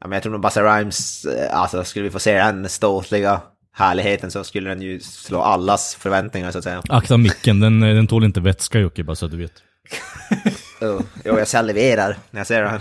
ja 0.00 0.06
men 0.06 0.16
jag 0.16 0.22
tror 0.22 0.32
nog 0.32 0.42
Buster 0.42 0.76
Rhymes, 0.76 1.24
eh, 1.24 1.58
alltså 1.58 1.84
skulle 1.84 2.02
vi 2.02 2.10
få 2.10 2.18
se 2.18 2.34
den 2.34 2.68
ståtliga 2.68 3.40
härligheten 3.72 4.30
så 4.30 4.44
skulle 4.44 4.70
den 4.70 4.82
ju 4.82 5.00
slå 5.00 5.40
allas 5.40 5.94
förväntningar 5.94 6.50
så 6.50 6.58
att 6.58 6.64
säga. 6.64 6.82
Akta 6.88 7.16
micken, 7.16 7.60
den, 7.60 7.80
den 7.80 8.06
tål 8.06 8.24
inte 8.24 8.40
vätska 8.40 8.78
Jocke, 8.78 9.04
bara 9.04 9.16
så 9.16 9.26
att 9.26 9.32
du 9.32 9.38
vet. 9.38 9.52
Jo, 10.80 11.02
jag 11.24 11.48
saliverar 11.48 12.16
när 12.30 12.40
jag 12.40 12.46
ser 12.46 12.62
det 12.62 12.68
här. 12.68 12.80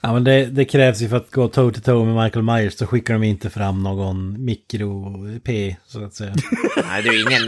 Ja 0.00 0.12
men 0.12 0.24
det, 0.24 0.46
det 0.46 0.64
krävs 0.64 1.00
ju 1.00 1.08
för 1.08 1.16
att 1.16 1.30
gå 1.30 1.48
toe 1.48 1.72
to 1.72 1.80
toe 1.80 2.04
med 2.04 2.24
Michael 2.24 2.44
Myers 2.44 2.74
så 2.78 2.86
skickar 2.86 3.14
de 3.14 3.22
inte 3.22 3.50
fram 3.50 3.82
någon 3.82 4.44
mikro-P 4.44 5.76
så 5.86 6.04
att 6.04 6.14
säga. 6.14 6.34
Nej, 6.88 7.02
det 7.02 7.08
är 7.08 7.12
ju 7.12 7.20
ingen 7.22 7.42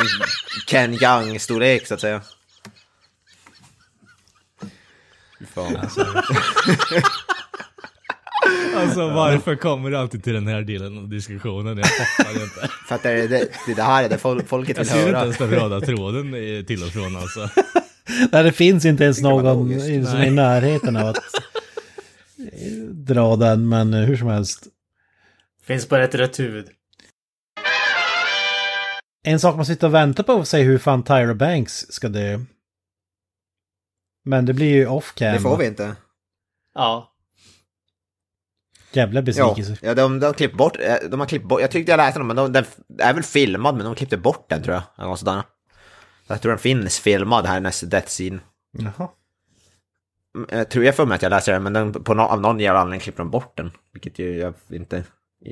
Ken 0.66 0.94
Young-storlek 0.94 1.86
så 1.86 1.94
att 1.94 2.00
säga. 2.00 2.20
Fan. 5.54 5.76
Alltså 8.76 9.08
varför 9.10 9.56
kommer 9.56 9.90
du 9.90 9.96
alltid 9.96 10.24
till 10.24 10.32
den 10.32 10.46
här 10.46 10.62
delen 10.62 10.98
av 10.98 11.08
diskussionen? 11.08 11.78
Jag 11.78 11.86
fattar 11.88 12.30
inte. 12.42 12.68
För 12.88 12.94
att 12.94 13.02
det, 13.02 13.10
är- 13.10 13.28
det, 13.28 13.48
det, 13.76 13.82
här 13.82 14.04
är 14.04 14.08
det 14.08 14.16
fol- 14.16 14.44
folket 14.46 14.76
Jag 14.76 14.84
vill 14.84 14.92
ser 14.92 14.98
inte 15.00 15.10
höra. 15.10 15.22
ens 15.22 15.38
den 15.38 15.50
röda 15.50 15.80
tråden 15.80 16.32
till 16.66 16.82
och 16.82 16.88
från 16.88 17.16
alltså. 17.16 17.48
Nej 18.32 18.42
det 18.44 18.52
finns 18.52 18.84
inte 18.84 19.04
ens 19.04 19.20
någon 19.22 19.72
i- 19.72 20.04
som 20.06 20.16
är 20.16 20.26
i 20.26 20.30
närheten 20.30 20.96
av 20.96 21.06
att 21.06 21.18
dra 23.06 23.36
den 23.36 23.68
men 23.68 23.94
eh, 23.94 24.00
hur 24.00 24.16
som 24.16 24.28
helst. 24.28 24.66
Finns 25.62 25.88
bara 25.88 26.04
ett 26.04 26.14
rätt 26.14 26.38
huvud. 26.40 26.68
En 29.24 29.40
sak 29.40 29.56
man 29.56 29.66
sitter 29.66 29.86
och 29.86 29.94
väntar 29.94 30.22
på 30.24 30.32
att 30.32 30.48
se 30.48 30.62
hur 30.62 30.78
fan 30.78 31.02
Tyra 31.02 31.34
Banks 31.34 31.86
ska 31.92 32.08
dö. 32.08 32.38
Men 34.24 34.46
det 34.46 34.52
blir 34.54 34.74
ju 34.74 34.86
off-cam. 34.86 35.32
Det 35.32 35.40
får 35.40 35.56
vi 35.56 35.66
inte. 35.66 35.96
Ja. 36.74 37.14
Jävla 38.92 39.22
besvikelse. 39.22 39.76
ja 39.82 39.94
de, 39.94 40.20
de, 40.20 40.34
klippt 40.34 40.54
bort, 40.56 40.76
eh, 40.80 40.94
de 41.10 41.20
har 41.20 41.26
klippt 41.26 41.44
bort, 41.44 41.60
jag 41.60 41.70
tyckte 41.70 41.92
jag 41.92 41.96
läste 41.98 42.20
den, 42.20 42.26
men 42.26 42.36
de, 42.36 42.52
den 42.52 42.64
är 42.98 43.14
väl 43.14 43.22
filmad, 43.22 43.74
men 43.76 43.84
de 43.84 43.94
klippte 43.94 44.16
bort 44.16 44.46
den 44.48 44.62
tror 44.62 44.74
jag. 44.74 44.82
Eller 44.98 45.08
något 45.08 45.18
sådär. 45.18 45.42
Jag 46.28 46.42
tror 46.42 46.52
den 46.52 46.58
finns 46.58 46.98
filmad 46.98 47.46
här 47.46 47.60
nästa 47.60 47.86
death 47.86 48.06
scene. 48.06 48.38
Jaha. 48.78 49.08
Mm, 50.36 50.48
Jag 50.50 50.70
tror 50.70 50.84
jag 50.84 50.96
för 50.96 51.06
mig 51.06 51.14
att 51.16 51.22
jag 51.22 51.30
läste 51.30 51.52
den, 51.52 51.62
men 51.62 51.72
den, 51.72 51.92
på 52.04 52.14
no, 52.14 52.20
av 52.22 52.40
någon 52.40 52.60
jävla 52.60 52.80
anledning 52.80 53.00
klippte 53.00 53.22
de 53.22 53.30
bort 53.30 53.56
den. 53.56 53.70
Vilket 53.92 54.18
ju 54.18 54.36
jag 54.38 54.54
inte... 54.70 55.04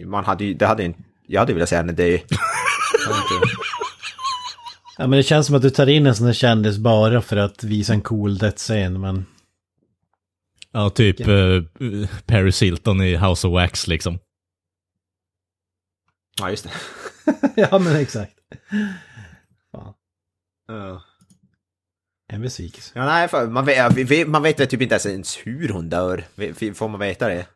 Man 0.05 0.25
hade 0.25 0.45
ju, 0.45 0.55
det 0.55 0.67
hade 0.67 0.83
ju 0.83 0.87
inte... 0.89 1.03
Jag 1.27 1.41
hade 1.41 1.53
ju 1.53 1.55
velat 1.55 1.69
säga 1.69 1.81
är 1.81 1.85
död. 1.85 1.97
Jag 1.97 2.09
vet 2.09 2.21
inte. 3.43 3.57
Ja 4.99 5.07
men 5.07 5.17
det 5.17 5.23
känns 5.23 5.47
som 5.47 5.57
att 5.57 5.63
du 5.63 5.71
tar 5.71 5.87
in 5.87 6.07
en 6.07 6.15
sån 6.15 6.27
här 6.27 6.33
kändis 6.35 6.79
bara 6.79 7.23
för 7.23 7.37
att 7.37 7.65
visa 7.65 7.93
en 7.93 8.01
cool 8.01 8.39
death-scen 8.39 9.01
men... 9.01 9.27
Ja, 10.73 10.91
typ 10.91 11.21
eh, 11.21 11.63
Paris 12.27 12.63
Hilton 12.63 13.01
i 13.03 13.17
House 13.17 13.47
of 13.47 13.53
Wax 13.53 13.87
liksom. 13.87 14.19
Ja, 16.41 16.51
just 16.51 16.65
det. 16.65 16.71
ja 17.71 17.79
men 17.79 17.97
exakt. 17.97 18.33
Ja. 20.69 21.03
En 22.33 22.43
besvikelse. 22.43 22.91
Ja, 22.95 23.05
nej, 23.05 23.29
för 23.29 23.47
man, 23.47 23.65
vet, 23.65 24.29
man 24.29 24.43
vet 24.43 24.71
typ 24.71 24.83
inte 24.83 24.99
ens 25.09 25.39
hur 25.45 25.69
hon 25.69 25.89
dör. 25.89 26.25
Får 26.75 26.89
man 26.89 27.01
veta 27.01 27.29
det? 27.29 27.47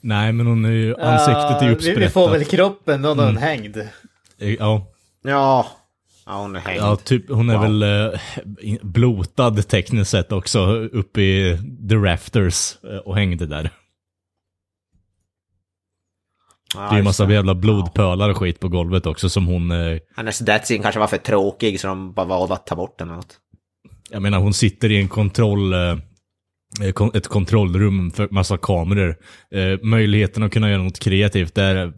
Nej, 0.00 0.32
men 0.32 0.46
hon 0.46 0.64
är 0.64 0.70
ju, 0.70 0.96
ansiktet 0.96 1.62
är 1.62 1.66
Ja, 1.66 1.68
ju 1.70 1.74
vi, 1.74 1.94
vi 1.94 2.08
får 2.08 2.28
väl 2.30 2.40
uppsprättat. 2.40 2.50
kroppen 2.56 3.02
då 3.02 3.14
när 3.14 3.24
hon 3.26 3.36
hängd. 3.36 3.76
Eh, 3.76 4.54
Ja, 4.54 4.86
Ja, 5.22 5.66
ja 6.26 6.38
hon 6.40 6.56
är 6.56 6.60
hängd. 6.60 6.80
ja, 6.80 6.96
typ, 6.96 7.28
hon 7.30 7.50
är 7.50 7.54
Wow. 7.54 7.62
väl 7.62 7.82
eh, 7.82 8.18
blotad 8.82 9.68
tekniskt 9.68 10.10
sett 10.10 10.32
också, 10.32 10.66
uppe 10.76 11.20
i 11.20 11.58
the 11.88 11.94
rafters 11.96 12.76
eh, 12.84 12.96
och 12.96 13.16
hängde 13.16 13.46
där. 13.46 13.70
Det 16.74 16.94
är 16.94 16.96
ju 16.96 17.02
massa 17.02 17.32
jävla 17.32 17.54
blodpölar 17.54 18.30
och 18.30 18.36
skit 18.36 18.60
på 18.60 18.68
golvet 18.68 19.06
också 19.06 19.28
som 19.28 19.46
hon... 19.46 19.70
Eh, 19.70 19.98
Hennes 20.16 20.38
death 20.38 20.64
scene 20.64 20.82
kanske 20.82 21.00
var 21.00 21.06
för 21.06 21.18
tråkig 21.18 21.80
så 21.80 21.86
de 21.86 22.12
bara 22.12 22.26
valde 22.26 22.54
att 22.54 22.66
ta 22.66 22.76
bort 22.76 22.98
den 22.98 23.08
eller 23.08 23.16
något. 23.16 23.36
jag 24.10 24.22
menar, 24.22 24.38
hon 24.38 24.54
sitter 24.54 24.90
i 24.90 24.96
en 25.00 25.08
kontroll... 25.08 25.72
Eh, 25.72 25.98
eh, 26.82 27.08
ett 27.14 27.28
kontrollrum 27.28 28.10
för 28.10 28.28
massa 28.30 28.58
kameror. 28.58 29.16
Eh, 29.50 29.78
möjligheten 29.82 30.42
att 30.42 30.52
kunna 30.52 30.70
göra 30.70 30.82
något 30.82 30.98
kreativt 30.98 31.54
där 31.54 31.86
eh, 31.86 31.92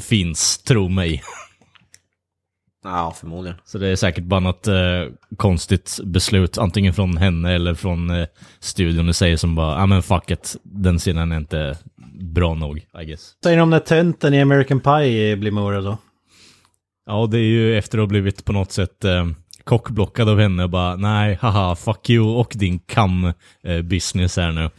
finns, 0.00 0.58
tro 0.58 0.88
mig. 0.88 1.22
Ja, 2.84 3.14
förmodligen. 3.20 3.58
Så 3.64 3.78
det 3.78 3.88
är 3.88 3.96
säkert 3.96 4.24
bara 4.24 4.40
något 4.40 4.66
eh, 4.66 5.04
konstigt 5.36 5.98
beslut, 6.04 6.58
antingen 6.58 6.94
från 6.94 7.16
henne 7.16 7.52
eller 7.54 7.74
från 7.74 8.10
eh, 8.10 8.26
studion 8.60 9.08
i 9.08 9.14
sig 9.14 9.38
som 9.38 9.54
bara, 9.54 9.76
ja 9.76 9.82
ah, 9.82 9.86
men 9.86 10.02
fuck 10.02 10.30
it, 10.30 10.56
den 10.62 10.98
scenen 10.98 11.32
är 11.32 11.36
inte 11.36 11.78
bra 12.24 12.54
nog, 12.54 12.78
I 12.78 13.04
guess. 13.04 13.32
Säger 13.44 13.56
ni 13.56 13.62
om 13.62 13.70
när 13.70 13.78
tönten 13.78 14.34
i 14.34 14.42
American 14.42 14.80
Pie 14.80 15.36
blir 15.36 15.50
mördad 15.50 15.84
då? 15.84 15.98
Ja, 17.06 17.26
det 17.26 17.38
är 17.38 17.42
ju 17.42 17.78
efter 17.78 17.98
att 17.98 18.02
ha 18.02 18.06
blivit 18.06 18.44
på 18.44 18.52
något 18.52 18.72
sätt 18.72 19.04
eh, 19.04 19.26
kockblockad 19.64 20.28
av 20.28 20.40
henne 20.40 20.64
och 20.64 20.70
bara, 20.70 20.96
nej, 20.96 21.38
haha, 21.40 21.76
fuck 21.76 22.10
you 22.10 22.36
och 22.36 22.52
din 22.54 22.78
kam 22.78 23.24
eh, 23.24 23.32
här 23.62 24.52
nu. 24.52 24.70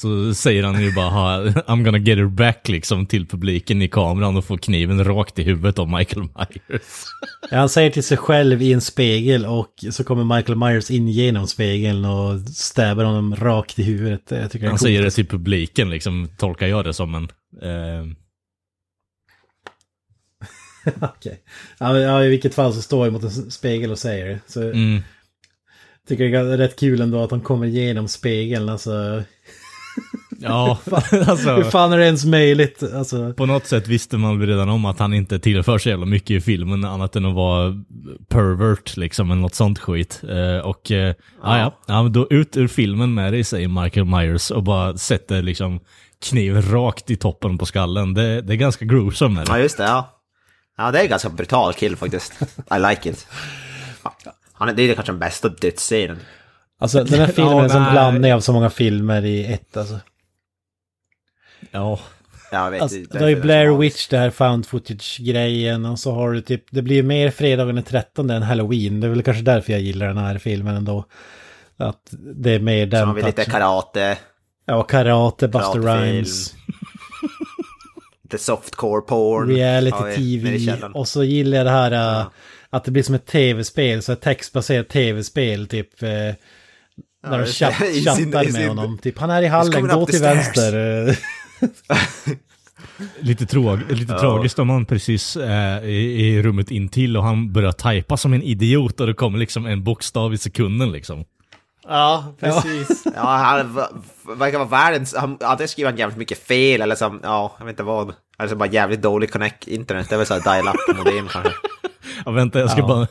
Så 0.00 0.34
säger 0.34 0.62
han 0.62 0.82
ju 0.82 0.92
bara, 0.92 1.44
I'm 1.44 1.84
gonna 1.84 1.98
get 1.98 2.18
her 2.18 2.26
back 2.26 2.68
liksom 2.68 3.06
till 3.06 3.26
publiken 3.26 3.82
i 3.82 3.88
kameran 3.88 4.36
och 4.36 4.44
får 4.44 4.58
kniven 4.58 5.04
rakt 5.04 5.38
i 5.38 5.42
huvudet 5.42 5.78
av 5.78 5.88
Michael 5.88 6.22
Myers. 6.22 7.04
Ja, 7.50 7.58
han 7.58 7.68
säger 7.68 7.90
till 7.90 8.02
sig 8.02 8.16
själv 8.16 8.62
i 8.62 8.72
en 8.72 8.80
spegel 8.80 9.46
och 9.46 9.84
så 9.90 10.04
kommer 10.04 10.36
Michael 10.36 10.58
Myers 10.58 10.90
in 10.90 11.08
genom 11.08 11.46
spegeln 11.46 12.04
och 12.04 12.40
stäbar 12.40 13.04
honom 13.04 13.36
rakt 13.36 13.78
i 13.78 13.82
huvudet. 13.82 14.22
Jag 14.28 14.50
tycker 14.50 14.66
Han 14.66 14.72
coolt. 14.72 14.82
säger 14.82 15.02
det 15.02 15.10
till 15.10 15.26
publiken 15.26 15.90
liksom, 15.90 16.28
tolkar 16.38 16.66
jag 16.66 16.84
det 16.84 16.94
som 16.94 17.14
en... 17.14 17.24
Eh, 17.62 18.06
Okej. 21.00 21.40
Ja, 21.78 21.92
men, 21.92 22.02
ja, 22.02 22.24
i 22.24 22.28
vilket 22.28 22.54
fall 22.54 22.74
så 22.74 22.82
står 22.82 23.06
jag 23.06 23.12
mot 23.12 23.22
en 23.22 23.50
spegel 23.50 23.90
och 23.90 23.98
säger 23.98 24.26
det. 24.26 24.40
Så 24.46 24.62
mm. 24.62 25.02
tycker 26.08 26.28
det 26.28 26.38
är 26.38 26.58
rätt 26.58 26.78
kul 26.78 27.00
ändå 27.00 27.22
att 27.22 27.30
han 27.30 27.40
kommer 27.40 27.66
igenom 27.66 28.08
spegeln. 28.08 28.68
Alltså, 28.68 29.22
Ja, 30.42 30.78
hur 31.10 31.30
alltså. 31.30 31.62
fan 31.70 31.92
är 31.92 31.98
det 31.98 32.04
ens 32.06 32.24
möjligt? 32.24 32.82
Alltså, 32.94 33.32
På 33.32 33.46
något 33.46 33.66
sätt 33.66 33.88
visste 33.88 34.16
man 34.16 34.38
väl 34.38 34.48
redan 34.48 34.68
om 34.68 34.84
att 34.84 34.98
han 34.98 35.14
inte 35.14 35.38
tillför 35.38 35.78
så 35.78 35.88
jävla 35.88 36.06
mycket 36.06 36.30
i 36.30 36.40
filmen 36.40 36.84
annat 36.84 37.16
än 37.16 37.24
att 37.24 37.34
vara 37.34 37.74
pervert 38.28 38.96
liksom, 38.96 39.30
eller 39.30 39.40
något 39.40 39.54
sånt 39.54 39.78
skit. 39.78 40.22
Eh, 40.28 40.66
och 40.66 40.90
eh, 40.90 41.14
ja. 41.42 41.58
Ja, 41.58 41.72
ja, 41.86 42.02
då 42.02 42.26
ut 42.30 42.56
ur 42.56 42.68
filmen 42.68 43.14
med 43.14 43.32
dig, 43.32 43.44
säger 43.44 43.68
Michael 43.82 44.06
Myers 44.06 44.50
och 44.50 44.62
bara 44.62 44.96
sätter 44.96 45.42
liksom 45.42 45.80
kniv 46.30 46.70
rakt 46.70 47.10
i 47.10 47.16
toppen 47.16 47.58
på 47.58 47.66
skallen. 47.66 48.14
Det, 48.14 48.40
det 48.42 48.52
är 48.52 48.56
ganska 48.56 48.84
gruesome. 48.84 49.40
Är 49.40 49.44
Ja, 49.48 49.54
det? 49.54 49.62
just 49.62 49.76
det. 49.76 49.84
Ja, 49.84 50.10
ja 50.78 50.90
det 50.90 51.00
är 51.00 51.08
ganska 51.08 51.28
brutal 51.28 51.72
kill 51.72 51.96
faktiskt. 51.96 52.32
I 52.76 52.78
like 52.88 53.10
it. 53.10 53.26
Han 54.52 54.68
är, 54.68 54.72
det 54.72 54.82
är 54.82 54.94
kanske 54.94 55.12
den 55.12 55.18
bästa 55.20 55.48
dödsscenen. 55.48 56.18
alltså 56.80 57.04
den 57.04 57.20
här 57.20 57.26
filmen 57.32 57.52
är 57.52 57.56
Ja, 57.58 57.62
en 57.64 57.70
sån 57.70 57.82
nej. 57.82 57.90
blandning 57.92 58.34
av 58.34 58.40
så 58.40 58.52
många 58.52 58.70
filmer 58.70 59.24
i 59.24 59.52
ett. 59.52 59.76
Alltså. 59.76 59.98
Ja. 61.70 62.00
Ja, 62.52 62.64
jag 62.64 62.70
vet. 62.70 62.82
Alltså, 62.82 62.98
det 63.12 63.18
har 63.18 63.28
ju 63.28 63.40
Blair 63.40 63.64
är 63.66 63.68
så 63.70 63.76
Witch, 63.76 64.08
det 64.08 64.18
här 64.18 64.30
found 64.30 64.66
footage-grejen 64.66 65.84
och 65.86 65.98
så 65.98 66.12
har 66.12 66.32
du 66.32 66.40
typ, 66.40 66.64
det 66.70 66.82
blir 66.82 67.02
mer 67.02 67.30
fredagen 67.30 67.74
den 67.74 67.84
13 67.84 68.30
än 68.30 68.42
halloween. 68.42 69.00
Det 69.00 69.06
är 69.06 69.08
väl 69.08 69.22
kanske 69.22 69.42
därför 69.42 69.72
jag 69.72 69.80
gillar 69.82 70.06
den 70.06 70.18
här 70.18 70.38
filmen 70.38 70.76
ändå. 70.76 71.04
Att 71.76 72.00
det 72.36 72.50
är 72.50 72.58
mer 72.60 72.86
Så 72.86 72.90
den 72.90 73.08
har 73.08 73.14
vi 73.14 73.22
lite 73.22 73.44
karate, 73.44 74.18
Ja, 74.64 74.82
karate, 74.82 75.48
Buster. 75.48 75.80
Rhymes, 75.80 76.54
lite 78.22 78.38
softcore 78.38 79.00
porn. 79.00 79.48
reality 79.48 79.96
Ja, 79.98 80.04
vi- 80.18 80.42
nere 80.42 80.54
i 80.54 80.58
TV. 80.58 80.72
källaren. 80.72 80.92
Och 80.92 81.08
så 81.08 81.24
gillar 81.24 81.56
jag 81.58 81.66
det 81.66 81.70
här 81.70 82.20
äh, 82.20 82.26
att 82.70 82.84
det 82.84 82.90
blir 82.90 83.02
som 83.02 83.14
ett 83.14 83.26
tv-spel, 83.26 84.02
så 84.02 84.12
ett 84.12 84.20
textbaserat 84.20 84.88
tv-spel 84.88 85.66
typ. 85.66 86.02
Äh, 86.02 86.08
när 86.08 86.34
de 87.30 87.38
just 87.40 87.58
det. 87.58 87.66
chatt, 87.72 88.04
chattar 88.04 88.44
med 88.44 88.54
sin- 88.54 88.68
honom. 88.68 88.98
Typ, 88.98 89.18
han 89.18 89.30
är 89.30 89.42
i 89.42 89.46
hallen, 89.46 89.88
gå 89.88 90.06
the 90.06 90.12
till 90.12 90.20
vänster. 90.22 91.16
Lite, 93.20 93.46
tråg, 93.46 93.80
lite 93.90 94.18
tragiskt 94.18 94.58
om 94.58 94.66
man 94.66 94.84
precis 94.86 95.36
är 95.36 95.84
i, 95.84 96.26
i 96.28 96.42
rummet 96.42 96.70
intill 96.70 97.16
och 97.16 97.22
han 97.24 97.52
börjar 97.52 97.72
tajpa 97.72 98.16
som 98.16 98.32
en 98.32 98.42
idiot 98.42 99.00
och 99.00 99.06
det 99.06 99.14
kommer 99.14 99.38
liksom 99.38 99.66
en 99.66 99.84
bokstav 99.84 100.34
i 100.34 100.38
sekunden 100.38 100.92
liksom. 100.92 101.24
Ja, 101.88 102.34
precis. 102.40 103.04
Ja, 103.14 103.20
han 103.36 103.74
verkar 104.38 104.58
vara 104.58 104.68
världens... 104.68 105.14
Han 105.16 105.38
antingen 105.40 105.68
skriver 105.68 105.90
han 105.90 105.98
jävligt 105.98 106.18
mycket 106.18 106.38
fel 106.46 106.80
eller 106.82 106.94
som, 106.94 107.20
ja, 107.22 107.56
jag 107.58 107.66
vet 107.66 107.72
inte 107.72 107.82
vad. 107.82 108.14
Eller 108.38 108.48
så 108.48 108.56
bara 108.56 108.68
jävligt 108.68 109.02
dålig 109.02 109.32
connect 109.32 109.68
internet. 109.68 110.06
Det 110.08 110.14
är 110.14 110.16
väl 110.16 110.26
såhär 110.26 110.40
dial-up 110.54 110.96
modem 110.98 111.28
kanske. 111.28 111.52
Ja, 112.24 112.30
vänta, 112.30 112.58
jag 112.60 112.70
ska 112.70 112.80
Ja. 112.80 112.86
bara 112.86 113.06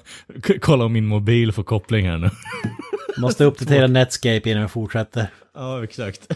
kolla 0.62 0.86
om 0.86 0.94
min 0.94 1.06
mobil 1.08 1.52
får 1.52 1.64
koppling 1.64 2.10
här 2.10 2.18
nu. 2.18 2.30
Måste 3.18 3.46
uppdatera 3.46 3.88
Netscape 3.88 4.42
innan 4.50 4.62
vi 4.64 4.70
fortsätter. 4.70 5.28
Ja, 5.56 5.84
exakt. 5.84 6.28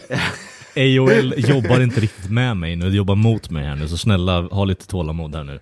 AOL 0.76 1.34
jobbar 1.36 1.80
inte 1.80 2.00
riktigt 2.00 2.30
med 2.30 2.56
mig 2.56 2.76
nu, 2.76 2.90
de 2.90 2.96
jobbar 2.96 3.14
mot 3.14 3.50
mig 3.50 3.64
här 3.64 3.74
nu, 3.76 3.88
så 3.88 3.96
snälla 3.96 4.40
ha 4.42 4.64
lite 4.64 4.86
tålamod 4.86 5.34
här 5.34 5.44
nu. 5.44 5.60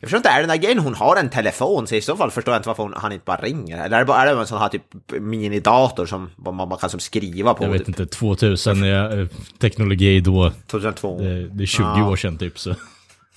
Jag 0.00 0.10
förstår 0.10 0.16
inte, 0.18 0.28
är 0.28 0.40
det 0.40 0.46
den 0.46 0.60
grejen 0.60 0.78
hon 0.78 0.94
har 0.94 1.16
en 1.16 1.30
telefon? 1.30 1.86
Så 1.86 1.94
i 1.94 2.00
så 2.00 2.16
fall 2.16 2.30
förstår 2.30 2.54
jag 2.54 2.58
inte 2.58 2.68
varför 2.68 2.82
hon, 2.82 2.94
han 2.96 3.12
inte 3.12 3.24
bara 3.24 3.36
ringer. 3.36 3.84
Eller 3.84 3.96
är 3.96 4.00
det 4.00 4.06
bara 4.06 4.22
är 4.22 4.34
det 4.34 4.40
en 4.40 4.46
sån 4.46 4.58
här 4.58 4.68
typ 4.68 4.82
minidator 5.20 6.06
som 6.06 6.30
man 6.36 6.56
bara 6.68 6.80
kan 6.80 6.90
som 6.90 7.00
skriva 7.00 7.54
på? 7.54 7.64
Jag 7.64 7.70
vet 7.70 7.78
typ, 7.86 7.88
inte, 7.88 8.06
2000, 8.06 8.82
jag, 8.82 9.20
eh, 9.20 9.26
teknologi 9.58 10.20
då, 10.20 10.52
2002. 10.66 11.18
det, 11.18 11.48
det 11.48 11.64
är 11.64 11.66
20 11.66 11.82
Ja. 11.84 12.08
år 12.08 12.16
sedan 12.16 12.38
typ 12.38 12.58
så. 12.58 12.74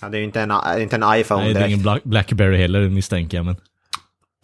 Ja, 0.01 0.09
det 0.09 0.17
är 0.17 0.19
ju 0.19 0.25
inte 0.25 0.41
en, 0.41 0.51
inte 0.81 0.95
en 0.95 1.03
iPhone 1.19 1.43
Nej, 1.43 1.53
det 1.53 1.59
är 1.59 1.67
direkt. 1.67 1.69
ingen 1.69 1.81
Black 1.81 2.03
Blackberry 2.03 2.57
heller 2.57 2.89
misstänker 2.89 3.37
jag, 3.37 3.45
men... 3.45 3.55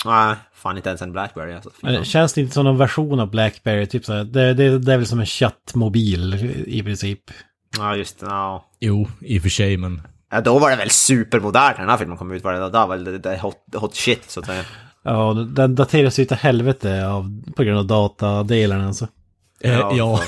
Nej, 0.05 0.35
fan 0.65 0.77
inte 0.77 0.89
ens 0.89 1.01
en 1.01 1.11
Blackberry 1.11 1.53
alltså. 1.53 2.03
Känns 2.03 2.33
det 2.33 2.41
inte 2.41 2.53
som 2.53 2.65
någon 2.65 2.77
version 2.77 3.19
av 3.19 3.29
Blackberry? 3.29 3.85
Typ 3.85 4.05
så 4.05 4.13
här, 4.13 4.23
det, 4.23 4.53
det, 4.53 4.79
det 4.79 4.93
är 4.93 4.97
väl 4.97 5.07
som 5.07 5.19
en 5.19 5.25
chattmobil 5.25 6.35
i 6.67 6.83
princip. 6.83 7.19
Ja, 7.77 7.95
just 7.95 8.19
det. 8.19 8.25
Ja. 8.25 8.65
Jo, 8.79 9.07
i 9.21 9.39
och 9.39 9.41
för 9.41 9.49
sig, 9.49 9.77
men... 9.77 10.01
Ja, 10.31 10.41
då 10.41 10.59
var 10.59 10.69
det 10.69 10.75
väl 10.75 10.89
supermodernt 10.89 11.77
när 11.77 11.83
den 11.83 11.89
här 11.89 11.97
filmen 11.97 12.17
kom 12.17 12.31
ut. 12.31 12.43
Var 12.43 12.53
det, 12.53 12.59
då 12.59 12.85
var 12.85 12.97
det, 12.97 13.17
det 13.17 13.37
hot, 13.37 13.57
hot 13.75 13.95
shit 13.95 14.31
så 14.31 14.39
att 14.39 14.45
säga. 14.45 14.63
Ja, 15.03 15.33
den 15.33 15.75
dateras 15.75 16.19
ju 16.19 16.25
till 16.25 16.37
helvete 16.37 17.07
av, 17.07 17.43
på 17.55 17.63
grund 17.63 17.79
av 17.79 17.85
datadelen 17.85 18.81
alltså. 18.81 19.07
Eh, 19.61 19.73
Ja, 19.73 19.95
Ja, 19.95 20.19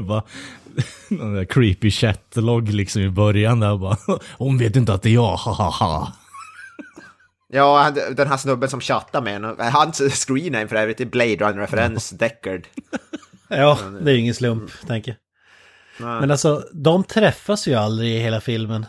bara... 0.00 0.22
Någon 1.08 1.34
där 1.34 1.44
creepy 1.44 1.90
chatlog 1.90 2.68
liksom 2.68 3.02
i 3.02 3.10
början 3.10 3.60
där 3.60 3.76
bara 3.76 3.96
Hon 4.38 4.58
vet 4.58 4.76
inte 4.76 4.94
att 4.94 5.02
det 5.02 5.08
är 5.10 5.14
jag, 5.14 5.36
ha 5.36 5.52
ha 5.52 5.70
ha. 5.70 6.12
Ja, 7.48 7.82
han- 7.82 8.14
den 8.14 8.28
här 8.28 8.36
snubben 8.36 8.68
som 8.70 8.80
chattar 8.80 9.22
med 9.22 9.36
en. 9.36 9.44
Hans 9.72 9.98
screenname 10.26 10.68
för 10.68 10.76
övrigt 10.76 11.00
är 11.00 11.04
Blade 11.04 11.36
Runner-referens, 11.36 12.10
Deckard. 12.10 12.66
Ja, 13.48 13.78
det 14.00 14.10
är 14.10 14.14
ju 14.14 14.20
ingen 14.20 14.34
slump, 14.34 14.70
tänker 14.86 15.10
jag. 15.10 15.18
Nej. 16.06 16.20
Men 16.20 16.30
alltså, 16.30 16.64
de 16.72 17.04
träffas 17.04 17.66
ju 17.68 17.74
aldrig 17.74 18.10
i 18.14 18.18
hela 18.18 18.40
filmen. 18.40 18.86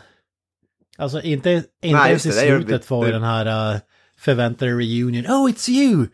Alltså 0.98 1.22
inte, 1.22 1.50
inte 1.50 1.98
Nej, 1.98 2.08
ens 2.08 2.26
i 2.26 2.28
just 2.28 2.40
det, 2.40 2.50
det 2.50 2.56
slutet 2.56 2.84
får 2.84 3.04
vi 3.04 3.10
den 3.12 3.22
här 3.22 3.72
uh, 3.74 3.80
förväntade 4.18 4.70
reunion. 4.70 5.26
Oh, 5.26 5.50
it's 5.50 5.70
you! 5.70 6.06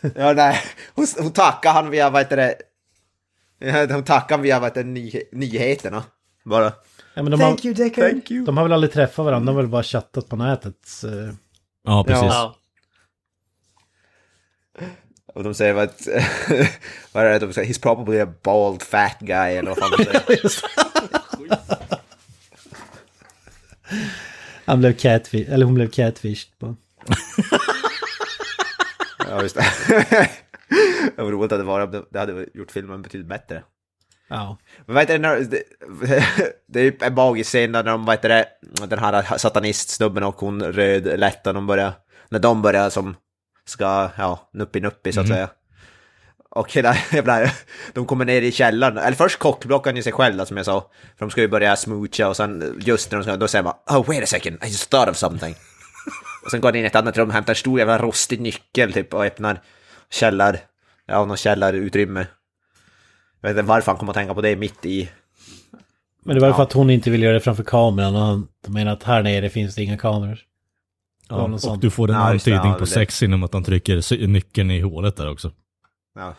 Ja, 0.14 0.32
nej. 0.32 0.60
Hon, 0.94 1.06
hon 1.18 1.32
tackar 1.32 1.72
han 1.72 1.90
via, 1.90 2.10
vad 2.10 2.20
heter 2.22 2.36
det? 2.36 3.94
Hon 3.94 4.04
tackar 4.04 4.38
via, 4.38 4.60
vad 4.60 4.70
heter 4.70 4.84
det, 4.84 4.90
ny, 4.90 5.12
nyheterna. 5.32 6.04
Bara. 6.44 6.72
Ja, 7.14 7.22
men 7.22 7.30
de, 7.30 7.40
har, 7.40 7.66
you, 7.66 7.74
Deckard. 7.74 8.10
Thank 8.10 8.30
you. 8.30 8.44
de 8.44 8.56
har 8.56 8.64
väl 8.64 8.72
aldrig 8.72 8.92
träffat 8.92 9.24
varandra, 9.24 9.46
de 9.46 9.56
har 9.56 9.62
väl 9.62 9.70
bara 9.70 9.82
chattat 9.82 10.28
på 10.28 10.36
nätet. 10.36 11.04
eh. 11.04 11.34
Ja, 11.84 12.04
precis. 12.04 12.24
Ja. 12.24 12.56
Och 15.34 15.44
de 15.44 15.54
säger 15.54 15.74
att, 15.74 16.08
vad 17.12 17.24
är 17.24 17.30
det 17.32 17.38
de 17.46 17.52
säger? 17.52 17.72
He's 17.72 17.82
probably 17.82 18.20
a 18.20 18.28
bald 18.42 18.82
fat 18.82 19.16
guy 19.20 19.52
eller 19.54 19.70
vad 19.74 19.78
fan 19.78 19.90
de 19.98 20.04
säger. 20.04 20.40
Han 24.64 24.78
blev 24.80 24.92
catfish, 24.92 25.50
eller 25.52 25.64
hon 25.66 25.74
blev 25.74 25.90
catfished 25.90 26.58
på. 26.58 26.76
ja, 29.28 29.42
just 29.42 29.54
det. 29.56 29.64
det 31.16 31.22
var 31.22 31.30
roligt 31.32 31.52
att 31.52 31.58
det 31.58 31.64
var, 31.64 32.06
det 32.10 32.18
hade 32.18 32.46
gjort 32.54 32.70
filmen 32.70 33.02
betydligt 33.02 33.28
bättre. 33.28 33.62
Ja. 34.28 34.58
Men 34.86 34.94
vad 34.94 35.02
heter 35.02 35.18
det, 35.18 35.28
när, 35.28 35.36
det, 36.66 36.80
är 36.80 36.84
ju 36.84 36.96
en 37.00 37.14
magisk 37.14 37.48
scen 37.50 37.72
där 37.72 37.82
de, 37.82 38.04
vad 38.04 38.14
heter 38.14 38.28
det, 38.28 38.48
den 38.86 38.98
här 38.98 39.38
satanistsnubben 39.38 40.22
och 40.22 40.36
hon 40.36 40.62
röd 40.62 41.20
lätta, 41.20 41.52
de 41.52 41.66
börjar, 41.66 41.92
när 42.28 42.38
de 42.38 42.62
börjar 42.62 42.90
som 42.90 43.16
ska, 43.64 44.10
ja, 44.16 44.50
nuppi-nuppi 44.52 45.12
så 45.12 45.20
att 45.20 45.28
säga. 45.28 45.48
Och 46.50 46.72
hela 46.72 46.96
jävla, 47.12 47.50
de 47.92 48.06
kommer 48.06 48.24
ner 48.24 48.42
i 48.42 48.52
källaren, 48.52 48.98
eller 48.98 49.16
först 49.16 49.38
kockblockar 49.38 49.90
han 49.90 49.96
ju 49.96 50.02
sig 50.02 50.12
själv 50.12 50.44
som 50.44 50.56
jag 50.56 50.66
sa, 50.66 50.80
för 51.18 51.26
de 51.26 51.30
ska 51.30 51.40
ju 51.40 51.48
börja 51.48 51.76
smoocha 51.76 52.28
och 52.28 52.36
sen 52.36 52.80
just 52.80 53.10
när 53.10 53.18
de 53.18 53.24
ska, 53.24 53.36
då 53.36 53.48
säger 53.48 53.62
man 53.62 53.74
oh 53.86 54.06
wait 54.06 54.22
a 54.22 54.26
second, 54.26 54.64
I 54.64 54.66
just 54.66 54.90
thought 54.90 55.10
of 55.10 55.16
something. 55.16 55.54
och 56.44 56.50
sen 56.50 56.60
går 56.60 56.68
han 56.68 56.76
in 56.76 56.84
i 56.84 56.86
ett 56.86 56.94
annat 56.94 57.16
rum, 57.16 57.30
hämtar 57.30 57.52
en 57.52 57.56
stor 57.56 57.78
jävla 57.78 57.98
rostig 57.98 58.40
nyckel 58.40 58.92
typ 58.92 59.14
och 59.14 59.24
öppnar 59.24 59.60
källar, 60.10 60.58
ja, 61.06 61.24
någon 61.24 61.36
källarutrymme. 61.36 62.26
Jag 63.44 63.48
vet 63.50 63.58
inte 63.58 63.68
varför 63.68 63.92
han 63.92 63.98
kommer 63.98 64.12
att 64.12 64.16
tänka 64.16 64.34
på 64.34 64.40
det 64.40 64.56
mitt 64.56 64.86
i 64.86 65.10
Men 66.24 66.34
det 66.34 66.40
var 66.40 66.48
ju 66.48 66.54
för 66.54 66.62
att 66.62 66.72
hon 66.72 66.90
inte 66.90 67.10
vill 67.10 67.22
göra 67.22 67.34
det 67.34 67.40
framför 67.40 67.64
kameran 67.64 68.16
och 68.16 68.22
han 68.22 68.48
menar 68.68 68.92
att 68.92 69.02
här 69.02 69.22
nere 69.22 69.50
finns 69.50 69.74
det 69.74 69.82
inga 69.82 69.98
kameror. 69.98 70.38
Ja, 71.28 71.36
och 71.36 71.60
sånt. 71.60 71.82
du 71.82 71.90
får 71.90 72.10
en 72.10 72.14
Ja, 72.16 72.20
antydning 72.20 72.70
ja, 72.70 72.78
på 72.78 72.84
det- 72.84 72.86
sex 72.86 73.22
genom 73.22 73.42
att 73.42 73.52
han 73.52 73.64
trycker 73.64 74.26
nyckeln 74.26 74.70
i 74.70 74.80
hålet 74.80 75.16
där 75.16 75.30
också. 75.30 75.52
Ja. 76.14 76.34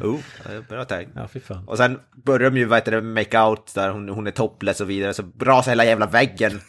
oh, 0.06 0.18
bra 0.68 0.84
tänk. 0.84 1.08
Ja, 1.14 1.28
fy 1.28 1.40
fan. 1.40 1.68
Och 1.68 1.76
sen 1.76 2.00
börjar 2.24 2.50
de 2.50 2.58
ju, 2.58 2.64
vad 2.64 2.78
heter 2.78 2.92
det, 2.92 3.02
make 3.02 3.40
out 3.40 3.74
där 3.74 3.90
hon, 3.90 4.08
hon 4.08 4.26
är 4.26 4.30
topless 4.30 4.80
och 4.80 4.90
vidare, 4.90 5.14
så 5.14 5.22
rasar 5.40 5.70
hela 5.70 5.84
jävla 5.84 6.06
väggen. 6.06 6.60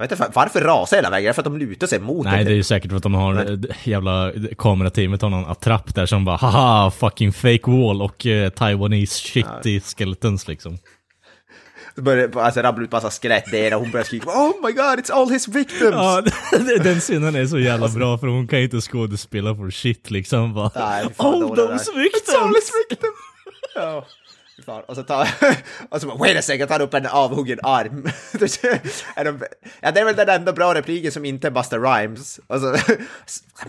Jag 0.00 0.08
vet 0.08 0.20
inte 0.20 0.32
varför 0.34 0.60
rasar 0.60 0.96
hela 0.96 1.10
väggen, 1.10 1.24
är 1.24 1.28
det 1.28 1.34
för 1.34 1.42
att 1.42 1.44
de 1.44 1.58
lutar 1.58 1.86
sig 1.86 2.00
mot 2.00 2.24
Nej, 2.24 2.38
det. 2.38 2.44
det 2.44 2.50
är 2.50 2.56
ju 2.56 2.62
säkert 2.62 2.90
för 2.90 2.96
att 2.96 3.02
de 3.02 3.14
har, 3.14 3.34
eh, 3.34 3.88
jävla 3.88 4.32
kamerateamet 4.58 5.22
har 5.22 5.30
någon 5.30 5.50
attrapp 5.50 5.94
där 5.94 6.06
som 6.06 6.24
bara 6.24 6.36
haha, 6.36 6.90
fucking 6.90 7.32
fake 7.32 7.70
wall 7.70 8.02
och 8.02 8.26
eh, 8.26 8.50
Taiwanese 8.50 9.28
shitty 9.28 9.80
skeletons 9.80 10.48
liksom. 10.48 10.78
Så 11.94 12.02
börjar 12.02 12.38
alltså, 12.38 12.60
rabbla 12.60 12.84
ut 12.84 12.92
massa 12.92 13.10
skelettdelar 13.10 13.76
och 13.76 13.82
hon 13.82 13.90
börjar 13.90 14.04
skrika 14.04 14.30
Oh 14.30 14.66
my 14.66 14.72
god, 14.72 14.98
it's 14.98 15.12
all 15.12 15.30
his 15.30 15.48
victims! 15.48 15.92
Ja, 15.92 16.22
den 16.82 17.00
scenen 17.00 17.36
är 17.36 17.46
så 17.46 17.58
jävla 17.58 17.88
bra 17.88 18.18
för 18.18 18.26
hon 18.26 18.48
kan 18.48 18.58
inte 18.58 18.80
skådespela 18.80 19.54
for 19.54 19.70
shit 19.70 20.10
liksom. 20.10 20.54
Bara, 20.54 20.70
Nej, 20.74 21.04
all 21.16 21.40
those 21.40 21.92
victims! 21.92 22.28
It's 22.28 22.42
all 22.42 22.54
his 22.54 22.72
victims! 22.88 23.14
ja 23.74 24.06
kvar 24.70 24.84
Och 24.88 24.96
så 24.96 25.02
tar, 25.02 25.28
och 25.88 26.00
så 26.00 26.06
bara, 26.06 26.18
wait 26.18 26.38
a 26.38 26.42
second, 26.42 26.68
tar 26.68 26.82
upp 26.82 26.94
en 26.94 27.06
avhuggen 27.06 27.58
arm. 27.62 28.08
Ja, 29.80 29.90
det 29.90 30.00
är 30.00 30.04
väl 30.04 30.16
den 30.16 30.28
enda 30.28 30.52
bra 30.52 30.74
repliken 30.74 31.12
som 31.12 31.24
inte 31.24 31.46
är 31.46 31.50
Busta 31.50 31.78
Rhymes. 31.78 32.40
Och 32.46 32.60
så, 32.60 32.76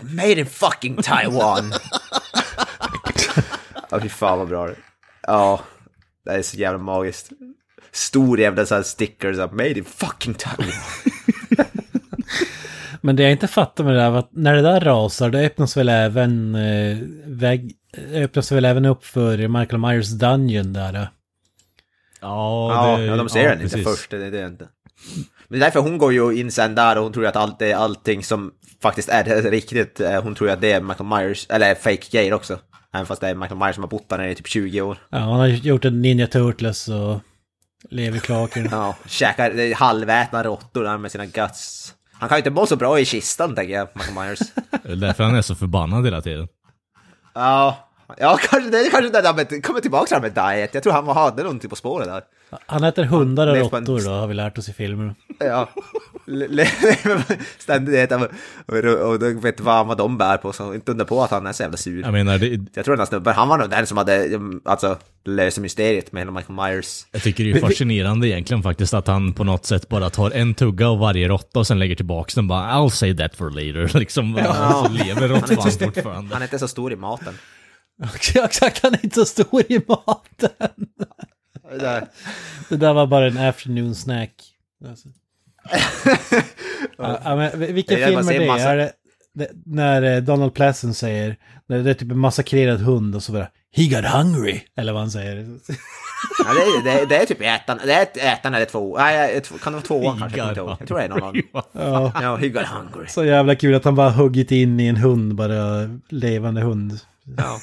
made 0.00 0.40
in 0.40 0.46
fucking 0.46 0.96
Taiwan. 0.96 1.72
ja, 3.90 4.00
fy 4.00 4.08
fan 4.08 4.38
vad 4.38 4.48
bra 4.48 4.66
det 4.66 4.76
Ja, 5.22 5.60
det 6.24 6.30
är 6.30 6.42
så 6.42 6.56
jävla 6.56 6.78
magiskt. 6.78 7.30
Stor 7.92 8.40
jävla 8.40 8.66
så 8.66 8.74
här 8.74 8.82
sticker, 8.82 9.34
så 9.34 9.40
här, 9.40 9.48
made 9.48 9.78
in 9.78 9.84
fucking 9.84 10.34
Taiwan. 10.34 10.72
Men 13.00 13.16
det 13.16 13.22
jag 13.22 13.32
inte 13.32 13.48
fattar 13.48 13.84
med 13.84 13.94
det 13.94 14.00
där 14.00 14.10
var 14.10 14.18
att 14.18 14.32
när 14.32 14.54
det 14.54 14.62
där 14.62 14.80
rasar 14.80 15.30
då 15.30 15.38
öppnas 15.38 15.76
väl 15.76 15.88
även 15.88 16.54
eh, 16.54 16.98
vägg, 17.26 17.76
öppnas 18.14 18.52
väl 18.52 18.64
även 18.64 18.84
upp 18.84 19.04
för 19.04 19.48
Michael 19.48 19.78
Myers 19.80 20.08
Dungeon 20.10 20.72
där. 20.72 20.94
eh. 20.94 21.06
Ja, 22.20 22.74
Ja, 22.90 22.96
det- 22.98 23.04
ja, 23.04 23.16
de 23.16 23.28
ser 23.28 23.42
ja, 23.42 23.48
den 23.50 23.62
inte 23.62 23.76
precis. 23.76 23.96
först, 23.96 24.10
det 24.10 24.26
är 24.26 24.30
det 24.30 24.46
inte. 24.46 24.68
Men 25.48 25.60
är 25.60 25.64
därför 25.64 25.80
hon 25.80 25.98
går 25.98 26.12
ju 26.12 26.32
in 26.40 26.50
sen 26.50 26.74
där 26.74 26.96
och 26.96 27.02
hon 27.02 27.12
tror 27.12 27.26
att 27.26 27.36
allt 27.36 27.62
är 27.62 27.74
allting 27.74 28.24
som 28.24 28.52
faktiskt 28.82 29.08
är 29.08 29.42
riktigt. 29.50 30.00
eh, 30.00 30.22
Hon 30.22 30.34
tror 30.34 30.50
att 30.50 30.60
det 30.60 30.72
är 30.72 30.80
Michael 30.80 31.08
Myers, 31.08 31.46
eller 31.50 31.74
fake 31.74 32.02
grejer 32.10 32.32
också. 32.32 32.58
Även 32.94 33.06
fast 33.06 33.20
det 33.20 33.28
är 33.28 33.34
Michael 33.34 33.60
Myers 33.60 33.74
som 33.74 33.84
har 33.84 33.88
bott 33.90 34.08
där 34.08 34.18
nere 34.18 34.30
i 34.30 34.34
typ 34.34 34.48
20 34.48 34.80
år. 34.80 34.98
Ja, 35.10 35.18
han 35.18 35.40
har 35.40 35.46
gjort 35.46 35.84
en 35.84 36.02
Ninja 36.02 36.26
Turtles 36.26 36.88
och 36.88 37.20
lever 37.90 38.18
klaken. 38.18 38.68
Ja, 38.70 38.96
käkar 39.06 39.50
är 39.50 39.74
halvätna 39.74 40.44
råttor 40.44 40.84
där 40.84 40.98
med 40.98 41.12
sina 41.12 41.26
guts. 41.26 41.94
Han 42.12 42.28
kan 42.28 42.36
ju 42.36 42.40
inte 42.40 42.50
må 42.50 42.66
så 42.66 42.76
bra 42.76 42.98
i 43.00 43.04
kistan 43.04 43.54
tänker 43.54 43.74
jag, 43.74 43.88
Michael 43.94 44.14
Myers. 44.14 44.38
Det 44.82 44.92
är 44.92 44.96
därför 44.96 45.24
han 45.24 45.34
är 45.34 45.42
så 45.42 45.54
förbannad 45.54 46.04
hela 46.04 46.20
tiden. 46.22 46.48
Ja, 47.34 47.88
ja 48.18 48.38
kanske 48.50 48.70
det 48.70 48.78
är 48.78 48.90
kanske 48.90 49.10
det 49.10 49.22
där 49.22 49.34
med, 49.34 49.64
kommer 49.64 49.80
tillbaka 49.80 50.06
till 50.06 50.14
det 50.14 50.40
här 50.40 50.46
med 50.52 50.58
diet. 50.58 50.74
Jag 50.74 50.82
tror 50.82 50.92
han 50.92 51.08
hade 51.08 51.42
någonting 51.42 51.70
på 51.70 51.76
spåret 51.76 52.08
där. 52.08 52.22
Han 52.66 52.84
äter 52.84 53.04
hundar 53.04 53.46
och 53.46 53.56
en- 53.56 53.62
råttor 53.62 54.00
då, 54.04 54.10
har 54.10 54.26
vi 54.26 54.34
lärt 54.34 54.58
oss 54.58 54.68
i 54.68 54.72
filmer. 54.72 55.14
Ja. 55.38 55.68
Ständigt 57.58 57.94
äta 57.94 58.16
och, 58.16 58.74
och 59.10 59.18
då 59.18 59.40
vet 59.40 59.56
du 59.56 59.62
vad, 59.62 59.86
vad 59.86 59.98
de 59.98 60.18
bär 60.18 60.36
på, 60.36 60.52
så 60.52 60.74
inte 60.74 60.90
undra 60.90 61.04
på 61.04 61.22
att 61.22 61.30
han 61.30 61.46
är 61.46 61.52
så 61.52 61.62
jävla 61.62 61.76
sur. 61.76 62.02
Jag 62.02 62.12
menar, 62.12 62.38
det, 62.38 62.60
Jag 62.74 62.84
tror 62.84 62.94
den 62.94 62.98
här 63.00 63.06
snubben, 63.06 63.34
han 63.34 63.48
var 63.48 63.58
nog 63.58 63.70
den 63.70 63.86
som 63.86 63.96
hade 63.96 64.28
alltså, 64.64 64.96
löst 65.24 65.58
mysteriet 65.58 66.12
med 66.12 66.20
hela 66.20 66.32
Michael 66.32 66.54
Myers. 66.56 67.06
jag 67.12 67.22
tycker 67.22 67.44
det 67.44 67.50
är 67.50 67.60
fascinerande 67.60 68.28
egentligen 68.28 68.62
faktiskt 68.62 68.94
att 68.94 69.06
han 69.06 69.32
på 69.32 69.44
något 69.44 69.66
sätt 69.66 69.88
bara 69.88 70.10
tar 70.10 70.30
en 70.30 70.54
tugga 70.54 70.88
av 70.88 70.98
varje 70.98 71.28
råtta 71.28 71.58
och 71.58 71.66
sen 71.66 71.78
lägger 71.78 71.94
tillbaka 71.96 72.32
den 72.34 72.48
bara 72.48 72.72
I'll 72.72 72.88
say 72.88 73.16
that 73.16 73.36
for 73.36 73.50
later. 73.50 73.98
Liksom, 74.02 74.40
ja. 74.44 74.84
så 74.86 74.92
lever 74.92 75.28
råttan 75.28 75.70
fortfarande. 75.72 76.32
Han 76.34 76.42
är 76.42 76.46
inte 76.46 76.58
så 76.58 76.68
stor 76.68 76.92
i 76.92 76.96
maten. 76.96 77.34
Exakt, 78.44 78.82
han 78.82 78.94
är 78.94 79.04
inte 79.04 79.14
så 79.14 79.24
stor 79.24 79.62
i 79.72 79.80
maten. 79.88 80.50
Det 81.70 81.78
där. 81.78 82.06
Det 82.68 82.76
där 82.76 82.92
var 82.92 83.06
bara 83.06 83.26
en 83.26 83.38
afternoon 83.38 83.94
snack. 83.94 84.30
Alltså. 84.88 85.08
ja, 86.98 87.20
ja, 87.24 87.36
men 87.36 87.74
vilken 87.74 87.96
film 87.96 88.28
är 88.28 88.38
det? 88.38 88.46
massa- 88.46 88.68
Är 88.70 88.76
det, 88.76 88.92
det? 89.34 89.48
När 89.66 90.02
eh, 90.02 90.22
Donald 90.22 90.54
Pleasence 90.54 90.98
säger, 91.00 91.36
när 91.66 91.78
det 91.82 91.90
är 91.90 91.94
typ 91.94 92.10
en 92.10 92.18
massakrerad 92.18 92.80
hund 92.80 93.14
och 93.14 93.22
så 93.22 93.32
bara 93.32 93.48
He 93.76 93.86
got 93.86 94.04
hungry, 94.04 94.60
eller 94.76 94.92
vad 94.92 95.02
han 95.02 95.10
säger. 95.10 95.36
Ja, 96.38 96.54
det, 96.84 96.90
är, 96.90 96.98
det, 97.00 97.06
det 97.06 97.16
är 97.16 97.26
typ 97.26 97.40
ettan, 97.40 97.78
det 97.84 97.92
är 97.92 98.02
ett, 98.02 98.16
ettan 98.16 98.54
eller 98.54 98.66
två, 98.66 98.96
nej, 98.98 99.42
kan 99.62 99.72
det 99.72 99.76
vara 99.76 99.82
tvåan 99.86 100.18
kanske? 100.18 100.38
Jag, 100.38 100.70
inte 100.72 100.86
tror 100.86 100.98
det 100.98 101.04
är 101.04 101.08
någon. 101.08 101.34
Ja, 101.72 102.12
Ja, 102.22 102.36
he 102.36 102.48
got 102.48 102.66
hungry. 102.66 103.08
så 103.08 103.24
jävla 103.24 103.54
kul 103.54 103.74
att 103.74 103.84
han 103.84 103.94
bara 103.94 104.10
huggit 104.10 104.50
in 104.50 104.80
i 104.80 104.86
en 104.86 104.96
hund, 104.96 105.34
bara 105.34 105.88
levande 106.08 106.60
hund. 106.60 107.00
Ja. 107.24 107.60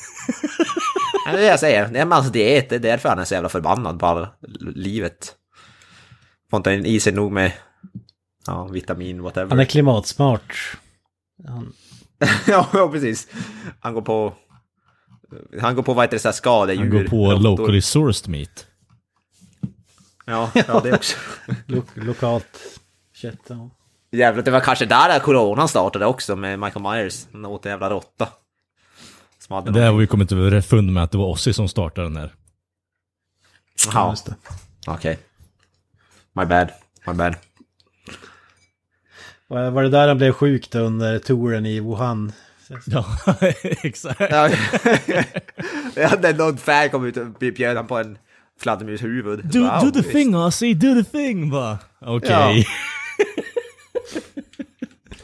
Det 1.25 1.31
är 1.31 1.37
det 1.37 1.45
jag 1.45 1.59
säger, 1.59 1.87
det 1.87 1.99
är 1.99 2.05
massa 2.05 2.29
diet, 2.29 2.69
det 2.69 2.75
är 2.75 2.79
därför 2.79 3.09
han 3.09 3.19
är 3.19 3.25
så 3.25 3.33
jävla 3.33 3.49
förbannad 3.49 3.99
på 3.99 4.05
all, 4.05 4.27
livet. 4.59 5.35
Får 6.49 6.57
inte 6.57 6.71
i 6.71 6.99
sig 6.99 7.13
nog 7.13 7.31
med 7.31 7.51
ja, 8.45 8.63
vitamin, 8.63 9.21
whatever. 9.21 9.49
Han 9.49 9.59
är 9.59 9.65
klimatsmart. 9.65 10.77
Han, 11.47 11.73
ja, 12.47 12.89
precis. 12.91 13.27
Han 13.79 13.93
går 13.93 14.01
på... 14.01 14.33
Han 15.61 15.75
går 15.75 15.83
på 15.83 15.93
vad 15.93 16.03
heter 16.03 16.15
det, 16.15 16.21
så 16.21 16.27
här 16.27 16.33
skadedjur. 16.33 16.81
Han 16.81 16.89
går 16.89 17.03
på 17.03 17.31
råttor. 17.31 17.43
locally 17.43 17.81
sourced 17.81 18.29
meat. 18.29 18.67
Ja, 20.25 20.51
ja 20.53 20.79
det 20.83 20.93
också. 20.93 21.17
Lo 21.65 21.83
lokalt 21.95 22.79
kött. 23.13 23.39
Ja. 23.47 23.69
Jävlar, 24.11 24.43
det 24.43 24.51
var 24.51 24.59
kanske 24.59 24.85
där 24.85 25.19
coronan 25.19 25.67
startade 25.67 26.05
också 26.05 26.35
med 26.35 26.59
Michael 26.59 26.83
Myers. 26.83 27.27
Den 27.31 27.45
åt 27.45 27.65
en 27.65 27.71
jävla 27.71 27.89
råtta. 27.89 28.27
Som 29.49 29.55
hade 29.55 29.71
Det 29.71 29.85
har 29.85 29.93
vi 29.93 30.07
kommit 30.07 30.31
överfund 30.31 30.91
med 30.93 31.03
att 31.03 31.11
det 31.11 31.17
var 31.17 31.25
Ozzy 31.25 31.53
som 31.53 31.67
startade 31.67 32.05
den 32.07 32.13
där. 32.13 32.33
Jaha, 33.85 34.09
Just 34.11 34.25
det. 34.25 34.35
okej. 34.87 35.19
My 36.35 36.45
bad, 36.45 36.69
my 37.07 37.13
bad. 37.13 37.35
Var 39.47 39.69
var 39.71 39.83
det 39.83 39.89
där 39.89 40.07
han 40.07 40.17
blev 40.17 40.31
sjuk 40.33 40.69
då 40.71 40.79
under 40.79 41.19
touren 41.19 41.65
i 41.65 41.79
Wuhan? 41.79 42.31
Ja, 42.85 43.05
exakt. 43.83 44.19
Ja, 44.19 44.49
ja, 45.95 46.11
när 46.21 46.33
någon 46.37 46.57
fan 46.57 46.89
kom 46.89 47.05
ut 47.05 47.17
och 47.17 47.27
bjöd 47.39 47.77
han 47.77 47.87
på 47.87 47.97
en 47.97 48.17
fladdermushuvud. 48.59 49.45
Do, 49.45 49.59
Wow, 49.59 49.79
do 49.85 49.91
the 49.91 49.99
visst. 49.99 50.11
thing 50.11 50.35
Ozzy, 50.35 50.73
do 50.73 51.03
the 51.03 51.11
thing 51.11 51.51
va? 51.51 51.77
Okej. 52.01 52.29
Ja. 52.29 52.49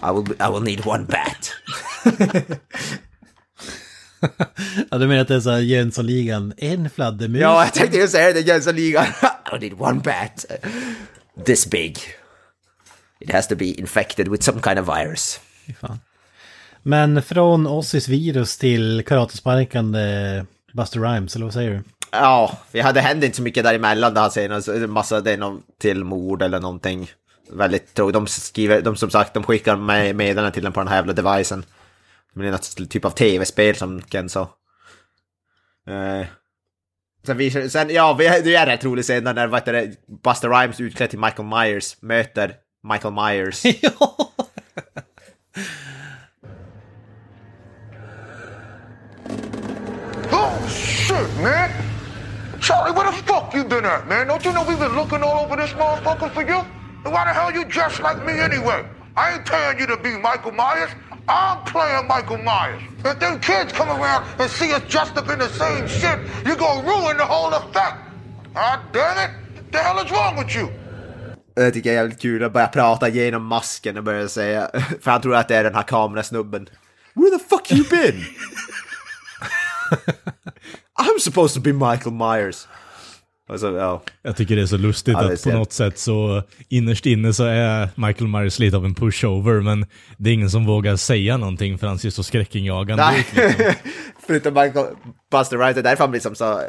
I 0.10 0.12
will, 0.14 0.26
I 0.40 0.52
will 0.52 0.64
need 0.64 0.88
one 0.88 1.04
bat. 1.06 1.52
Ja, 4.92 4.98
du 4.98 5.08
menar 5.08 5.22
att 5.22 5.28
det 5.28 5.36
är 5.36 5.40
så 5.40 5.50
här 5.50 5.60
Jönssonligan, 5.60 6.54
en 6.58 6.90
fladdermus? 6.90 7.42
Ja, 7.42 7.64
jag 7.64 7.74
tänkte 7.74 7.98
ju 7.98 8.08
säga 8.08 8.34
det, 8.34 8.40
Jönssonligan. 8.40 9.06
I 9.54 9.60
need 9.60 9.82
one 9.82 10.00
bat. 10.00 10.46
This 11.46 11.70
big. 11.70 12.00
It 13.20 13.32
has 13.32 13.48
to 13.48 13.56
be 13.56 13.66
infected 13.66 14.28
with 14.28 14.44
some 14.44 14.62
kind 14.62 14.80
of 14.80 14.88
virus. 14.88 15.40
Fan. 15.82 16.00
Men 16.84 17.22
från 17.22 17.68
Ozzys 17.68 18.08
virus 18.08 18.58
till 18.58 19.04
karatesparkande 19.06 20.46
Buster 20.74 21.00
Rhymes, 21.00 21.36
eller 21.36 21.46
vad 21.46 21.54
säger 21.54 21.72
du? 21.72 21.84
Ja, 22.12 22.58
vi 22.72 22.82
hade 22.82 23.02
hände 23.02 23.26
inte 23.26 23.36
så 23.36 23.44
mycket 23.44 23.64
däremellan 23.64 24.14
där 24.14 24.30
senast. 24.30 24.68
En 24.68 24.92
massa, 24.92 25.22
det 25.22 25.32
är 25.32 25.38
någon 25.38 25.62
till 25.80 26.04
mord 26.04 26.42
eller 26.42 26.60
någonting. 26.60 27.10
Väldigt 27.52 27.94
tråkigt. 27.94 28.14
De 28.14 28.28
skriver, 28.28 28.82
de 28.82 28.96
som 28.96 29.10
sagt, 29.10 29.34
de 29.34 29.44
skickar 29.44 29.76
med 29.76 30.16
meddelanden 30.16 30.54
till 30.54 30.64
den 30.64 30.74
på 30.74 30.80
den 30.80 30.88
här 30.88 30.96
jävla 30.96 31.14
devicen. 31.14 31.66
Det 32.36 32.40
blir 32.40 32.52
något 32.52 32.90
typ 32.90 33.06
av 33.06 33.10
tv-spel 33.10 33.76
som 33.76 34.02
Ken 34.02 34.30
sa. 34.30 34.42
Eh. 35.88 36.26
Sen, 37.26 37.38
vi, 37.38 37.70
sen, 37.70 37.90
ja, 37.90 38.14
vi, 38.14 38.24
det 38.24 38.56
är 38.56 38.66
rätt 38.66 38.84
roligt 38.84 39.06
scen 39.06 39.24
när 39.24 39.48
vad 39.48 39.60
heter 39.60 39.74
det, 39.74 40.08
Buster 40.24 40.50
Rhymes 40.50 40.80
utklädd 40.80 41.10
till 41.10 41.20
Michael 41.20 41.48
Myers 41.48 42.02
möter 42.02 42.54
Michael 42.84 43.14
Myers. 43.14 43.64
Oh, 50.32 50.68
shit, 50.68 51.42
man. 51.42 51.70
Charlie, 52.60 52.92
where 52.92 53.06
the 53.12 53.18
fuck 53.24 53.54
you 53.54 53.64
been 53.64 53.86
at, 53.86 54.08
man? 54.08 54.28
Don't 54.28 54.44
you 54.44 54.52
know 54.52 54.64
we've 54.64 54.80
been 54.80 54.96
looking 54.96 55.24
all 55.24 55.46
over 55.46 55.56
this 55.56 55.72
motherfucker 55.74 56.30
for 56.34 56.42
you? 56.42 56.60
And 57.06 57.14
why 57.14 57.24
the 57.26 57.34
hell 57.34 57.52
you 57.52 57.64
dressed 57.64 58.02
like 58.02 58.26
me 58.26 58.34
anyway? 58.34 58.84
I 59.16 59.34
ain't 59.34 59.46
paying 59.46 59.80
you 59.80 59.88
to 59.88 59.98
be 59.98 60.18
Michael 60.18 60.52
Myers. 60.52 60.90
I'm 61.28 61.64
playing 61.66 62.08
Michael 62.08 62.38
Myers. 62.38 62.82
If 63.04 63.20
them 63.20 63.40
kids 63.40 63.74
come 63.74 63.90
around 63.90 64.26
and 64.40 64.50
see 64.50 64.72
us 64.74 64.84
dressed 64.90 65.18
up 65.18 65.30
in 65.30 65.40
the 65.40 65.50
same 65.50 65.88
shit, 65.88 66.20
you're 66.46 66.56
gonna 66.56 66.88
ruin 66.88 67.18
the 67.18 67.26
whole 67.26 67.54
effect. 67.54 67.98
Ah, 68.56 68.82
damn 68.92 69.18
it. 69.18 69.32
The 69.72 69.78
hell 69.80 70.00
is 70.06 70.12
wrong 70.12 70.38
with 70.38 70.56
you? 70.56 70.70
Det 71.56 71.72
tycker 71.72 71.90
jag 71.90 71.96
är 71.98 72.02
jävligt 72.02 72.22
kul 72.22 72.44
att 72.44 72.54
börja 72.54 72.68
prata 72.68 73.10
genom 73.10 73.46
masken 73.46 73.98
och 73.98 74.04
börja 74.04 74.28
säga, 74.28 74.70
för 75.02 75.12
han 75.12 75.22
tror 75.22 75.36
att 75.36 75.48
det 75.48 75.56
är 75.56 75.64
den 75.64 75.76
här 75.76 75.84
kamerasnubben. 75.84 76.70
Where 77.14 77.38
the 77.38 77.44
fuck 77.50 77.72
you 77.72 77.84
been? 77.90 78.26
I'm 81.00 81.20
supposed 81.20 81.54
to 81.56 81.62
be 81.62 81.74
Michael 81.74 82.12
Myers. 82.12 82.68
Och 83.50 83.60
så, 83.60 83.66
ja. 83.66 84.02
Jag 84.22 84.36
tycker 84.36 84.56
det 84.56 84.62
är 84.62 84.66
så 84.66 84.78
lustigt 84.78 85.14
Ja, 85.14 85.30
är 85.30 85.34
att 85.34 85.44
på 85.44 85.50
något 85.50 85.74
sätt 85.74 85.98
så 86.00 86.44
innerst 86.70 87.06
inne 87.06 87.34
så 87.34 87.44
är 87.44 87.90
Michael 87.96 88.28
Myers 88.28 88.60
lite 88.60 88.78
av 88.78 88.86
en 88.86 88.96
pushover 88.96 89.62
men 89.62 89.86
det 90.18 90.30
är 90.30 90.34
ingen 90.34 90.50
som 90.50 90.66
vågar 90.66 90.96
säga 90.96 91.38
någonting 91.38 91.78
för 91.78 91.88
han 91.88 92.00
ser 92.00 92.10
så 92.10 92.24
skräckinjagande 92.24 93.04
ut. 93.20 93.36
Liksom. 93.36 93.74
Förutom 94.28 94.54
Michael 94.54 94.86
Buster 95.32 95.58
Wright, 95.58 95.76
det 95.76 95.82
är 95.82 95.84
därför 95.84 96.04
han 96.04 96.12
blir 96.12 96.22
som 96.22 96.36
så... 96.36 96.62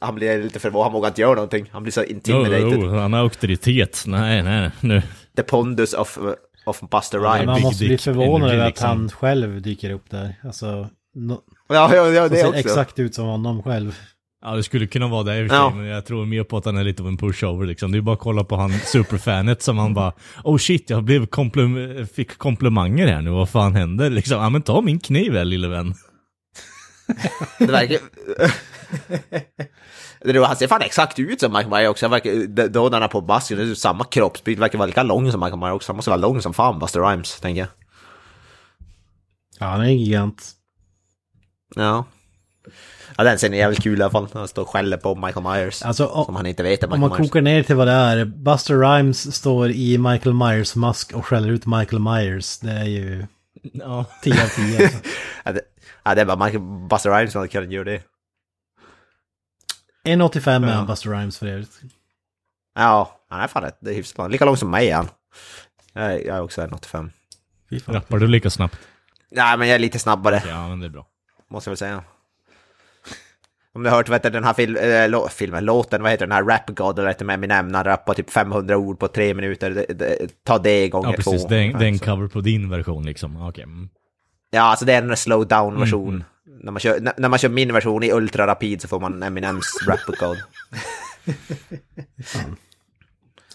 Han 0.00 0.14
blir 0.14 0.42
lite 0.42 0.58
förvånad, 0.58 0.84
han 0.84 0.92
vågar 0.92 1.08
inte 1.08 1.20
göra 1.20 1.34
någonting. 1.34 1.66
Han 1.72 1.82
blir 1.82 1.92
så 1.92 2.02
intimidated. 2.04 2.72
jo, 2.72 2.88
han 2.88 3.12
har 3.12 3.20
auktoritet. 3.20 4.04
Nej, 4.06 4.42
nej, 4.42 4.70
nu. 4.80 5.02
The 5.36 5.42
pondus 5.42 5.94
of, 5.94 6.18
of 6.66 6.80
Buster 6.80 7.18
Ja, 7.18 7.30
Wright. 7.30 7.46
Man 7.46 7.60
måste 7.60 7.84
bli 7.84 7.98
förvånad 7.98 8.50
över 8.50 8.62
att 8.62 8.68
liksom. 8.68 8.88
han 8.88 9.10
själv 9.10 9.62
dyker 9.62 9.90
upp 9.90 10.10
där. 10.10 10.34
Alltså, 10.44 10.88
no, 11.14 11.40
Ja, 11.68 11.94
ja, 11.94 12.06
ja 12.06 12.22
det 12.22 12.28
det 12.28 12.36
ser 12.36 12.48
också. 12.48 12.58
exakt 12.58 12.98
ut 12.98 13.14
som 13.14 13.26
honom 13.26 13.62
själv. 13.62 13.98
Ja, 14.44 14.54
det 14.56 14.62
skulle 14.62 14.86
kunna 14.86 15.08
vara 15.08 15.22
det 15.22 15.38
i 15.40 15.46
och 15.46 15.50
för 15.50 15.56
sig, 15.56 15.64
Ja. 15.64 15.70
men 15.74 15.86
jag 15.86 16.06
tror 16.06 16.26
mer 16.26 16.44
på 16.44 16.56
att 16.56 16.64
han 16.64 16.76
är 16.76 16.84
lite 16.84 17.02
av 17.02 17.08
en 17.08 17.16
pushover 17.16 17.66
liksom. 17.66 17.92
Det 17.92 17.98
är 17.98 18.02
bara 18.02 18.14
att 18.14 18.18
kolla 18.20 18.44
på 18.44 18.56
han 18.56 18.70
superfanet 18.72 19.62
som 19.62 19.78
han 19.78 19.94
bara 19.94 20.12
Oh 20.44 20.58
shit, 20.58 20.90
jag 20.90 21.04
blev 21.04 21.26
komplem 21.26 22.06
fick 22.06 22.38
komplimanger 22.38 23.06
här 23.06 23.20
nu, 23.22 23.30
vad 23.30 23.48
fan 23.48 23.74
händer? 23.74 24.10
Liksom, 24.10 24.36
ja 24.42 24.50
men 24.50 24.62
ta 24.62 24.80
min 24.80 25.00
kniv 25.00 25.34
här 25.34 25.44
lille 25.44 25.68
vän. 25.68 25.94
Det 27.58 27.66
verkar... 27.66 27.98
Det 30.24 30.30
är- 30.30 30.44
Han 30.46 30.56
ser 30.56 30.66
fan 30.68 30.82
exakt 30.82 31.18
ut 31.18 31.40
som 31.40 31.52
Michael 31.52 31.70
Myers 31.70 31.88
också. 31.90 32.06
Han 32.06 32.10
verkar, 32.10 32.68
då 32.68 32.82
när 32.84 32.92
han 32.92 33.02
är 33.02 33.08
på 33.08 33.20
basken, 33.20 33.58
det 33.58 33.64
är 33.64 33.74
samma 33.74 34.04
kroppsbild, 34.04 34.58
verkar 34.60 34.78
vara 34.78 34.86
lika 34.86 35.02
lång 35.02 35.30
som 35.32 35.40
Michael 35.40 35.58
Myers 35.60 35.72
också. 35.72 35.92
Han 35.92 35.96
måste 35.96 36.10
vara 36.10 36.20
lång 36.20 36.42
som 36.42 36.54
fan, 36.54 36.78
Buster 36.78 37.00
Rhymes, 37.00 37.40
tänker 37.40 37.60
jag. 37.60 37.68
Ja, 39.58 39.66
han 39.66 39.80
är 39.80 39.84
en 39.84 39.98
gigant. 39.98 40.50
Ja. 41.74 42.04
Ja, 43.16 43.24
den 43.24 43.36
scenen 43.36 43.54
är 43.54 43.58
jävligt 43.58 43.82
kul 43.82 43.98
i 43.98 44.02
alla 44.02 44.10
fall. 44.10 44.28
Han 44.32 44.48
står 44.48 44.62
och 44.62 44.68
skäller 44.68 44.96
på 44.96 45.14
Michael 45.14 45.44
Myers. 45.46 45.82
Alltså, 45.82 46.06
o- 46.06 46.24
som 46.24 46.36
han 46.36 46.46
inte 46.46 46.62
vet 46.62 46.82
är 46.82 46.86
Om 46.86 46.90
Michael 46.90 47.00
man 47.10 47.18
Myers. 47.20 47.30
kokar 47.30 47.40
ner 47.42 47.62
till 47.62 47.76
vad 47.76 47.86
det 47.86 47.92
är. 47.92 48.24
Buster 48.24 48.78
Rhymes 48.80 49.34
står 49.36 49.70
i 49.70 49.98
Michael 49.98 50.34
Myers 50.34 50.76
mask 50.76 51.12
och 51.12 51.26
skäller 51.26 51.48
ut 51.48 51.66
Michael 51.66 52.02
Myers. 52.02 52.58
Det 52.58 52.70
är 52.72 52.84
ju 52.84 53.26
Ja. 53.72 54.04
10 54.22 54.42
av 54.44 54.48
10. 54.48 54.84
Alltså. 54.84 54.98
Ja, 55.44 55.52
det, 55.52 55.60
ja, 56.04 56.14
det 56.14 56.20
är 56.20 56.24
bara 56.24 56.44
Michael, 56.44 56.62
Buster 56.90 57.10
Rhymes 57.10 57.32
som 57.32 57.38
hade 57.38 57.48
kunnat 57.52 57.70
göra 57.70 57.84
det. 57.84 58.02
1,85 60.04 60.64
är 60.64 60.68
Ja. 60.68 60.74
han 60.74 60.86
Buster 60.86 61.10
Rhymes 61.10 61.38
för 61.38 61.46
övrigt. 61.46 61.80
Ja, 62.74 63.20
han 63.28 63.40
är 63.40 63.46
fan 63.48 63.62
rätt. 63.62 63.78
Det 63.80 63.90
är 63.90 63.94
hyfsat 63.94 64.18
lång. 64.18 64.30
Lika 64.30 64.44
lång 64.44 64.56
som 64.56 64.70
mig 64.70 64.90
är 64.90 64.96
han. 64.96 65.08
Jag 65.92 66.04
är, 66.04 66.18
jag 66.26 66.36
är 66.36 66.42
också 66.42 66.60
1,85. 66.60 67.10
Fy 67.70 67.80
fan. 67.80 67.94
Rappar 67.94 68.18
du 68.18 68.26
lika 68.26 68.50
snabbt? 68.50 68.78
Nej, 69.30 69.58
men 69.58 69.68
jag 69.68 69.74
är 69.74 69.78
lite 69.78 69.98
snabbare. 69.98 70.42
Ja, 70.48 70.68
men 70.68 70.80
det 70.80 70.86
är 70.86 70.90
bra. 70.90 71.06
måste 71.50 71.68
jag 71.68 71.72
väl 71.72 71.76
säga. 71.78 72.04
Om 73.74 73.82
du 73.82 73.90
har 73.90 73.96
hört 73.96 74.08
vet 74.08 74.22
du, 74.22 74.30
den 74.30 74.44
här 74.44 74.52
fil 74.54 74.76
äh, 74.76 75.08
lå 75.08 75.28
filmen, 75.28 75.64
låten, 75.64 76.02
vad 76.02 76.10
heter 76.10 76.26
den 76.26 76.32
här 76.32 76.42
Rap 76.44 76.66
God, 76.66 76.98
eller 76.98 77.08
heter 77.08 77.24
med 77.24 77.34
Eminem, 77.34 77.68
när 77.68 77.78
han 77.78 77.84
rappar 77.84 78.14
typ 78.14 78.30
500 78.30 78.76
ord 78.76 78.98
på 78.98 79.08
tre 79.08 79.34
minuter. 79.34 79.70
Det, 79.70 79.86
det, 79.88 80.44
ta 80.44 80.58
det 80.58 80.88
gånger 80.88 81.08
Ja, 81.10 81.16
precis. 81.16 81.42
två. 81.42 81.48
Det 81.48 81.56
är, 81.56 81.78
det 81.78 81.84
är 81.84 81.88
en 81.88 81.98
Så. 81.98 82.04
cover 82.04 82.28
på 82.28 82.40
din 82.40 82.70
version 82.70 83.04
liksom. 83.06 83.36
Okej. 83.48 83.64
mm. 83.64 83.88
Ja, 84.50 84.62
alltså 84.62 84.84
det 84.84 84.92
är 84.92 85.02
en 85.02 85.16
slow 85.16 85.46
down 85.48 85.80
version. 85.80 86.08
Mm, 86.08 86.24
När, 86.64 86.72
man 86.72 86.80
kör, 86.80 87.00
när, 87.00 87.12
när 87.16 87.28
man 87.28 87.38
kör 87.38 87.48
min 87.48 87.72
version 87.72 88.02
i 88.02 88.12
ultra 88.12 88.46
rapid 88.46 88.82
så 88.82 88.88
får 88.88 89.00
man 89.00 89.22
Eminems 89.22 89.66
Rap 89.88 90.00
God. 90.18 90.38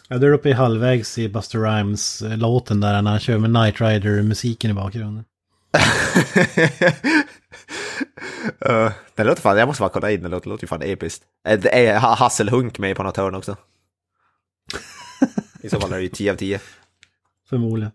Ja, 0.09 0.17
du 0.17 0.27
är 0.27 0.31
uppe 0.33 0.49
i 0.49 0.53
halvvägs 0.53 1.17
i 1.17 1.29
Buster 1.29 1.59
Rhymes-låten 1.59 2.79
där 2.79 3.01
när 3.01 3.11
han 3.11 3.19
kör 3.19 3.37
med 3.37 3.49
Night 3.49 3.81
Rider-musiken 3.81 4.71
i 4.71 4.73
bakgrunden. 4.73 5.23
uh, 8.69 8.91
det 9.15 9.23
låter 9.23 9.41
fan, 9.41 9.57
jag 9.57 9.67
måste 9.67 9.81
bara 9.81 9.89
kolla 9.89 10.11
in 10.11 10.21
den, 10.21 10.31
det 10.31 10.35
låter, 10.37 10.49
låter 10.49 10.63
ju 10.63 10.67
fan 10.67 10.81
episkt. 10.81 11.23
Eh, 11.47 11.59
Det 11.59 11.87
är 11.87 11.99
Ha- 11.99 12.15
Hasselhunk 12.15 12.79
med 12.79 12.95
på 12.95 13.03
något 13.03 13.17
hörn 13.17 13.35
också. 13.35 13.57
I 15.63 15.69
så 15.69 15.79
fall 15.79 15.91
är 15.93 15.97
det 15.97 16.01
ju 16.03 16.09
10 16.09 16.31
av 16.31 16.35
10. 16.35 16.59
Förmodligen. 17.49 17.91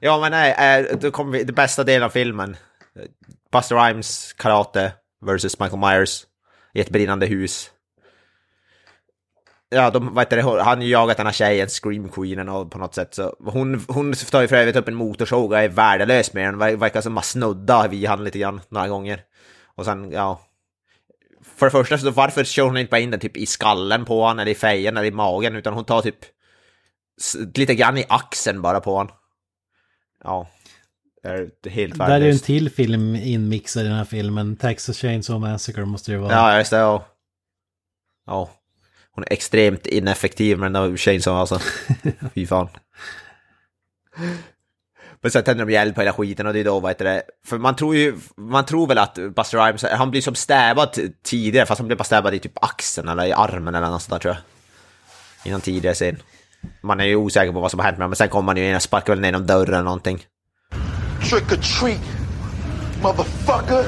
Ja 0.00 0.20
men 0.20 0.30
nej, 0.30 0.80
eh, 0.90 0.98
då 0.98 1.10
kommer 1.10 1.32
vi, 1.32 1.44
det 1.44 1.52
bästa 1.52 1.84
delen 1.84 2.06
av 2.06 2.10
filmen. 2.10 2.56
Buster 3.52 3.76
Rhymes 3.76 4.32
karate 4.32 4.92
versus 5.26 5.60
Michael 5.60 5.80
Myers 5.80 6.26
i 6.74 6.80
ett 6.80 6.90
brinnande 6.90 7.26
hus. 7.26 7.70
Ja, 9.68 9.90
de, 9.90 10.14
vad 10.14 10.24
heter 10.24 10.36
det, 10.36 10.42
han 10.42 10.78
har 10.78 10.84
ju 10.84 10.90
jagat 10.90 11.16
den 11.16 11.26
här 11.26 11.32
tjejen, 11.32 11.68
Scream 11.68 12.08
Queenen 12.08 12.48
och 12.48 12.70
på 12.70 12.78
något 12.78 12.94
sätt 12.94 13.14
så. 13.14 13.36
Hon, 13.44 13.84
hon 13.88 14.12
tar 14.12 14.40
ju 14.42 14.48
för 14.48 14.56
övrigt 14.56 14.76
upp 14.76 14.88
en 14.88 14.94
motorsåg 14.94 15.52
och 15.52 15.58
är 15.58 15.68
värdelös 15.68 16.32
med 16.32 16.44
den. 16.44 16.62
Ver- 16.62 16.76
Verkar 16.76 17.00
som 17.00 17.18
att 17.18 17.24
snudda 17.24 17.88
vid 17.88 18.08
han 18.08 18.24
lite 18.24 18.38
grann 18.38 18.60
några 18.68 18.88
gånger. 18.88 19.22
Och 19.80 19.86
sen, 19.86 20.12
ja. 20.12 20.40
För 21.56 21.66
det 21.66 21.70
första, 21.70 21.98
så 21.98 22.10
varför 22.10 22.44
kör 22.44 22.64
hon 22.64 22.76
inte 22.76 22.90
bara 22.90 23.00
in 23.00 23.10
den 23.10 23.20
typ 23.20 23.36
i 23.36 23.46
skallen 23.46 24.04
på 24.04 24.26
han 24.26 24.38
eller 24.38 24.52
i 24.52 24.54
fejen 24.54 24.96
eller 24.96 25.08
i 25.08 25.10
magen 25.10 25.56
utan 25.56 25.74
hon 25.74 25.84
tar 25.84 26.02
typ 26.02 26.16
lite 27.54 27.74
grann 27.74 27.98
i 27.98 28.04
axeln 28.08 28.62
bara 28.62 28.80
på 28.80 28.98
han. 28.98 29.08
Ja. 30.24 30.48
Det 31.22 31.28
är 31.28 31.70
helt 31.70 31.98
Där 31.98 32.04
är 32.04 32.08
ju 32.08 32.14
en 32.14 32.20
värdelöst. 32.20 32.44
till 32.44 32.70
film 32.70 33.16
inmixad 33.16 33.82
i 33.84 33.88
den 33.88 33.96
här 33.96 34.04
filmen. 34.04 34.56
Texas 34.56 34.98
Chainsaw 34.98 35.50
Massacre 35.50 35.84
måste 35.84 36.10
det 36.10 36.14
ju 36.14 36.20
vara. 36.20 36.32
Ja, 36.32 36.58
just 36.58 36.70
det. 36.70 36.76
Ja. 36.76 37.06
ja. 38.26 38.50
Hon 39.10 39.24
är 39.24 39.32
extremt 39.32 39.86
ineffektiv 39.86 40.58
med 40.58 40.72
den 40.72 40.82
där 40.90 40.96
Chainsaw 40.96 41.40
alltså. 41.40 41.60
Fy 42.34 42.46
fan. 42.46 42.68
Men 45.22 45.30
sen 45.30 45.44
tänder 45.44 45.64
de 45.66 45.76
eld 45.76 45.94
på 45.94 46.00
hela 46.00 46.12
skiten 46.12 46.46
och 46.46 46.52
det 46.52 46.60
är 46.60 46.64
då, 46.64 46.80
vad 46.80 46.90
heter 46.90 47.04
det, 47.04 47.22
för 47.46 47.58
man 47.58 47.76
tror 47.76 47.96
ju, 47.96 48.16
man 48.36 48.64
tror 48.66 48.86
väl 48.86 48.98
att 48.98 49.14
Buster 49.14 49.58
Rhymes, 49.66 49.82
han 49.92 50.10
blir 50.10 50.22
som 50.22 50.34
stäbbad 50.34 50.92
t- 50.92 51.08
tidigare 51.24 51.66
fast 51.66 51.78
han 51.78 51.86
blev 51.86 51.98
bara 51.98 52.04
stäbbad 52.04 52.34
i 52.34 52.38
typ 52.38 52.64
axeln 52.64 53.08
eller 53.08 53.24
i 53.24 53.32
armen 53.32 53.74
eller 53.74 53.90
något 53.90 54.02
sånt 54.02 54.10
där 54.10 54.18
tror 54.18 54.34
jag. 54.34 54.42
i 55.48 55.52
någon 55.52 55.60
tidigare 55.60 55.94
scen. 55.94 56.22
Man 56.82 57.00
är 57.00 57.04
ju 57.04 57.16
osäker 57.16 57.52
på 57.52 57.60
vad 57.60 57.70
som 57.70 57.80
har 57.80 57.84
hänt 57.84 57.98
med 57.98 58.04
dem, 58.04 58.10
men 58.10 58.16
sen 58.16 58.28
kommer 58.28 58.46
man 58.46 58.56
ju 58.56 58.68
in 58.68 58.76
och 58.76 58.82
sparkar 58.82 59.12
väl 59.12 59.20
ner 59.20 59.32
någon 59.32 59.46
dörr 59.46 59.68
eller 59.68 59.82
någonting. 59.82 60.24
Trick 61.30 61.52
or 61.52 61.56
treat, 61.56 62.00
motherfucker. 63.02 63.84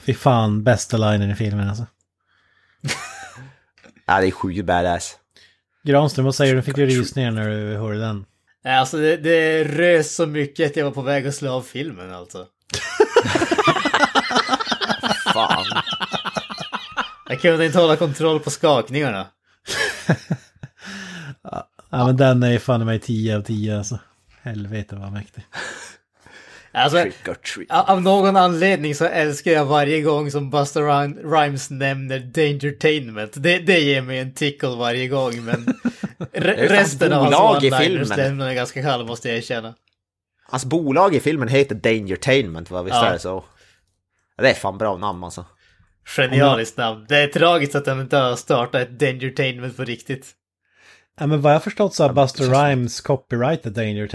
Fy 0.00 0.14
fan, 0.14 0.62
bästa 0.64 0.96
linen 0.96 1.30
i 1.30 1.34
filmen 1.34 1.68
alltså. 1.68 1.86
Ja, 4.06 4.20
det 4.20 4.26
är 4.26 4.30
sjukt 4.30 4.64
badass. 4.64 5.16
Granström, 5.84 6.24
vad 6.24 6.34
säger 6.34 6.54
du? 6.54 6.62
Fick 6.62 6.74
du 6.76 6.86
rysningar 6.86 7.30
när 7.30 7.48
du 7.50 7.76
hörde 7.76 7.98
den? 8.00 8.24
Nej, 8.64 8.78
Alltså 8.78 8.96
det, 8.96 9.16
det 9.16 9.64
rös 9.64 10.14
så 10.14 10.26
mycket 10.26 10.70
att 10.70 10.76
jag 10.76 10.84
var 10.84 10.92
på 10.92 11.02
väg 11.02 11.26
att 11.26 11.34
slå 11.34 11.52
av 11.52 11.62
filmen 11.62 12.14
alltså. 12.14 12.46
Fan. 15.34 15.64
Jag 17.28 17.40
kunde 17.40 17.66
inte 17.66 17.78
hålla 17.78 17.96
kontroll 17.96 18.40
på 18.40 18.50
skakningarna. 18.50 19.26
Ja 21.90 22.06
men 22.06 22.16
den 22.16 22.42
är 22.42 22.50
ju 22.50 22.58
fan 22.58 22.82
i 22.82 22.84
mig 22.84 23.00
10 23.00 23.36
av 23.36 23.42
10 23.42 23.78
alltså. 23.78 23.98
Helvete 24.42 24.96
vad 24.96 25.12
mäktig. 25.12 25.44
Alltså, 26.72 27.02
Trick 27.02 27.28
or 27.28 27.34
treat. 27.34 27.88
av 27.90 28.02
någon 28.02 28.36
anledning 28.36 28.94
så 28.94 29.04
älskar 29.04 29.50
jag 29.50 29.64
varje 29.64 30.00
gång 30.02 30.30
som 30.30 30.50
Buster 30.50 30.80
Rhy- 30.80 31.32
Rhymes 31.32 31.70
nämner 31.70 32.18
Dangertainment. 32.18 33.32
Det, 33.36 33.58
det 33.58 33.80
ger 33.80 34.02
mig 34.02 34.18
en 34.18 34.34
tickle 34.34 34.68
varje 34.76 35.08
gång, 35.08 35.44
men 35.44 35.66
re- 36.32 36.68
resten 36.68 37.12
av 37.12 37.22
hans 37.24 37.36
one-liners 37.36 37.84
filmen. 37.84 38.08
lämnar 38.18 38.46
mig 38.46 38.54
ganska 38.54 38.82
kall 38.82 39.06
måste 39.06 39.28
jag 39.28 39.38
erkänna. 39.38 39.74
Hans 40.48 40.64
bolag 40.64 41.14
i 41.14 41.20
filmen 41.20 41.48
heter 41.48 41.74
Dangertainment, 41.74 42.70
va? 42.70 42.82
Visst 42.82 42.94
Ja. 42.96 43.06
är 43.06 43.12
det 43.12 43.18
så? 43.18 43.44
Det 44.38 44.50
är 44.50 44.54
fan 44.54 44.78
bra 44.78 44.96
namn 44.96 45.24
alltså. 45.24 45.44
Genialiskt 46.16 46.76
namn. 46.76 47.06
Det 47.08 47.16
är 47.16 47.26
tragiskt 47.28 47.74
att 47.74 47.86
han 47.86 48.00
inte 48.00 48.16
har 48.16 48.36
startat 48.36 48.82
ett 48.82 48.98
Dangertainment 48.98 49.76
på 49.76 49.84
riktigt. 49.84 50.26
Ja 51.20 51.26
men 51.26 51.40
vad 51.40 51.54
jag 51.54 51.64
förstått 51.64 51.94
så 51.94 52.02
har 52.04 52.12
Buster 52.12 52.44
Rhymes 52.44 53.00
copyrightat. 53.00 53.78
Eller, 53.78 54.08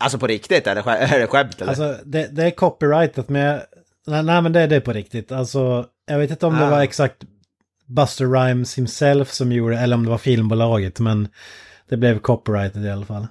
Alltså 0.00 0.18
på 0.18 0.26
riktigt, 0.26 0.66
är 0.66 0.74
det, 0.74 0.80
skä- 0.82 0.96
är 1.14 1.18
det 1.18 1.26
skämt 1.26 1.54
eller? 1.60 1.68
Alltså 1.68 1.96
det, 2.04 2.28
det 2.36 2.44
är 2.44 2.50
copyrightat 2.50 3.28
men 3.28 3.42
jag, 3.42 3.62
nej, 4.06 4.22
nej 4.22 4.42
men 4.42 4.52
det 4.52 4.60
är 4.60 4.68
det 4.68 4.80
på 4.80 4.92
riktigt. 4.92 5.32
Alltså 5.32 5.86
jag 6.06 6.18
vet 6.18 6.30
inte 6.30 6.46
om 6.46 6.54
det 6.54 6.66
Ah. 6.66 6.70
var 6.70 6.80
exakt 6.82 7.24
Buster 7.86 8.26
Rhymes 8.26 8.78
himself 8.78 9.32
som 9.32 9.52
gjorde 9.52 9.74
det 9.74 9.80
eller 9.80 9.96
om 9.96 10.04
det 10.04 10.10
var 10.10 10.18
filmbolaget 10.18 11.00
men 11.00 11.28
det 11.88 11.96
blev 11.96 12.18
copyrightat 12.18 12.82
i 12.82 12.90
alla 12.90 13.06
fall. 13.06 13.26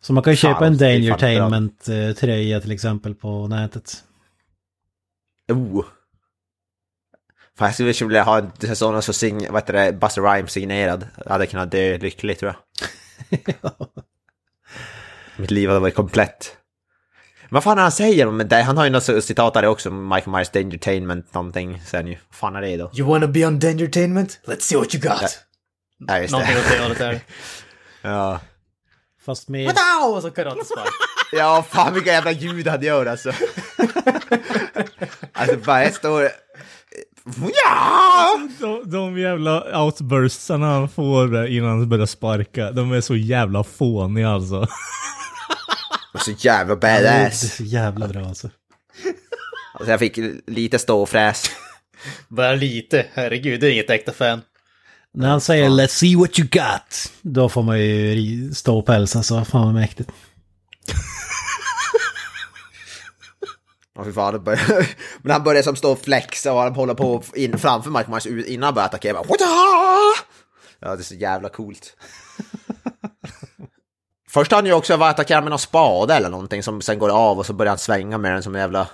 Så 0.00 0.12
man 0.12 0.22
kan 0.22 0.32
ju 0.32 0.36
köpa 0.36 0.66
en 0.66 0.76
det 0.76 0.86
är 0.88 1.00
The 1.00 1.08
fan 1.08 1.18
bra. 1.18 1.28
Entertainment-tröja 1.56 2.60
till 2.60 2.72
exempel 2.72 3.14
på 3.14 3.48
nätet. 3.48 4.04
Oh. 5.52 5.84
Fan, 7.58 7.72
jag 7.78 7.94
skulle 7.94 8.08
vilja 8.08 8.22
ha 8.22 8.38
en 8.38 8.76
sån 8.76 9.02
så 9.02 9.12
sign, 9.12 9.46
vad 9.50 9.62
heter 9.62 9.72
det, 9.72 9.92
Buster 9.92 10.22
Rhymes 10.22 10.52
signerad. 10.52 11.06
Jag 11.24 11.32
hade 11.32 11.46
kunnat 11.46 11.70
dö 11.70 11.98
lycklig 11.98 12.38
tror 12.38 12.54
jag. 12.54 12.60
Mitt 15.36 15.50
liv 15.50 15.68
hade 15.68 15.80
varit 15.80 15.94
komplett. 15.94 16.56
Men 17.42 17.54
vad 17.54 17.64
fan 17.64 17.78
är 17.78 17.82
han 17.82 17.92
säger 17.92 18.26
om 18.26 18.38
det? 18.38 18.62
Han 18.62 18.76
har 18.76 18.84
ju 18.84 18.90
något 18.90 19.24
citat 19.24 19.54
där 19.54 19.66
också, 19.66 19.90
Michael 19.90 20.30
Myers 20.30 20.50
Dangertainment 20.50 21.34
någonting 21.34 21.82
sen 21.86 22.06
ju. 22.06 22.16
Vad 22.28 22.36
fan 22.36 22.56
är 22.56 22.60
det 22.60 22.76
då? 22.76 22.90
You 22.94 23.08
wanna 23.08 23.26
be 23.26 23.46
on 23.46 23.58
Dangertainment? 23.58 24.40
Let's 24.44 24.60
see 24.60 24.76
what 24.76 24.94
you 24.94 25.02
got! 25.02 25.38
Ja, 26.08 26.18
just 26.18 26.32
Någonting 26.32 26.54
det. 26.54 26.60
åt 26.60 26.68
det 26.70 26.82
hållet 26.82 26.98
där. 26.98 27.20
Ja. 28.02 28.40
Fast 29.24 29.48
med... 29.48 29.66
Wow! 29.66 30.14
Och 30.14 30.22
så 30.22 30.30
karatespark. 30.30 30.88
Ja, 31.32 31.64
fan 31.70 31.94
vilka 31.94 32.12
jävla 32.12 32.30
ljud 32.30 32.68
han 32.68 32.82
gör 32.82 33.06
alltså. 33.06 33.28
alltså 35.32 35.56
bara 35.56 35.82
ett 35.82 35.94
står... 35.94 36.28
Ja! 37.64 38.48
De, 38.60 38.90
de 38.90 39.18
jävla 39.18 39.82
outburstarna 39.84 40.66
han 40.66 40.88
får 40.88 41.46
innan 41.46 41.68
han 41.70 41.88
börjar 41.88 42.06
sparka, 42.06 42.70
de 42.72 42.92
är 42.92 43.00
så 43.00 43.16
jävla 43.16 43.64
fåniga 43.64 44.30
alltså. 44.30 44.66
Så 46.24 46.30
jävla 46.38 46.74
Det 46.76 46.88
är 46.88 47.22
badass. 47.22 47.56
så 47.56 47.62
jävla 47.64 48.08
bra 48.08 48.24
alltså. 48.26 48.50
Alltså 49.74 49.90
jag 49.90 50.00
fick 50.00 50.18
lite 50.46 50.78
ståfräs. 50.78 51.50
Bara 52.28 52.52
lite. 52.54 53.06
Herregud, 53.14 53.60
det 53.60 53.66
är 53.68 53.72
inget 53.72 53.90
äkta 53.90 54.12
fan. 54.12 54.40
När 55.14 55.28
han 55.28 55.40
säger 55.40 55.68
let's 55.68 55.86
see 55.86 56.16
what 56.16 56.38
you 56.38 56.48
got. 56.48 57.12
Då 57.22 57.48
får 57.48 57.62
man 57.62 57.80
ju 57.80 58.52
stå 58.54 58.78
och 58.78 58.86
pälsa 58.86 59.22
så 59.22 59.44
fan 59.44 59.64
vad 59.64 59.74
mäktigt. 59.74 60.10
Ja, 63.96 64.04
fy 64.04 64.12
fan. 64.12 64.44
Men 65.22 65.32
han 65.32 65.42
börjar 65.42 65.62
som 65.62 65.76
stå 65.76 65.92
och 65.92 65.98
flexa 65.98 66.52
och 66.52 66.60
han 66.60 66.74
håller 66.74 66.94
på 66.94 67.22
in, 67.34 67.58
framför 67.58 67.90
Mike 67.90 68.10
Myers 68.10 68.26
innan 68.26 68.62
han 68.62 68.74
börjar 68.74 68.86
attackera. 68.86 69.18
Ja, 70.80 70.96
det 70.96 71.00
är 71.00 71.04
så 71.04 71.14
jävla 71.14 71.48
coolt. 71.48 71.96
Först 74.30 74.50
har 74.52 74.58
han 74.58 74.66
ju 74.66 74.72
också 74.72 74.96
varit 74.96 75.14
attackerad 75.14 75.44
med 75.44 75.50
någon 75.50 75.58
spade 75.58 76.14
eller 76.14 76.30
någonting 76.30 76.62
som 76.62 76.82
sen 76.82 76.98
går 76.98 77.08
av 77.08 77.38
och 77.38 77.46
så 77.46 77.52
börjar 77.52 77.70
han 77.70 77.78
svänga 77.78 78.18
med 78.18 78.32
den 78.32 78.42
som 78.42 78.54
en 78.54 78.60
jävla... 78.60 78.88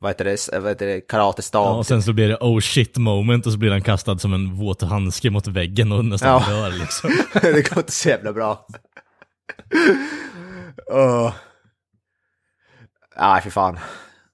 Vad 0.00 0.10
heter 0.10 0.24
det? 0.24 0.48
Vad 0.58 0.68
heter 0.68 0.86
det? 0.86 1.00
Karatestav. 1.00 1.64
Ja, 1.64 1.70
och 1.78 1.86
sen 1.86 2.02
så 2.02 2.12
blir 2.12 2.28
det 2.28 2.36
oh 2.36 2.60
shit 2.60 2.96
moment 2.96 3.46
och 3.46 3.52
så 3.52 3.58
blir 3.58 3.70
han 3.70 3.82
kastad 3.82 4.18
som 4.18 4.34
en 4.34 4.54
våt 4.54 4.82
handske 4.82 5.30
mot 5.30 5.46
väggen 5.46 5.92
och 5.92 6.04
nästan 6.04 6.28
Ja. 6.28 6.44
dör 6.54 6.70
liksom. 6.70 7.10
det 7.42 7.68
går 7.70 7.78
inte 7.78 7.92
så 7.92 8.08
jävla 8.08 8.32
bra. 8.32 8.66
Åh. 10.86 11.32
Ja, 13.16 13.40
för 13.42 13.50
fan. 13.50 13.78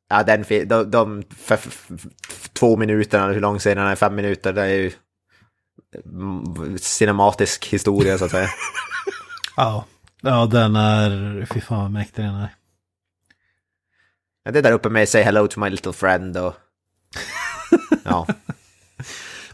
Ja, 0.08 0.22
den 0.22 0.44
de, 0.68 0.90
de 0.90 1.22
för, 1.36 1.56
för, 1.56 1.70
för, 1.98 2.48
två 2.52 2.76
minuterna, 2.76 3.26
hur 3.32 3.40
lång 3.40 3.58
scenen 3.58 3.86
är, 3.86 3.94
fem 3.96 4.14
minuter, 4.14 4.52
det 4.52 4.62
är 4.62 4.66
ju 4.66 4.92
mm, 6.04 6.78
cinematisk 6.78 7.66
historia 7.66 8.18
så 8.18 8.24
att 8.24 8.30
säga. 8.30 8.48
Ja. 9.56 9.84
Ja, 10.20 10.46
den 10.46 10.76
är... 10.76 11.46
Fy 11.54 11.60
fan 11.60 11.78
vad 11.82 11.90
mäktig 11.90 12.24
den 12.24 12.34
är. 12.34 12.54
Ja, 14.44 14.50
Det 14.50 14.58
är 14.58 14.62
där 14.62 14.72
uppe 14.72 14.88
med 14.88 15.08
Say 15.08 15.22
hello 15.22 15.46
to 15.46 15.60
my 15.60 15.70
little 15.70 15.92
friend 15.92 16.36
och... 16.36 16.54
Ja. 18.04 18.26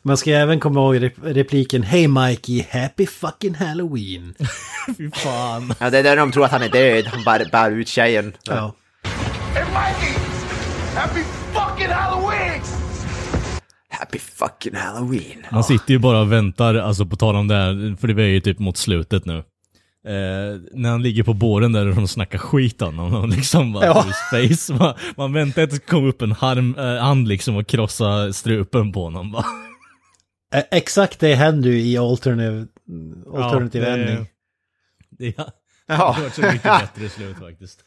Man 0.02 0.16
ska 0.16 0.30
även 0.30 0.60
komma 0.60 0.80
ihåg 0.80 0.96
rep- 0.96 1.22
repliken 1.32 1.82
Hey 1.82 2.08
Mikey, 2.08 2.66
happy 2.70 3.06
fucking 3.06 3.54
halloween. 3.54 4.34
Fy 4.96 5.10
fan. 5.10 5.74
ja, 5.80 5.90
det 5.90 5.98
är 5.98 6.02
där 6.02 6.16
de 6.16 6.32
tror 6.32 6.44
att 6.44 6.50
han 6.50 6.62
är 6.62 6.68
död, 6.68 7.06
han 7.06 7.24
bara 7.24 7.44
bär 7.44 7.70
ut 7.70 7.88
tjejen. 7.88 8.36
Ja. 8.44 8.74
Hey, 9.54 9.64
Mikey! 9.64 10.19
Happy 10.94 11.20
fucking 11.52 11.88
Halloween! 11.90 12.60
Happy 13.88 14.18
fucking 14.18 14.74
halloween. 14.74 15.44
Han 15.50 15.64
sitter 15.64 15.92
ju 15.94 15.98
bara 15.98 16.20
och 16.20 16.32
väntar, 16.32 16.74
alltså 16.74 17.06
på 17.06 17.16
tal 17.16 17.36
om 17.36 17.48
det 17.48 17.54
här, 17.54 17.96
för 17.96 18.08
det 18.08 18.22
är 18.22 18.26
ju 18.26 18.40
typ 18.40 18.58
mot 18.58 18.76
slutet 18.76 19.24
nu. 19.24 19.36
Eh, 20.06 20.60
när 20.72 20.90
han 20.90 21.02
ligger 21.02 21.22
på 21.22 21.34
båren 21.34 21.72
där 21.72 21.86
och 21.86 21.94
de 21.94 22.08
snackar 22.08 22.38
skit 22.38 22.82
om 22.82 22.98
honom 22.98 23.30
liksom 23.30 23.72
bara 23.72 23.86
Ja. 23.86 24.04
space. 24.28 24.74
Man, 24.78 24.94
man 25.16 25.32
väntar 25.32 25.62
att 25.62 25.70
det 25.70 25.78
komma 25.86 26.08
upp 26.08 26.22
en 26.22 26.32
harm, 26.32 26.74
eh, 26.78 26.96
hand 27.02 27.28
liksom 27.28 27.56
och 27.56 27.66
krossa 27.66 28.32
strupen 28.32 28.92
på 28.92 29.02
honom 29.04 29.32
bara. 29.32 29.44
Eh, 30.54 30.62
Exakt 30.70 31.20
det 31.20 31.34
händer 31.34 31.70
ju 31.70 31.80
i 31.80 31.98
alternative, 31.98 32.66
alternative 33.34 33.88
Ja, 33.90 33.96
det- 33.96 34.02
ending. 34.02 34.26
Det, 35.18 35.26
det 35.26 35.34
Ja. 35.86 35.94
har 35.96 36.20
varit 36.22 36.34
så 36.34 36.40
mycket 36.42 36.62
bättre 36.62 37.08
slut 37.08 37.38
faktiskt. 37.38 37.80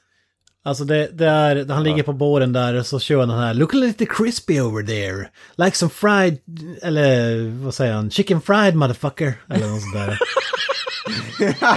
Alltså 0.66 0.84
det, 0.84 1.10
det 1.14 1.28
är, 1.28 1.66
han 1.70 1.84
ligger 1.84 2.04
på 2.04 2.14
båren 2.14 2.54
där 2.54 2.74
och 2.74 2.86
så 2.86 3.00
kör 3.00 3.20
han 3.20 3.30
den 3.30 3.38
här 3.38 3.54
Look 3.54 3.74
a 3.74 3.78
little 3.78 4.06
crispy 4.06 4.62
over 4.62 4.84
there. 4.84 5.30
Like 5.56 5.78
some 5.78 5.90
fried, 5.90 6.38
eller 6.82 7.44
vad 7.64 7.74
säger 7.74 7.94
han? 7.94 8.10
Chicken 8.12 8.42
fried 8.42 8.76
motherfucker. 8.76 9.34
Eller 9.50 9.68
något 9.68 9.82
sånt 9.82 9.94
där. 9.94 10.20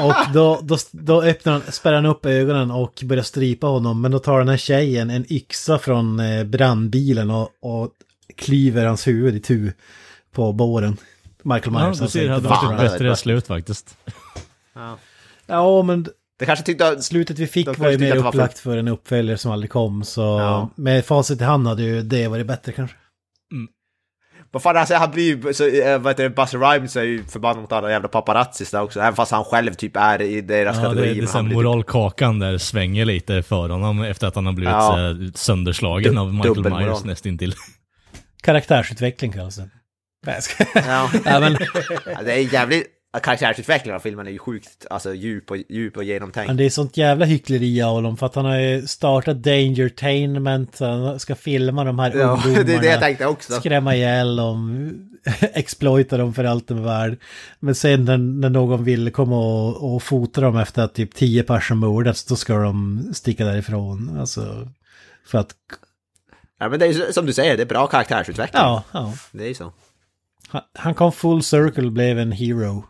och 0.05 0.15
då, 0.33 0.61
då, 0.63 0.77
då 0.91 1.23
öppnar 1.23 1.53
han, 1.53 1.63
spärrar 1.71 1.97
han 1.97 2.07
upp 2.07 2.27
ögonen 2.27 2.71
och 2.71 3.03
börjar 3.05 3.23
strypa 3.23 3.67
honom. 3.67 4.01
Men 4.03 4.11
då 4.11 4.19
tar 4.19 4.39
den 4.39 4.49
här 4.49 4.57
tjejen 4.57 5.11
en 5.11 5.33
yxa 5.33 5.79
från 5.79 6.21
eh, 6.21 6.45
brandbilen 6.45 7.31
och, 7.31 7.51
och 7.61 7.91
klyver 8.37 8.87
hans 8.87 9.07
huvud 9.07 9.37
i 9.37 9.41
tu 9.41 9.73
på 10.33 10.53
båren. 10.53 10.97
Michael 11.43 11.63
Ja, 11.65 11.71
Myers. 11.71 11.99
du 11.99 12.05
alltså, 12.05 12.09
ser, 12.19 12.29
det 12.29 12.37
inte 12.37 12.49
hade 12.49 12.67
varit 12.67 12.81
ett 12.81 12.93
bättre 12.93 13.17
slut 13.17 13.47
faktiskt. 13.47 13.97
Ja, 15.47 15.83
men 15.83 16.07
Det 16.39 16.47
kanske 16.47 16.65
tyckte... 16.65 17.03
Slutet 17.03 17.39
vi 17.39 17.47
fick 17.47 17.79
var 17.79 17.91
ju 17.91 17.99
mer 17.99 18.11
att 18.11 18.17
det 18.17 18.23
var 18.23 18.33
för- 18.33 18.39
upplagt 18.39 18.59
för 18.59 18.77
en 18.77 18.89
uppföljare 18.89 19.39
som 19.39 19.53
aldrig 19.53 19.71
kom. 19.71 20.05
Så 20.05 20.21
Ja. 20.21 20.71
med 20.77 21.05
facit 21.05 21.41
i 21.41 21.45
hand 21.45 21.67
hade 21.69 21.83
ju 21.83 22.03
det 22.03 22.29
varit 22.29 22.47
bättre 22.47 22.73
kanske. 22.73 22.97
Vad 24.51 24.63
fan, 24.63 24.77
alltså 24.77 24.95
han 24.95 25.11
blir 25.11 25.25
ju, 25.47 25.55
så, 25.55 25.67
äh, 25.69 25.99
vad 25.99 26.11
heter 26.13 26.23
det, 26.23 26.31
Buzzer 26.31 26.59
Rhymes 26.59 26.97
är 26.97 27.03
ju 27.03 27.25
förbannad 27.25 27.61
mot 27.63 27.73
alla 27.73 27.91
jävla 27.91 28.09
paparazzis 28.09 28.71
där 28.71 28.83
också, 28.83 29.01
även 29.01 29.15
fast 29.15 29.33
han 29.33 29.45
själv 29.45 29.75
typ 29.75 29.97
är 29.97 30.23
i 30.23 30.41
deras 30.41 30.77
Ja, 30.77 30.83
det, 30.83 30.89
kategori. 30.89 31.15
det 31.15 31.21
är 31.23 31.27
här 31.27 31.33
han 31.33 31.45
blir 31.45 31.55
typ- 31.57 31.65
moralkakan 31.65 32.39
där 32.39 32.59
svänger 32.59 33.05
lite 33.05 33.43
för 33.43 33.69
honom 33.69 34.03
efter 34.03 34.27
att 34.27 34.35
han 34.35 34.47
har 34.47 34.53
blivit 34.53 34.73
Ja. 34.73 35.17
sönderslagen 35.35 36.15
Du- 36.15 36.21
av 36.21 36.35
Michael. 36.35 36.71
Myers 36.87 37.05
nästintill. 37.05 37.55
Karaktärsutveckling 38.43 39.33
kallas 39.33 39.57
det. 39.57 39.69
Nej, 40.27 40.35
jag 40.35 40.43
skojar. 40.43 40.71
Ja. 40.89 41.11
ja, 41.25 41.41
men, 41.41 41.57
Ja, 42.07 42.23
det 42.25 42.33
är 42.33 42.53
jävligt... 42.55 42.87
Karaktärsutvecklingen 43.23 43.97
av 43.97 44.01
filmen 44.01 44.27
är 44.27 44.31
ju 44.31 44.39
sjukt 44.39 44.87
alltså, 44.91 45.15
djup, 45.15 45.51
och, 45.51 45.57
djup 45.69 45.97
och 45.97 46.05
genomtänkt. 46.05 46.49
Men 46.49 46.57
det 46.57 46.65
är 46.65 46.71
sånt 46.71 46.97
jävla 46.97 47.25
hyckleri 47.25 47.83
av 47.83 47.95
honom 47.95 48.17
för 48.17 48.27
att 48.27 48.35
han 48.35 48.45
har 48.45 48.59
ju 48.59 48.87
startat 48.87 49.37
Dangertainment, 49.37 50.79
han 50.81 51.21
ska 51.21 51.35
filma 51.35 51.85
de 51.85 51.99
här 51.99 52.13
Ja, 52.17 52.33
ungdomarna. 52.33 52.63
det 52.65 52.75
är 52.75 52.81
det 52.81 52.87
jag 52.87 53.01
tänkte 53.01 53.27
också. 53.27 53.53
Skrämma 53.53 53.97
ihjäl 53.97 54.37
dem, 54.37 54.93
exploita 55.41 56.17
dem 56.17 56.35
för 56.35 56.45
allt 56.45 56.69
de 56.69 56.79
är 56.79 56.83
värd. 56.83 57.19
Men 57.61 57.75
sen 57.75 58.05
när, 58.05 58.19
när 58.19 58.51
någon 58.51 58.85
vill 58.85 59.13
komma 59.13 59.39
och, 59.39 59.95
och 59.95 60.03
fota 60.03 60.41
dem 60.41 60.57
efter 60.57 60.83
att 60.83 60.95
typ 60.95 61.15
tio 61.15 61.43
personer 61.43 61.89
mördats, 61.89 62.25
då 62.25 62.37
ska 62.37 62.55
de 62.59 63.05
sticka 63.15 63.45
därifrån. 63.45 64.17
Alltså, 64.21 64.69
för 65.27 65.39
att, 65.39 65.55
Ja, 66.59 66.69
men 66.69 66.79
det 66.79 66.87
är 66.87 67.13
som 67.13 67.27
du 67.27 67.33
säger, 67.33 67.57
det 67.57 67.63
är 67.63 67.67
bra 67.67 67.87
karaktärsutveckling. 67.87 68.63
ja, 68.63 68.83
ja. 68.93 69.13
Det 69.33 69.45
är 69.45 69.49
ju 69.49 69.55
så. 69.55 69.73
Han, 70.49 70.63
han 70.75 70.95
kom 70.95 71.13
full 71.13 71.43
circle, 71.43 71.91
blev 71.91 72.19
en 72.19 72.33
hero. 72.33 72.85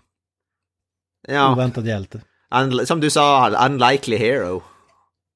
Ja, 1.29 1.53
Oväntad 1.53 1.87
hjälte. 1.87 2.21
un, 2.55 2.87
som 2.87 3.01
du 3.01 3.11
sa, 3.11 3.49
unlikely 3.67 4.17
hero. 4.17 4.63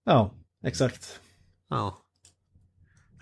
Ja, 0.05 0.31
exakt. 0.67 1.21
Ja. 1.71 1.97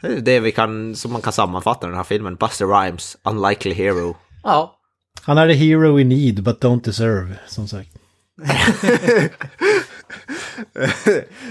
Det 0.03 0.07
är 0.09 0.21
det 0.21 0.41
vi 0.41 0.53
kan, 0.53 0.97
som 0.97 1.13
man 1.13 1.23
kan 1.23 1.33
sammanfatta 1.33 1.87
den 1.87 1.97
här 1.97 2.05
filmen. 2.05 2.37
Buster 2.37 2.67
Rhymes, 2.67 3.17
unlikely 3.25 3.75
hero. 3.75 4.17
Ja. 4.43 4.79
Han 5.23 5.39
är 5.39 5.49
the 5.49 5.55
hero 5.55 5.99
in 6.01 6.09
need 6.09 6.43
but 6.43 6.65
don't 6.65 6.83
deserve, 6.85 7.39
som 7.47 7.69
sagt. 7.69 7.91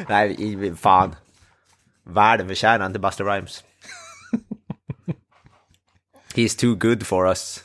Nej, 0.10 0.35
i- 0.39 0.76
fan. 0.76 1.15
Världen 2.06 2.48
förtjänar 2.48 2.85
inte 2.85 2.99
Buster 2.99 3.23
Rhymes. 3.26 3.64
He's 6.35 6.60
too 6.60 6.76
good 6.76 7.06
for 7.07 7.27
us. 7.27 7.64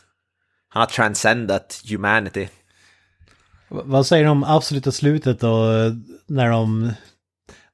Han 0.68 0.80
har 0.80 0.86
transcendat 0.86 1.82
humanity. 1.90 2.48
Vad 3.74 4.06
säger 4.06 4.24
du 4.24 4.30
om 4.30 4.44
absoluta 4.44 4.92
slutet 4.92 5.40
då, 5.40 5.66
när 6.26 6.50
de... 6.50 6.92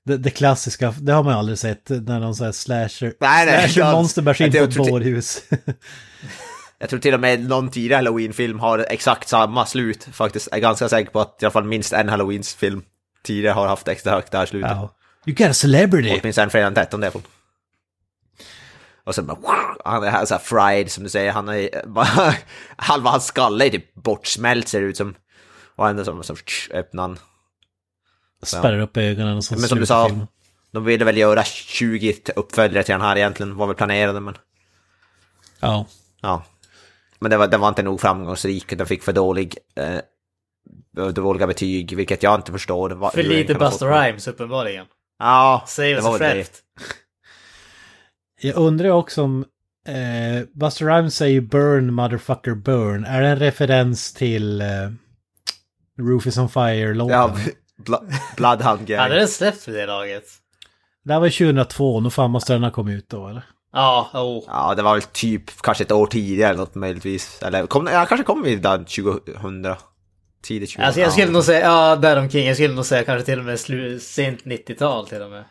Det, 0.04 0.16
det 0.16 0.30
klassiska, 0.30 0.94
det 1.00 1.12
har 1.12 1.22
man 1.22 1.32
ju 1.32 1.38
aldrig 1.38 1.58
sett, 1.58 1.88
när 1.88 2.20
de 2.20 2.34
säger 2.34 2.52
slasher... 2.52 3.12
Nej, 3.20 3.46
nej, 3.46 3.68
slasher 3.68 3.80
jag- 3.80 3.92
monster 3.92 4.22
bärs 4.22 4.40
in 4.40 4.52
på 4.52 4.58
ett 4.58 4.72
tror 4.74 4.84
till- 4.84 4.92
bårhus. 4.92 5.42
Jag 6.80 6.90
tror 6.90 7.00
till 7.00 7.14
och 7.14 7.20
med 7.20 7.48
någon 7.48 7.70
tidigare 7.70 7.96
Halloween-film 7.96 8.58
har 8.60 8.78
exakt 8.88 9.28
samma 9.28 9.66
slut. 9.66 10.08
Faktiskt, 10.12 10.48
jag 10.50 10.58
är 10.58 10.62
ganska 10.62 10.88
säker 10.88 11.10
på 11.10 11.20
att 11.20 11.42
i 11.42 11.44
alla 11.44 11.50
fall 11.52 11.64
minst 11.64 11.92
en 11.92 12.08
Halloween-film 12.08 12.82
tidigare 13.24 13.52
har 13.52 13.68
haft 13.68 13.88
exakt 13.88 14.32
det 14.32 14.38
här 14.38 14.46
slutet. 14.46 14.70
ja. 14.70 14.94
You 15.26 15.34
got 15.36 15.48
a 15.50 15.54
celebrity! 15.54 16.18
Åtminstone 16.22 16.50
fredag 16.50 16.64
den 16.70 16.74
13 16.74 17.00
det 17.00 17.12
Och 19.04 19.14
sen 19.14 19.26
bara, 19.26 19.36
wow, 19.40 19.80
han 19.84 20.02
är 20.02 20.10
här 20.10 20.24
så 20.24 20.34
här 20.34 20.40
fried 20.40 20.90
som 20.90 21.04
du 21.04 21.10
säger, 21.10 21.32
han 21.32 21.48
är 21.48 21.86
bara, 21.86 22.34
halva 22.76 23.10
hans 23.10 23.26
skalle 23.26 23.66
är 23.66 23.70
typ 23.70 23.94
bortsmält 23.94 24.68
ser 24.68 24.80
det 24.80 24.86
ut 24.86 24.96
som. 24.96 25.14
Och 25.78 25.88
ändå 25.88 26.04
som, 26.04 26.22
som 26.22 26.36
öppnar 26.70 27.02
han. 27.02 27.18
Spärrar 28.42 28.78
upp 28.78 28.96
ögonen 28.96 29.36
och 29.36 29.44
så 29.44 29.54
Men 29.54 29.62
som 29.68 29.78
du 29.78 29.86
sa, 29.86 30.08
filmen. 30.08 30.26
de 30.70 30.84
ville 30.84 31.04
väl 31.04 31.16
göra 31.16 31.44
20 31.44 32.14
uppföljare 32.36 32.84
till 32.84 32.92
den 32.92 33.00
här 33.00 33.16
egentligen, 33.16 33.56
var 33.56 33.66
väl 33.66 33.76
planerade 33.76 34.20
men 34.20 34.34
Ja. 35.60 35.86
ja. 36.22 36.44
Men 37.18 37.30
det 37.30 37.36
var, 37.36 37.46
det 37.46 37.56
var 37.56 37.68
inte 37.68 37.82
nog 37.82 38.00
framgångsrik, 38.00 38.78
den 38.78 38.86
fick 38.86 39.02
för 39.02 39.12
dålig, 39.12 39.58
eh, 39.76 41.10
dåliga 41.12 41.46
betyg, 41.46 41.96
vilket 41.96 42.22
jag 42.22 42.34
inte 42.34 42.52
förstår. 42.52 42.90
vad- 42.90 43.12
För 43.12 43.22
den 43.22 43.32
lite 43.32 43.54
Buster. 43.54 43.86
Rhymes 43.86 44.28
uppenbarligen. 44.28 44.86
Ja, 45.18 45.64
Säger 45.68 45.96
det 45.96 46.02
var 46.02 46.18
det. 46.18 46.62
Jag 48.40 48.56
undrar 48.56 48.88
också 48.90 49.22
om... 49.22 49.44
Eh, 49.88 50.46
Buster 50.54 50.86
Rhymes 50.86 51.14
säger 51.16 51.40
burn 51.40 51.94
motherfucker 51.94 52.54
burn. 52.54 53.04
Är 53.04 53.22
det 53.22 53.28
en 53.28 53.38
referens 53.38 54.12
till 54.14 54.60
eh, 54.60 54.66
Roof 55.98 56.26
is 56.26 56.38
on 56.38 56.48
fire-låten? 56.48 57.16
Ja, 57.16 57.34
Bl- 57.84 58.12
Bloodhound 58.36 58.86
Gang. 58.86 58.98
Hade 59.02 59.14
den 59.14 59.28
släppts 59.28 59.68
vid 59.68 59.74
det 59.74 59.86
laget? 59.86 60.24
Det 61.04 61.12
här 61.12 61.20
var 61.20 61.28
2002, 61.28 62.00
nu 62.00 62.10
fan 62.10 62.30
måste 62.30 62.52
den 62.52 62.62
ha 62.62 62.70
kommit 62.70 62.98
ut 62.98 63.08
då 63.08 63.28
eller? 63.28 63.42
Ja, 63.72 64.10
oh. 64.14 64.44
Ja, 64.46 64.74
det 64.74 64.82
var 64.82 64.92
väl 64.94 65.02
typ 65.02 65.62
kanske 65.62 65.84
ett 65.84 65.92
år 65.92 66.06
tidigare 66.06 66.50
eller 66.50 66.60
något 66.60 66.74
möjligtvis. 66.74 67.42
Eller 67.42 67.66
kom, 67.66 67.86
ja, 67.92 68.06
kanske 68.06 68.24
kom 68.24 68.42
vi 68.42 68.56
där 68.56 68.78
2000. 68.78 69.66
Tidigt 70.42 70.70
2000. 70.70 70.84
Alltså 70.84 71.00
jag 71.00 71.12
skulle 71.12 71.32
nog 71.32 71.44
säga, 71.44 71.60
ja 71.60 71.96
däromkring. 71.96 72.46
Jag 72.46 72.56
skulle 72.56 72.74
nog 72.74 72.86
säga 72.86 73.04
kanske 73.04 73.24
till 73.24 73.38
och 73.38 73.44
med 73.44 73.60
slu, 73.60 73.98
sent 74.00 74.44
90-tal 74.44 75.06
till 75.08 75.22
och 75.22 75.30
med. 75.30 75.44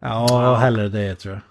Ja, 0.00 0.54
hellre 0.54 0.88
det 0.88 1.14
tror 1.14 1.34
jag. 1.34 1.42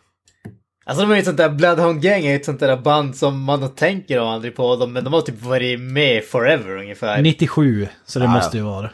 Alltså 0.87 1.05
de 1.05 1.11
är 1.11 1.15
ju 1.15 1.19
ett 1.19 1.25
sånt 1.25 1.37
där, 1.37 1.49
Bloodhound 1.49 2.01
Gang 2.01 2.25
är 2.25 2.35
ett 2.35 2.45
sånt 2.45 2.59
där 2.59 2.77
band 2.77 3.15
som 3.15 3.41
man 3.43 3.75
tänker 3.75 4.33
aldrig 4.33 4.55
på 4.55 4.75
dem, 4.75 4.93
men 4.93 5.03
de 5.03 5.13
har 5.13 5.21
typ 5.21 5.41
varit 5.41 5.79
med 5.79 6.25
forever 6.25 6.77
ungefär. 6.77 7.21
97, 7.21 7.87
så 8.05 8.19
det 8.19 8.25
Ja, 8.25 8.31
måste 8.31 8.57
ju 8.57 8.63
vara. 8.63 8.89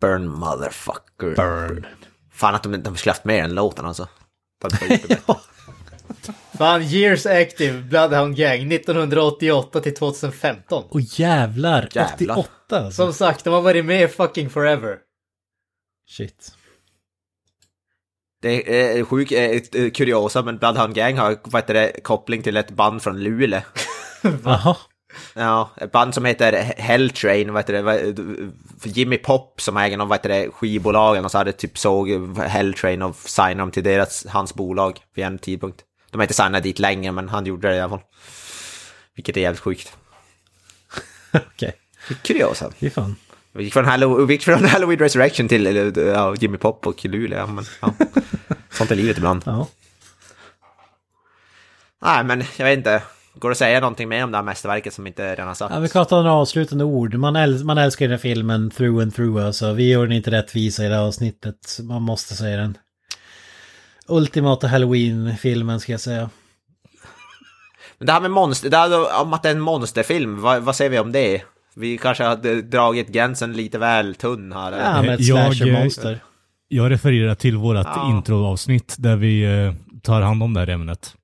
Burn 0.00 0.28
motherfucker. 0.28 1.34
Burn. 1.36 1.86
Fan 2.32 2.54
att 2.54 2.62
de, 2.62 2.82
de 2.82 2.96
skulle 2.96 3.10
haft 3.10 3.24
med 3.24 3.44
den 3.44 3.54
låten 3.54 3.86
alltså. 3.86 4.08
Fan, 6.58 6.82
Years 6.82 7.26
Active, 7.26 7.82
Bloodhound 7.82 8.36
Gang, 8.36 8.72
1988 8.72 9.80
till 9.80 9.94
2015. 9.94 10.84
Och 10.88 11.00
jävlar, 11.00 11.88
Jävlar. 11.92 12.38
88 12.38 12.50
alltså. 12.70 13.04
Som 13.04 13.12
sagt, 13.12 13.44
de 13.44 13.54
har 13.54 13.62
varit 13.62 13.84
med 13.84 14.10
fucking 14.10 14.50
forever. 14.50 14.98
Shit. 16.10 16.54
Det 18.42 18.90
är 18.98 19.04
sjukt 19.04 19.32
eh, 19.32 19.90
kuriosa, 19.90 20.42
men 20.42 20.58
Bloodhound 20.58 20.94
Gang 20.94 21.18
har 21.18 21.36
vad 21.44 21.62
heter 21.62 21.74
det, 21.74 21.92
koppling 22.02 22.42
till 22.42 22.56
ett 22.56 22.70
band 22.70 23.02
från 23.02 23.22
Luleå. 23.22 23.60
Jaha. 24.44 24.76
Ja, 25.34 25.70
ett 25.76 25.92
band 25.92 26.14
som 26.14 26.24
heter 26.24 26.52
Helltrain, 26.78 27.52
vad 27.52 27.62
heter 27.62 27.82
det, 27.82 28.14
Jimmy 28.84 29.18
Pop 29.18 29.60
som 29.60 29.76
äger 29.76 29.96
någon, 29.96 30.08
vad 30.08 30.18
heter 30.18 30.28
det, 30.28 30.50
skivbolagen 30.50 31.24
och 31.24 31.30
så 31.30 31.38
hade 31.38 31.52
typ 31.52 31.78
såg 31.78 32.36
Helltrain 32.38 33.02
och 33.02 33.16
signade 33.16 33.54
dem 33.54 33.70
till 33.70 33.84
deras, 33.84 34.26
hans 34.26 34.54
bolag 34.54 34.98
vid 35.14 35.24
en 35.24 35.38
tidpunkt. 35.38 35.82
De 36.10 36.18
har 36.18 36.24
inte 36.24 36.34
signat 36.34 36.62
dit 36.62 36.78
längre, 36.78 37.12
men 37.12 37.28
han 37.28 37.46
gjorde 37.46 37.68
det 37.68 37.76
i 37.76 37.80
alla 37.80 37.90
fall. 37.90 38.06
Vilket 39.16 39.36
är 39.36 39.40
jävligt 39.40 39.60
sjukt. 39.60 39.96
Okej, 41.32 41.72
Kuriosa. 42.22 42.72
fy 42.78 42.90
fan. 42.90 43.16
Vi 43.54 43.64
gick 43.64 43.72
från 43.72 43.84
Halloween, 43.84 44.26
vi 44.26 44.34
gick 44.34 44.42
från 44.42 44.64
Halloween 44.68 44.98
Resurrection 44.98 45.48
till 45.48 45.92
ja, 45.96 46.34
Jimmy 46.34 46.58
Pop 46.58 46.86
och 46.86 47.04
Luleå. 47.04 47.38
Ja, 47.38 47.46
men, 47.46 47.64
ja. 47.80 47.94
Sånt 48.70 48.90
är 48.90 48.96
livet 48.96 49.16
ibland. 49.16 49.42
Ja. 49.46 49.66
Nej, 52.02 52.24
men 52.24 52.44
jag 52.56 52.64
vet 52.64 52.78
inte. 52.78 53.02
Går 53.34 53.48
det 53.48 53.52
att 53.52 53.58
säga 53.58 53.80
någonting 53.80 54.08
mer 54.08 54.24
om 54.24 54.30
det 54.30 54.38
här 54.38 54.44
mästerverket 54.44 54.94
som 54.94 55.06
inte 55.06 55.32
redan 55.34 55.54
sagt? 55.54 55.74
Ja, 55.74 55.80
vi 55.80 55.88
ta 55.88 56.16
några 56.16 56.32
avslutande 56.32 56.84
ord. 56.84 57.14
Man, 57.14 57.36
äl 57.36 57.64
man 57.64 57.78
älskar 57.78 58.04
den 58.04 58.10
här 58.10 58.18
filmen 58.18 58.70
through 58.70 59.02
and 59.02 59.14
through. 59.14 59.46
Alltså, 59.46 59.72
vi 59.72 59.90
gör 59.90 60.06
den 60.06 60.16
inte 60.16 60.30
rättvisa 60.30 60.84
i 60.84 60.88
det 60.88 60.94
här 60.94 61.02
avsnittet. 61.02 61.78
Man 61.82 62.02
måste 62.02 62.34
säga 62.34 62.56
den. 62.56 62.78
Ultimata 64.06 64.66
Halloween-filmen 64.66 65.80
ska 65.80 65.92
jag 65.92 66.00
säga. 66.00 66.30
Men 67.98 68.06
det 68.06 68.12
här 68.12 68.20
med 68.20 68.30
monster, 68.30 68.70
det 68.70 68.76
här 68.76 69.20
om 69.20 69.32
att 69.32 69.42
det 69.42 69.48
är 69.48 69.54
en 69.54 69.60
monsterfilm, 69.60 70.40
vad, 70.40 70.62
vad 70.62 70.76
säger 70.76 70.90
vi 70.90 70.98
om 70.98 71.12
det? 71.12 71.42
Vi 71.76 71.98
kanske 71.98 72.24
hade 72.24 72.62
dragit 72.62 73.08
gränsen 73.08 73.52
lite 73.52 73.78
väl 73.78 74.14
tunn 74.14 74.52
här. 74.52 74.72
Ja, 74.72 75.02
med 75.02 75.14
ett 75.14 75.20
Jag, 75.20 75.54
slasher-monster. 75.54 76.18
Jag 76.68 76.90
refererar 76.90 77.34
till 77.34 77.56
vårt 77.56 77.76
Ja. 77.86 78.10
introavsnitt 78.16 78.94
där 78.98 79.16
vi 79.16 79.42
eh, 79.64 79.74
tar 80.02 80.20
hand 80.20 80.42
om 80.42 80.54
det 80.54 80.60
här 80.60 80.68
ämnet. 80.68 81.14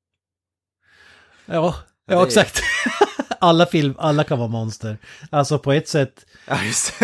Ja, 1.47 1.75
Ja, 2.11 2.27
exakt. 2.27 2.61
alla 3.41 3.66
film, 3.66 3.95
alla 3.99 4.25
kan 4.25 4.39
vara 4.39 4.49
monster. 4.49 4.99
Alltså 5.31 5.59
på 5.59 5.73
ett 5.73 5.89
sätt, 5.89 6.27
Ja, 6.49 6.65
just 6.65 6.95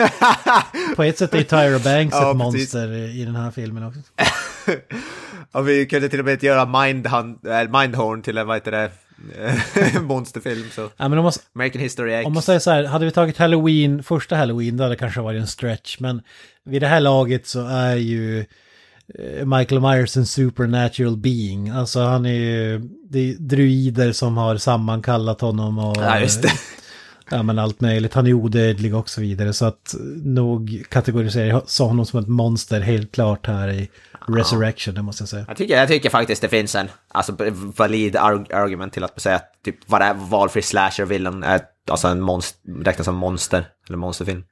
på 0.97 1.03
ett 1.03 1.19
sätt 1.19 1.35
är 1.35 1.43
Tyra 1.43 1.79
Banks 1.79 2.15
Ja, 2.21 2.31
ett 2.31 2.39
precis. 2.39 2.75
monster 2.75 2.93
i 2.93 3.25
den 3.25 3.37
här 3.37 3.51
filmen 3.51 3.85
också. 3.85 4.01
Och 5.53 5.69
vi 5.69 5.87
kunde 5.87 6.09
till 6.09 6.19
och 6.19 6.25
med 6.25 6.43
göra 6.43 6.62
äh, 6.62 7.81
Mindhorn 7.81 8.23
till 8.23 8.39
en, 8.39 8.47
vad 8.47 8.57
heter 8.57 8.71
det, 8.73 8.91
monsterfilm. 10.03 10.70
Så. 10.73 10.91
Ja, 10.97 11.09
men 11.09 11.19
om 11.19 11.24
man, 11.24 11.32
American 11.55 11.82
History 11.82 12.12
X. 12.12 12.27
om 12.27 12.32
man 12.32 12.43
säger 12.43 12.61
så 12.61 12.70
här, 12.70 12.85
hade 12.85 13.05
vi 13.05 13.11
tagit 13.11 13.39
Halloween, 13.39 14.03
första 14.03 14.36
Halloween, 14.36 14.77
då 14.77 14.85
hade 14.85 14.95
det 14.95 14.99
kanske 14.99 15.20
varit 15.20 15.41
en 15.41 15.47
stretch. 15.47 16.01
Men 16.01 16.23
vid 16.65 16.82
det 16.82 16.89
här 16.89 17.01
laget 17.01 17.47
så 17.47 17.66
är 17.66 17.97
ju 17.97 18.39
eh, 19.19 19.47
Michael 19.47 19.81
Myers 19.81 20.16
en 20.16 20.27
supernatural 20.27 21.16
being. 21.16 21.69
Alltså 21.69 22.01
han 22.01 22.27
är 22.27 22.32
ju, 22.32 22.78
det 23.09 23.31
är 23.31 23.35
druider 23.35 24.12
som 24.12 24.36
har 24.36 24.57
sammankallat 24.57 25.41
honom 25.41 25.78
och... 25.78 25.97
Ja, 25.97 26.20
just 26.20 26.43
det. 26.43 26.53
Ja 27.31 27.43
men 27.43 27.59
allt 27.59 27.81
möjligt, 27.81 28.15
han 28.15 28.27
är 28.27 28.33
odödlig 28.33 28.95
och 28.95 29.09
så 29.09 29.21
vidare. 29.21 29.53
Så 29.53 29.65
att 29.65 29.95
nog 30.25 30.85
kategoriserar 30.89 31.47
jag 31.47 31.63
så 31.67 31.87
honom 31.87 32.07
som 32.07 32.21
ett 32.21 32.29
monster 32.29 32.81
helt 32.81 33.13
klart 33.13 33.47
här 33.47 33.69
i 33.69 33.91
Resurrection, 34.29 34.95
det 34.95 35.03
måste 35.03 35.23
jag 35.23 35.29
säga. 35.29 35.45
Jag 35.49 35.57
tycker, 35.57 35.77
jag 35.77 35.89
tycker 35.89 36.11
faktiskt 36.11 36.43
det 36.43 36.49
finns 36.49 36.75
en 36.75 36.89
alltså, 37.09 37.37
valid 37.77 38.17
arg- 38.17 38.55
argument 38.55 38.93
till 38.93 39.05
att 39.05 39.21
säga 39.21 39.37
att 39.37 39.63
typ, 39.65 39.77
vad 39.87 40.03
är, 40.03 40.15
valfri 40.15 40.63
slasher 40.63 41.05
villain 41.05 41.43
är 41.43 41.61
alltså 41.91 42.09
en 42.09 42.21
monster, 42.21 42.61
räknas 42.85 43.05
som 43.05 43.15
monster, 43.17 43.67
eller 43.89 43.99
monsterfilm. 43.99 44.45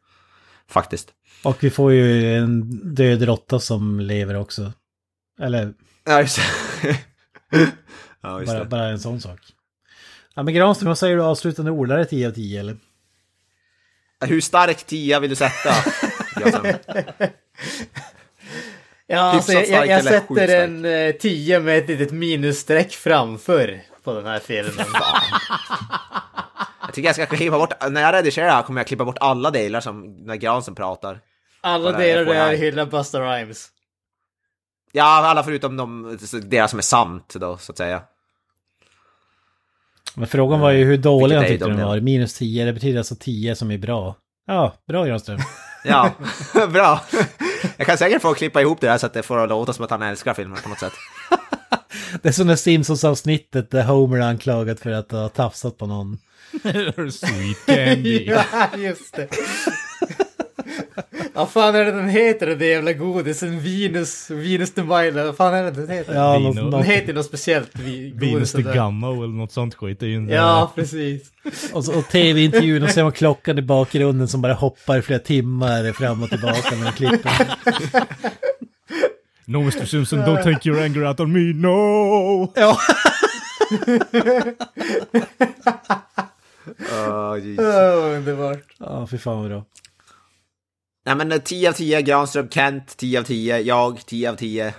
Faktiskt. 0.71 1.09
Och 1.45 1.57
vi 1.65 1.71
får 1.71 1.93
ju 1.93 2.35
en 2.37 2.71
död 2.95 3.23
råtta 3.23 3.61
som 3.61 4.01
lever 4.01 4.35
också. 4.35 4.73
Eller 5.41 5.75
Ja, 6.05 6.21
just 6.21 6.37
det. 6.37 6.97
ja, 8.23 8.41
just 8.41 8.53
bara, 8.53 8.59
det. 8.59 8.65
bara 8.65 8.89
en 8.89 9.01
sån 9.01 9.21
sak. 9.21 9.41
Ja 10.35 10.43
men 10.43 10.55
Granström, 10.55 10.89
vad 10.89 10.99
säger 10.99 11.17
du 11.17 11.23
avslutande 11.23 11.71
ord? 11.71 11.91
Är 11.91 11.99
det 11.99 12.05
10 12.05 12.29
av 12.29 12.33
10 12.33 12.61
eller? 12.61 12.77
Hur 14.21 14.41
stark 14.41 14.85
tia 14.85 15.21
vill 15.21 15.31
du 15.31 15.37
sätta? 15.37 15.75
Ja, 19.07 19.21
alltså, 19.21 19.53
jag, 19.53 19.69
jag, 19.69 19.87
jag 19.87 20.05
sätter 20.05 20.49
en 20.65 20.85
eh, 20.85 21.13
10 21.13 21.61
med 21.61 21.79
ett 21.79 21.89
litet 21.89 22.13
minusstreck 22.13 22.93
framför 22.93 23.83
på 24.05 24.15
den 24.15 24.27
här 24.27 24.39
filmen. 24.39 24.87
Jag 26.87 26.95
tycker 26.95 27.09
jag 27.09 27.15
ska 27.15 27.27
klippa 27.27 27.59
bort, 27.59 27.91
när 27.91 28.01
jag 28.01 28.15
redigerar 28.15 28.47
det 28.47 28.53
här 28.53 28.63
kommer 28.63 28.81
jag 28.81 28.87
klippa 28.87 29.05
bort 29.05 29.19
alla 29.21 29.51
delar 29.51 29.81
som 29.81 30.17
när 30.17 30.37
Gransen 30.37 30.75
pratar. 30.75 31.21
Alla 31.61 31.93
Bara 31.93 31.99
delar 31.99 32.25
där 32.25 32.35
jag 32.35 32.57
hyllar 32.57 32.87
Busta 32.87 33.21
Rhymes. 33.21 33.69
Ja, 34.93 35.05
alla 35.05 35.43
förutom 35.43 35.77
de, 35.77 36.19
deras 36.43 36.71
som 36.71 36.79
är 36.79 36.83
sant 36.83 37.35
då, 37.35 37.57
så 37.57 37.73
att 37.73 37.79
säga. 37.79 38.03
Men 40.15 40.27
frågan 40.27 40.61
var 40.61 40.71
ju 40.71 40.85
hur 40.85 40.97
dålig 40.97 41.37
han 41.37 41.45
tyckte 41.47 41.65
de 41.65 41.77
den 41.77 41.87
var. 41.87 42.01
Minus 42.01 42.35
10, 42.35 42.65
det 42.65 42.73
betyder 42.73 42.99
alltså 42.99 43.17
10 43.21 43.55
som 43.55 43.71
är 43.71 43.79
bra. 43.79 44.17
Ja, 44.47 44.75
bra 44.89 45.05
Granström. 45.05 45.39
Ja, 45.85 46.11
bra. 46.73 47.01
Jag 47.77 47.87
kan 47.87 47.99
säkert 47.99 48.23
få 48.23 48.35
klippa 48.35 48.61
ihop 48.61 48.81
det 48.81 48.89
här 48.91 48.99
så 48.99 49.07
att 49.07 49.15
det 49.15 49.23
får 49.23 49.47
låta 49.47 49.73
som 49.73 49.85
att 49.85 49.91
han 49.91 50.03
älskar 50.03 50.35
filmen 50.35 50.59
på 50.63 50.69
något 50.69 50.79
sätt. 50.79 50.93
Det 52.23 52.29
är 52.29 52.33
som 52.33 52.47
det 52.47 52.57
Simpsons-avsnittet 52.57 53.71
där 53.71 53.83
Homer 53.83 54.19
är 54.19 54.23
anklagad 54.23 54.79
för 54.79 54.91
att 54.91 55.11
ha 55.11 55.29
tafsat 55.29 55.79
på 55.79 55.87
någon. 55.87 56.19
Sweet 57.13 57.67
candy. 57.67 58.25
ja, 58.25 58.69
just 58.77 59.17
det. 59.17 59.29
Vad 61.35 61.51
fan 61.51 61.75
är 61.75 61.85
det 61.85 61.93
den 61.93 62.09
heter 62.09 62.47
den 62.47 62.59
där 62.59 62.67
jävla 62.67 62.93
godisen? 62.93 63.61
Venus, 63.61 64.31
Venus 64.31 64.75
de 64.75 64.83
Milo, 64.83 65.25
vad 65.25 65.37
fan 65.37 65.55
är 65.55 65.63
det 65.65 65.71
den 65.71 65.89
heter? 65.89 66.15
Ja, 66.15 66.33
Vino. 66.39 66.47
något, 66.49 66.57
Den 66.57 66.71
något. 66.71 66.85
heter 66.87 67.13
något 67.15 67.27
speciellt. 67.27 67.71
vi- 67.79 68.13
Venus 68.17 68.53
the 68.53 68.63
där. 68.63 68.75
Gamma 68.75 69.09
eller 69.09 69.27
något 69.27 69.53
sånt 69.53 69.75
skit. 69.75 70.01
Det 70.01 70.07
är 70.07 70.11
ju 70.11 70.17
en, 70.17 70.29
Ja, 70.29 70.73
precis. 70.75 71.23
Och, 71.73 71.85
så, 71.85 71.99
och 71.99 72.09
tv-intervjun 72.09 72.83
och 72.83 72.89
så 72.89 72.95
ser 72.95 73.03
man 73.03 73.13
klockan 73.13 73.59
i 73.59 73.63
bakgrunden 73.63 74.29
som 74.29 74.43
bara 74.43 74.53
hoppar 74.55 74.99
i 74.99 75.03
flera 75.03 75.19
timmar 75.21 75.93
fram 75.93 76.23
och 76.23 76.29
tillbaka 76.31 76.77
med 76.77 76.95
klippen. 76.95 77.33
No 79.45 79.57
Mr 79.61 79.85
Simpson, 79.85 80.19
don't 80.19 80.43
take 80.43 80.69
your 80.69 80.83
anger 80.83 81.07
out 81.09 81.21
on 81.21 81.33
me, 81.33 81.53
no! 81.69 82.53
Ja. 82.57 82.79
Uh, 86.93 87.33
Åh, 87.59 88.17
underbart. 88.17 88.59
Ja, 88.79 89.07
fy 89.11 89.19
fan 89.19 89.37
vad 89.41 89.49
bra. 89.51 89.65
Nej 91.07 91.17
men 91.17 91.33
eh, 91.33 91.39
10 91.39 91.69
av 91.69 91.73
10, 91.73 92.03
Granström, 92.03 92.49
Kent 92.49 92.97
10 92.97 93.19
av 93.19 93.25
10, 93.25 93.59
jag 93.61 94.07
10 94.07 94.31
av 94.31 94.37
10. 94.37 94.75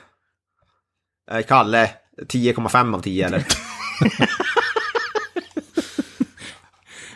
Eh, 1.32 1.42
Kalle 1.48 1.90
10,5 2.22 2.96
av 2.96 3.02
10 3.02 3.26
eller? 3.26 3.46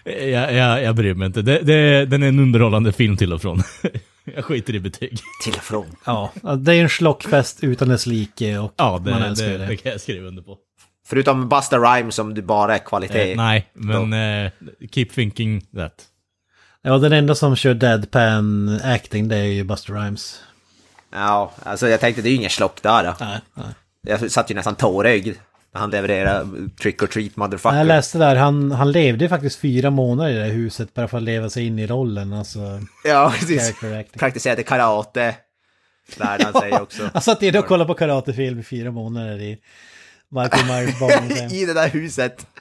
Jag, 0.03 0.53
jag, 0.53 0.83
jag 0.83 0.95
bryr 0.95 1.13
mig 1.13 1.25
inte. 1.25 1.41
Det, 1.41 1.59
det, 1.59 2.05
den 2.05 2.23
är 2.23 2.27
en 2.27 2.39
underhållande 2.39 2.91
film 2.91 3.17
till 3.17 3.33
och 3.33 3.41
från. 3.41 3.63
jag 4.35 4.45
skiter 4.45 4.75
i 4.75 4.79
betyg. 4.79 5.19
Till 5.43 5.53
och 5.53 5.63
från. 5.63 5.85
Ja, 6.05 6.31
det 6.57 6.75
är 6.75 6.81
en 6.81 6.89
slockfest 6.89 7.63
utan 7.63 7.89
dess 7.89 8.05
like 8.05 8.57
och 8.57 8.73
Ja, 8.77 9.01
det, 9.05 9.11
man 9.11 9.21
det, 9.21 9.27
älskar 9.27 9.47
det, 9.47 9.65
det. 9.65 9.77
kan 9.77 9.91
jag 9.91 10.01
skriva 10.01 10.27
under 10.27 10.41
på. 10.41 10.57
Förutom 11.07 11.49
Busta 11.49 11.77
Rhymes 11.77 12.15
som 12.15 12.33
du 12.33 12.41
bara 12.41 12.75
är 12.75 12.79
kvalitet. 12.79 13.31
Eh, 13.31 13.37
nej, 13.37 13.69
men 13.73 14.13
eh, 14.13 14.51
keep 14.91 15.05
thinking 15.05 15.61
that. 15.61 15.93
Ja, 16.87 16.97
den 16.97 17.13
enda 17.13 17.35
som 17.35 17.55
kör 17.55 17.73
deadpan 17.73 18.79
acting 18.83 19.27
det 19.27 19.35
är 19.37 19.43
ju 19.43 19.63
Buster 19.63 19.93
Rhymes. 19.93 20.41
Ja, 21.13 21.51
alltså 21.63 21.89
jag 21.89 21.99
tänkte 21.99 22.21
det 22.21 22.29
är 22.29 22.31
ju 22.31 22.37
ingen 22.37 22.49
slock 22.49 22.81
där 22.81 23.03
då. 23.03 23.13
Nej, 23.19 23.39
nej. 23.53 23.65
Jag 24.01 24.31
satt 24.31 24.51
ju 24.51 24.55
nästan 24.55 24.75
tårögd 24.75 25.35
när 25.73 25.81
han 25.81 25.89
levererade 25.89 26.47
Trick 26.81 27.03
or 27.03 27.07
Treat 27.07 27.35
Motherfucker. 27.35 27.77
Jag 27.77 27.87
läste 27.87 28.17
där, 28.17 28.35
han, 28.35 28.71
han 28.71 28.91
levde 28.91 29.29
faktiskt 29.29 29.59
fyra 29.59 29.89
månader 29.89 30.31
i 30.31 30.33
det 30.33 30.43
här 30.43 30.51
huset 30.51 30.93
bara 30.93 31.07
för 31.07 31.17
att 31.17 31.23
leva 31.23 31.49
sig 31.49 31.65
in 31.65 31.79
i 31.79 31.87
rollen. 31.87 32.33
Alltså, 32.33 32.59
Ja, 33.03 33.33
precis. 33.39 33.73
Praktiserade 34.17 34.63
karate. 34.63 35.35
Lärde 36.15 36.43
han 36.43 36.61
sig 36.61 36.73
också. 36.73 37.09
Han 37.13 37.21
satt 37.21 37.43
inne 37.43 37.59
och 37.59 37.65
kollade 37.65 37.87
på 37.87 37.93
karatefilm 37.93 38.59
i 38.59 38.63
fyra 38.63 38.91
månader 38.91 39.41
i 39.41 39.57
Michael 40.29 40.65
Myers. 40.65 41.51
I 41.53 41.65
det 41.65 41.73
där 41.73 41.89
huset. 41.89 42.47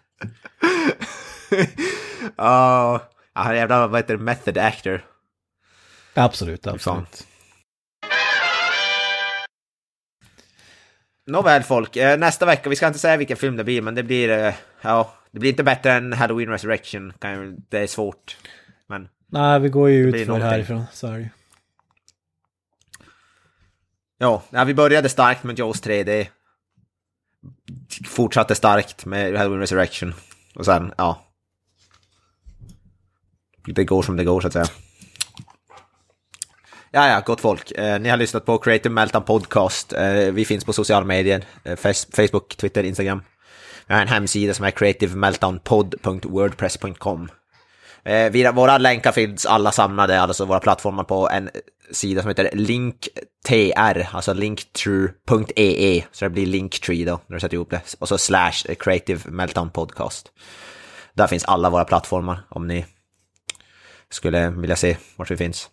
Ja, 2.37 3.01
han 3.37 3.53
är 3.53 3.57
jävla, 3.57 3.87
vad 3.87 3.99
heter 4.01 4.17
det, 4.17 4.23
method 4.23 4.59
actor. 4.59 5.05
Absolut, 6.15 6.65
Fan. 6.65 6.75
absolut. 6.75 7.27
Nåväl 11.27 11.63
folk, 11.63 11.97
eh, 11.97 12.19
nästa 12.19 12.47
vecka, 12.47 12.71
vi 12.71 12.77
ska 12.77 12.87
inte 12.87 12.99
säga 12.99 13.17
vilken 13.17 13.37
film 13.37 13.57
det 13.57 13.65
blir, 13.65 13.83
men 13.83 13.95
det 13.95 14.03
blir, 14.03 14.29
eh, 14.29 14.55
ja, 14.81 15.15
det 15.31 15.39
blir 15.39 15.51
inte 15.51 15.65
bättre 15.65 15.93
än 15.93 16.13
Halloween 16.13 16.49
Resurrection. 16.49 17.13
Det 17.69 17.79
är 17.79 17.87
svårt. 17.87 18.37
Men 18.87 19.09
Nej, 19.27 19.61
vi 19.61 19.69
går 19.69 19.91
ju 19.91 20.09
ut 20.09 20.27
för 20.27 20.39
härifrån. 20.39 20.85
Så 20.93 21.07
är 21.07 21.19
det 21.19 21.31
ja, 24.19 24.43
ja, 24.51 24.65
vi 24.65 24.75
började 24.75 25.09
starkt 25.09 25.45
med 25.45 25.59
Jaws 25.59 25.83
3D. 25.83 26.27
Fortsatte 28.07 28.55
starkt 28.55 29.07
med 29.07 29.39
Halloween 29.39 29.61
Resurrection. 29.61 30.15
Och 30.55 30.65
sen, 30.65 30.93
ja. 30.99 31.26
Det 33.67 33.85
går 33.85 34.03
som 34.03 34.17
det 34.17 34.25
går 34.25 34.41
så 34.41 34.47
att 34.47 34.53
säga. 34.53 34.67
Ja, 36.91 37.09
ja, 37.09 37.23
gott 37.27 37.41
folk. 37.41 37.71
Eh, 37.71 38.01
ni 38.01 38.09
har 38.09 38.17
lyssnat 38.17 38.47
på 38.47 38.59
Creative 38.59 38.95
Meltdown 38.95 39.25
Podcast. 39.25 39.93
Eh, 39.93 40.15
vi 40.15 40.45
finns 40.45 40.65
på 40.65 40.73
sociala 40.73 41.07
medier. 41.07 41.45
Eh, 41.65 41.77
Facebook, 42.17 42.57
Twitter, 42.57 42.85
Instagram. 42.85 43.23
Vi 43.87 43.95
har 43.95 44.03
en 44.03 44.09
hemsida 44.09 44.55
som 44.55 44.65
är 44.65 44.71
creativemeltdownpod.wordpress.com. 44.71 47.29
Eh, 48.05 48.31
vi, 48.31 48.53
våra 48.53 48.79
länkar 48.79 49.13
finns 49.13 49.47
alla 49.47 49.73
samlade, 49.73 50.21
alltså 50.21 50.45
våra 50.45 50.61
plattformar 50.61 51.05
på 51.05 51.31
en 51.31 51.51
sida 51.91 52.23
som 52.23 52.29
heter 52.29 52.51
linktr, 52.53 54.07
alltså 54.13 54.33
linktrue.ee, 54.33 55.97
e. 55.97 56.05
så 56.13 56.25
det 56.25 56.31
blir 56.31 56.47
linktree 56.47 57.05
då, 57.05 57.21
när 57.27 57.37
du 57.37 57.41
sätter 57.41 57.55
ihop 57.55 57.71
det. 57.71 57.81
Och 57.99 58.09
så 58.09 58.19
slash 58.19 58.75
creative 58.79 59.31
meltdown 59.31 59.71
podcast. 59.71 60.33
Där 61.15 61.27
finns 61.27 61.45
alla 61.45 61.71
våra 61.71 61.85
plattformar 61.85 62.47
om 62.49 62.67
ni 62.67 62.87
skulle 64.11 64.51
vilja 64.51 64.77
se 64.77 64.97
vart 65.17 65.31
vi 65.31 65.37
finns. 65.37 65.71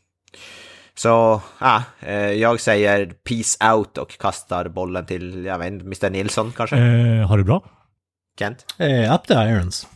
Så, 0.95 1.41
ja, 1.59 1.83
eh, 1.99 2.31
jag 2.31 2.59
säger 2.59 3.05
peace 3.05 3.73
out 3.73 3.97
och 3.97 4.17
kastar 4.17 4.67
bollen 4.67 5.05
till, 5.05 5.45
jag 5.45 5.57
vet 5.57 5.67
inte, 5.67 5.85
Mr 5.85 6.09
Nilsson 6.09 6.51
kanske? 6.51 6.77
Eh, 6.77 7.27
har 7.27 7.37
du 7.37 7.43
bra? 7.43 7.63
Kent? 8.39 8.65
Eh, 8.77 9.15
up 9.15 9.27
the 9.27 9.33
irons. 9.33 9.87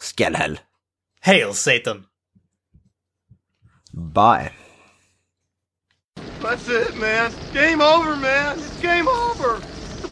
Skellhäll. 0.00 0.60
Hail 1.20 1.54
Satan! 1.54 2.04
Bye. 3.92 4.52
That's 6.40 6.68
it, 6.68 6.94
man. 6.96 7.32
Game 7.52 7.82
over, 7.82 8.16
man. 8.16 8.58
It's 8.58 8.80
game 8.82 9.08
over. 9.08 9.77